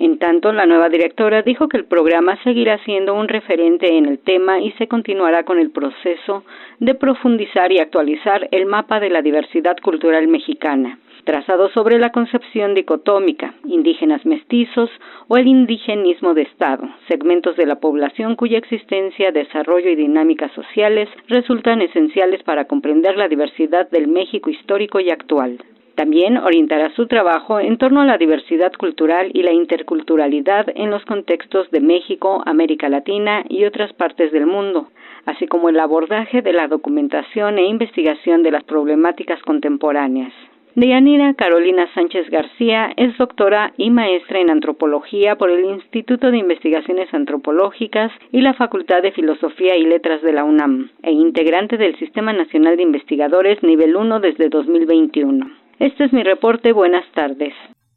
En 0.00 0.18
tanto, 0.18 0.52
la 0.52 0.64
nueva 0.64 0.88
directora 0.88 1.42
dijo 1.42 1.68
que 1.68 1.76
el 1.76 1.84
programa 1.84 2.38
seguirá 2.44 2.78
siendo 2.84 3.14
un 3.14 3.26
referente 3.26 3.96
en 3.96 4.06
el 4.06 4.20
tema 4.20 4.60
y 4.60 4.70
se 4.72 4.86
continuará 4.86 5.42
con 5.42 5.58
el 5.58 5.72
proceso 5.72 6.44
de 6.78 6.94
profundizar 6.94 7.72
y 7.72 7.80
actualizar 7.80 8.48
el 8.52 8.66
mapa 8.66 9.00
de 9.00 9.10
la 9.10 9.22
diversidad 9.22 9.76
cultural 9.82 10.28
mexicana, 10.28 11.00
trazado 11.24 11.68
sobre 11.70 11.98
la 11.98 12.10
concepción 12.10 12.74
dicotómica, 12.74 13.54
indígenas 13.64 14.24
mestizos 14.24 14.88
o 15.26 15.36
el 15.36 15.48
indigenismo 15.48 16.32
de 16.32 16.42
Estado, 16.42 16.88
segmentos 17.08 17.56
de 17.56 17.66
la 17.66 17.80
población 17.80 18.36
cuya 18.36 18.58
existencia, 18.58 19.32
desarrollo 19.32 19.90
y 19.90 19.96
dinámicas 19.96 20.52
sociales 20.52 21.08
resultan 21.26 21.82
esenciales 21.82 22.44
para 22.44 22.66
comprender 22.66 23.16
la 23.16 23.26
diversidad 23.26 23.90
del 23.90 24.06
México 24.06 24.48
histórico 24.48 25.00
y 25.00 25.10
actual. 25.10 25.58
También 25.98 26.36
orientará 26.36 26.94
su 26.94 27.08
trabajo 27.08 27.58
en 27.58 27.76
torno 27.76 28.00
a 28.00 28.06
la 28.06 28.18
diversidad 28.18 28.70
cultural 28.78 29.32
y 29.34 29.42
la 29.42 29.52
interculturalidad 29.52 30.66
en 30.76 30.92
los 30.92 31.04
contextos 31.04 31.68
de 31.72 31.80
México, 31.80 32.40
América 32.46 32.88
Latina 32.88 33.44
y 33.48 33.64
otras 33.64 33.92
partes 33.94 34.30
del 34.30 34.46
mundo, 34.46 34.92
así 35.26 35.48
como 35.48 35.70
el 35.70 35.80
abordaje 35.80 36.40
de 36.40 36.52
la 36.52 36.68
documentación 36.68 37.58
e 37.58 37.66
investigación 37.66 38.44
de 38.44 38.52
las 38.52 38.62
problemáticas 38.62 39.42
contemporáneas. 39.42 40.32
Deyanira 40.76 41.34
Carolina 41.34 41.92
Sánchez 41.94 42.30
García 42.30 42.92
es 42.96 43.18
doctora 43.18 43.72
y 43.76 43.90
maestra 43.90 44.38
en 44.38 44.50
antropología 44.50 45.34
por 45.34 45.50
el 45.50 45.64
Instituto 45.64 46.30
de 46.30 46.38
Investigaciones 46.38 47.12
Antropológicas 47.12 48.12
y 48.30 48.40
la 48.40 48.54
Facultad 48.54 49.02
de 49.02 49.10
Filosofía 49.10 49.74
y 49.76 49.82
Letras 49.82 50.22
de 50.22 50.32
la 50.32 50.44
UNAM 50.44 50.90
e 51.02 51.10
integrante 51.10 51.76
del 51.76 51.96
Sistema 51.96 52.32
Nacional 52.32 52.76
de 52.76 52.84
Investigadores 52.84 53.60
Nivel 53.64 53.96
1 53.96 54.20
desde 54.20 54.48
2021. 54.48 55.67
Este 55.78 56.04
es 56.04 56.12
mi 56.12 56.22
reporte. 56.22 56.72
Buenas 56.72 57.04
tardes. 57.14 57.52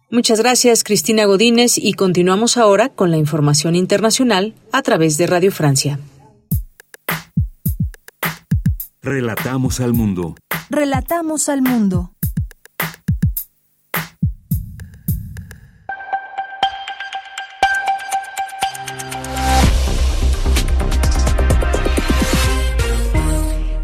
Muchas 0.10 0.42
gracias, 0.42 0.84
Cristina 0.84 1.26
Godínez, 1.26 1.78
y 1.78 1.94
continuamos 1.94 2.58
ahora 2.58 2.90
con 2.90 3.12
la 3.12 3.18
información 3.18 3.76
internacional 3.76 4.54
a 4.74 4.82
través 4.82 5.18
de 5.18 5.26
Radio 5.26 5.52
Francia. 5.52 6.00
Relatamos 9.02 9.80
al 9.80 9.94
mundo. 9.94 10.36
Relatamos 10.70 11.50
al 11.50 11.62
mundo. 11.62 12.12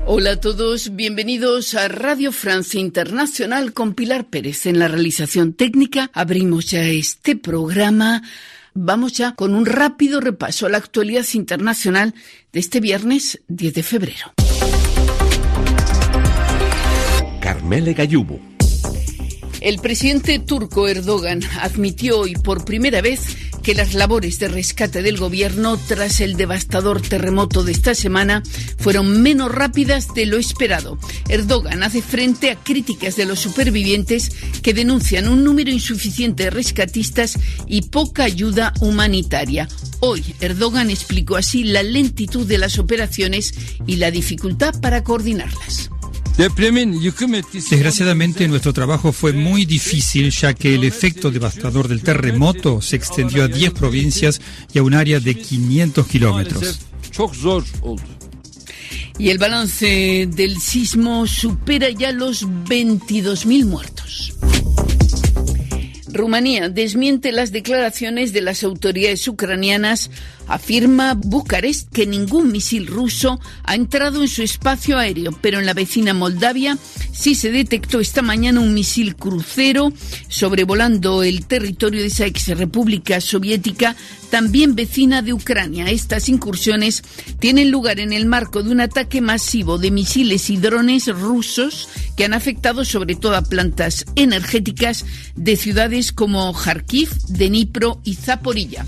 Hola 0.09 0.31
a 0.31 0.39
todos, 0.39 0.95
bienvenidos 0.95 1.75
a 1.75 1.89
Radio 1.89 2.31
Francia 2.31 2.79
Internacional 2.79 3.73
con 3.73 3.93
Pilar 3.93 4.29
Pérez 4.29 4.65
en 4.65 4.79
la 4.79 4.87
realización 4.87 5.51
técnica. 5.51 6.09
Abrimos 6.13 6.67
ya 6.67 6.85
este 6.85 7.35
programa. 7.35 8.23
Vamos 8.73 9.11
ya 9.11 9.35
con 9.35 9.53
un 9.53 9.65
rápido 9.65 10.21
repaso 10.21 10.65
a 10.65 10.69
la 10.69 10.77
actualidad 10.77 11.25
internacional 11.33 12.15
de 12.53 12.59
este 12.61 12.79
viernes 12.79 13.41
10 13.49 13.73
de 13.73 13.83
febrero. 13.83 14.33
Carmele 17.41 17.93
Gayubo. 17.93 18.39
El 19.59 19.79
presidente 19.79 20.39
turco 20.39 20.87
Erdogan 20.87 21.41
admitió 21.59 22.19
hoy 22.19 22.35
por 22.35 22.63
primera 22.63 23.01
vez 23.01 23.35
que 23.67 23.75
las 23.75 23.95
labores 23.95 24.39
de 24.39 24.47
rescate 24.47 25.01
del 25.01 25.17
gobierno 25.17 25.77
tras 25.77 26.21
el 26.21 26.37
devastador 26.37 27.01
terremoto 27.01 27.65
de 27.65 27.73
esta 27.73 27.95
semana 27.95 28.41
fueron 28.79 29.21
menos 29.21 29.51
rápidas 29.51 30.13
de 30.13 30.25
lo 30.25 30.37
esperado. 30.37 30.97
Erdogan 31.27 31.83
hace 31.83 32.01
frente 32.01 32.49
a 32.49 32.55
críticas 32.55 33.17
de 33.17 33.25
los 33.25 33.39
supervivientes 33.39 34.31
que 34.61 34.73
denuncian 34.73 35.27
un 35.27 35.43
número 35.43 35.69
insuficiente 35.69 36.43
de 36.43 36.49
rescatistas 36.49 37.37
y 37.67 37.81
poca 37.81 38.23
ayuda 38.23 38.71
humanitaria. 38.79 39.67
Hoy 39.99 40.23
Erdogan 40.39 40.89
explicó 40.89 41.35
así 41.35 41.65
la 41.65 41.83
lentitud 41.83 42.47
de 42.47 42.59
las 42.59 42.79
operaciones 42.79 43.53
y 43.85 43.97
la 43.97 44.11
dificultad 44.11 44.79
para 44.79 45.03
coordinarlas. 45.03 45.89
Desgraciadamente 47.69 48.47
nuestro 48.47 48.73
trabajo 48.73 49.11
fue 49.11 49.33
muy 49.33 49.65
difícil 49.65 50.31
ya 50.31 50.53
que 50.53 50.75
el 50.75 50.83
efecto 50.83 51.31
devastador 51.31 51.87
del 51.87 52.01
terremoto 52.01 52.81
se 52.81 52.95
extendió 52.95 53.43
a 53.43 53.47
10 53.47 53.73
provincias 53.73 54.41
y 54.73 54.79
a 54.79 54.83
un 54.83 54.93
área 54.93 55.19
de 55.19 55.35
500 55.35 56.07
kilómetros. 56.07 56.79
Y 59.19 59.29
el 59.29 59.37
balance 59.39 60.27
del 60.31 60.59
sismo 60.59 61.25
supera 61.25 61.89
ya 61.89 62.11
los 62.11 62.47
22.000 62.47 63.65
muertos. 63.65 64.33
Rumanía 66.17 66.69
desmiente 66.69 67.31
las 67.31 67.51
declaraciones 67.51 68.33
de 68.33 68.41
las 68.41 68.63
autoridades 68.63 69.27
ucranianas. 69.27 70.09
Afirma 70.47 71.13
Bucarest 71.13 71.91
que 71.91 72.05
ningún 72.05 72.51
misil 72.51 72.87
ruso 72.87 73.39
ha 73.63 73.75
entrado 73.75 74.21
en 74.21 74.27
su 74.27 74.43
espacio 74.43 74.97
aéreo, 74.97 75.37
pero 75.41 75.59
en 75.59 75.65
la 75.65 75.73
vecina 75.73 76.13
Moldavia 76.13 76.77
sí 77.11 77.35
se 77.35 77.51
detectó 77.51 77.99
esta 77.99 78.21
mañana 78.21 78.59
un 78.59 78.73
misil 78.73 79.15
crucero 79.15 79.91
sobrevolando 80.29 81.23
el 81.23 81.45
territorio 81.45 82.01
de 82.01 82.07
esa 82.07 82.25
ex 82.25 82.47
república 82.57 83.19
soviética, 83.21 83.95
también 84.29 84.75
vecina 84.75 85.21
de 85.21 85.33
Ucrania. 85.33 85.89
Estas 85.89 86.29
incursiones 86.29 87.03
tienen 87.39 87.71
lugar 87.71 87.99
en 87.99 88.13
el 88.13 88.25
marco 88.25 88.63
de 88.63 88.71
un 88.71 88.81
ataque 88.81 89.21
masivo 89.21 89.77
de 89.77 89.91
misiles 89.91 90.49
y 90.49 90.57
drones 90.57 91.07
rusos 91.07 91.89
que 92.15 92.25
han 92.25 92.33
afectado 92.33 92.85
sobre 92.85 93.15
todo 93.15 93.35
a 93.35 93.43
plantas 93.43 94.05
energéticas 94.15 95.05
de 95.35 95.55
ciudades 95.55 96.11
como 96.11 96.53
Kharkiv, 96.53 97.09
Dnipro 97.27 98.01
y 98.03 98.15
Zaporilla. 98.15 98.85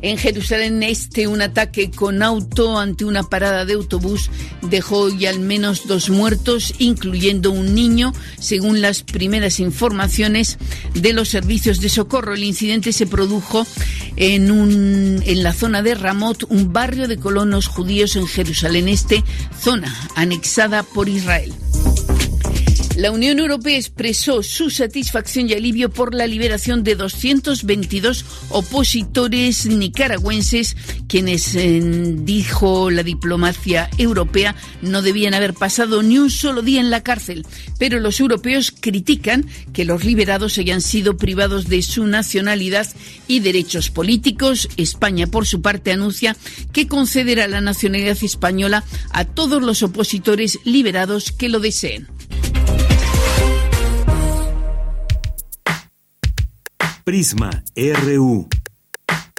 En 0.00 0.16
Jerusalén 0.16 0.82
Este, 0.82 1.26
un 1.26 1.42
ataque 1.42 1.90
con 1.90 2.22
auto 2.22 2.78
ante 2.78 3.04
una 3.04 3.24
parada 3.24 3.64
de 3.64 3.74
autobús 3.74 4.30
dejó 4.62 4.98
hoy 5.00 5.26
al 5.26 5.40
menos 5.40 5.86
dos 5.86 6.10
muertos, 6.10 6.74
incluyendo 6.78 7.50
un 7.50 7.74
niño, 7.74 8.12
según 8.38 8.80
las 8.80 9.02
primeras 9.02 9.60
informaciones 9.60 10.58
de 10.94 11.12
los 11.12 11.28
servicios 11.28 11.80
de 11.80 11.88
socorro. 11.88 12.34
El 12.34 12.44
incidente 12.44 12.92
se 12.92 13.06
produjo 13.06 13.66
en, 14.16 14.50
un, 14.50 15.22
en 15.24 15.42
la 15.42 15.52
zona 15.52 15.82
de 15.82 15.94
Ramot, 15.94 16.44
un 16.48 16.72
barrio 16.72 17.08
de 17.08 17.18
colonos 17.18 17.66
judíos 17.66 18.16
en 18.16 18.26
Jerusalén 18.26 18.88
Este, 18.88 19.24
zona 19.60 19.94
anexada 20.14 20.82
por 20.82 21.08
Israel. 21.08 21.52
La 22.98 23.12
Unión 23.12 23.38
Europea 23.38 23.76
expresó 23.76 24.42
su 24.42 24.70
satisfacción 24.70 25.48
y 25.48 25.52
alivio 25.52 25.88
por 25.88 26.16
la 26.16 26.26
liberación 26.26 26.82
de 26.82 26.96
222 26.96 28.24
opositores 28.48 29.66
nicaragüenses, 29.66 30.76
quienes, 31.06 31.56
dijo 32.24 32.90
la 32.90 33.04
diplomacia 33.04 33.88
europea, 33.98 34.56
no 34.82 35.00
debían 35.00 35.34
haber 35.34 35.54
pasado 35.54 36.02
ni 36.02 36.18
un 36.18 36.28
solo 36.28 36.60
día 36.60 36.80
en 36.80 36.90
la 36.90 37.04
cárcel. 37.04 37.46
Pero 37.78 38.00
los 38.00 38.18
europeos 38.18 38.74
critican 38.80 39.46
que 39.72 39.84
los 39.84 40.02
liberados 40.02 40.58
hayan 40.58 40.80
sido 40.80 41.16
privados 41.16 41.68
de 41.68 41.82
su 41.82 42.04
nacionalidad 42.04 42.88
y 43.28 43.38
derechos 43.38 43.90
políticos. 43.90 44.68
España, 44.76 45.28
por 45.28 45.46
su 45.46 45.62
parte, 45.62 45.92
anuncia 45.92 46.36
que 46.72 46.88
concederá 46.88 47.46
la 47.46 47.60
nacionalidad 47.60 48.18
española 48.20 48.82
a 49.10 49.24
todos 49.24 49.62
los 49.62 49.84
opositores 49.84 50.58
liberados 50.64 51.30
que 51.30 51.48
lo 51.48 51.60
deseen. 51.60 52.08
Prisma 57.08 57.64
RU. 57.74 58.48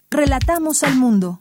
Relatamos 0.09 0.81
al 0.81 0.95
mundo. 0.95 1.37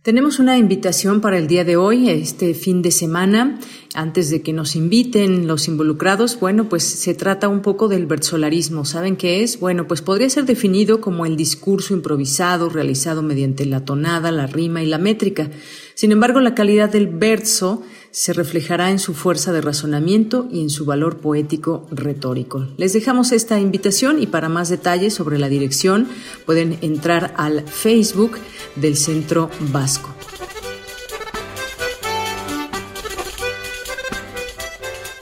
Tenemos 0.00 0.38
una 0.38 0.56
invitación 0.56 1.20
para 1.20 1.36
el 1.36 1.46
día 1.46 1.62
de 1.62 1.76
hoy, 1.76 2.08
este 2.08 2.54
fin 2.54 2.80
de 2.80 2.90
semana. 2.90 3.58
Antes 3.92 4.30
de 4.30 4.40
que 4.40 4.54
nos 4.54 4.76
inviten 4.76 5.46
los 5.46 5.68
involucrados, 5.68 6.40
bueno, 6.40 6.70
pues 6.70 6.84
se 6.84 7.12
trata 7.12 7.48
un 7.48 7.60
poco 7.60 7.86
del 7.86 8.06
versolarismo. 8.06 8.86
¿Saben 8.86 9.16
qué 9.18 9.42
es? 9.42 9.60
Bueno, 9.60 9.86
pues 9.86 10.00
podría 10.00 10.30
ser 10.30 10.46
definido 10.46 11.02
como 11.02 11.26
el 11.26 11.36
discurso 11.36 11.92
improvisado 11.92 12.70
realizado 12.70 13.20
mediante 13.20 13.66
la 13.66 13.84
tonada, 13.84 14.32
la 14.32 14.46
rima 14.46 14.82
y 14.82 14.86
la 14.86 14.96
métrica. 14.96 15.50
Sin 15.94 16.12
embargo, 16.12 16.40
la 16.40 16.54
calidad 16.54 16.88
del 16.88 17.08
verso 17.08 17.82
se 18.10 18.32
reflejará 18.32 18.90
en 18.90 18.98
su 18.98 19.14
fuerza 19.14 19.52
de 19.52 19.60
razonamiento 19.60 20.48
y 20.50 20.60
en 20.60 20.70
su 20.70 20.84
valor 20.84 21.18
poético 21.18 21.86
retórico. 21.90 22.66
Les 22.76 22.92
dejamos 22.92 23.32
esta 23.32 23.60
invitación 23.60 24.20
y 24.22 24.26
para 24.26 24.48
más 24.48 24.68
detalles 24.68 25.14
sobre 25.14 25.38
la 25.38 25.48
dirección 25.48 26.08
pueden 26.46 26.78
entrar 26.82 27.34
al 27.36 27.62
Facebook 27.62 28.38
del 28.76 28.96
Centro 28.96 29.50
Vasco. 29.72 30.19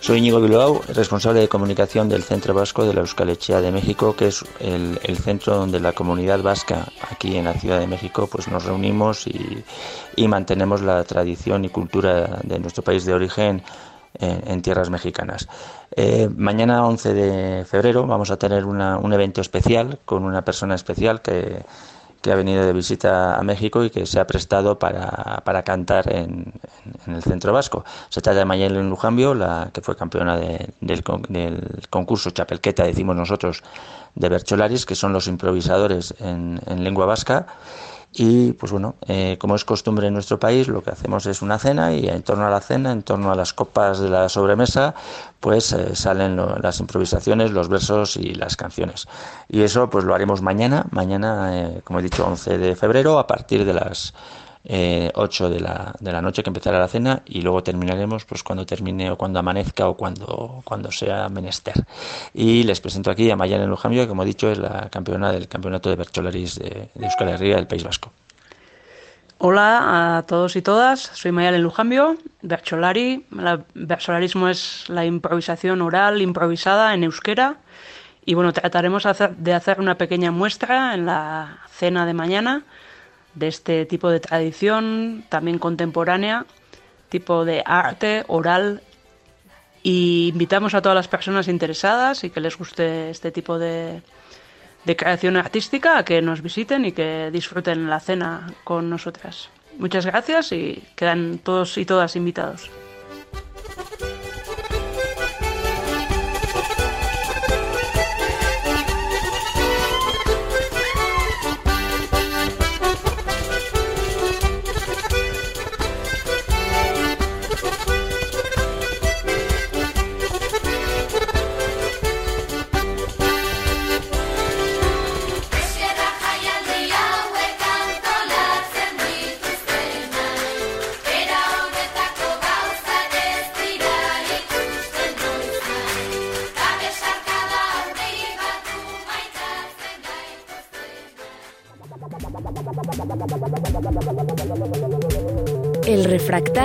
Soy 0.08 0.20
Íñigo 0.20 0.40
Bilbao, 0.40 0.80
responsable 0.94 1.40
de 1.40 1.48
comunicación 1.50 2.08
del 2.08 2.22
Centro 2.22 2.54
Vasco 2.54 2.86
de 2.86 2.94
la 2.94 3.00
Euskalechea 3.00 3.60
de 3.60 3.70
México, 3.70 4.16
que 4.16 4.28
es 4.28 4.42
el, 4.58 4.98
centro 5.18 5.54
donde 5.54 5.80
la 5.80 5.92
comunidad 5.92 6.40
vasca 6.42 6.86
aquí 7.10 7.36
en 7.36 7.44
la 7.44 7.52
Ciudad 7.52 7.78
de 7.78 7.86
México 7.86 8.26
pues 8.26 8.48
nos 8.48 8.64
reunimos 8.64 9.26
y, 9.26 10.26
mantenemos 10.26 10.80
la 10.80 11.04
tradición 11.04 11.66
y 11.66 11.68
cultura 11.68 12.40
de 12.42 12.58
nuestro 12.58 12.82
país 12.82 13.04
de 13.04 13.12
origen 13.12 13.62
en, 14.18 14.62
tierras 14.62 14.88
mexicanas. 14.88 15.46
Eh, 15.94 16.30
mañana 16.34 16.86
11 16.86 17.12
de 17.12 17.64
febrero 17.66 18.06
vamos 18.06 18.30
a 18.30 18.38
tener 18.38 18.64
un 18.64 19.12
evento 19.12 19.42
especial 19.42 19.98
con 20.06 20.24
una 20.24 20.40
persona 20.42 20.74
especial 20.74 21.20
que, 21.20 21.66
ha 22.26 22.34
venido 22.34 22.66
de 22.66 22.72
visita 22.72 23.36
a 23.36 23.42
México 23.42 23.84
y 23.84 23.90
que 23.90 24.06
se 24.06 24.20
ha 24.20 24.26
prestado 24.26 24.78
para, 24.78 25.62
cantar 25.64 26.12
en, 26.12 26.52
el 27.06 27.22
centro 27.22 27.52
vasco. 27.52 27.84
Se 28.08 28.20
trata 28.20 28.40
de 28.40 28.44
Mayelen 28.44 28.90
Lujambio, 28.90 29.34
la 29.34 29.70
que 29.72 29.80
fue 29.80 29.96
campeona 29.96 30.36
del, 30.36 31.04
concurso 31.90 32.30
Chapelqueta, 32.30 32.84
decimos 32.84 33.16
nosotros, 33.16 33.62
de 34.14 34.28
Bercholaris, 34.28 34.84
que 34.84 34.94
son 34.94 35.12
los 35.12 35.26
improvisadores 35.28 36.14
en 36.20 36.84
lengua 36.84 37.06
vasca 37.06 37.46
y 38.12 38.52
pues 38.52 38.72
bueno, 38.72 38.96
eh, 39.06 39.36
como 39.38 39.54
es 39.54 39.64
costumbre 39.64 40.08
en 40.08 40.14
nuestro 40.14 40.38
país, 40.38 40.66
lo 40.66 40.82
que 40.82 40.90
hacemos 40.90 41.26
es 41.26 41.42
una 41.42 41.58
cena 41.58 41.92
y 41.92 42.08
en 42.08 42.22
torno 42.22 42.46
a 42.46 42.50
la 42.50 42.60
cena, 42.60 42.90
en 42.90 43.02
torno 43.02 43.30
a 43.30 43.34
las 43.34 43.52
copas 43.52 44.00
de 44.00 44.08
la 44.08 44.28
sobremesa, 44.28 44.94
pues 45.40 45.72
eh, 45.72 45.94
salen 45.94 46.36
las 46.36 46.80
improvisaciones, 46.80 47.50
los 47.50 47.68
versos 47.68 48.16
y 48.16 48.34
las 48.34 48.56
canciones. 48.56 49.06
Y 49.48 49.62
eso 49.62 49.90
pues 49.90 50.04
lo 50.04 50.14
haremos 50.14 50.40
mañana, 50.40 50.86
mañana, 50.90 51.50
eh, 51.54 51.80
como 51.84 52.00
he 52.00 52.02
dicho, 52.02 52.26
11 52.26 52.58
de 52.58 52.76
febrero, 52.76 53.18
a 53.18 53.26
partir 53.26 53.64
de 53.64 53.74
las 53.74 54.14
eh, 54.64 55.10
8 55.14 55.50
de 55.50 55.60
la, 55.60 55.94
de 56.00 56.12
la 56.12 56.20
noche 56.20 56.42
que 56.42 56.50
empezará 56.50 56.78
la 56.78 56.88
cena 56.88 57.22
y 57.26 57.42
luego 57.42 57.62
terminaremos 57.62 58.24
pues 58.24 58.42
cuando 58.42 58.66
termine 58.66 59.10
o 59.10 59.16
cuando 59.16 59.38
amanezca 59.38 59.88
o 59.88 59.96
cuando, 59.96 60.62
cuando 60.64 60.90
sea 60.90 61.28
menester. 61.28 61.74
Y 62.34 62.64
les 62.64 62.80
presento 62.80 63.10
aquí 63.10 63.30
a 63.30 63.36
Mayalen 63.36 63.68
Lujambio, 63.68 64.02
que 64.02 64.08
como 64.08 64.22
he 64.22 64.26
dicho 64.26 64.50
es 64.50 64.58
la 64.58 64.88
campeona 64.90 65.32
del 65.32 65.48
campeonato 65.48 65.90
de 65.90 65.96
Bercholaris 65.96 66.58
de, 66.58 66.90
de 66.94 67.04
Euskal 67.06 67.28
Herria 67.28 67.56
del 67.56 67.66
País 67.66 67.84
Vasco. 67.84 68.12
Hola 69.40 70.18
a 70.18 70.22
todos 70.22 70.56
y 70.56 70.62
todas, 70.62 71.00
soy 71.00 71.30
Mayalen 71.30 71.62
Lujambio, 71.62 72.16
Bercholari. 72.42 73.24
El 73.30 73.64
bercholarismo 73.74 74.48
es 74.48 74.84
la 74.88 75.04
improvisación 75.04 75.80
oral 75.80 76.20
improvisada 76.20 76.92
en 76.92 77.04
euskera 77.04 77.58
y 78.24 78.34
bueno, 78.34 78.52
trataremos 78.52 79.06
de 79.38 79.54
hacer 79.54 79.80
una 79.80 79.94
pequeña 79.94 80.32
muestra 80.32 80.92
en 80.94 81.06
la 81.06 81.58
cena 81.70 82.04
de 82.04 82.14
mañana 82.14 82.64
de 83.34 83.48
este 83.48 83.86
tipo 83.86 84.10
de 84.10 84.20
tradición, 84.20 85.24
también 85.28 85.58
contemporánea, 85.58 86.46
tipo 87.08 87.44
de 87.44 87.62
arte 87.64 88.24
oral. 88.28 88.82
Y 89.82 90.28
invitamos 90.32 90.74
a 90.74 90.82
todas 90.82 90.96
las 90.96 91.08
personas 91.08 91.48
interesadas 91.48 92.24
y 92.24 92.30
que 92.30 92.40
les 92.40 92.58
guste 92.58 93.10
este 93.10 93.30
tipo 93.30 93.58
de, 93.58 94.02
de 94.84 94.96
creación 94.96 95.36
artística 95.36 95.98
a 95.98 96.04
que 96.04 96.20
nos 96.20 96.42
visiten 96.42 96.84
y 96.84 96.92
que 96.92 97.30
disfruten 97.32 97.88
la 97.88 98.00
cena 98.00 98.52
con 98.64 98.90
nosotras. 98.90 99.50
Muchas 99.78 100.06
gracias 100.06 100.52
y 100.52 100.82
quedan 100.96 101.38
todos 101.38 101.78
y 101.78 101.84
todas 101.84 102.16
invitados. 102.16 102.70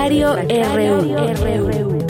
Refractario, 0.08 0.36
RU. 1.34 2.04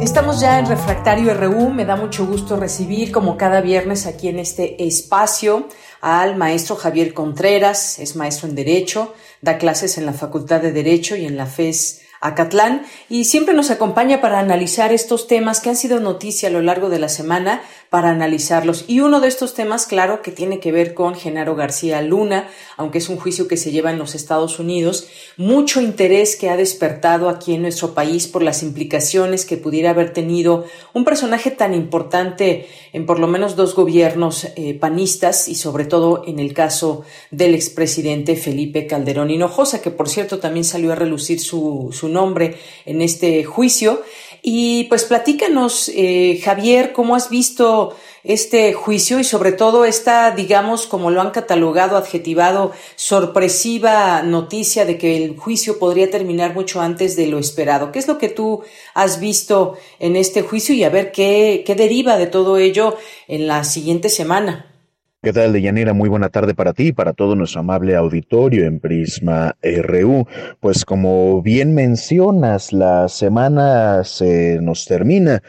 Estamos 0.00 0.40
ya 0.40 0.58
en 0.58 0.66
Refractario 0.66 1.34
RU. 1.34 1.68
Me 1.68 1.84
da 1.84 1.96
mucho 1.96 2.26
gusto 2.26 2.56
recibir, 2.56 3.12
como 3.12 3.36
cada 3.36 3.60
viernes, 3.60 4.06
aquí 4.06 4.28
en 4.28 4.38
este 4.38 4.82
espacio 4.82 5.68
al 6.00 6.36
maestro 6.36 6.76
Javier 6.76 7.12
Contreras. 7.12 7.98
Es 7.98 8.16
maestro 8.16 8.48
en 8.48 8.54
Derecho, 8.54 9.14
da 9.42 9.58
clases 9.58 9.98
en 9.98 10.06
la 10.06 10.14
Facultad 10.14 10.62
de 10.62 10.72
Derecho 10.72 11.16
y 11.16 11.26
en 11.26 11.36
la 11.36 11.44
FES 11.44 12.00
Acatlán 12.22 12.82
y 13.08 13.24
siempre 13.24 13.54
nos 13.54 13.70
acompaña 13.70 14.20
para 14.20 14.40
analizar 14.40 14.92
estos 14.92 15.26
temas 15.26 15.60
que 15.60 15.70
han 15.70 15.76
sido 15.76 16.00
noticia 16.00 16.50
a 16.50 16.52
lo 16.52 16.60
largo 16.60 16.90
de 16.90 16.98
la 16.98 17.08
semana, 17.08 17.62
para 17.90 18.10
analizarlos. 18.10 18.84
Y 18.86 19.00
uno 19.00 19.20
de 19.20 19.26
estos 19.26 19.52
temas, 19.54 19.84
claro, 19.84 20.22
que 20.22 20.30
tiene 20.30 20.60
que 20.60 20.70
ver 20.70 20.94
con 20.94 21.16
Genaro 21.16 21.56
García 21.56 22.00
Luna, 22.02 22.48
aunque 22.76 22.98
es 22.98 23.08
un 23.08 23.16
juicio 23.16 23.48
que 23.48 23.56
se 23.56 23.72
lleva 23.72 23.90
en 23.90 23.98
los 23.98 24.14
Estados 24.14 24.60
Unidos, 24.60 25.08
mucho 25.36 25.80
interés 25.80 26.36
que 26.36 26.50
ha 26.50 26.56
despertado 26.56 27.28
aquí 27.28 27.52
en 27.52 27.62
nuestro 27.62 27.92
país 27.92 28.28
por 28.28 28.44
las 28.44 28.62
implicaciones 28.62 29.44
que 29.44 29.56
pudiera 29.56 29.90
haber 29.90 30.12
tenido 30.12 30.66
un 30.94 31.04
personaje 31.04 31.50
tan 31.50 31.74
importante 31.74 32.68
en 32.92 33.06
por 33.06 33.18
lo 33.18 33.26
menos 33.26 33.56
dos 33.56 33.74
gobiernos 33.74 34.46
eh, 34.54 34.74
panistas 34.74 35.48
y 35.48 35.56
sobre 35.56 35.84
todo 35.84 36.22
en 36.26 36.38
el 36.38 36.54
caso 36.54 37.02
del 37.32 37.56
expresidente 37.56 38.36
Felipe 38.36 38.86
Calderón 38.86 39.30
Hinojosa, 39.30 39.82
que 39.82 39.90
por 39.90 40.08
cierto 40.08 40.38
también 40.38 40.64
salió 40.64 40.92
a 40.92 40.96
relucir 40.96 41.40
su, 41.40 41.90
su 41.92 42.08
nombre 42.08 42.56
en 42.86 43.02
este 43.02 43.42
juicio. 43.42 44.02
Y 44.42 44.84
pues 44.84 45.04
platícanos, 45.04 45.90
eh, 45.94 46.40
Javier, 46.42 46.92
cómo 46.92 47.14
has 47.14 47.28
visto 47.28 47.96
este 48.24 48.72
juicio 48.74 49.18
y 49.18 49.24
sobre 49.24 49.52
todo 49.52 49.84
esta, 49.84 50.30
digamos, 50.30 50.86
como 50.86 51.10
lo 51.10 51.20
han 51.20 51.30
catalogado, 51.30 51.96
adjetivado, 51.96 52.72
sorpresiva 52.96 54.22
noticia 54.22 54.84
de 54.84 54.98
que 54.98 55.16
el 55.16 55.36
juicio 55.36 55.78
podría 55.78 56.10
terminar 56.10 56.54
mucho 56.54 56.80
antes 56.80 57.16
de 57.16 57.26
lo 57.26 57.38
esperado. 57.38 57.92
¿Qué 57.92 57.98
es 57.98 58.08
lo 58.08 58.18
que 58.18 58.28
tú 58.28 58.62
has 58.94 59.20
visto 59.20 59.76
en 59.98 60.16
este 60.16 60.42
juicio 60.42 60.74
y 60.74 60.84
a 60.84 60.90
ver 60.90 61.12
qué, 61.12 61.62
qué 61.66 61.74
deriva 61.74 62.16
de 62.16 62.26
todo 62.26 62.56
ello 62.56 62.96
en 63.28 63.46
la 63.46 63.64
siguiente 63.64 64.08
semana? 64.08 64.69
¿Qué 65.22 65.34
tal, 65.34 65.52
Deyanira? 65.52 65.92
Muy 65.92 66.08
buena 66.08 66.30
tarde 66.30 66.54
para 66.54 66.72
ti 66.72 66.88
y 66.88 66.92
para 66.92 67.12
todo 67.12 67.36
nuestro 67.36 67.60
amable 67.60 67.94
auditorio 67.94 68.64
en 68.64 68.80
Prisma 68.80 69.54
RU. 69.60 70.26
Pues 70.60 70.86
como 70.86 71.42
bien 71.42 71.74
mencionas, 71.74 72.72
la 72.72 73.06
semana 73.06 74.02
se 74.04 74.58
nos 74.62 74.86
termina, 74.86 75.42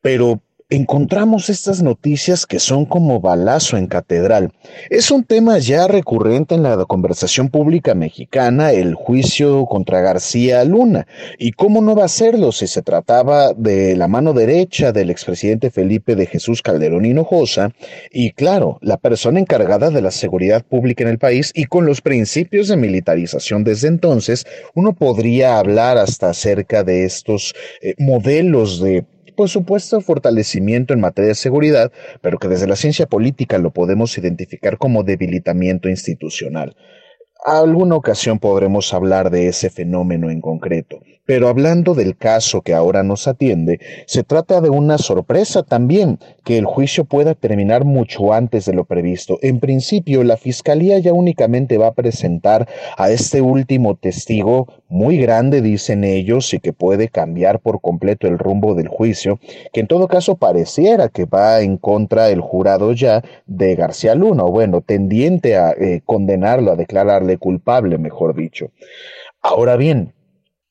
pero 0.00 0.40
encontramos 0.72 1.50
estas 1.50 1.82
noticias 1.82 2.46
que 2.46 2.58
son 2.58 2.86
como 2.86 3.20
balazo 3.20 3.76
en 3.76 3.86
catedral. 3.86 4.52
Es 4.88 5.10
un 5.10 5.22
tema 5.22 5.58
ya 5.58 5.86
recurrente 5.86 6.54
en 6.54 6.62
la 6.62 6.82
conversación 6.86 7.50
pública 7.50 7.94
mexicana, 7.94 8.72
el 8.72 8.94
juicio 8.94 9.66
contra 9.66 10.00
García 10.00 10.64
Luna. 10.64 11.06
¿Y 11.38 11.52
cómo 11.52 11.82
no 11.82 11.94
va 11.94 12.06
a 12.06 12.08
serlo 12.08 12.52
si 12.52 12.66
se 12.66 12.80
trataba 12.80 13.52
de 13.52 13.96
la 13.96 14.08
mano 14.08 14.32
derecha 14.32 14.92
del 14.92 15.10
expresidente 15.10 15.70
Felipe 15.70 16.16
de 16.16 16.24
Jesús 16.24 16.62
Calderón 16.62 17.04
Hinojosa 17.04 17.72
y, 18.10 18.30
claro, 18.30 18.78
la 18.80 18.96
persona 18.96 19.40
encargada 19.40 19.90
de 19.90 20.00
la 20.00 20.10
seguridad 20.10 20.64
pública 20.64 21.04
en 21.04 21.10
el 21.10 21.18
país 21.18 21.52
y 21.54 21.66
con 21.66 21.84
los 21.84 22.00
principios 22.00 22.68
de 22.68 22.78
militarización 22.78 23.62
desde 23.62 23.88
entonces, 23.88 24.46
uno 24.74 24.94
podría 24.94 25.58
hablar 25.58 25.98
hasta 25.98 26.30
acerca 26.30 26.82
de 26.82 27.04
estos 27.04 27.54
eh, 27.82 27.94
modelos 27.98 28.80
de 28.80 29.04
por 29.42 29.48
supuesto, 29.48 30.00
fortalecimiento 30.00 30.94
en 30.94 31.00
materia 31.00 31.30
de 31.30 31.34
seguridad, 31.34 31.90
pero 32.20 32.38
que 32.38 32.46
desde 32.46 32.68
la 32.68 32.76
ciencia 32.76 33.06
política 33.06 33.58
lo 33.58 33.72
podemos 33.72 34.16
identificar 34.16 34.78
como 34.78 35.02
debilitamiento 35.02 35.88
institucional. 35.88 36.76
alguna 37.44 37.96
ocasión 37.96 38.38
podremos 38.38 38.94
hablar 38.94 39.30
de 39.30 39.48
ese 39.48 39.68
fenómeno 39.68 40.30
en 40.30 40.40
concreto. 40.40 41.00
Pero 41.32 41.48
hablando 41.48 41.94
del 41.94 42.18
caso 42.18 42.60
que 42.60 42.74
ahora 42.74 43.02
nos 43.02 43.26
atiende, 43.26 43.80
se 44.04 44.22
trata 44.22 44.60
de 44.60 44.68
una 44.68 44.98
sorpresa 44.98 45.62
también, 45.62 46.18
que 46.44 46.58
el 46.58 46.66
juicio 46.66 47.06
pueda 47.06 47.34
terminar 47.34 47.86
mucho 47.86 48.34
antes 48.34 48.66
de 48.66 48.74
lo 48.74 48.84
previsto. 48.84 49.38
En 49.40 49.58
principio, 49.58 50.24
la 50.24 50.36
Fiscalía 50.36 50.98
ya 50.98 51.14
únicamente 51.14 51.78
va 51.78 51.86
a 51.86 51.94
presentar 51.94 52.68
a 52.98 53.10
este 53.10 53.40
último 53.40 53.94
testigo 53.94 54.68
muy 54.90 55.16
grande, 55.16 55.62
dicen 55.62 56.04
ellos, 56.04 56.52
y 56.52 56.60
que 56.60 56.74
puede 56.74 57.08
cambiar 57.08 57.60
por 57.60 57.80
completo 57.80 58.26
el 58.26 58.38
rumbo 58.38 58.74
del 58.74 58.88
juicio, 58.88 59.40
que 59.72 59.80
en 59.80 59.86
todo 59.86 60.08
caso 60.08 60.36
pareciera 60.36 61.08
que 61.08 61.24
va 61.24 61.62
en 61.62 61.78
contra 61.78 62.28
el 62.28 62.42
jurado 62.42 62.92
ya 62.92 63.24
de 63.46 63.74
García 63.74 64.14
Luna, 64.14 64.44
o 64.44 64.50
bueno, 64.50 64.82
tendiente 64.82 65.56
a 65.56 65.70
eh, 65.70 66.02
condenarlo, 66.04 66.72
a 66.72 66.76
declararle 66.76 67.38
culpable, 67.38 67.96
mejor 67.96 68.36
dicho. 68.36 68.70
Ahora 69.40 69.76
bien, 69.76 70.12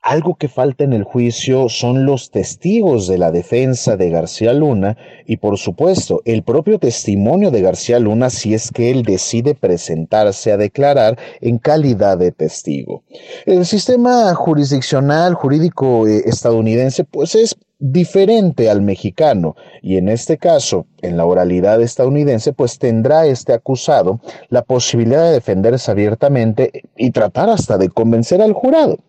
algo 0.01 0.35
que 0.35 0.47
falta 0.47 0.83
en 0.83 0.93
el 0.93 1.03
juicio 1.03 1.69
son 1.69 2.05
los 2.05 2.31
testigos 2.31 3.07
de 3.07 3.19
la 3.19 3.31
defensa 3.31 3.97
de 3.97 4.09
García 4.09 4.51
Luna 4.51 4.97
y 5.27 5.37
por 5.37 5.57
supuesto 5.57 6.21
el 6.25 6.43
propio 6.43 6.79
testimonio 6.79 7.51
de 7.51 7.61
García 7.61 7.99
Luna 7.99 8.31
si 8.31 8.53
es 8.55 8.71
que 8.71 8.89
él 8.89 9.03
decide 9.03 9.53
presentarse 9.53 10.51
a 10.51 10.57
declarar 10.57 11.19
en 11.39 11.59
calidad 11.59 12.17
de 12.17 12.31
testigo. 12.31 13.03
El 13.45 13.65
sistema 13.65 14.33
jurisdiccional 14.33 15.35
jurídico 15.35 16.07
eh, 16.07 16.23
estadounidense 16.25 17.03
pues 17.03 17.35
es 17.35 17.55
diferente 17.81 18.69
al 18.69 18.81
mexicano 18.81 19.55
y 19.81 19.97
en 19.97 20.07
este 20.07 20.37
caso, 20.37 20.85
en 21.01 21.17
la 21.17 21.25
oralidad 21.25 21.81
estadounidense, 21.81 22.53
pues 22.53 22.77
tendrá 22.77 23.25
este 23.25 23.53
acusado 23.53 24.21
la 24.49 24.61
posibilidad 24.61 25.23
de 25.25 25.31
defenderse 25.31 25.89
abiertamente 25.89 26.83
y 26.95 27.09
tratar 27.09 27.49
hasta 27.49 27.79
de 27.79 27.89
convencer 27.89 28.39
al 28.41 28.53
jurado. 28.53 28.99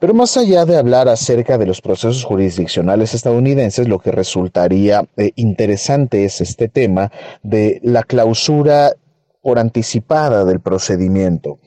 Pero 0.00 0.14
más 0.14 0.38
allá 0.38 0.64
de 0.64 0.78
hablar 0.78 1.08
acerca 1.08 1.58
de 1.58 1.66
los 1.66 1.82
procesos 1.82 2.24
jurisdiccionales 2.24 3.12
estadounidenses, 3.12 3.88
lo 3.88 3.98
que 3.98 4.10
resultaría 4.10 5.04
eh, 5.18 5.32
interesante 5.36 6.24
es 6.24 6.40
este 6.40 6.68
tema 6.68 7.12
de 7.42 7.78
la 7.82 8.04
clausura 8.04 8.94
por 9.42 9.58
anticipada 9.58 10.46
del 10.46 10.60
procedimiento. 10.60 11.58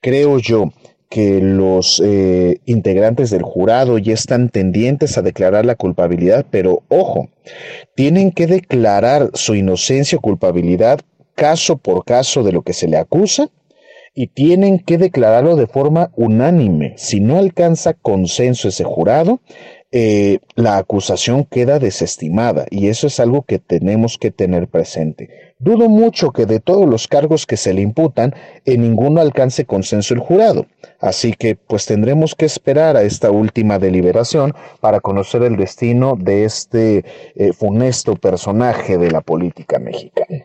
Creo 0.00 0.38
yo 0.38 0.70
que 1.08 1.40
los 1.40 2.02
eh, 2.04 2.60
integrantes 2.66 3.30
del 3.30 3.42
jurado 3.42 3.98
ya 3.98 4.14
están 4.14 4.48
tendientes 4.48 5.16
a 5.16 5.22
declarar 5.22 5.64
la 5.64 5.76
culpabilidad, 5.76 6.44
pero 6.50 6.82
ojo, 6.88 7.28
tienen 7.94 8.32
que 8.32 8.46
declarar 8.46 9.30
su 9.34 9.54
inocencia 9.54 10.18
o 10.18 10.20
culpabilidad 10.20 11.00
caso 11.34 11.76
por 11.76 12.04
caso 12.04 12.42
de 12.42 12.52
lo 12.52 12.62
que 12.62 12.72
se 12.72 12.88
le 12.88 12.96
acusa 12.96 13.48
y 14.14 14.28
tienen 14.28 14.78
que 14.78 14.96
declararlo 14.96 15.56
de 15.56 15.66
forma 15.66 16.10
unánime. 16.16 16.94
Si 16.96 17.20
no 17.20 17.38
alcanza 17.38 17.92
consenso 17.92 18.68
ese 18.68 18.82
jurado, 18.82 19.40
eh, 19.98 20.40
la 20.56 20.76
acusación 20.76 21.44
queda 21.44 21.78
desestimada 21.78 22.66
y 22.68 22.88
eso 22.88 23.06
es 23.06 23.18
algo 23.18 23.46
que 23.48 23.58
tenemos 23.58 24.18
que 24.18 24.30
tener 24.30 24.68
presente. 24.68 25.54
Dudo 25.58 25.88
mucho 25.88 26.32
que 26.32 26.44
de 26.44 26.60
todos 26.60 26.86
los 26.86 27.08
cargos 27.08 27.46
que 27.46 27.56
se 27.56 27.72
le 27.72 27.80
imputan, 27.80 28.34
en 28.66 28.82
ninguno 28.82 29.22
alcance 29.22 29.64
consenso 29.64 30.12
el 30.12 30.20
jurado. 30.20 30.66
Así 31.00 31.32
que 31.32 31.56
pues 31.56 31.86
tendremos 31.86 32.34
que 32.34 32.44
esperar 32.44 32.98
a 32.98 33.04
esta 33.04 33.30
última 33.30 33.78
deliberación 33.78 34.52
para 34.80 35.00
conocer 35.00 35.42
el 35.44 35.56
destino 35.56 36.14
de 36.14 36.44
este 36.44 37.06
eh, 37.34 37.54
funesto 37.54 38.16
personaje 38.16 38.98
de 38.98 39.10
la 39.10 39.22
política 39.22 39.78
mexicana. 39.78 40.44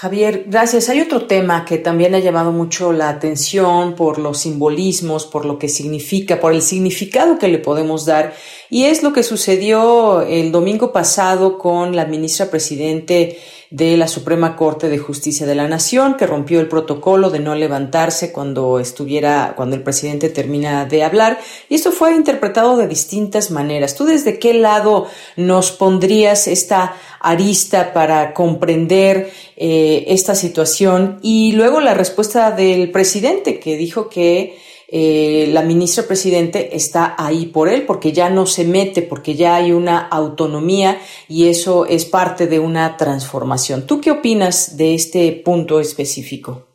Javier, 0.00 0.44
gracias. 0.46 0.88
Hay 0.90 1.00
otro 1.00 1.26
tema 1.26 1.64
que 1.64 1.76
también 1.76 2.14
ha 2.14 2.20
llamado 2.20 2.52
mucho 2.52 2.92
la 2.92 3.08
atención 3.08 3.96
por 3.96 4.20
los 4.20 4.38
simbolismos, 4.38 5.26
por 5.26 5.44
lo 5.44 5.58
que 5.58 5.68
significa, 5.68 6.38
por 6.38 6.52
el 6.52 6.62
significado 6.62 7.36
que 7.36 7.48
le 7.48 7.58
podemos 7.58 8.06
dar, 8.06 8.32
y 8.70 8.84
es 8.84 9.02
lo 9.02 9.12
que 9.12 9.24
sucedió 9.24 10.20
el 10.20 10.52
domingo 10.52 10.92
pasado 10.92 11.58
con 11.58 11.96
la 11.96 12.04
ministra 12.04 12.48
presidente 12.48 13.40
de 13.70 13.96
la 13.96 14.08
Suprema 14.08 14.56
Corte 14.56 14.88
de 14.88 14.98
Justicia 14.98 15.46
de 15.46 15.54
la 15.54 15.68
Nación, 15.68 16.16
que 16.16 16.26
rompió 16.26 16.60
el 16.60 16.68
protocolo 16.68 17.30
de 17.30 17.40
no 17.40 17.54
levantarse 17.54 18.32
cuando 18.32 18.78
estuviera, 18.78 19.52
cuando 19.56 19.76
el 19.76 19.82
presidente 19.82 20.30
termina 20.30 20.86
de 20.86 21.04
hablar, 21.04 21.38
y 21.68 21.74
esto 21.74 21.92
fue 21.92 22.14
interpretado 22.14 22.76
de 22.76 22.88
distintas 22.88 23.50
maneras. 23.50 23.94
¿Tú 23.94 24.04
desde 24.04 24.38
qué 24.38 24.54
lado 24.54 25.06
nos 25.36 25.70
pondrías 25.72 26.48
esta 26.48 26.96
arista 27.20 27.92
para 27.92 28.32
comprender 28.32 29.30
eh, 29.56 30.04
esta 30.08 30.34
situación 30.34 31.18
y 31.22 31.52
luego 31.52 31.80
la 31.80 31.94
respuesta 31.94 32.52
del 32.52 32.90
presidente 32.90 33.58
que 33.58 33.76
dijo 33.76 34.08
que 34.08 34.58
eh, 34.90 35.50
la 35.52 35.62
ministra 35.62 36.04
presidente 36.04 36.74
está 36.74 37.14
ahí 37.18 37.46
por 37.46 37.68
él 37.68 37.82
porque 37.82 38.12
ya 38.12 38.30
no 38.30 38.46
se 38.46 38.64
mete, 38.64 39.02
porque 39.02 39.34
ya 39.34 39.56
hay 39.56 39.72
una 39.72 39.98
autonomía 39.98 40.98
y 41.28 41.48
eso 41.48 41.84
es 41.84 42.06
parte 42.06 42.46
de 42.46 42.58
una 42.58 42.96
transformación. 42.96 43.86
¿Tú 43.86 44.00
qué 44.00 44.10
opinas 44.10 44.78
de 44.78 44.94
este 44.94 45.42
punto 45.44 45.78
específico? 45.78 46.66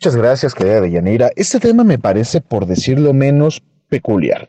Muchas 0.00 0.16
gracias, 0.16 0.54
querida 0.54 0.80
Deyanira. 0.80 1.30
Este 1.36 1.60
tema 1.60 1.84
me 1.84 1.98
parece, 1.98 2.40
por 2.40 2.64
decirlo 2.64 3.12
menos, 3.12 3.62
peculiar. 3.88 4.48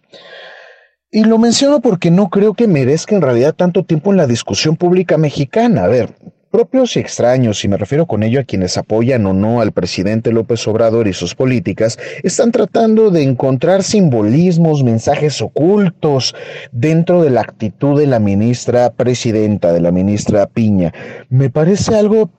Y 1.11 1.25
lo 1.25 1.37
menciono 1.37 1.81
porque 1.81 2.09
no 2.09 2.29
creo 2.29 2.53
que 2.53 2.67
merezca 2.67 3.15
en 3.15 3.21
realidad 3.21 3.53
tanto 3.53 3.83
tiempo 3.83 4.11
en 4.11 4.17
la 4.17 4.27
discusión 4.27 4.77
pública 4.77 5.17
mexicana. 5.17 5.83
A 5.83 5.87
ver, 5.87 6.15
propios 6.53 6.95
y 6.95 6.99
extraños, 6.99 7.65
y 7.65 7.67
me 7.67 7.77
refiero 7.77 8.05
con 8.05 8.21
ello 8.21 8.39
a 8.39 8.43
quienes 8.43 8.77
apoyan 8.77 9.25
o 9.25 9.33
no 9.33 9.59
al 9.59 9.71
presidente 9.71 10.31
López 10.31 10.67
Obrador 10.67 11.07
y 11.07 11.13
sus 11.13 11.33
políticas, 11.33 11.97
están 12.21 12.51
tratando 12.51 13.09
de 13.09 13.23
encontrar 13.23 13.81
simbolismos, 13.81 14.83
mensajes 14.83 15.41
ocultos 15.41 16.35
dentro 16.71 17.23
de 17.23 17.31
la 17.31 17.41
actitud 17.41 17.99
de 17.99 18.05
la 18.05 18.19
ministra 18.19 18.93
presidenta, 18.93 19.73
de 19.73 19.81
la 19.81 19.91
ministra 19.91 20.45
Piña. 20.45 20.93
Me 21.27 21.49
parece 21.49 21.95
algo 21.95 22.29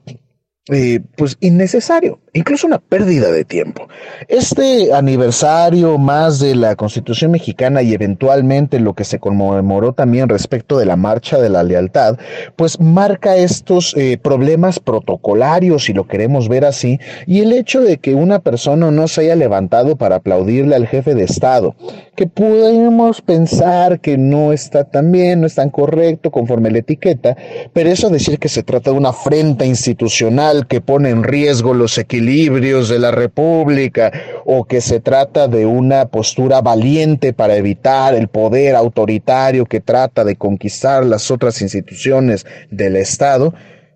eh, 0.69 1.01
pues 1.17 1.35
innecesario, 1.41 2.21
incluso 2.35 2.67
una 2.67 2.79
pérdida 2.79 3.31
de 3.31 3.45
tiempo. 3.45 3.87
Este 4.27 4.93
aniversario 4.93 5.97
más 5.97 6.39
de 6.39 6.53
la 6.53 6.75
Constitución 6.75 7.31
mexicana 7.31 7.81
y 7.81 7.93
eventualmente 7.93 8.79
lo 8.81 8.93
que 8.93 9.05
se 9.05 9.19
conmemoró 9.19 9.93
también 9.93 10.27
respecto 10.27 10.77
de 10.77 10.85
la 10.85 10.97
Marcha 10.97 11.39
de 11.39 11.49
la 11.49 11.63
Lealtad, 11.63 12.17
pues 12.57 12.79
marca 12.79 13.37
estos 13.37 13.95
eh, 13.95 14.19
problemas 14.21 14.79
protocolarios, 14.79 15.85
si 15.85 15.93
lo 15.93 16.07
queremos 16.07 16.49
ver 16.49 16.65
así, 16.65 16.99
y 17.25 17.39
el 17.39 17.53
hecho 17.53 17.81
de 17.81 17.97
que 17.99 18.13
una 18.13 18.39
persona 18.39 18.91
no 18.91 19.07
se 19.07 19.21
haya 19.21 19.35
levantado 19.35 19.95
para 19.95 20.17
aplaudirle 20.17 20.75
al 20.75 20.87
jefe 20.87 21.15
de 21.15 21.23
Estado, 21.23 21.75
que 22.15 22.27
podemos 22.27 23.21
pensar 23.21 24.01
que 24.01 24.17
no 24.17 24.51
está 24.51 24.83
tan 24.83 25.09
bien, 25.13 25.39
no 25.39 25.47
es 25.47 25.55
tan 25.55 25.69
correcto 25.69 26.31
conforme 26.31 26.69
la 26.69 26.79
etiqueta, 26.79 27.37
pero 27.71 27.89
eso 27.89 28.09
decir 28.09 28.39
que 28.39 28.49
se 28.49 28.63
trata 28.63 28.91
de 28.91 28.97
una 28.97 29.09
afrenta 29.09 29.65
institucional, 29.65 30.67
que 30.67 30.81
pone 30.81 31.09
en 31.09 31.23
riesgo 31.23 31.73
los 31.73 31.97
equilibrios 31.97 32.24
de 32.25 32.99
la 32.99 33.11
República 33.11 34.11
o 34.45 34.65
que 34.65 34.81
se 34.81 34.99
trata 34.99 35.47
de 35.47 35.67
una 35.67 36.07
postura 36.07 36.59
valiente 36.61 37.33
para 37.33 37.55
evitar 37.55 38.15
el 38.15 38.29
poder 38.29 38.75
autoritario 38.75 39.65
que 39.65 39.79
trata 39.79 40.23
de 40.23 40.35
conquistar 40.35 41.05
las 41.05 41.29
otras 41.29 41.61
instituciones 41.61 42.47
del 42.71 42.95
Estado, 42.95 43.53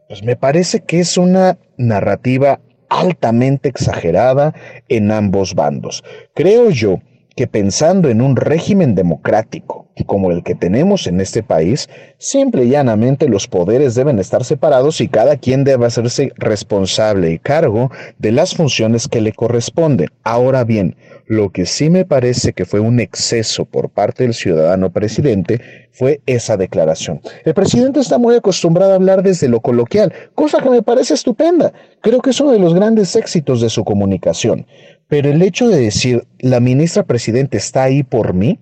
pues 0.08 0.24
me 0.24 0.36
parece 0.36 0.82
que 0.82 1.00
es 1.00 1.18
una 1.18 1.58
narrativa 1.78 2.60
altamente 2.90 3.68
exagerada 3.68 4.54
en 4.90 5.12
ambos 5.12 5.56
bandos. 5.56 6.04
Creo 6.36 6.70
yo 6.70 7.00
que 7.36 7.48
pensando 7.48 8.10
en 8.10 8.22
un 8.22 8.36
régimen 8.36 8.96
democrático 8.96 9.90
como 10.06 10.32
el 10.32 10.44
que 10.44 10.56
tenemos 10.56 11.08
en 11.08 11.22
este 11.22 11.44
país, 11.44 11.90
simple 12.18 12.66
y 12.66 12.70
llanamente 12.70 13.28
los 13.28 13.48
poderes 13.48 13.96
deben 13.96 14.20
estar 14.20 14.44
separados 14.44 15.02
y 15.02 15.08
cada 15.08 15.38
quien 15.38 15.64
debe 15.64 15.86
hacerse 15.86 16.32
responsable 16.38 17.32
y 17.32 17.40
cargo 17.40 17.92
de 18.18 18.32
las 18.32 18.56
funciones 18.56 19.08
que 19.08 19.22
le 19.22 19.34
corresponden. 19.34 20.10
Ahora 20.24 20.64
bien, 20.64 20.96
lo 21.26 21.52
que 21.52 21.66
sí 21.66 21.90
me 21.90 22.06
parece 22.06 22.54
que 22.54 22.66
fue 22.66 22.80
un 22.80 23.00
exceso 23.00 23.66
por 23.66 23.90
parte 23.90 24.24
del 24.24 24.34
ciudadano 24.34 24.92
presidente 24.92 25.62
fue 25.92 26.22
esa 26.26 26.58
declaración. 26.58 27.22
El 27.46 27.54
presidente 27.54 28.00
está 28.00 28.18
muy 28.18 28.36
acostumbrado 28.36 28.94
a 28.94 28.96
hablar 28.96 29.22
desde 29.22 29.48
lo 29.48 29.60
coloquial, 29.60 30.14
cosa 30.34 30.62
que 30.62 30.70
me 30.70 30.82
parece 30.82 31.14
estupenda. 31.14 31.74
Creo 32.02 32.22
que 32.22 32.30
es 32.32 32.40
uno 32.40 32.52
de 32.52 32.60
los 32.60 32.74
grandes 32.74 33.16
éxitos 33.16 33.62
de 33.62 33.70
su 33.70 33.84
comunicación. 33.84 34.66
Pero 35.10 35.30
el 35.30 35.42
hecho 35.42 35.68
de 35.68 35.82
decir, 35.82 36.24
la 36.38 36.60
ministra 36.60 37.04
presidente 37.04 37.58
está 37.58 37.84
ahí 37.84 38.04
por 38.04 38.34
mí, 38.34 38.60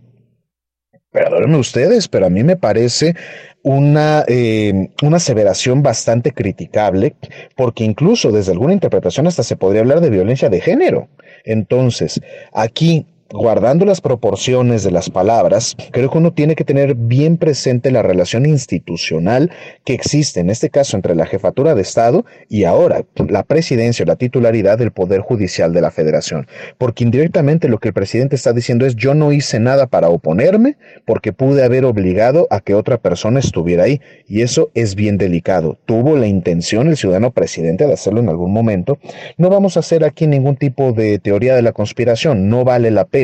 perdónenme 1.12 1.58
ustedes, 1.58 2.08
pero 2.08 2.26
a 2.26 2.30
mí 2.30 2.44
me 2.44 2.56
parece 2.56 3.16
una, 3.64 4.24
eh, 4.28 4.92
una 5.04 5.18
aseveración 5.18 5.84
bastante 5.84 6.32
criticable, 6.32 7.16
porque 7.56 7.84
incluso 7.84 8.32
desde 8.32 8.54
alguna 8.54 8.74
interpretación 8.74 9.28
hasta 9.28 9.44
se 9.44 9.58
podría 9.58 9.82
hablar 9.82 10.00
de 10.00 10.10
violencia 10.10 10.50
de 10.50 10.62
género. 10.62 11.10
Entonces, 11.44 12.22
aquí 12.54 13.06
guardando 13.32 13.86
las 13.86 14.02
proporciones 14.02 14.84
de 14.84 14.92
las 14.92 15.10
palabras, 15.10 15.76
creo 15.92 16.10
que 16.10 16.18
uno 16.18 16.34
tiene 16.34 16.56
que 16.56 16.64
tener 16.64 16.96
bien 16.96 17.38
presente 17.38 17.92
la 17.92 18.02
relación 18.02 18.46
institucional 18.46 19.52
que 19.84 19.94
existe 19.94 20.40
en 20.40 20.50
este 20.50 20.70
caso 20.70 20.96
entre 20.96 21.16
la 21.16 21.26
jefatura 21.26 21.76
de 21.76 21.82
Estado 21.82 22.26
y 22.50 22.64
ahora 22.64 23.04
la 23.30 23.44
presidencia 23.44 24.04
o 24.04 24.08
la 24.08 24.16
titularidad 24.16 24.78
del 24.78 24.92
Poder 24.92 25.22
Judicial 25.22 25.74
de 25.74 25.82
la 25.82 25.92
Federación. 25.92 26.48
Porque 26.78 27.04
indirectamente 27.04 27.68
lo 27.68 27.80
que 27.80 27.90
el 27.90 27.94
presidente 27.94 28.36
está 28.36 28.54
diciendo 28.54 28.86
es 28.86 28.96
yo 28.96 29.14
no 29.14 29.32
hice 29.32 29.60
nada 29.60 29.88
para 29.88 30.10
oponerme 30.10 30.78
porque 31.06 31.34
pude 31.34 31.64
haber 31.64 31.86
obligado 31.86 32.48
a 32.50 32.62
que 32.62 32.76
otra 32.76 32.98
persona 32.98 33.40
estuviera 33.40 33.84
ahí. 33.84 34.02
Y 34.28 34.42
eso 34.42 34.72
es 34.74 34.96
bien 34.96 35.18
delicado. 35.18 35.78
Tuvo 35.86 36.16
la 36.18 36.28
intención 36.28 36.88
el 36.88 36.98
ciudadano 36.98 37.32
presidente 37.32 37.86
de 37.86 37.94
hacerlo 37.94 38.20
en 38.20 38.30
algún 38.30 38.54
momento. 38.54 39.00
No 39.38 39.50
vamos 39.50 39.78
a 39.78 39.82
hacer 39.82 40.04
aquí 40.04 40.28
ningún 40.28 40.56
tipo 40.56 40.94
de 40.94 41.20
teoría 41.20 41.56
de 41.56 41.62
la 41.62 41.74
conspiración. 41.74 42.50
No 42.50 42.64
vale 42.64 42.92
la 42.92 43.06
pena 43.06 43.17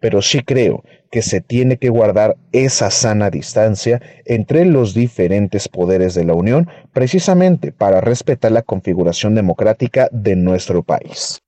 pero 0.00 0.22
sí 0.22 0.42
creo 0.42 0.82
que 1.10 1.22
se 1.22 1.40
tiene 1.40 1.78
que 1.78 1.88
guardar 1.88 2.36
esa 2.52 2.90
sana 2.90 3.30
distancia 3.30 4.00
entre 4.24 4.64
los 4.64 4.94
diferentes 4.94 5.68
poderes 5.68 6.14
de 6.14 6.24
la 6.24 6.34
Unión, 6.34 6.68
precisamente 6.92 7.72
para 7.72 8.00
respetar 8.00 8.52
la 8.52 8.62
configuración 8.62 9.34
democrática 9.34 10.08
de 10.12 10.36
nuestro 10.36 10.82
país. 10.82 11.40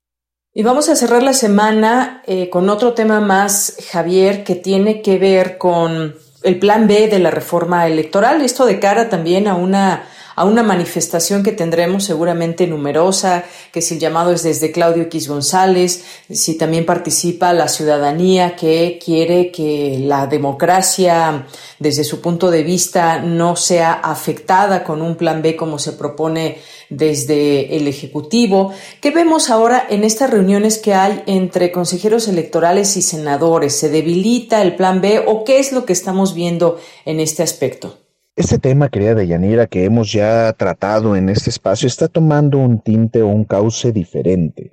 Y 0.53 0.63
vamos 0.63 0.89
a 0.89 0.95
cerrar 0.95 1.23
la 1.23 1.33
semana 1.33 2.23
eh, 2.27 2.49
con 2.49 2.69
otro 2.69 2.93
tema 2.93 3.21
más, 3.21 3.77
Javier, 3.89 4.43
que 4.43 4.55
tiene 4.55 5.01
que 5.01 5.17
ver 5.17 5.57
con 5.57 6.15
el 6.43 6.59
plan 6.59 6.87
B 6.87 7.07
de 7.07 7.19
la 7.19 7.31
reforma 7.31 7.87
electoral. 7.87 8.41
Esto 8.41 8.65
de 8.65 8.79
cara 8.79 9.07
también 9.07 9.47
a 9.47 9.55
una 9.55 10.03
a 10.35 10.45
una 10.45 10.63
manifestación 10.63 11.43
que 11.43 11.51
tendremos 11.51 12.03
seguramente 12.03 12.67
numerosa, 12.67 13.43
que 13.71 13.81
si 13.81 13.95
el 13.95 13.99
llamado 13.99 14.31
es 14.31 14.43
desde 14.43 14.71
Claudio 14.71 15.03
X 15.03 15.27
González, 15.27 16.03
si 16.29 16.57
también 16.57 16.85
participa 16.85 17.53
la 17.53 17.67
ciudadanía 17.67 18.55
que 18.55 18.99
quiere 19.03 19.51
que 19.51 19.99
la 20.01 20.27
democracia 20.27 21.47
desde 21.79 22.03
su 22.03 22.21
punto 22.21 22.51
de 22.51 22.63
vista 22.63 23.19
no 23.19 23.55
sea 23.55 23.93
afectada 23.93 24.83
con 24.83 25.01
un 25.01 25.15
plan 25.15 25.41
B 25.41 25.55
como 25.55 25.79
se 25.79 25.93
propone 25.93 26.59
desde 26.89 27.75
el 27.75 27.87
Ejecutivo. 27.87 28.73
¿Qué 28.99 29.11
vemos 29.11 29.49
ahora 29.49 29.87
en 29.89 30.03
estas 30.03 30.29
reuniones 30.29 30.77
que 30.77 30.93
hay 30.93 31.23
entre 31.25 31.71
consejeros 31.71 32.27
electorales 32.27 32.95
y 32.97 33.01
senadores? 33.01 33.75
¿Se 33.77 33.89
debilita 33.89 34.61
el 34.61 34.75
plan 34.75 35.01
B 35.01 35.23
o 35.25 35.43
qué 35.43 35.59
es 35.59 35.71
lo 35.71 35.85
que 35.85 35.93
estamos 35.93 36.33
viendo 36.33 36.79
en 37.05 37.19
este 37.19 37.43
aspecto? 37.43 37.97
Este 38.37 38.59
tema, 38.59 38.87
querida 38.89 39.13
Deyanira, 39.13 39.67
que 39.67 39.83
hemos 39.83 40.13
ya 40.13 40.53
tratado 40.53 41.17
en 41.17 41.27
este 41.27 41.49
espacio, 41.49 41.87
está 41.87 42.07
tomando 42.07 42.59
un 42.59 42.79
tinte 42.79 43.21
o 43.21 43.27
un 43.27 43.43
cauce 43.43 43.91
diferente. 43.91 44.71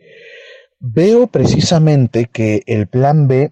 Veo 0.78 1.26
precisamente 1.26 2.26
que 2.32 2.62
el 2.66 2.86
plan 2.86 3.26
B 3.26 3.50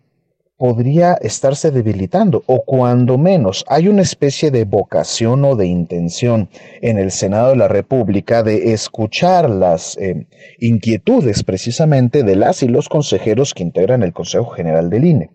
podría 0.56 1.14
estarse 1.14 1.70
debilitando 1.70 2.42
o 2.46 2.62
cuando 2.64 3.18
menos 3.18 3.64
hay 3.68 3.88
una 3.88 4.00
especie 4.02 4.50
de 4.50 4.64
vocación 4.64 5.44
o 5.44 5.54
de 5.54 5.66
intención 5.66 6.48
en 6.80 6.98
el 6.98 7.10
Senado 7.10 7.50
de 7.50 7.56
la 7.56 7.68
República 7.68 8.42
de 8.42 8.72
escuchar 8.72 9.50
las 9.50 9.98
eh, 9.98 10.26
inquietudes 10.58 11.44
precisamente 11.44 12.22
de 12.22 12.36
las 12.36 12.62
y 12.62 12.68
los 12.68 12.88
consejeros 12.88 13.52
que 13.52 13.64
integran 13.64 14.02
el 14.02 14.14
Consejo 14.14 14.46
General 14.46 14.88
del 14.88 15.04
INE. 15.04 15.30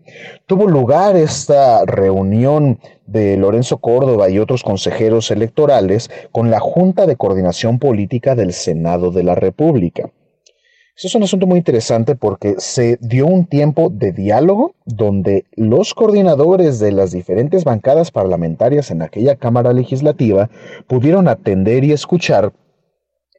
Tuvo 0.48 0.68
lugar 0.68 1.16
esta 1.16 1.86
reunión 1.86 2.80
de 3.06 3.38
Lorenzo 3.38 3.78
Córdoba 3.78 4.30
y 4.30 4.40
otros 4.40 4.64
consejeros 4.64 5.30
electorales 5.30 6.10
con 6.32 6.50
la 6.50 6.60
Junta 6.60 7.06
de 7.06 7.16
Coordinación 7.16 7.78
Política 7.78 8.34
del 8.34 8.54
Senado 8.54 9.12
de 9.12 9.24
la 9.24 9.36
República. 9.36 10.10
Eso 11.02 11.08
es 11.08 11.16
un 11.16 11.24
asunto 11.24 11.48
muy 11.48 11.58
interesante 11.58 12.14
porque 12.16 12.58
se 12.60 13.00
dio 13.02 13.26
un 13.26 13.48
tiempo 13.48 13.90
de 13.90 14.12
diálogo 14.12 14.76
donde 14.86 15.46
los 15.56 15.96
coordinadores 15.96 16.78
de 16.78 16.92
las 16.92 17.10
diferentes 17.10 17.64
bancadas 17.64 18.12
parlamentarias 18.12 18.92
en 18.92 19.02
aquella 19.02 19.36
Cámara 19.36 19.74
Legislativa 19.74 20.52
pudieron 20.86 21.28
atender 21.28 21.84
y 21.86 21.92
escuchar 21.92 22.54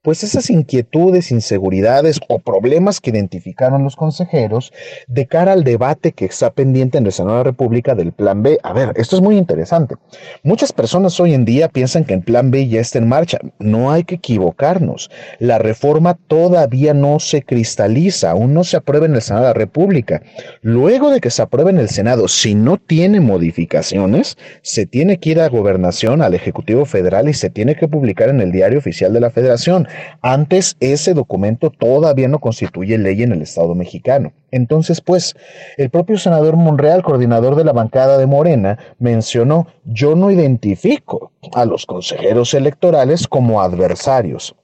pues 0.02 0.24
esas 0.24 0.50
inquietudes, 0.50 1.30
inseguridades 1.30 2.20
o 2.28 2.40
problemas 2.40 3.00
que 3.00 3.10
identificaron 3.10 3.84
los 3.84 3.94
consejeros 3.94 4.72
de 5.06 5.26
cara 5.26 5.52
al 5.52 5.62
debate 5.62 6.12
que 6.12 6.24
está 6.24 6.50
pendiente 6.50 6.98
en 6.98 7.04
de 7.04 7.12
la 7.24 7.42
República 7.42 7.94
del 7.94 8.12
Plan 8.12 8.42
B. 8.42 8.58
A 8.62 8.72
ver, 8.72 8.92
esto 8.96 9.16
es 9.16 9.22
muy 9.22 9.36
interesante. 9.36 9.94
Muchas 10.42 10.72
personas 10.72 11.18
hoy 11.20 11.34
en 11.34 11.44
día 11.44 11.68
piensan 11.68 12.04
que 12.04 12.14
el 12.14 12.22
Plan 12.22 12.50
B 12.50 12.68
ya 12.68 12.80
está 12.80 12.98
en 12.98 13.08
marcha. 13.08 13.38
No 13.58 13.92
hay 13.92 14.04
que 14.04 14.16
equivocarnos. 14.16 15.10
La 15.38 15.58
reforma 15.58 16.14
todavía 16.14 16.94
no 16.94 17.20
se 17.20 17.42
cristaliza, 17.42 18.30
aún 18.30 18.54
no 18.54 18.64
se 18.64 18.76
aprueba 18.76 19.06
en 19.06 19.14
el 19.14 19.22
Senado 19.22 19.46
de 19.46 19.50
la 19.50 19.54
República. 19.54 20.22
Luego 20.62 21.10
de 21.10 21.20
que 21.20 21.30
se 21.30 21.42
apruebe 21.42 21.70
en 21.70 21.78
el 21.78 21.88
Senado, 21.88 22.28
si 22.28 22.54
no 22.54 22.76
tiene 22.78 23.20
modificaciones, 23.20 24.36
se 24.62 24.86
tiene 24.86 25.18
que 25.18 25.30
ir 25.30 25.40
a 25.40 25.48
gobernación, 25.48 26.22
al 26.22 26.34
Ejecutivo 26.34 26.86
Federal 26.86 27.28
y 27.28 27.34
se 27.34 27.50
tiene 27.50 27.76
que 27.76 27.88
publicar 27.88 28.28
en 28.28 28.40
el 28.40 28.52
Diario 28.52 28.78
Oficial 28.78 29.12
de 29.12 29.20
la 29.20 29.30
Federación. 29.30 29.86
Antes 30.20 30.76
ese 30.80 31.14
documento 31.14 31.70
todavía 31.70 32.28
no 32.28 32.38
constituye 32.38 32.98
ley 32.98 33.22
en 33.22 33.32
el 33.32 33.42
Estado 33.42 33.74
mexicano. 33.74 34.32
Entonces, 34.50 35.00
pues, 35.00 35.34
el 35.76 35.90
propio 35.90 36.18
senador 36.18 36.56
Monreal, 36.56 37.02
coordinador 37.02 37.56
de 37.56 37.64
la 37.64 37.72
bancada 37.72 38.18
de 38.18 38.26
Morena, 38.26 38.78
mencionó, 38.98 39.66
yo 39.84 40.14
no 40.14 40.30
identifico 40.30 41.32
a 41.54 41.64
los 41.64 41.86
consejeros 41.86 42.54
electorales 42.54 43.26
como 43.26 43.62
adversarios. 43.62 44.54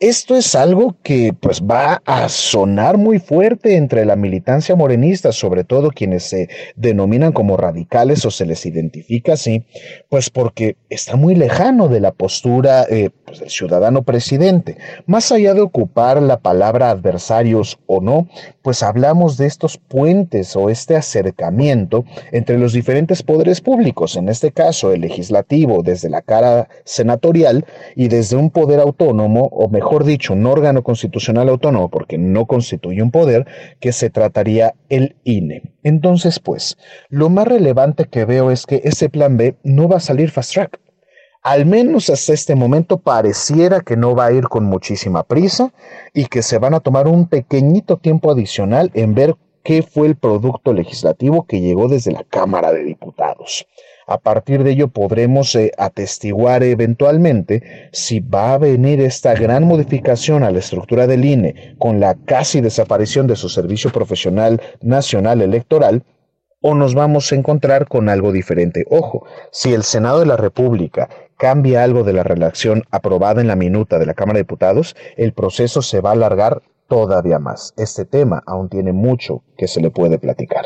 Esto 0.00 0.36
es 0.36 0.54
algo 0.54 0.96
que 1.02 1.32
pues 1.38 1.62
va 1.62 2.02
a 2.04 2.28
sonar 2.28 2.98
muy 2.98 3.18
fuerte 3.18 3.76
entre 3.76 4.04
la 4.04 4.16
militancia 4.16 4.74
morenista, 4.74 5.32
sobre 5.32 5.64
todo 5.64 5.90
quienes 5.90 6.24
se 6.24 6.48
denominan 6.76 7.32
como 7.32 7.56
radicales 7.56 8.24
o 8.24 8.30
se 8.30 8.46
les 8.46 8.66
identifica 8.66 9.34
así, 9.34 9.64
pues 10.08 10.30
porque 10.30 10.76
está 10.88 11.16
muy 11.16 11.34
lejano 11.34 11.88
de 11.88 12.00
la 12.00 12.12
postura 12.12 12.84
eh, 12.88 13.10
pues, 13.24 13.40
del 13.40 13.50
ciudadano 13.50 14.02
presidente. 14.02 14.76
Más 15.06 15.30
allá 15.32 15.54
de 15.54 15.60
ocupar 15.60 16.20
la 16.20 16.40
palabra 16.40 16.90
adversarios 16.90 17.78
o 17.86 18.00
no, 18.00 18.28
pues 18.62 18.82
hablamos 18.82 19.36
de 19.36 19.46
estos 19.46 19.76
puentes 19.78 20.56
o 20.56 20.70
este 20.70 20.96
acercamiento 20.96 22.04
entre 22.30 22.58
los 22.58 22.72
diferentes 22.72 23.22
poderes 23.22 23.60
públicos, 23.60 24.16
en 24.16 24.28
este 24.28 24.52
caso 24.52 24.92
el 24.92 25.02
legislativo 25.02 25.82
desde 25.82 26.08
la 26.08 26.22
cara 26.22 26.68
senatorial 26.84 27.66
y 27.96 28.08
desde 28.08 28.36
un 28.36 28.50
poder 28.50 28.80
autónomo 28.80 29.48
o 29.52 29.68
mejor 29.68 30.04
dicho, 30.04 30.32
un 30.32 30.46
órgano 30.46 30.82
constitucional 30.82 31.48
autónomo, 31.48 31.88
porque 31.88 32.18
no 32.18 32.46
constituye 32.46 33.02
un 33.02 33.10
poder, 33.10 33.46
que 33.80 33.92
se 33.92 34.10
trataría 34.10 34.74
el 34.88 35.16
INE. 35.24 35.62
Entonces, 35.82 36.38
pues, 36.38 36.76
lo 37.08 37.28
más 37.28 37.46
relevante 37.46 38.06
que 38.06 38.24
veo 38.24 38.50
es 38.50 38.66
que 38.66 38.80
ese 38.84 39.08
plan 39.08 39.36
B 39.36 39.56
no 39.62 39.88
va 39.88 39.96
a 39.96 40.00
salir 40.00 40.30
fast 40.30 40.52
track. 40.54 40.80
Al 41.42 41.66
menos 41.66 42.08
hasta 42.08 42.34
este 42.34 42.54
momento 42.54 42.98
pareciera 42.98 43.80
que 43.80 43.96
no 43.96 44.14
va 44.14 44.26
a 44.26 44.32
ir 44.32 44.44
con 44.44 44.64
muchísima 44.64 45.24
prisa 45.24 45.72
y 46.14 46.26
que 46.26 46.40
se 46.40 46.58
van 46.58 46.72
a 46.72 46.78
tomar 46.78 47.08
un 47.08 47.26
pequeñito 47.26 47.96
tiempo 47.96 48.30
adicional 48.30 48.92
en 48.94 49.14
ver 49.14 49.34
qué 49.64 49.82
fue 49.82 50.06
el 50.06 50.14
producto 50.14 50.72
legislativo 50.72 51.44
que 51.44 51.60
llegó 51.60 51.88
desde 51.88 52.12
la 52.12 52.22
Cámara 52.22 52.72
de 52.72 52.84
Diputados. 52.84 53.66
A 54.06 54.18
partir 54.18 54.62
de 54.62 54.70
ello 54.70 54.86
podremos 54.88 55.56
eh, 55.56 55.72
atestiguar 55.78 56.62
eventualmente 56.62 57.88
si 57.90 58.20
va 58.20 58.54
a 58.54 58.58
venir 58.58 59.00
esta 59.00 59.34
gran 59.34 59.64
modificación 59.64 60.44
a 60.44 60.50
la 60.52 60.60
estructura 60.60 61.08
del 61.08 61.24
INE 61.24 61.74
con 61.78 61.98
la 61.98 62.14
casi 62.24 62.60
desaparición 62.60 63.26
de 63.26 63.34
su 63.34 63.48
servicio 63.48 63.90
profesional 63.90 64.60
nacional 64.80 65.42
electoral 65.42 66.04
o 66.60 66.74
nos 66.74 66.94
vamos 66.94 67.30
a 67.30 67.34
encontrar 67.34 67.88
con 67.88 68.08
algo 68.08 68.30
diferente. 68.30 68.86
Ojo, 68.88 69.26
si 69.50 69.74
el 69.74 69.82
Senado 69.82 70.20
de 70.20 70.26
la 70.26 70.36
República 70.36 71.08
cambia 71.42 71.82
algo 71.82 72.04
de 72.04 72.12
la 72.12 72.22
redacción 72.22 72.84
aprobada 72.92 73.40
en 73.40 73.48
la 73.48 73.56
minuta 73.56 73.98
de 73.98 74.06
la 74.06 74.14
Cámara 74.14 74.36
de 74.36 74.44
Diputados, 74.44 74.94
el 75.16 75.32
proceso 75.32 75.82
se 75.82 76.00
va 76.00 76.10
a 76.10 76.12
alargar 76.12 76.62
todavía 76.86 77.40
más. 77.40 77.74
Este 77.76 78.04
tema 78.04 78.44
aún 78.46 78.68
tiene 78.68 78.92
mucho 78.92 79.42
que 79.58 79.66
se 79.66 79.80
le 79.80 79.90
puede 79.90 80.20
platicar. 80.20 80.64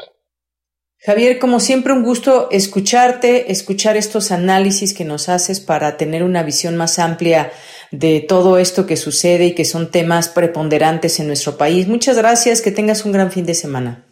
Javier, 0.98 1.39
como 1.39 1.61
siempre, 1.61 1.94
un 1.94 2.03
gusto 2.03 2.48
escucharte, 2.51 3.51
escuchar 3.51 3.97
estos 3.97 4.31
análisis 4.31 4.93
que 4.93 5.07
nos 5.07 5.31
haces 5.31 5.61
para 5.61 5.97
tener 5.97 6.23
una 6.23 6.43
visión 6.43 6.77
más 6.77 6.98
amplia 6.98 7.53
de 7.90 8.20
todo 8.20 8.59
esto 8.59 8.85
que 8.85 8.98
sucede 8.98 9.47
y 9.47 9.55
que 9.55 9.65
son 9.65 9.90
temas 9.90 10.28
preponderantes 10.28 11.19
en 11.20 11.27
nuestro 11.27 11.57
país. 11.57 11.89
Muchas 11.89 12.19
gracias, 12.19 12.61
que 12.61 12.70
tengas 12.70 13.07
un 13.07 13.12
gran 13.12 13.31
fin 13.31 13.47
de 13.47 13.55
semana. 13.55 14.05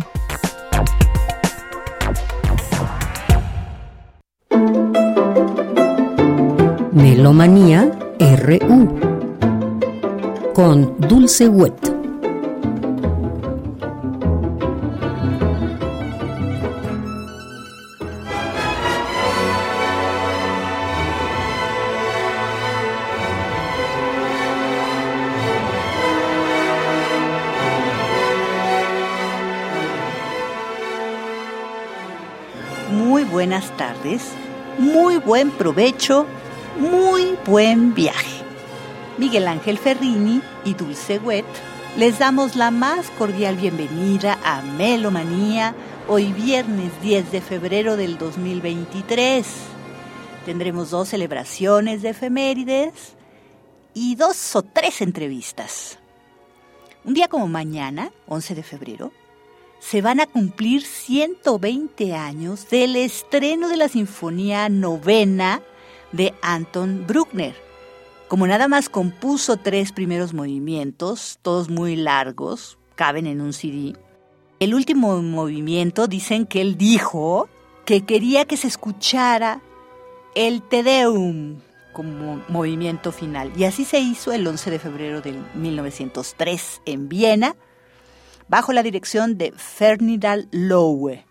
Melomanía 6.94 7.91
RU 8.20 8.99
con 10.54 10.95
Dulce 10.99 11.49
Wet. 11.49 11.97
Buenas 33.58 33.78
tardes, 33.78 34.22
muy 34.78 35.18
buen 35.18 35.50
provecho, 35.50 36.28
muy 36.78 37.36
buen 37.44 37.96
viaje. 37.96 38.44
Miguel 39.18 39.48
Ángel 39.48 39.80
Ferrini 39.80 40.44
y 40.64 40.76
Dulce 40.76 41.18
Wet 41.18 41.46
les 41.98 42.20
damos 42.20 42.56
la 42.56 42.70
más 42.70 43.10
cordial 43.18 43.56
bienvenida 43.56 44.38
a 44.44 44.62
Melomanía 44.62 45.74
hoy 46.08 46.32
viernes 46.34 46.92
10 47.02 47.32
de 47.32 47.42
febrero 47.42 47.98
del 47.98 48.20
2023. 48.20 49.48
Tendremos 50.46 50.92
dos 50.92 51.10
celebraciones 51.10 52.04
de 52.04 52.10
efemérides 52.10 53.16
y 53.96 54.14
dos 54.14 54.56
o 54.56 54.62
tres 54.62 55.02
entrevistas. 55.02 55.98
Un 57.04 57.16
día 57.16 57.28
como 57.28 57.48
mañana, 57.48 58.12
11 58.28 58.54
de 58.54 58.62
febrero, 58.62 59.12
se 59.80 60.02
van 60.02 60.20
a 60.20 60.26
cumplir 60.26 60.84
120 60.84 62.16
años 62.16 62.70
del 62.70 62.95
estreno 62.95 63.70
de 63.70 63.78
la 63.78 63.90
Sinfonía 63.90 64.70
Novena 64.70 65.62
de 66.12 66.34
Anton 66.41 67.06
Bruckner. 67.08 67.56
Como 68.28 68.48
nada 68.48 68.68
más 68.68 68.90
compuso 68.90 69.58
tres 69.58 69.91
primeros 69.91 70.34
movimientos, 70.34 71.40
todos 71.41 71.70
muy 71.70 71.95
largos, 71.95 72.78
caben 72.95 73.28
en 73.28 73.40
un 73.41 73.54
CD, 73.54 73.94
el 74.60 74.74
último 74.74 75.22
movimiento 75.22 76.08
dicen 76.08 76.48
que 76.48 76.62
él 76.62 76.78
dijo 76.78 77.48
que 77.86 78.06
quería 78.06 78.45
que 78.45 78.58
se 78.58 78.68
escuchara 78.68 79.62
el 80.34 80.62
Te 80.62 80.84
Deum 80.84 81.60
como 81.94 82.44
movimiento 82.48 83.12
final. 83.12 83.52
Y 83.56 83.64
así 83.66 83.86
se 83.86 83.99
hizo 83.99 84.32
el 84.32 84.48
11 84.48 84.72
de 84.72 84.80
febrero 84.80 85.22
de 85.22 85.36
1903 85.54 86.82
en 86.86 87.08
Viena, 87.08 87.56
bajo 88.49 88.74
la 88.74 88.84
dirección 88.84 89.38
de 89.38 89.52
Ferdinand 89.52 90.48
Lowe. 90.52 91.26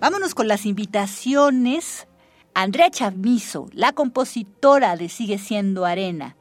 Vámonos 0.00 0.34
con 0.34 0.48
las 0.48 0.66
invitaciones. 0.66 2.08
Andrea 2.54 2.90
Chamizo, 2.90 3.68
la 3.72 3.92
compositora 3.92 4.96
de 4.96 5.08
Sigue 5.08 5.38
siendo 5.38 5.86
Arena, 5.86 6.36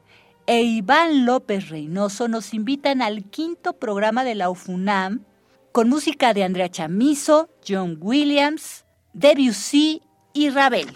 e 0.45 0.61
Iván 0.61 1.25
López 1.25 1.69
Reynoso 1.69 2.27
nos 2.27 2.53
invitan 2.53 3.01
al 3.01 3.23
quinto 3.23 3.79
programa 3.79 4.25
de 4.25 4.35
la 4.35 4.49
UFUNAM 4.49 5.21
con 5.71 5.87
música 5.87 6.33
de 6.33 6.43
Andrea 6.43 6.69
Chamizo, 6.69 7.49
John 7.65 7.97
Williams, 8.01 8.83
Debussy 9.13 10.01
y 10.33 10.49
Ravel. 10.49 10.89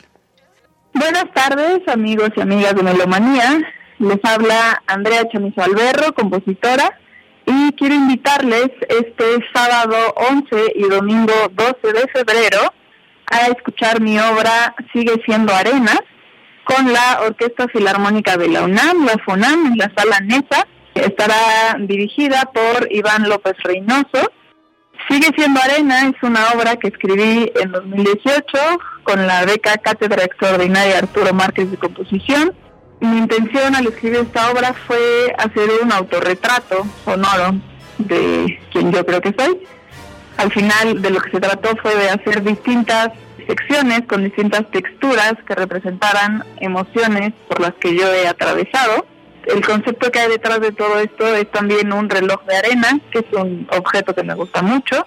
Buenas 0.93 1.31
tardes, 1.33 1.87
amigos 1.87 2.29
y 2.35 2.41
amigas 2.41 2.75
de 2.75 2.83
Melomanía. 2.83 3.61
Les 3.99 4.19
habla 4.23 4.83
Andrea 4.87 5.29
Chamizo 5.31 5.61
Alberro, 5.61 6.13
compositora 6.13 6.99
y 7.45 7.71
quiero 7.73 7.95
invitarles 7.95 8.69
este 8.89 9.25
sábado 9.53 9.95
11 10.31 10.73
y 10.75 10.89
domingo 10.89 11.33
12 11.53 11.93
de 11.93 12.07
febrero 12.09 12.73
a 13.27 13.47
escuchar 13.47 14.01
mi 14.01 14.19
obra 14.19 14.75
Sigue 14.93 15.21
siendo 15.25 15.53
Arenas 15.53 15.99
con 16.63 16.91
la 16.91 17.21
Orquesta 17.25 17.67
Filarmónica 17.67 18.37
de 18.37 18.47
la 18.49 18.63
UNAM, 18.63 19.05
la 19.05 19.17
FUNAM, 19.23 19.67
en 19.67 19.77
la 19.77 19.91
sala 19.95 20.19
NESA. 20.19 20.67
Estará 20.95 21.77
dirigida 21.79 22.49
por 22.53 22.91
Iván 22.91 23.29
López 23.29 23.53
Reynoso. 23.63 24.31
Sigue 25.07 25.27
siendo 25.35 25.59
Arena 25.61 26.07
es 26.07 26.15
una 26.23 26.51
obra 26.55 26.77
que 26.77 26.87
escribí 26.87 27.51
en 27.61 27.71
2018 27.71 28.43
con 29.03 29.27
la 29.27 29.45
beca 29.45 29.77
Cátedra 29.77 30.23
Extraordinaria 30.23 30.97
Arturo 30.97 31.33
Márquez 31.33 31.69
de 31.69 31.77
Composición 31.77 32.55
mi 32.99 33.17
intención 33.17 33.75
al 33.75 33.87
escribir 33.87 34.19
esta 34.19 34.51
obra 34.51 34.73
fue 34.87 35.33
hacer 35.37 35.69
un 35.81 35.91
autorretrato 35.91 36.85
sonoro 37.03 37.59
de 37.97 38.59
quien 38.71 38.91
yo 38.91 39.05
creo 39.05 39.21
que 39.21 39.33
soy. 39.37 39.59
Al 40.37 40.51
final 40.51 41.01
de 41.01 41.09
lo 41.09 41.19
que 41.21 41.31
se 41.31 41.39
trató 41.39 41.75
fue 41.77 41.95
de 41.95 42.09
hacer 42.09 42.43
distintas 42.43 43.09
secciones 43.47 44.01
con 44.07 44.23
distintas 44.23 44.69
texturas 44.71 45.35
que 45.47 45.55
representaran 45.55 46.43
emociones 46.57 47.33
por 47.47 47.61
las 47.61 47.73
que 47.75 47.95
yo 47.95 48.11
he 48.13 48.27
atravesado. 48.27 49.05
El 49.45 49.65
concepto 49.65 50.11
que 50.11 50.19
hay 50.19 50.29
detrás 50.29 50.59
de 50.59 50.71
todo 50.71 50.99
esto 50.99 51.27
es 51.35 51.49
también 51.51 51.93
un 51.93 52.09
reloj 52.09 52.43
de 52.45 52.57
arena, 52.57 52.99
que 53.11 53.19
es 53.19 53.25
un 53.33 53.67
objeto 53.71 54.15
que 54.15 54.23
me 54.23 54.33
gusta 54.33 54.61
mucho. 54.61 55.05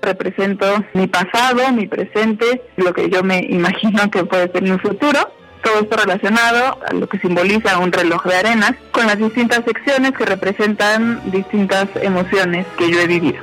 Represento 0.00 0.66
mi 0.94 1.06
pasado, 1.06 1.70
mi 1.72 1.86
presente, 1.86 2.62
lo 2.76 2.92
que 2.94 3.10
yo 3.10 3.22
me 3.22 3.40
imagino 3.48 4.10
que 4.10 4.24
puede 4.24 4.50
ser 4.50 4.62
mi 4.62 4.78
futuro 4.78 5.30
todo 5.64 5.80
esto 5.80 5.96
relacionado 5.96 6.78
a 6.86 6.92
lo 6.92 7.08
que 7.08 7.18
simboliza 7.18 7.78
un 7.78 7.90
reloj 7.90 8.22
de 8.24 8.36
arena, 8.36 8.76
con 8.92 9.06
las 9.06 9.18
distintas 9.18 9.64
secciones 9.64 10.12
que 10.12 10.26
representan 10.26 11.20
distintas 11.32 11.88
emociones 12.02 12.66
que 12.76 12.90
yo 12.90 13.00
he 13.00 13.06
vivido. 13.06 13.38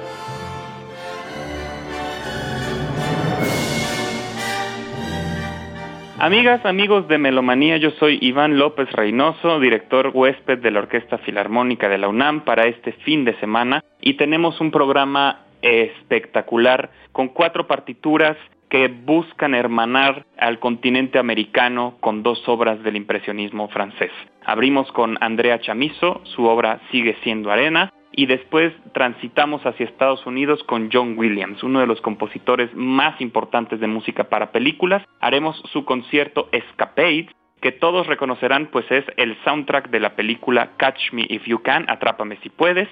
Amigas, 6.23 6.63
amigos 6.67 7.07
de 7.07 7.17
Melomanía, 7.17 7.77
yo 7.77 7.89
soy 7.99 8.19
Iván 8.21 8.59
López 8.59 8.91
Reynoso, 8.91 9.59
director 9.59 10.11
huésped 10.13 10.59
de 10.59 10.69
la 10.69 10.81
Orquesta 10.81 11.17
Filarmónica 11.17 11.89
de 11.89 11.97
la 11.97 12.09
UNAM 12.09 12.41
para 12.41 12.67
este 12.67 12.91
fin 12.91 13.25
de 13.25 13.33
semana 13.39 13.83
y 14.01 14.17
tenemos 14.17 14.61
un 14.61 14.69
programa 14.69 15.39
espectacular 15.63 16.91
con 17.11 17.29
cuatro 17.29 17.65
partituras 17.65 18.37
que 18.69 18.87
buscan 18.87 19.55
hermanar 19.55 20.27
al 20.37 20.59
continente 20.59 21.17
americano 21.17 21.97
con 22.01 22.21
dos 22.21 22.47
obras 22.47 22.83
del 22.83 22.97
impresionismo 22.97 23.67
francés. 23.69 24.11
Abrimos 24.45 24.91
con 24.91 25.17
Andrea 25.21 25.59
Chamizo, 25.59 26.21
su 26.25 26.45
obra 26.45 26.81
Sigue 26.91 27.17
siendo 27.23 27.51
arena, 27.51 27.91
y 28.11 28.25
después 28.25 28.73
transitamos 28.93 29.65
hacia 29.65 29.85
Estados 29.85 30.25
Unidos 30.25 30.63
con 30.63 30.89
John 30.91 31.17
Williams, 31.17 31.63
uno 31.63 31.79
de 31.79 31.87
los 31.87 32.01
compositores 32.01 32.69
más 32.75 33.19
importantes 33.21 33.79
de 33.79 33.87
música 33.87 34.25
para 34.25 34.51
películas. 34.51 35.03
Haremos 35.19 35.61
su 35.71 35.85
concierto 35.85 36.49
Escapades, 36.51 37.27
que 37.61 37.71
todos 37.71 38.07
reconocerán 38.07 38.67
pues 38.67 38.89
es 38.91 39.05
el 39.17 39.37
soundtrack 39.43 39.89
de 39.89 39.99
la 39.99 40.15
película 40.15 40.71
Catch 40.77 41.13
Me 41.13 41.25
If 41.29 41.45
You 41.45 41.61
Can, 41.61 41.85
Atrápame 41.89 42.37
si 42.37 42.49
puedes. 42.49 42.89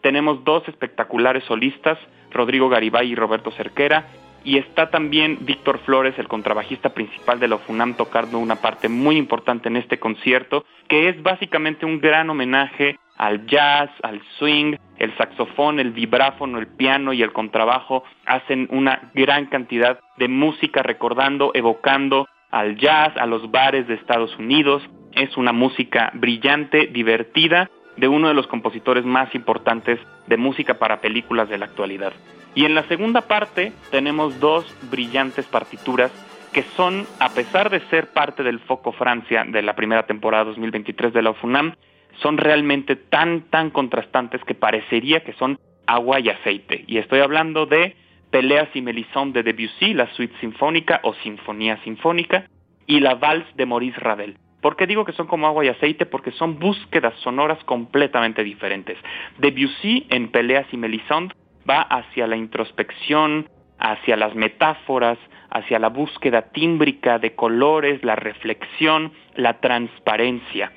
Tenemos 0.00 0.42
dos 0.44 0.66
espectaculares 0.68 1.44
solistas, 1.44 1.98
Rodrigo 2.30 2.68
Garibay 2.68 3.10
y 3.10 3.14
Roberto 3.14 3.50
Cerquera, 3.52 4.06
y 4.44 4.58
está 4.58 4.90
también 4.90 5.38
Víctor 5.42 5.78
Flores, 5.80 6.18
el 6.18 6.26
contrabajista 6.28 6.94
principal 6.94 7.38
de 7.38 7.48
la 7.48 7.58
FUNAM, 7.58 7.94
tocando 7.94 8.38
una 8.38 8.56
parte 8.56 8.88
muy 8.88 9.16
importante 9.16 9.68
en 9.68 9.76
este 9.76 10.00
concierto, 10.00 10.64
que 10.88 11.08
es 11.08 11.22
básicamente 11.22 11.86
un 11.86 12.00
gran 12.00 12.28
homenaje 12.30 12.98
al 13.16 13.46
jazz, 13.46 13.90
al 14.02 14.20
swing, 14.38 14.76
el 14.98 15.16
saxofón, 15.16 15.80
el 15.80 15.92
vibráfono, 15.92 16.58
el 16.58 16.66
piano 16.66 17.12
y 17.12 17.22
el 17.22 17.32
contrabajo 17.32 18.04
hacen 18.26 18.68
una 18.70 19.10
gran 19.14 19.46
cantidad 19.46 20.00
de 20.16 20.28
música 20.28 20.82
recordando, 20.82 21.50
evocando 21.54 22.28
al 22.50 22.76
jazz, 22.76 23.16
a 23.16 23.26
los 23.26 23.50
bares 23.50 23.86
de 23.88 23.94
Estados 23.94 24.36
Unidos. 24.38 24.82
Es 25.12 25.36
una 25.36 25.52
música 25.52 26.10
brillante, 26.14 26.86
divertida, 26.86 27.70
de 27.96 28.08
uno 28.08 28.28
de 28.28 28.34
los 28.34 28.46
compositores 28.46 29.04
más 29.04 29.34
importantes 29.34 29.98
de 30.26 30.36
música 30.36 30.74
para 30.74 31.00
películas 31.00 31.48
de 31.48 31.58
la 31.58 31.66
actualidad. 31.66 32.12
Y 32.54 32.64
en 32.64 32.74
la 32.74 32.82
segunda 32.84 33.22
parte 33.22 33.72
tenemos 33.90 34.40
dos 34.40 34.66
brillantes 34.90 35.46
partituras 35.46 36.10
que 36.52 36.62
son, 36.76 37.06
a 37.18 37.30
pesar 37.30 37.70
de 37.70 37.80
ser 37.88 38.08
parte 38.08 38.42
del 38.42 38.60
foco 38.60 38.92
Francia 38.92 39.44
de 39.46 39.62
la 39.62 39.74
primera 39.74 40.04
temporada 40.04 40.44
2023 40.44 41.12
de 41.12 41.22
la 41.22 41.30
UFUNAM, 41.30 41.74
son 42.20 42.36
realmente 42.38 42.96
tan, 42.96 43.42
tan 43.50 43.70
contrastantes 43.70 44.42
que 44.44 44.54
parecería 44.54 45.24
que 45.24 45.32
son 45.34 45.58
agua 45.86 46.20
y 46.20 46.28
aceite. 46.28 46.84
Y 46.86 46.98
estoy 46.98 47.20
hablando 47.20 47.66
de 47.66 47.96
Peleas 48.30 48.68
y 48.74 48.82
Melisande 48.82 49.42
de 49.42 49.52
Debussy, 49.52 49.94
la 49.94 50.12
suite 50.14 50.34
sinfónica 50.40 51.00
o 51.02 51.14
sinfonía 51.14 51.78
sinfónica, 51.84 52.46
y 52.86 53.00
la 53.00 53.14
Vals 53.14 53.46
de 53.56 53.66
Maurice 53.66 54.00
Ravel. 54.00 54.36
¿Por 54.60 54.76
qué 54.76 54.86
digo 54.86 55.04
que 55.04 55.12
son 55.12 55.26
como 55.26 55.46
agua 55.46 55.64
y 55.64 55.68
aceite? 55.68 56.06
Porque 56.06 56.30
son 56.32 56.58
búsquedas 56.58 57.14
sonoras 57.20 57.62
completamente 57.64 58.44
diferentes. 58.44 58.96
Debussy 59.38 60.06
en 60.08 60.30
Peleas 60.30 60.66
y 60.72 60.76
Melisande 60.76 61.34
va 61.68 61.82
hacia 61.82 62.26
la 62.26 62.36
introspección, 62.36 63.48
hacia 63.78 64.16
las 64.16 64.34
metáforas, 64.34 65.18
hacia 65.50 65.78
la 65.78 65.88
búsqueda 65.88 66.52
tímbrica 66.52 67.18
de 67.18 67.34
colores, 67.34 68.02
la 68.04 68.16
reflexión, 68.16 69.12
la 69.34 69.60
transparencia. 69.60 70.72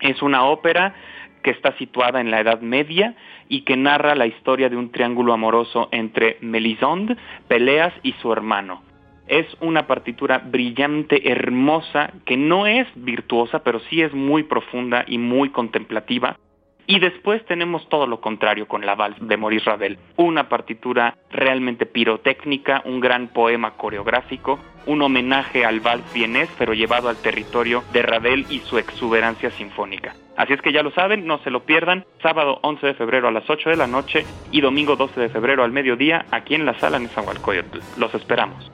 Es 0.00 0.22
una 0.22 0.44
ópera 0.44 0.94
que 1.42 1.50
está 1.50 1.76
situada 1.78 2.20
en 2.20 2.30
la 2.30 2.40
Edad 2.40 2.60
Media 2.60 3.14
y 3.48 3.62
que 3.62 3.76
narra 3.76 4.14
la 4.14 4.26
historia 4.26 4.68
de 4.68 4.76
un 4.76 4.90
triángulo 4.90 5.32
amoroso 5.32 5.88
entre 5.92 6.36
Melisande, 6.40 7.16
Peleas 7.48 7.92
y 8.02 8.12
su 8.20 8.32
hermano. 8.32 8.82
Es 9.26 9.46
una 9.60 9.86
partitura 9.86 10.38
brillante, 10.38 11.30
hermosa, 11.30 12.12
que 12.24 12.36
no 12.36 12.66
es 12.66 12.86
virtuosa, 12.96 13.62
pero 13.62 13.80
sí 13.88 14.02
es 14.02 14.12
muy 14.12 14.42
profunda 14.42 15.04
y 15.06 15.18
muy 15.18 15.50
contemplativa 15.50 16.36
Y 16.86 16.98
después 16.98 17.44
tenemos 17.46 17.88
todo 17.88 18.06
lo 18.06 18.20
contrario 18.20 18.66
con 18.66 18.84
la 18.84 18.94
Vals 18.94 19.16
de 19.20 19.36
Maurice 19.36 19.64
Ravel, 19.66 19.98
una 20.16 20.48
partitura 20.48 21.16
realmente 21.30 21.86
pirotécnica, 21.86 22.82
un 22.84 23.00
gran 23.00 23.28
poema 23.28 23.72
coreográfico, 23.72 24.58
un 24.86 25.02
homenaje 25.02 25.64
al 25.64 25.80
vals 25.80 26.12
vienés, 26.12 26.48
pero 26.58 26.74
llevado 26.74 27.08
al 27.08 27.16
territorio 27.16 27.84
de 27.92 28.02
Ravel 28.02 28.46
y 28.50 28.60
su 28.60 28.78
exuberancia 28.78 29.50
sinfónica. 29.50 30.14
Así 30.36 30.54
es 30.54 30.62
que 30.62 30.72
ya 30.72 30.82
lo 30.82 30.90
saben, 30.92 31.26
no 31.26 31.38
se 31.38 31.50
lo 31.50 31.64
pierdan, 31.64 32.06
sábado 32.22 32.60
11 32.62 32.86
de 32.86 32.94
febrero 32.94 33.28
a 33.28 33.32
las 33.32 33.48
8 33.48 33.70
de 33.70 33.76
la 33.76 33.86
noche 33.86 34.24
y 34.50 34.60
domingo 34.60 34.96
12 34.96 35.20
de 35.20 35.28
febrero 35.28 35.64
al 35.64 35.72
mediodía 35.72 36.24
aquí 36.30 36.54
en 36.54 36.64
la 36.64 36.78
sala 36.78 36.98
Nezahualcóyotl. 36.98 37.80
Los 37.98 38.14
esperamos. 38.14 38.72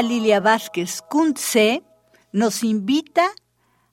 Lilia 0.00 0.40
Vázquez 0.40 1.02
Kuntze 1.02 1.82
nos 2.32 2.64
invita 2.64 3.28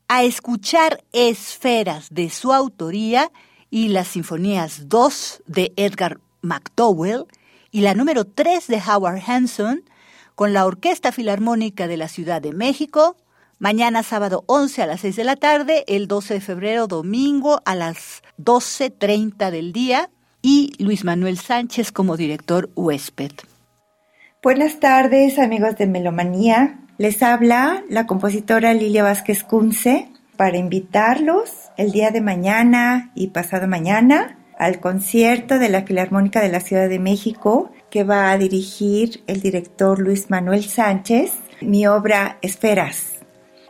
a 0.08 0.24
escuchar 0.24 1.04
esferas 1.12 2.08
de 2.12 2.30
su 2.30 2.54
autoría 2.54 3.32
y 3.70 3.90
las 3.90 4.08
sinfonías 4.08 4.88
2 4.88 5.44
de 5.48 5.74
Edgar 5.76 6.20
McDowell 6.42 7.26
y 7.72 7.82
la 7.82 7.96
número 7.96 8.24
3 8.24 8.68
de 8.68 8.82
Howard 8.82 9.22
Hanson 9.28 9.84
con 10.36 10.54
la 10.54 10.66
Orquesta 10.66 11.12
Filarmónica 11.12 11.88
de 11.88 11.98
la 11.98 12.08
Ciudad 12.08 12.42
de 12.42 12.54
México, 12.54 13.18
mañana 13.58 14.04
sábado 14.04 14.44
11 14.46 14.84
a 14.84 14.88
las 14.88 15.02
6 15.02 15.18
de 15.18 15.24
la 15.26 15.36
tarde, 15.36 15.84
el 15.88 16.08
12 16.08 16.36
de 16.36 16.42
febrero 16.42 16.88
domingo 16.88 17.62
a 17.66 17.76
las 17.76 18.22
12.30 18.38 19.52
del 19.52 19.74
día 19.74 20.10
y 20.42 20.72
Luis 20.82 21.04
Manuel 21.04 21.38
Sánchez 21.38 21.92
como 21.92 22.16
director 22.16 22.70
huésped. 22.76 23.32
Buenas 24.42 24.80
tardes, 24.80 25.38
amigos 25.38 25.76
de 25.76 25.86
Melomanía. 25.86 26.80
Les 26.98 27.22
habla 27.24 27.84
la 27.90 28.08
compositora 28.08 28.74
Lilia 28.74 29.04
Vázquez 29.04 29.44
Kunze 29.44 30.08
para 30.38 30.56
invitarlos 30.56 31.52
el 31.76 31.92
día 31.92 32.12
de 32.12 32.22
mañana 32.22 33.12
y 33.16 33.28
pasado 33.28 33.68
mañana 33.68 34.38
al 34.58 34.80
concierto 34.80 35.60
de 35.60 35.68
la 35.68 35.82
Filarmónica 35.82 36.40
de 36.40 36.48
la 36.48 36.62
Ciudad 36.62 36.88
de 36.88 37.00
México 37.00 37.74
que 37.90 38.06
va 38.06 38.32
a 38.32 38.38
dirigir 38.38 39.26
el 39.28 39.42
director 39.42 40.00
Luis 40.00 40.30
Manuel 40.30 40.64
Sánchez, 40.64 41.34
mi 41.60 41.86
obra 41.86 42.38
Esferas. 42.42 43.16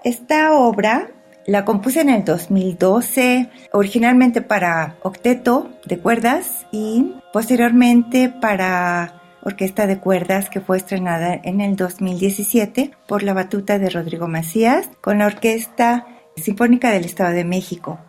Esta 0.04 0.54
obra 0.54 1.10
la 1.48 1.66
compuse 1.66 2.02
en 2.02 2.10
el 2.10 2.24
2012, 2.26 3.50
originalmente 3.74 4.44
para 4.44 4.98
octeto 5.02 5.72
de 5.88 5.98
cuerdas 5.98 6.68
y 6.72 7.16
posteriormente 7.34 8.30
para 8.30 9.19
orquesta 9.44 9.88
de 9.88 10.00
cuerdas 10.00 10.50
que 10.50 10.62
fue 10.62 10.78
estrenada 10.78 11.40
en 11.44 11.62
el 11.62 11.76
2017 11.76 12.92
por 13.08 13.24
la 13.24 13.34
batuta 13.34 13.80
de 13.80 13.90
Rodrigo 13.90 14.28
Macías 14.28 14.90
con 15.02 15.20
la 15.20 15.28
Orquesta 15.28 16.06
Sinfónica 16.36 16.92
del 16.92 17.06
Estado 17.06 17.34
de 17.34 17.46
México. 17.46 18.00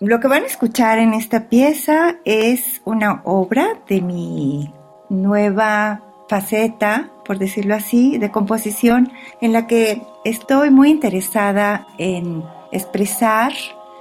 Lo 0.00 0.20
que 0.20 0.28
van 0.28 0.42
a 0.42 0.46
escuchar 0.46 0.98
en 0.98 1.14
esta 1.14 1.48
pieza 1.48 2.16
es 2.24 2.82
una 2.84 3.22
obra 3.24 3.80
de 3.88 4.02
mi 4.02 4.72
nueva 5.08 6.02
faceta, 6.28 7.10
por 7.24 7.38
decirlo 7.38 7.74
así, 7.74 8.18
de 8.18 8.30
composición 8.30 9.12
en 9.40 9.52
la 9.52 9.66
que 9.66 10.02
estoy 10.24 10.70
muy 10.70 10.90
interesada 10.90 11.86
en 11.98 12.44
expresar 12.72 13.52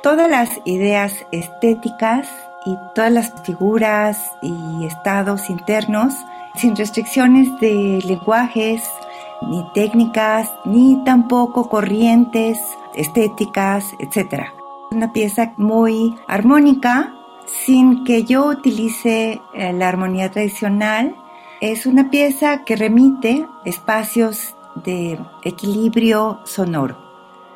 todas 0.03 0.29
las 0.29 0.49
ideas 0.65 1.25
estéticas 1.31 2.27
y 2.65 2.75
todas 2.93 3.11
las 3.11 3.33
figuras 3.43 4.31
y 4.41 4.85
estados 4.85 5.49
internos 5.49 6.13
sin 6.57 6.75
restricciones 6.75 7.59
de 7.59 8.01
lenguajes, 8.05 8.83
ni 9.49 9.63
técnicas, 9.73 10.51
ni 10.65 11.03
tampoco 11.03 11.69
corrientes 11.69 12.59
estéticas, 12.95 13.93
etc. 13.99 14.45
Una 14.91 15.11
pieza 15.11 15.53
muy 15.57 16.15
armónica, 16.27 17.13
sin 17.45 18.03
que 18.03 18.23
yo 18.23 18.45
utilice 18.47 19.41
eh, 19.53 19.73
la 19.73 19.89
armonía 19.89 20.31
tradicional. 20.31 21.15
Es 21.61 21.85
una 21.85 22.09
pieza 22.09 22.63
que 22.63 22.75
remite 22.75 23.47
espacios 23.65 24.55
de 24.75 25.19
equilibrio 25.43 26.39
sonoro. 26.43 27.04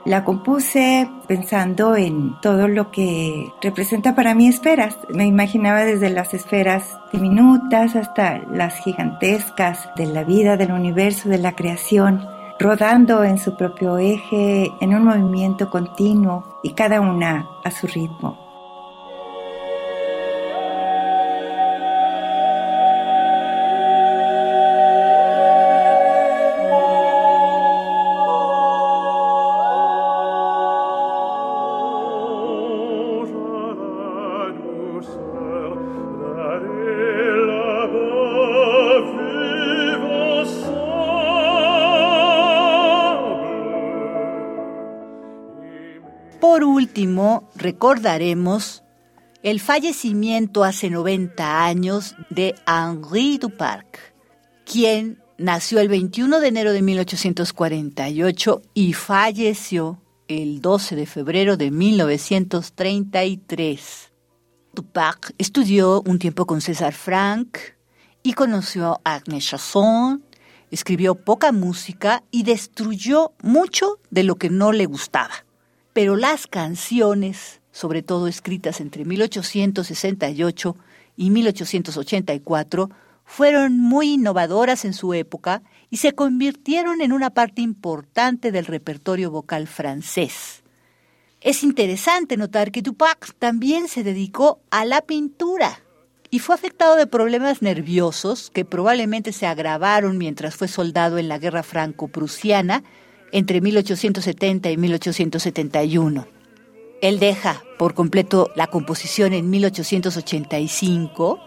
La 0.10 0.26
compuse 0.26 1.08
pensando 1.28 1.96
en 1.96 2.34
todo 2.42 2.68
lo 2.68 2.90
que 2.90 3.54
representa 3.62 4.16
para 4.16 4.34
mí 4.34 4.48
esferas. 4.48 4.98
Me 5.14 5.28
imaginaba 5.28 5.86
desde 5.86 6.10
las 6.10 6.34
esferas 6.34 6.98
diminutas 7.14 7.96
hasta 7.96 8.40
las 8.52 8.80
gigantescas 8.80 9.88
de 9.96 10.08
la 10.08 10.24
vida, 10.24 10.58
del 10.58 10.72
universo, 10.72 11.30
de 11.30 11.38
la 11.38 11.56
creación, 11.56 12.26
rodando 12.58 13.24
en 13.24 13.38
su 13.38 13.56
propio 13.56 14.00
eje, 14.00 14.72
en 14.82 14.96
un 14.96 15.04
movimiento 15.04 15.70
continuo 15.70 16.58
y 16.64 16.72
cada 16.72 17.02
una 17.02 17.48
a 17.64 17.70
su 17.70 17.86
ritmo. 17.86 18.49
Recordaremos 47.56 48.84
el 49.42 49.62
fallecimiento 49.62 50.64
hace 50.64 50.90
90 50.90 51.64
años 51.64 52.16
de 52.30 52.56
Henri 52.68 53.38
Duparc, 53.38 54.14
quien 54.66 55.24
nació 55.38 55.80
el 55.80 55.88
21 55.88 56.42
de 56.42 56.48
enero 56.50 56.74
de 56.74 56.82
1848 56.82 58.62
y 58.74 58.92
falleció 58.94 60.02
el 60.28 60.60
12 60.62 60.98
de 60.98 61.06
febrero 61.06 61.56
de 61.56 61.72
1933. 61.72 64.12
Duparc 64.74 65.34
estudió 65.38 66.02
un 66.02 66.20
tiempo 66.20 66.46
con 66.46 66.60
César 66.62 66.94
Franck 66.94 67.60
y 68.22 68.34
conoció 68.34 69.00
a 69.06 69.16
Agnes 69.16 69.48
Chasson, 69.48 70.22
escribió 70.70 71.16
poca 71.16 71.54
música 71.54 72.24
y 72.30 72.44
destruyó 72.44 73.32
mucho 73.42 74.02
de 74.12 74.24
lo 74.24 74.36
que 74.36 74.50
no 74.50 74.74
le 74.74 74.86
gustaba 74.86 75.46
pero 76.00 76.16
las 76.16 76.48
canciones, 76.48 77.60
sobre 77.74 78.02
todo 78.04 78.30
escritas 78.30 78.80
entre 78.80 79.04
1868 79.04 80.78
y 81.18 81.30
1884, 81.30 82.90
fueron 83.26 83.78
muy 83.78 84.14
innovadoras 84.14 84.86
en 84.86 84.94
su 84.94 85.14
época 85.14 85.62
y 85.90 85.98
se 85.98 86.14
convirtieron 86.14 87.02
en 87.02 87.12
una 87.12 87.32
parte 87.32 87.62
importante 87.62 88.54
del 88.54 88.66
repertorio 88.66 89.30
vocal 89.30 89.68
francés. 89.68 90.64
Es 91.42 91.64
interesante 91.64 92.38
notar 92.38 92.72
que 92.72 92.82
Tupac 92.82 93.36
también 93.38 93.90
se 93.90 94.02
dedicó 94.02 94.62
a 94.72 94.86
la 94.86 95.02
pintura 95.02 95.82
y 96.30 96.40
fue 96.40 96.56
afectado 96.56 96.96
de 96.96 97.08
problemas 97.08 97.62
nerviosos 97.62 98.50
que 98.52 98.64
probablemente 98.64 99.34
se 99.34 99.48
agravaron 99.48 100.18
mientras 100.18 100.56
fue 100.56 100.70
soldado 100.70 101.18
en 101.18 101.28
la 101.28 101.40
guerra 101.40 101.62
franco-prusiana 101.62 102.86
entre 103.32 103.62
1870 103.62 104.72
y 104.72 104.78
1871. 104.78 106.28
Él 107.02 107.20
deja 107.20 107.64
por 107.78 107.94
completo 107.94 108.52
la 108.56 108.68
composición 108.68 109.34
en 109.34 109.50
1885. 109.50 111.40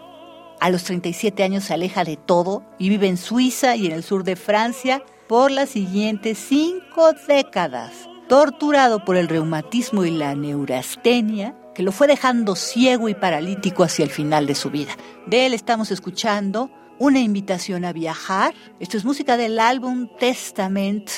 A 0.59 0.69
los 0.69 0.83
37 0.83 1.43
años 1.43 1.65
se 1.65 1.73
aleja 1.73 2.03
de 2.03 2.17
todo 2.17 2.63
y 2.79 2.89
vive 2.89 3.07
en 3.07 3.17
Suiza 3.17 3.75
y 3.75 3.85
en 3.85 3.91
el 3.91 4.03
sur 4.03 4.23
de 4.23 4.35
Francia 4.35 5.03
por 5.27 5.51
las 5.51 5.69
siguientes 5.69 6.37
cinco 6.37 7.11
décadas, 7.27 8.09
torturado 8.27 9.05
por 9.05 9.15
el 9.15 9.27
reumatismo 9.27 10.05
y 10.05 10.11
la 10.11 10.35
neurastenia, 10.35 11.55
que 11.75 11.83
lo 11.83 11.91
fue 11.91 12.07
dejando 12.07 12.55
ciego 12.55 13.09
y 13.09 13.13
paralítico 13.13 13.83
hacia 13.83 14.05
el 14.05 14.11
final 14.11 14.45
de 14.47 14.55
su 14.55 14.69
vida. 14.69 14.95
De 15.27 15.45
él 15.45 15.53
estamos 15.53 15.91
escuchando 15.91 16.71
una 16.99 17.19
invitación 17.19 17.85
a 17.85 17.93
viajar. 17.93 18.53
Esto 18.79 18.97
es 18.97 19.05
música 19.05 19.37
del 19.37 19.59
álbum 19.59 20.07
Testament 20.19 21.09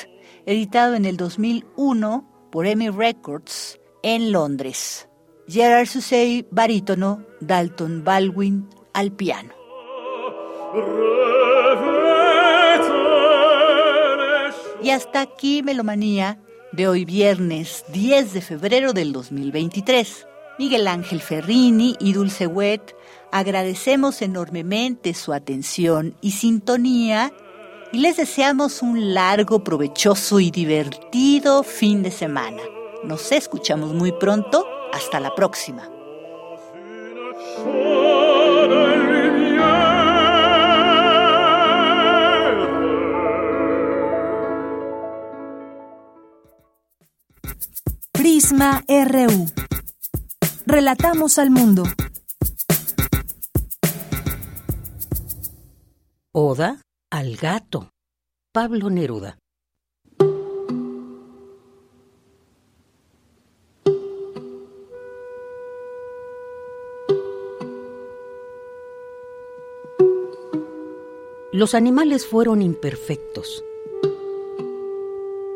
editado 0.46 0.94
en 0.94 1.04
el 1.04 1.16
2001 1.16 2.48
por 2.50 2.66
EMI 2.66 2.88
Records 2.90 3.78
en 4.02 4.32
Londres. 4.32 5.08
Gerard 5.48 5.86
Susey, 5.86 6.46
barítono, 6.50 7.24
Dalton 7.40 8.02
Baldwin 8.04 8.68
al 8.94 9.12
piano. 9.12 9.52
Y 14.82 14.90
hasta 14.90 15.20
aquí 15.20 15.62
Melomanía 15.62 16.40
de 16.72 16.88
hoy 16.88 17.04
viernes 17.04 17.84
10 17.92 18.32
de 18.32 18.40
febrero 18.40 18.92
del 18.92 19.12
2023. 19.12 20.26
Miguel 20.58 20.88
Ángel 20.88 21.20
Ferrini 21.20 21.96
y 21.98 22.12
Dulce 22.12 22.46
Wet 22.46 22.94
agradecemos 23.30 24.22
enormemente 24.22 25.12
su 25.14 25.32
atención 25.32 26.16
y 26.20 26.30
sintonía 26.32 27.32
y 27.92 27.98
les 27.98 28.16
deseamos 28.16 28.82
un 28.82 29.14
largo, 29.14 29.62
provechoso 29.62 30.40
y 30.40 30.50
divertido 30.50 31.62
fin 31.62 32.02
de 32.02 32.10
semana. 32.10 32.62
Nos 33.04 33.32
escuchamos 33.32 33.92
muy 33.92 34.12
pronto. 34.12 34.66
Hasta 34.92 35.20
la 35.20 35.34
próxima. 35.34 35.88
Prisma 48.12 48.82
RU. 48.88 49.46
Relatamos 50.66 51.38
al 51.38 51.50
mundo. 51.50 51.84
Oda 56.32 56.85
al 57.16 57.36
gato. 57.36 57.92
Pablo 58.52 58.90
Neruda. 58.90 59.38
Los 71.52 71.74
animales 71.74 72.26
fueron 72.26 72.60
imperfectos, 72.60 73.64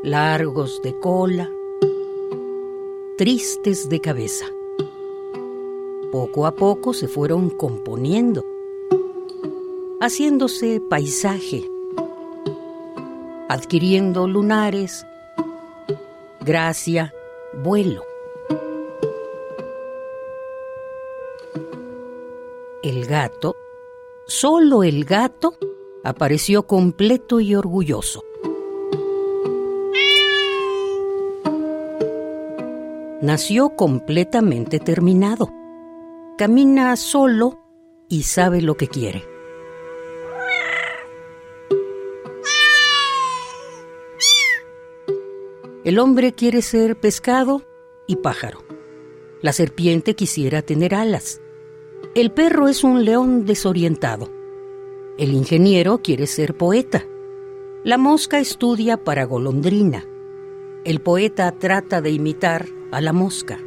largos 0.02 0.80
de 0.80 0.98
cola, 0.98 1.50
tristes 3.18 3.90
de 3.90 4.00
cabeza. 4.00 4.46
Poco 6.10 6.46
a 6.46 6.54
poco 6.54 6.94
se 6.94 7.06
fueron 7.06 7.50
componiendo, 7.50 8.42
haciéndose 10.00 10.80
paisaje, 10.88 11.62
adquiriendo 13.50 14.26
lunares, 14.26 15.06
gracia, 16.40 17.12
vuelo. 17.62 18.02
El 22.82 23.04
gato, 23.04 23.56
solo 24.26 24.82
el 24.84 25.04
gato, 25.04 25.52
apareció 26.02 26.66
completo 26.66 27.40
y 27.40 27.54
orgulloso. 27.54 28.24
Nació 33.20 33.76
completamente 33.76 34.78
terminado. 34.78 35.50
Camina 36.38 36.96
solo 36.96 37.58
y 38.08 38.22
sabe 38.22 38.62
lo 38.62 38.78
que 38.78 38.88
quiere. 38.88 39.29
El 45.82 45.98
hombre 45.98 46.34
quiere 46.34 46.60
ser 46.60 47.00
pescado 47.00 47.62
y 48.06 48.16
pájaro. 48.16 48.62
La 49.40 49.54
serpiente 49.54 50.14
quisiera 50.14 50.60
tener 50.60 50.94
alas. 50.94 51.40
El 52.14 52.32
perro 52.32 52.68
es 52.68 52.84
un 52.84 53.06
león 53.06 53.46
desorientado. 53.46 54.30
El 55.16 55.32
ingeniero 55.32 56.02
quiere 56.02 56.26
ser 56.26 56.54
poeta. 56.54 57.06
La 57.82 57.96
mosca 57.96 58.40
estudia 58.40 58.98
para 58.98 59.24
golondrina. 59.24 60.04
El 60.84 61.00
poeta 61.00 61.50
trata 61.52 62.02
de 62.02 62.10
imitar 62.10 62.66
a 62.92 63.00
la 63.00 63.14
mosca. 63.14 63.58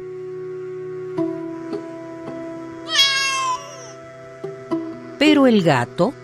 Pero 5.18 5.48
el 5.48 5.62
gato 5.62 6.14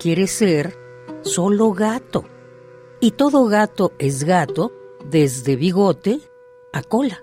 quiere 0.00 0.26
ser 0.26 0.76
solo 1.22 1.70
gato. 1.72 2.24
Y 2.98 3.12
todo 3.12 3.44
gato 3.46 3.92
es 4.00 4.24
gato 4.24 4.72
desde 5.04 5.56
bigote 5.56 6.20
a 6.72 6.82
cola. 6.82 7.22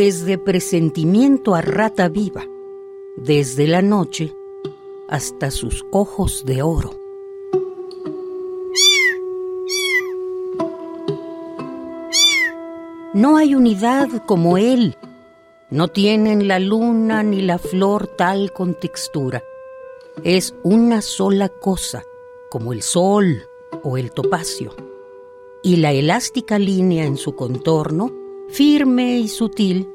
desde 0.00 0.38
presentimiento 0.38 1.54
a 1.54 1.60
rata 1.60 2.08
viva, 2.08 2.46
desde 3.16 3.66
la 3.66 3.82
noche 3.82 4.34
hasta 5.10 5.50
sus 5.50 5.84
ojos 5.90 6.44
de 6.46 6.62
oro. 6.62 6.98
No 13.12 13.36
hay 13.36 13.54
unidad 13.54 14.08
como 14.24 14.56
él. 14.56 14.96
No 15.68 15.88
tienen 15.88 16.48
la 16.48 16.58
luna 16.58 17.22
ni 17.22 17.42
la 17.42 17.58
flor 17.58 18.06
tal 18.06 18.52
con 18.54 18.72
textura. 18.80 19.42
Es 20.22 20.54
una 20.62 21.00
sola 21.00 21.48
cosa, 21.48 22.04
como 22.50 22.74
el 22.74 22.82
sol 22.82 23.48
o 23.82 23.96
el 23.96 24.12
topacio. 24.12 24.74
Y 25.62 25.76
la 25.76 25.92
elástica 25.92 26.58
línea 26.58 27.04
en 27.04 27.16
su 27.16 27.34
contorno 27.34 28.12
firme 28.50 29.18
y 29.18 29.28
sutil, 29.28 29.88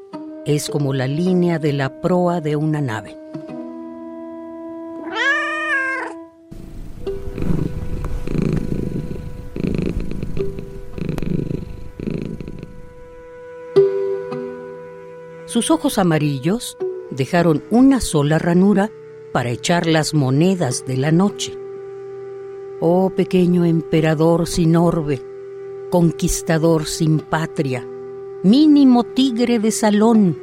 es 0.44 0.68
como 0.68 0.94
la 0.94 1.06
línea 1.06 1.58
de 1.60 1.72
la 1.72 2.00
proa 2.00 2.40
de 2.40 2.56
una 2.56 2.80
nave. 2.80 3.16
Sus 15.44 15.70
ojos 15.70 15.98
amarillos 15.98 16.76
dejaron 17.10 17.64
una 17.70 18.00
sola 18.00 18.38
ranura 18.38 18.90
para 19.32 19.50
echar 19.50 19.86
las 19.86 20.14
monedas 20.14 20.84
de 20.86 20.96
la 20.96 21.12
noche. 21.12 21.56
Oh 22.80 23.10
pequeño 23.10 23.64
emperador 23.64 24.46
sin 24.46 24.76
orbe, 24.76 25.22
conquistador 25.90 26.86
sin 26.86 27.20
patria, 27.20 27.86
mínimo 28.42 29.04
tigre 29.04 29.58
de 29.58 29.70
salón, 29.70 30.38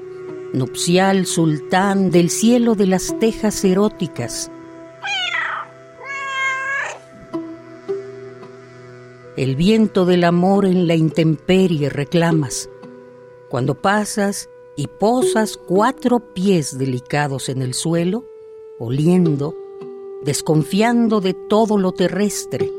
nupcial 0.54 1.26
sultán 1.26 2.12
del 2.12 2.30
cielo 2.30 2.76
de 2.76 2.88
las 2.88 3.18
tejas 3.20 3.64
eróticas. 3.64 4.52
El 9.36 9.56
viento 9.56 10.06
del 10.06 10.24
amor 10.26 10.66
en 10.66 10.88
la 10.88 10.96
intemperie 10.96 11.90
reclamas. 11.90 12.70
Cuando 13.50 13.82
pasas 13.82 14.48
y 14.76 14.88
posas 14.88 15.58
cuatro 15.58 16.20
pies 16.34 16.78
delicados 16.78 17.50
en 17.50 17.64
el 17.64 17.74
suelo, 17.74 18.26
oliendo, 18.80 19.56
desconfiando 20.24 21.22
de 21.22 21.34
todo 21.34 21.78
lo 21.78 21.92
terrestre, 21.92 22.72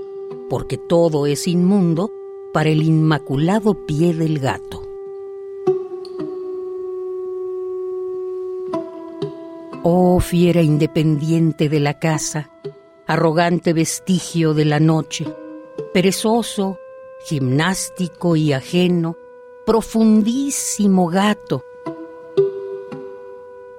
porque 0.48 0.76
todo 0.78 1.26
es 1.26 1.46
inmundo 1.46 2.10
para 2.52 2.70
el 2.70 2.82
inmaculado 2.82 3.74
pie 3.86 4.14
del 4.14 4.38
gato. 4.38 4.82
Oh 9.82 10.18
fiera 10.20 10.62
independiente 10.62 11.68
de 11.68 11.80
la 11.80 11.98
casa, 11.98 12.50
arrogante 13.06 13.72
vestigio 13.72 14.54
de 14.54 14.64
la 14.64 14.80
noche, 14.80 15.26
perezoso, 15.92 16.78
gimnástico 17.26 18.36
y 18.36 18.52
ajeno, 18.52 19.16
profundísimo 19.66 21.08
gato, 21.08 21.64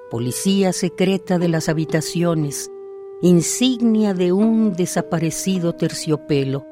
policía 0.09 0.71
secreta 0.73 1.39
de 1.39 1.47
las 1.47 1.69
habitaciones, 1.69 2.71
insignia 3.21 4.13
de 4.13 4.31
un 4.31 4.73
desaparecido 4.73 5.73
terciopelo. 5.73 6.65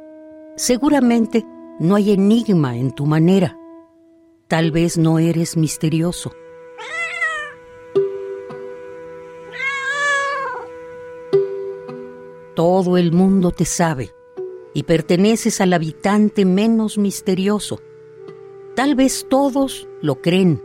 Seguramente 0.55 1.45
no 1.79 1.95
hay 1.95 2.11
enigma 2.11 2.77
en 2.77 2.91
tu 2.91 3.05
manera. 3.05 3.57
Tal 4.47 4.71
vez 4.71 4.97
no 4.97 5.17
eres 5.19 5.57
misterioso. 5.57 6.31
Todo 12.55 12.97
el 12.97 13.11
mundo 13.11 13.49
te 13.49 13.65
sabe 13.65 14.11
y 14.75 14.83
perteneces 14.83 15.59
al 15.59 15.73
habitante 15.73 16.45
menos 16.45 16.99
misterioso. 16.99 17.79
Tal 18.75 18.93
vez 18.93 19.25
todos 19.27 19.87
lo 20.01 20.21
creen. 20.21 20.61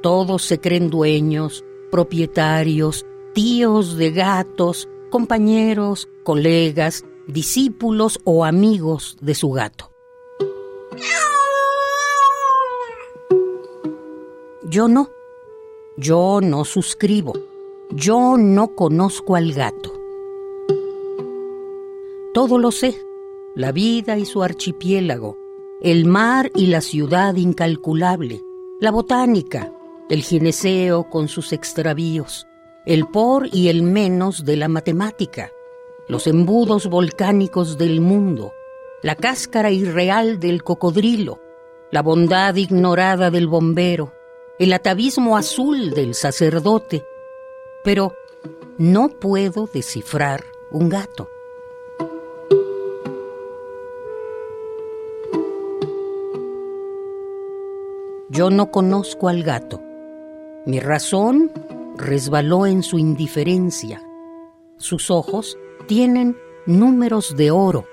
Todos 0.00 0.44
se 0.44 0.60
creen 0.60 0.90
dueños, 0.90 1.64
propietarios, 1.90 3.06
tíos 3.34 3.96
de 3.96 4.10
gatos, 4.10 4.88
compañeros, 5.10 6.08
colegas, 6.22 7.04
discípulos 7.26 8.18
o 8.24 8.44
amigos 8.44 9.16
de 9.20 9.34
su 9.34 9.50
gato. 9.50 9.90
Yo 14.70 14.88
no. 14.88 15.10
Yo 15.96 16.40
no 16.42 16.64
suscribo. 16.64 17.32
Yo 17.90 18.36
no 18.36 18.74
conozco 18.74 19.34
al 19.34 19.52
gato. 19.52 19.94
Todo 22.34 22.58
lo 22.58 22.70
sé, 22.70 23.02
la 23.54 23.72
vida 23.72 24.18
y 24.18 24.26
su 24.26 24.42
archipiélago, 24.42 25.38
el 25.80 26.04
mar 26.04 26.52
y 26.54 26.66
la 26.66 26.82
ciudad 26.82 27.34
incalculable, 27.34 28.42
la 28.78 28.90
botánica, 28.90 29.72
el 30.08 30.22
gineceo 30.22 31.04
con 31.04 31.28
sus 31.28 31.52
extravíos, 31.52 32.46
el 32.86 33.06
por 33.06 33.54
y 33.54 33.68
el 33.68 33.82
menos 33.82 34.44
de 34.44 34.56
la 34.56 34.68
matemática, 34.68 35.52
los 36.08 36.26
embudos 36.26 36.86
volcánicos 36.86 37.76
del 37.76 38.00
mundo, 38.00 38.52
la 39.02 39.14
cáscara 39.14 39.70
irreal 39.70 40.40
del 40.40 40.64
cocodrilo, 40.64 41.38
la 41.90 42.02
bondad 42.02 42.54
ignorada 42.54 43.30
del 43.30 43.46
bombero, 43.46 44.12
el 44.58 44.72
atavismo 44.72 45.36
azul 45.36 45.90
del 45.90 46.14
sacerdote, 46.14 47.04
pero 47.84 48.14
no 48.78 49.08
puedo 49.08 49.68
descifrar 49.72 50.44
un 50.70 50.88
gato. 50.88 51.28
Yo 58.30 58.50
no 58.50 58.70
conozco 58.70 59.28
al 59.28 59.42
gato. 59.42 59.87
Mi 60.68 60.80
razón 60.80 61.50
resbaló 61.96 62.66
en 62.66 62.82
su 62.82 62.98
indiferencia. 62.98 64.02
Sus 64.76 65.10
ojos 65.10 65.56
tienen 65.86 66.36
números 66.66 67.34
de 67.38 67.50
oro 67.50 67.86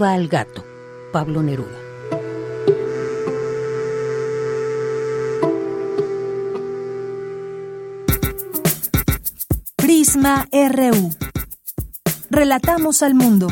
Oda 0.00 0.12
al 0.12 0.28
gato, 0.28 0.64
Pablo 1.12 1.42
Neruda. 1.42 1.76
Prisma 9.74 10.46
RU. 10.52 11.10
Relatamos 12.30 13.02
al 13.02 13.14
mundo. 13.14 13.48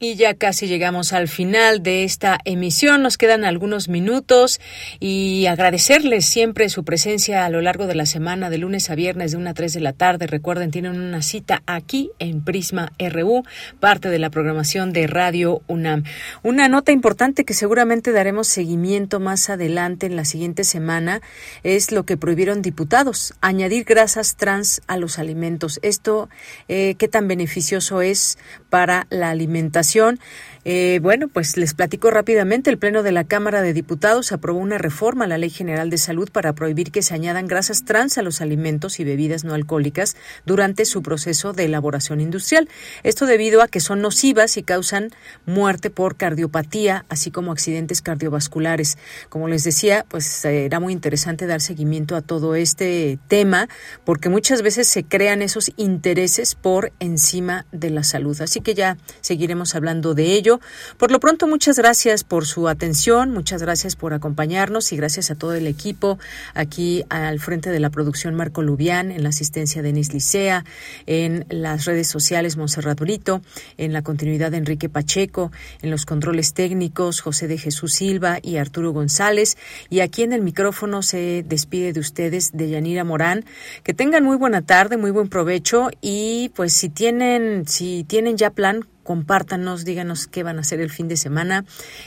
Y 0.00 0.16
ya 0.16 0.34
casi 0.34 0.66
llegamos 0.66 1.12
al 1.12 1.28
final 1.28 1.82
de 1.84 2.02
esta 2.02 2.40
emisión. 2.44 3.02
Nos 3.02 3.18
quedan 3.18 3.44
algunos 3.44 3.88
minutos 3.88 4.58
y 5.02 5.46
agradecerles 5.46 6.26
siempre 6.26 6.68
su 6.68 6.84
presencia 6.84 7.46
a 7.46 7.48
lo 7.48 7.62
largo 7.62 7.86
de 7.86 7.94
la 7.94 8.04
semana, 8.04 8.50
de 8.50 8.58
lunes 8.58 8.90
a 8.90 8.94
viernes, 8.94 9.32
de 9.32 9.38
1 9.38 9.48
a 9.48 9.54
3 9.54 9.72
de 9.72 9.80
la 9.80 9.94
tarde. 9.94 10.26
Recuerden, 10.26 10.70
tienen 10.70 11.00
una 11.00 11.22
cita 11.22 11.62
aquí 11.64 12.10
en 12.18 12.44
Prisma 12.44 12.92
RU, 12.98 13.42
parte 13.80 14.10
de 14.10 14.18
la 14.18 14.28
programación 14.28 14.92
de 14.92 15.06
Radio 15.06 15.62
UNAM. 15.68 16.04
Una 16.42 16.68
nota 16.68 16.92
importante 16.92 17.46
que 17.46 17.54
seguramente 17.54 18.12
daremos 18.12 18.46
seguimiento 18.48 19.20
más 19.20 19.48
adelante 19.48 20.04
en 20.04 20.16
la 20.16 20.26
siguiente 20.26 20.64
semana 20.64 21.22
es 21.62 21.92
lo 21.92 22.04
que 22.04 22.18
prohibieron 22.18 22.60
diputados, 22.60 23.32
añadir 23.40 23.84
grasas 23.84 24.36
trans 24.36 24.82
a 24.86 24.98
los 24.98 25.18
alimentos. 25.18 25.80
Esto, 25.82 26.28
eh, 26.68 26.94
¿qué 26.98 27.08
tan 27.08 27.26
beneficioso 27.26 28.02
es 28.02 28.36
para 28.68 29.06
la 29.08 29.30
alimentación? 29.30 30.20
Eh, 30.66 30.98
bueno, 31.02 31.28
pues 31.28 31.56
les 31.56 31.72
platico 31.72 32.10
rápidamente. 32.10 32.68
El 32.68 32.76
Pleno 32.76 33.02
de 33.02 33.12
la 33.12 33.24
Cámara 33.24 33.62
de 33.62 33.72
Diputados 33.72 34.30
aprobó 34.32 34.58
una 34.58 34.76
reforma 34.76 34.89
a 35.20 35.26
la 35.26 35.38
Ley 35.38 35.50
General 35.50 35.88
de 35.88 35.98
Salud 35.98 36.28
para 36.30 36.52
prohibir 36.52 36.90
que 36.90 37.02
se 37.02 37.14
añadan 37.14 37.46
grasas 37.46 37.84
trans 37.84 38.18
a 38.18 38.22
los 38.22 38.40
alimentos 38.40 39.00
y 39.00 39.04
bebidas 39.04 39.44
no 39.44 39.54
alcohólicas 39.54 40.16
durante 40.44 40.84
su 40.84 41.02
proceso 41.02 41.52
de 41.52 41.64
elaboración 41.64 42.20
industrial. 42.20 42.68
Esto 43.02 43.26
debido 43.26 43.62
a 43.62 43.68
que 43.68 43.80
son 43.80 44.02
nocivas 44.02 44.56
y 44.56 44.62
causan 44.62 45.10
muerte 45.46 45.90
por 45.90 46.16
cardiopatía, 46.16 47.04
así 47.08 47.30
como 47.30 47.52
accidentes 47.52 48.02
cardiovasculares. 48.02 48.98
Como 49.28 49.48
les 49.48 49.64
decía, 49.64 50.04
pues 50.08 50.44
era 50.44 50.80
muy 50.80 50.92
interesante 50.92 51.46
dar 51.46 51.60
seguimiento 51.60 52.16
a 52.16 52.20
todo 52.20 52.54
este 52.54 53.18
tema 53.28 53.68
porque 54.04 54.28
muchas 54.28 54.62
veces 54.62 54.88
se 54.88 55.04
crean 55.04 55.40
esos 55.40 55.70
intereses 55.76 56.54
por 56.54 56.92
encima 57.00 57.64
de 57.72 57.90
la 57.90 58.02
salud. 58.02 58.40
Así 58.42 58.60
que 58.60 58.74
ya 58.74 58.98
seguiremos 59.20 59.74
hablando 59.74 60.14
de 60.14 60.34
ello. 60.34 60.60
Por 60.98 61.10
lo 61.10 61.20
pronto, 61.20 61.46
muchas 61.46 61.78
gracias 61.78 62.24
por 62.24 62.44
su 62.44 62.68
atención, 62.68 63.30
muchas 63.30 63.62
gracias 63.62 63.96
por 63.96 64.14
acompañarnos 64.14 64.79
y 64.92 64.96
gracias 64.96 65.30
a 65.30 65.34
todo 65.34 65.54
el 65.54 65.66
equipo 65.66 66.18
aquí 66.54 67.04
al 67.10 67.38
frente 67.38 67.70
de 67.70 67.80
la 67.80 67.90
producción 67.90 68.34
Marco 68.34 68.62
Lubián, 68.62 69.10
en 69.10 69.22
la 69.22 69.28
asistencia 69.28 69.82
de 69.82 69.90
Denis 69.90 70.14
Licea, 70.14 70.64
en 71.06 71.46
las 71.48 71.84
redes 71.84 72.06
sociales 72.06 72.56
Monserrat 72.56 72.98
Brito, 72.98 73.42
en 73.76 73.92
la 73.92 74.02
continuidad 74.02 74.52
de 74.52 74.58
Enrique 74.58 74.88
Pacheco, 74.88 75.50
en 75.82 75.90
los 75.90 76.06
controles 76.06 76.54
técnicos 76.54 77.20
José 77.20 77.48
de 77.48 77.58
Jesús 77.58 77.94
Silva 77.94 78.38
y 78.40 78.56
Arturo 78.56 78.92
González. 78.92 79.56
Y 79.90 80.00
aquí 80.00 80.22
en 80.22 80.32
el 80.32 80.42
micrófono 80.42 81.02
se 81.02 81.44
despide 81.46 81.92
de 81.92 82.00
ustedes 82.00 82.52
de 82.52 82.70
Yanira 82.70 83.04
Morán. 83.04 83.44
Que 83.82 83.94
tengan 83.94 84.24
muy 84.24 84.36
buena 84.36 84.62
tarde, 84.62 84.96
muy 84.96 85.10
buen 85.10 85.28
provecho 85.28 85.90
y 86.00 86.50
pues 86.54 86.72
si 86.72 86.88
tienen, 86.88 87.66
si 87.66 88.04
tienen 88.04 88.36
ya 88.36 88.50
plan 88.50 88.86
compártanos, 89.02 89.84
díganos 89.84 90.26
qué 90.26 90.42
van 90.42 90.58
a 90.58 90.60
hacer 90.60 90.80
el 90.80 90.90
fin 90.90 91.08
de 91.08 91.16
semana 91.16 91.64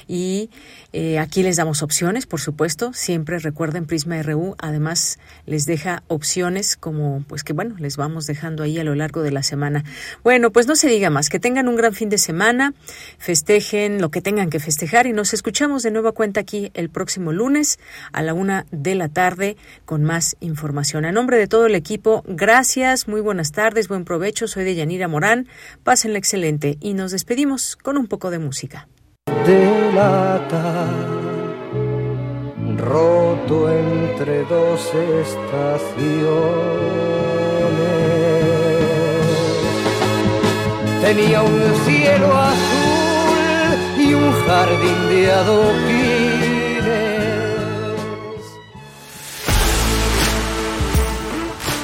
y 0.08 0.50
eh, 0.94 1.20
aquí 1.20 1.44
les 1.44 1.58
damos 1.58 1.82
opciones, 1.82 2.26
por 2.26 2.40
supuesto. 2.40 2.94
Siempre 2.94 3.40
recuerden 3.40 3.86
Prisma 3.86 4.22
RU. 4.22 4.56
Además, 4.60 5.20
les 5.46 5.66
deja 5.66 6.04
opciones 6.08 6.76
como, 6.78 7.24
pues 7.28 7.44
que 7.44 7.54
bueno, 7.54 7.76
les 7.80 7.98
vamos 7.98 8.28
dejando 8.28 8.64
ahí 8.64 8.78
a 8.78 8.84
lo 8.84 8.96
largo 8.96 9.22
de 9.22 9.32
la 9.32 9.44
semana. 9.44 9.84
Bueno, 10.24 10.52
pues 10.52 10.68
no 10.68 10.76
se 10.76 10.88
diga 10.88 11.10
más. 11.10 11.30
Que 11.30 11.40
tengan 11.40 11.68
un 11.68 11.76
gran 11.76 11.94
fin 11.94 12.10
de 12.10 12.18
semana. 12.18 12.74
Festejen 13.18 14.02
lo 14.02 14.12
que 14.12 14.22
tengan 14.22 14.50
que 14.50 14.60
festejar 14.60 15.08
y 15.08 15.14
nos 15.14 15.34
escuchamos 15.34 15.84
de 15.84 15.92
nueva 15.92 16.12
cuenta 16.12 16.42
aquí 16.42 16.72
el 16.74 16.90
próximo 16.90 17.32
lunes 17.32 17.80
a 18.12 18.22
la 18.22 18.34
una 18.34 18.66
de 18.72 18.96
la 18.96 19.10
tarde 19.10 19.58
con 19.86 20.04
más 20.04 20.36
información. 20.40 21.06
A 21.06 21.12
nombre 21.12 21.38
de 21.38 21.48
todo 21.48 21.66
el 21.66 21.76
equipo, 21.76 22.24
gracias, 22.28 23.08
muy 23.08 23.22
buenas 23.22 23.52
tardes, 23.52 23.88
buen 23.88 24.06
provecho. 24.06 24.48
Soy 24.48 24.64
de 24.64 24.76
Yanira 24.76 25.08
Morán. 25.08 25.48
Pásenla 25.84 26.20
excelente 26.20 26.78
y 26.84 26.94
nos 26.94 27.12
despedimos 27.12 27.76
con 27.78 27.98
un 27.98 28.08
poco 28.08 28.30
de 28.30 28.38
música 28.38 28.88
delata, 29.46 30.88
roto 32.78 33.70
entre 33.70 34.44
dos 34.46 34.80
estaciones. 35.22 35.44
Tenía 41.02 41.42
un 41.42 41.62
cielo 41.86 42.38
azul 42.38 43.78
y 43.98 44.14
un 44.14 44.32
jardín 44.46 45.10
de 45.10 45.32
adoquines. 45.32 46.44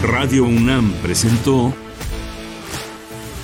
Radio 0.01 0.45
UNAM 0.45 0.93
presentó 1.01 1.73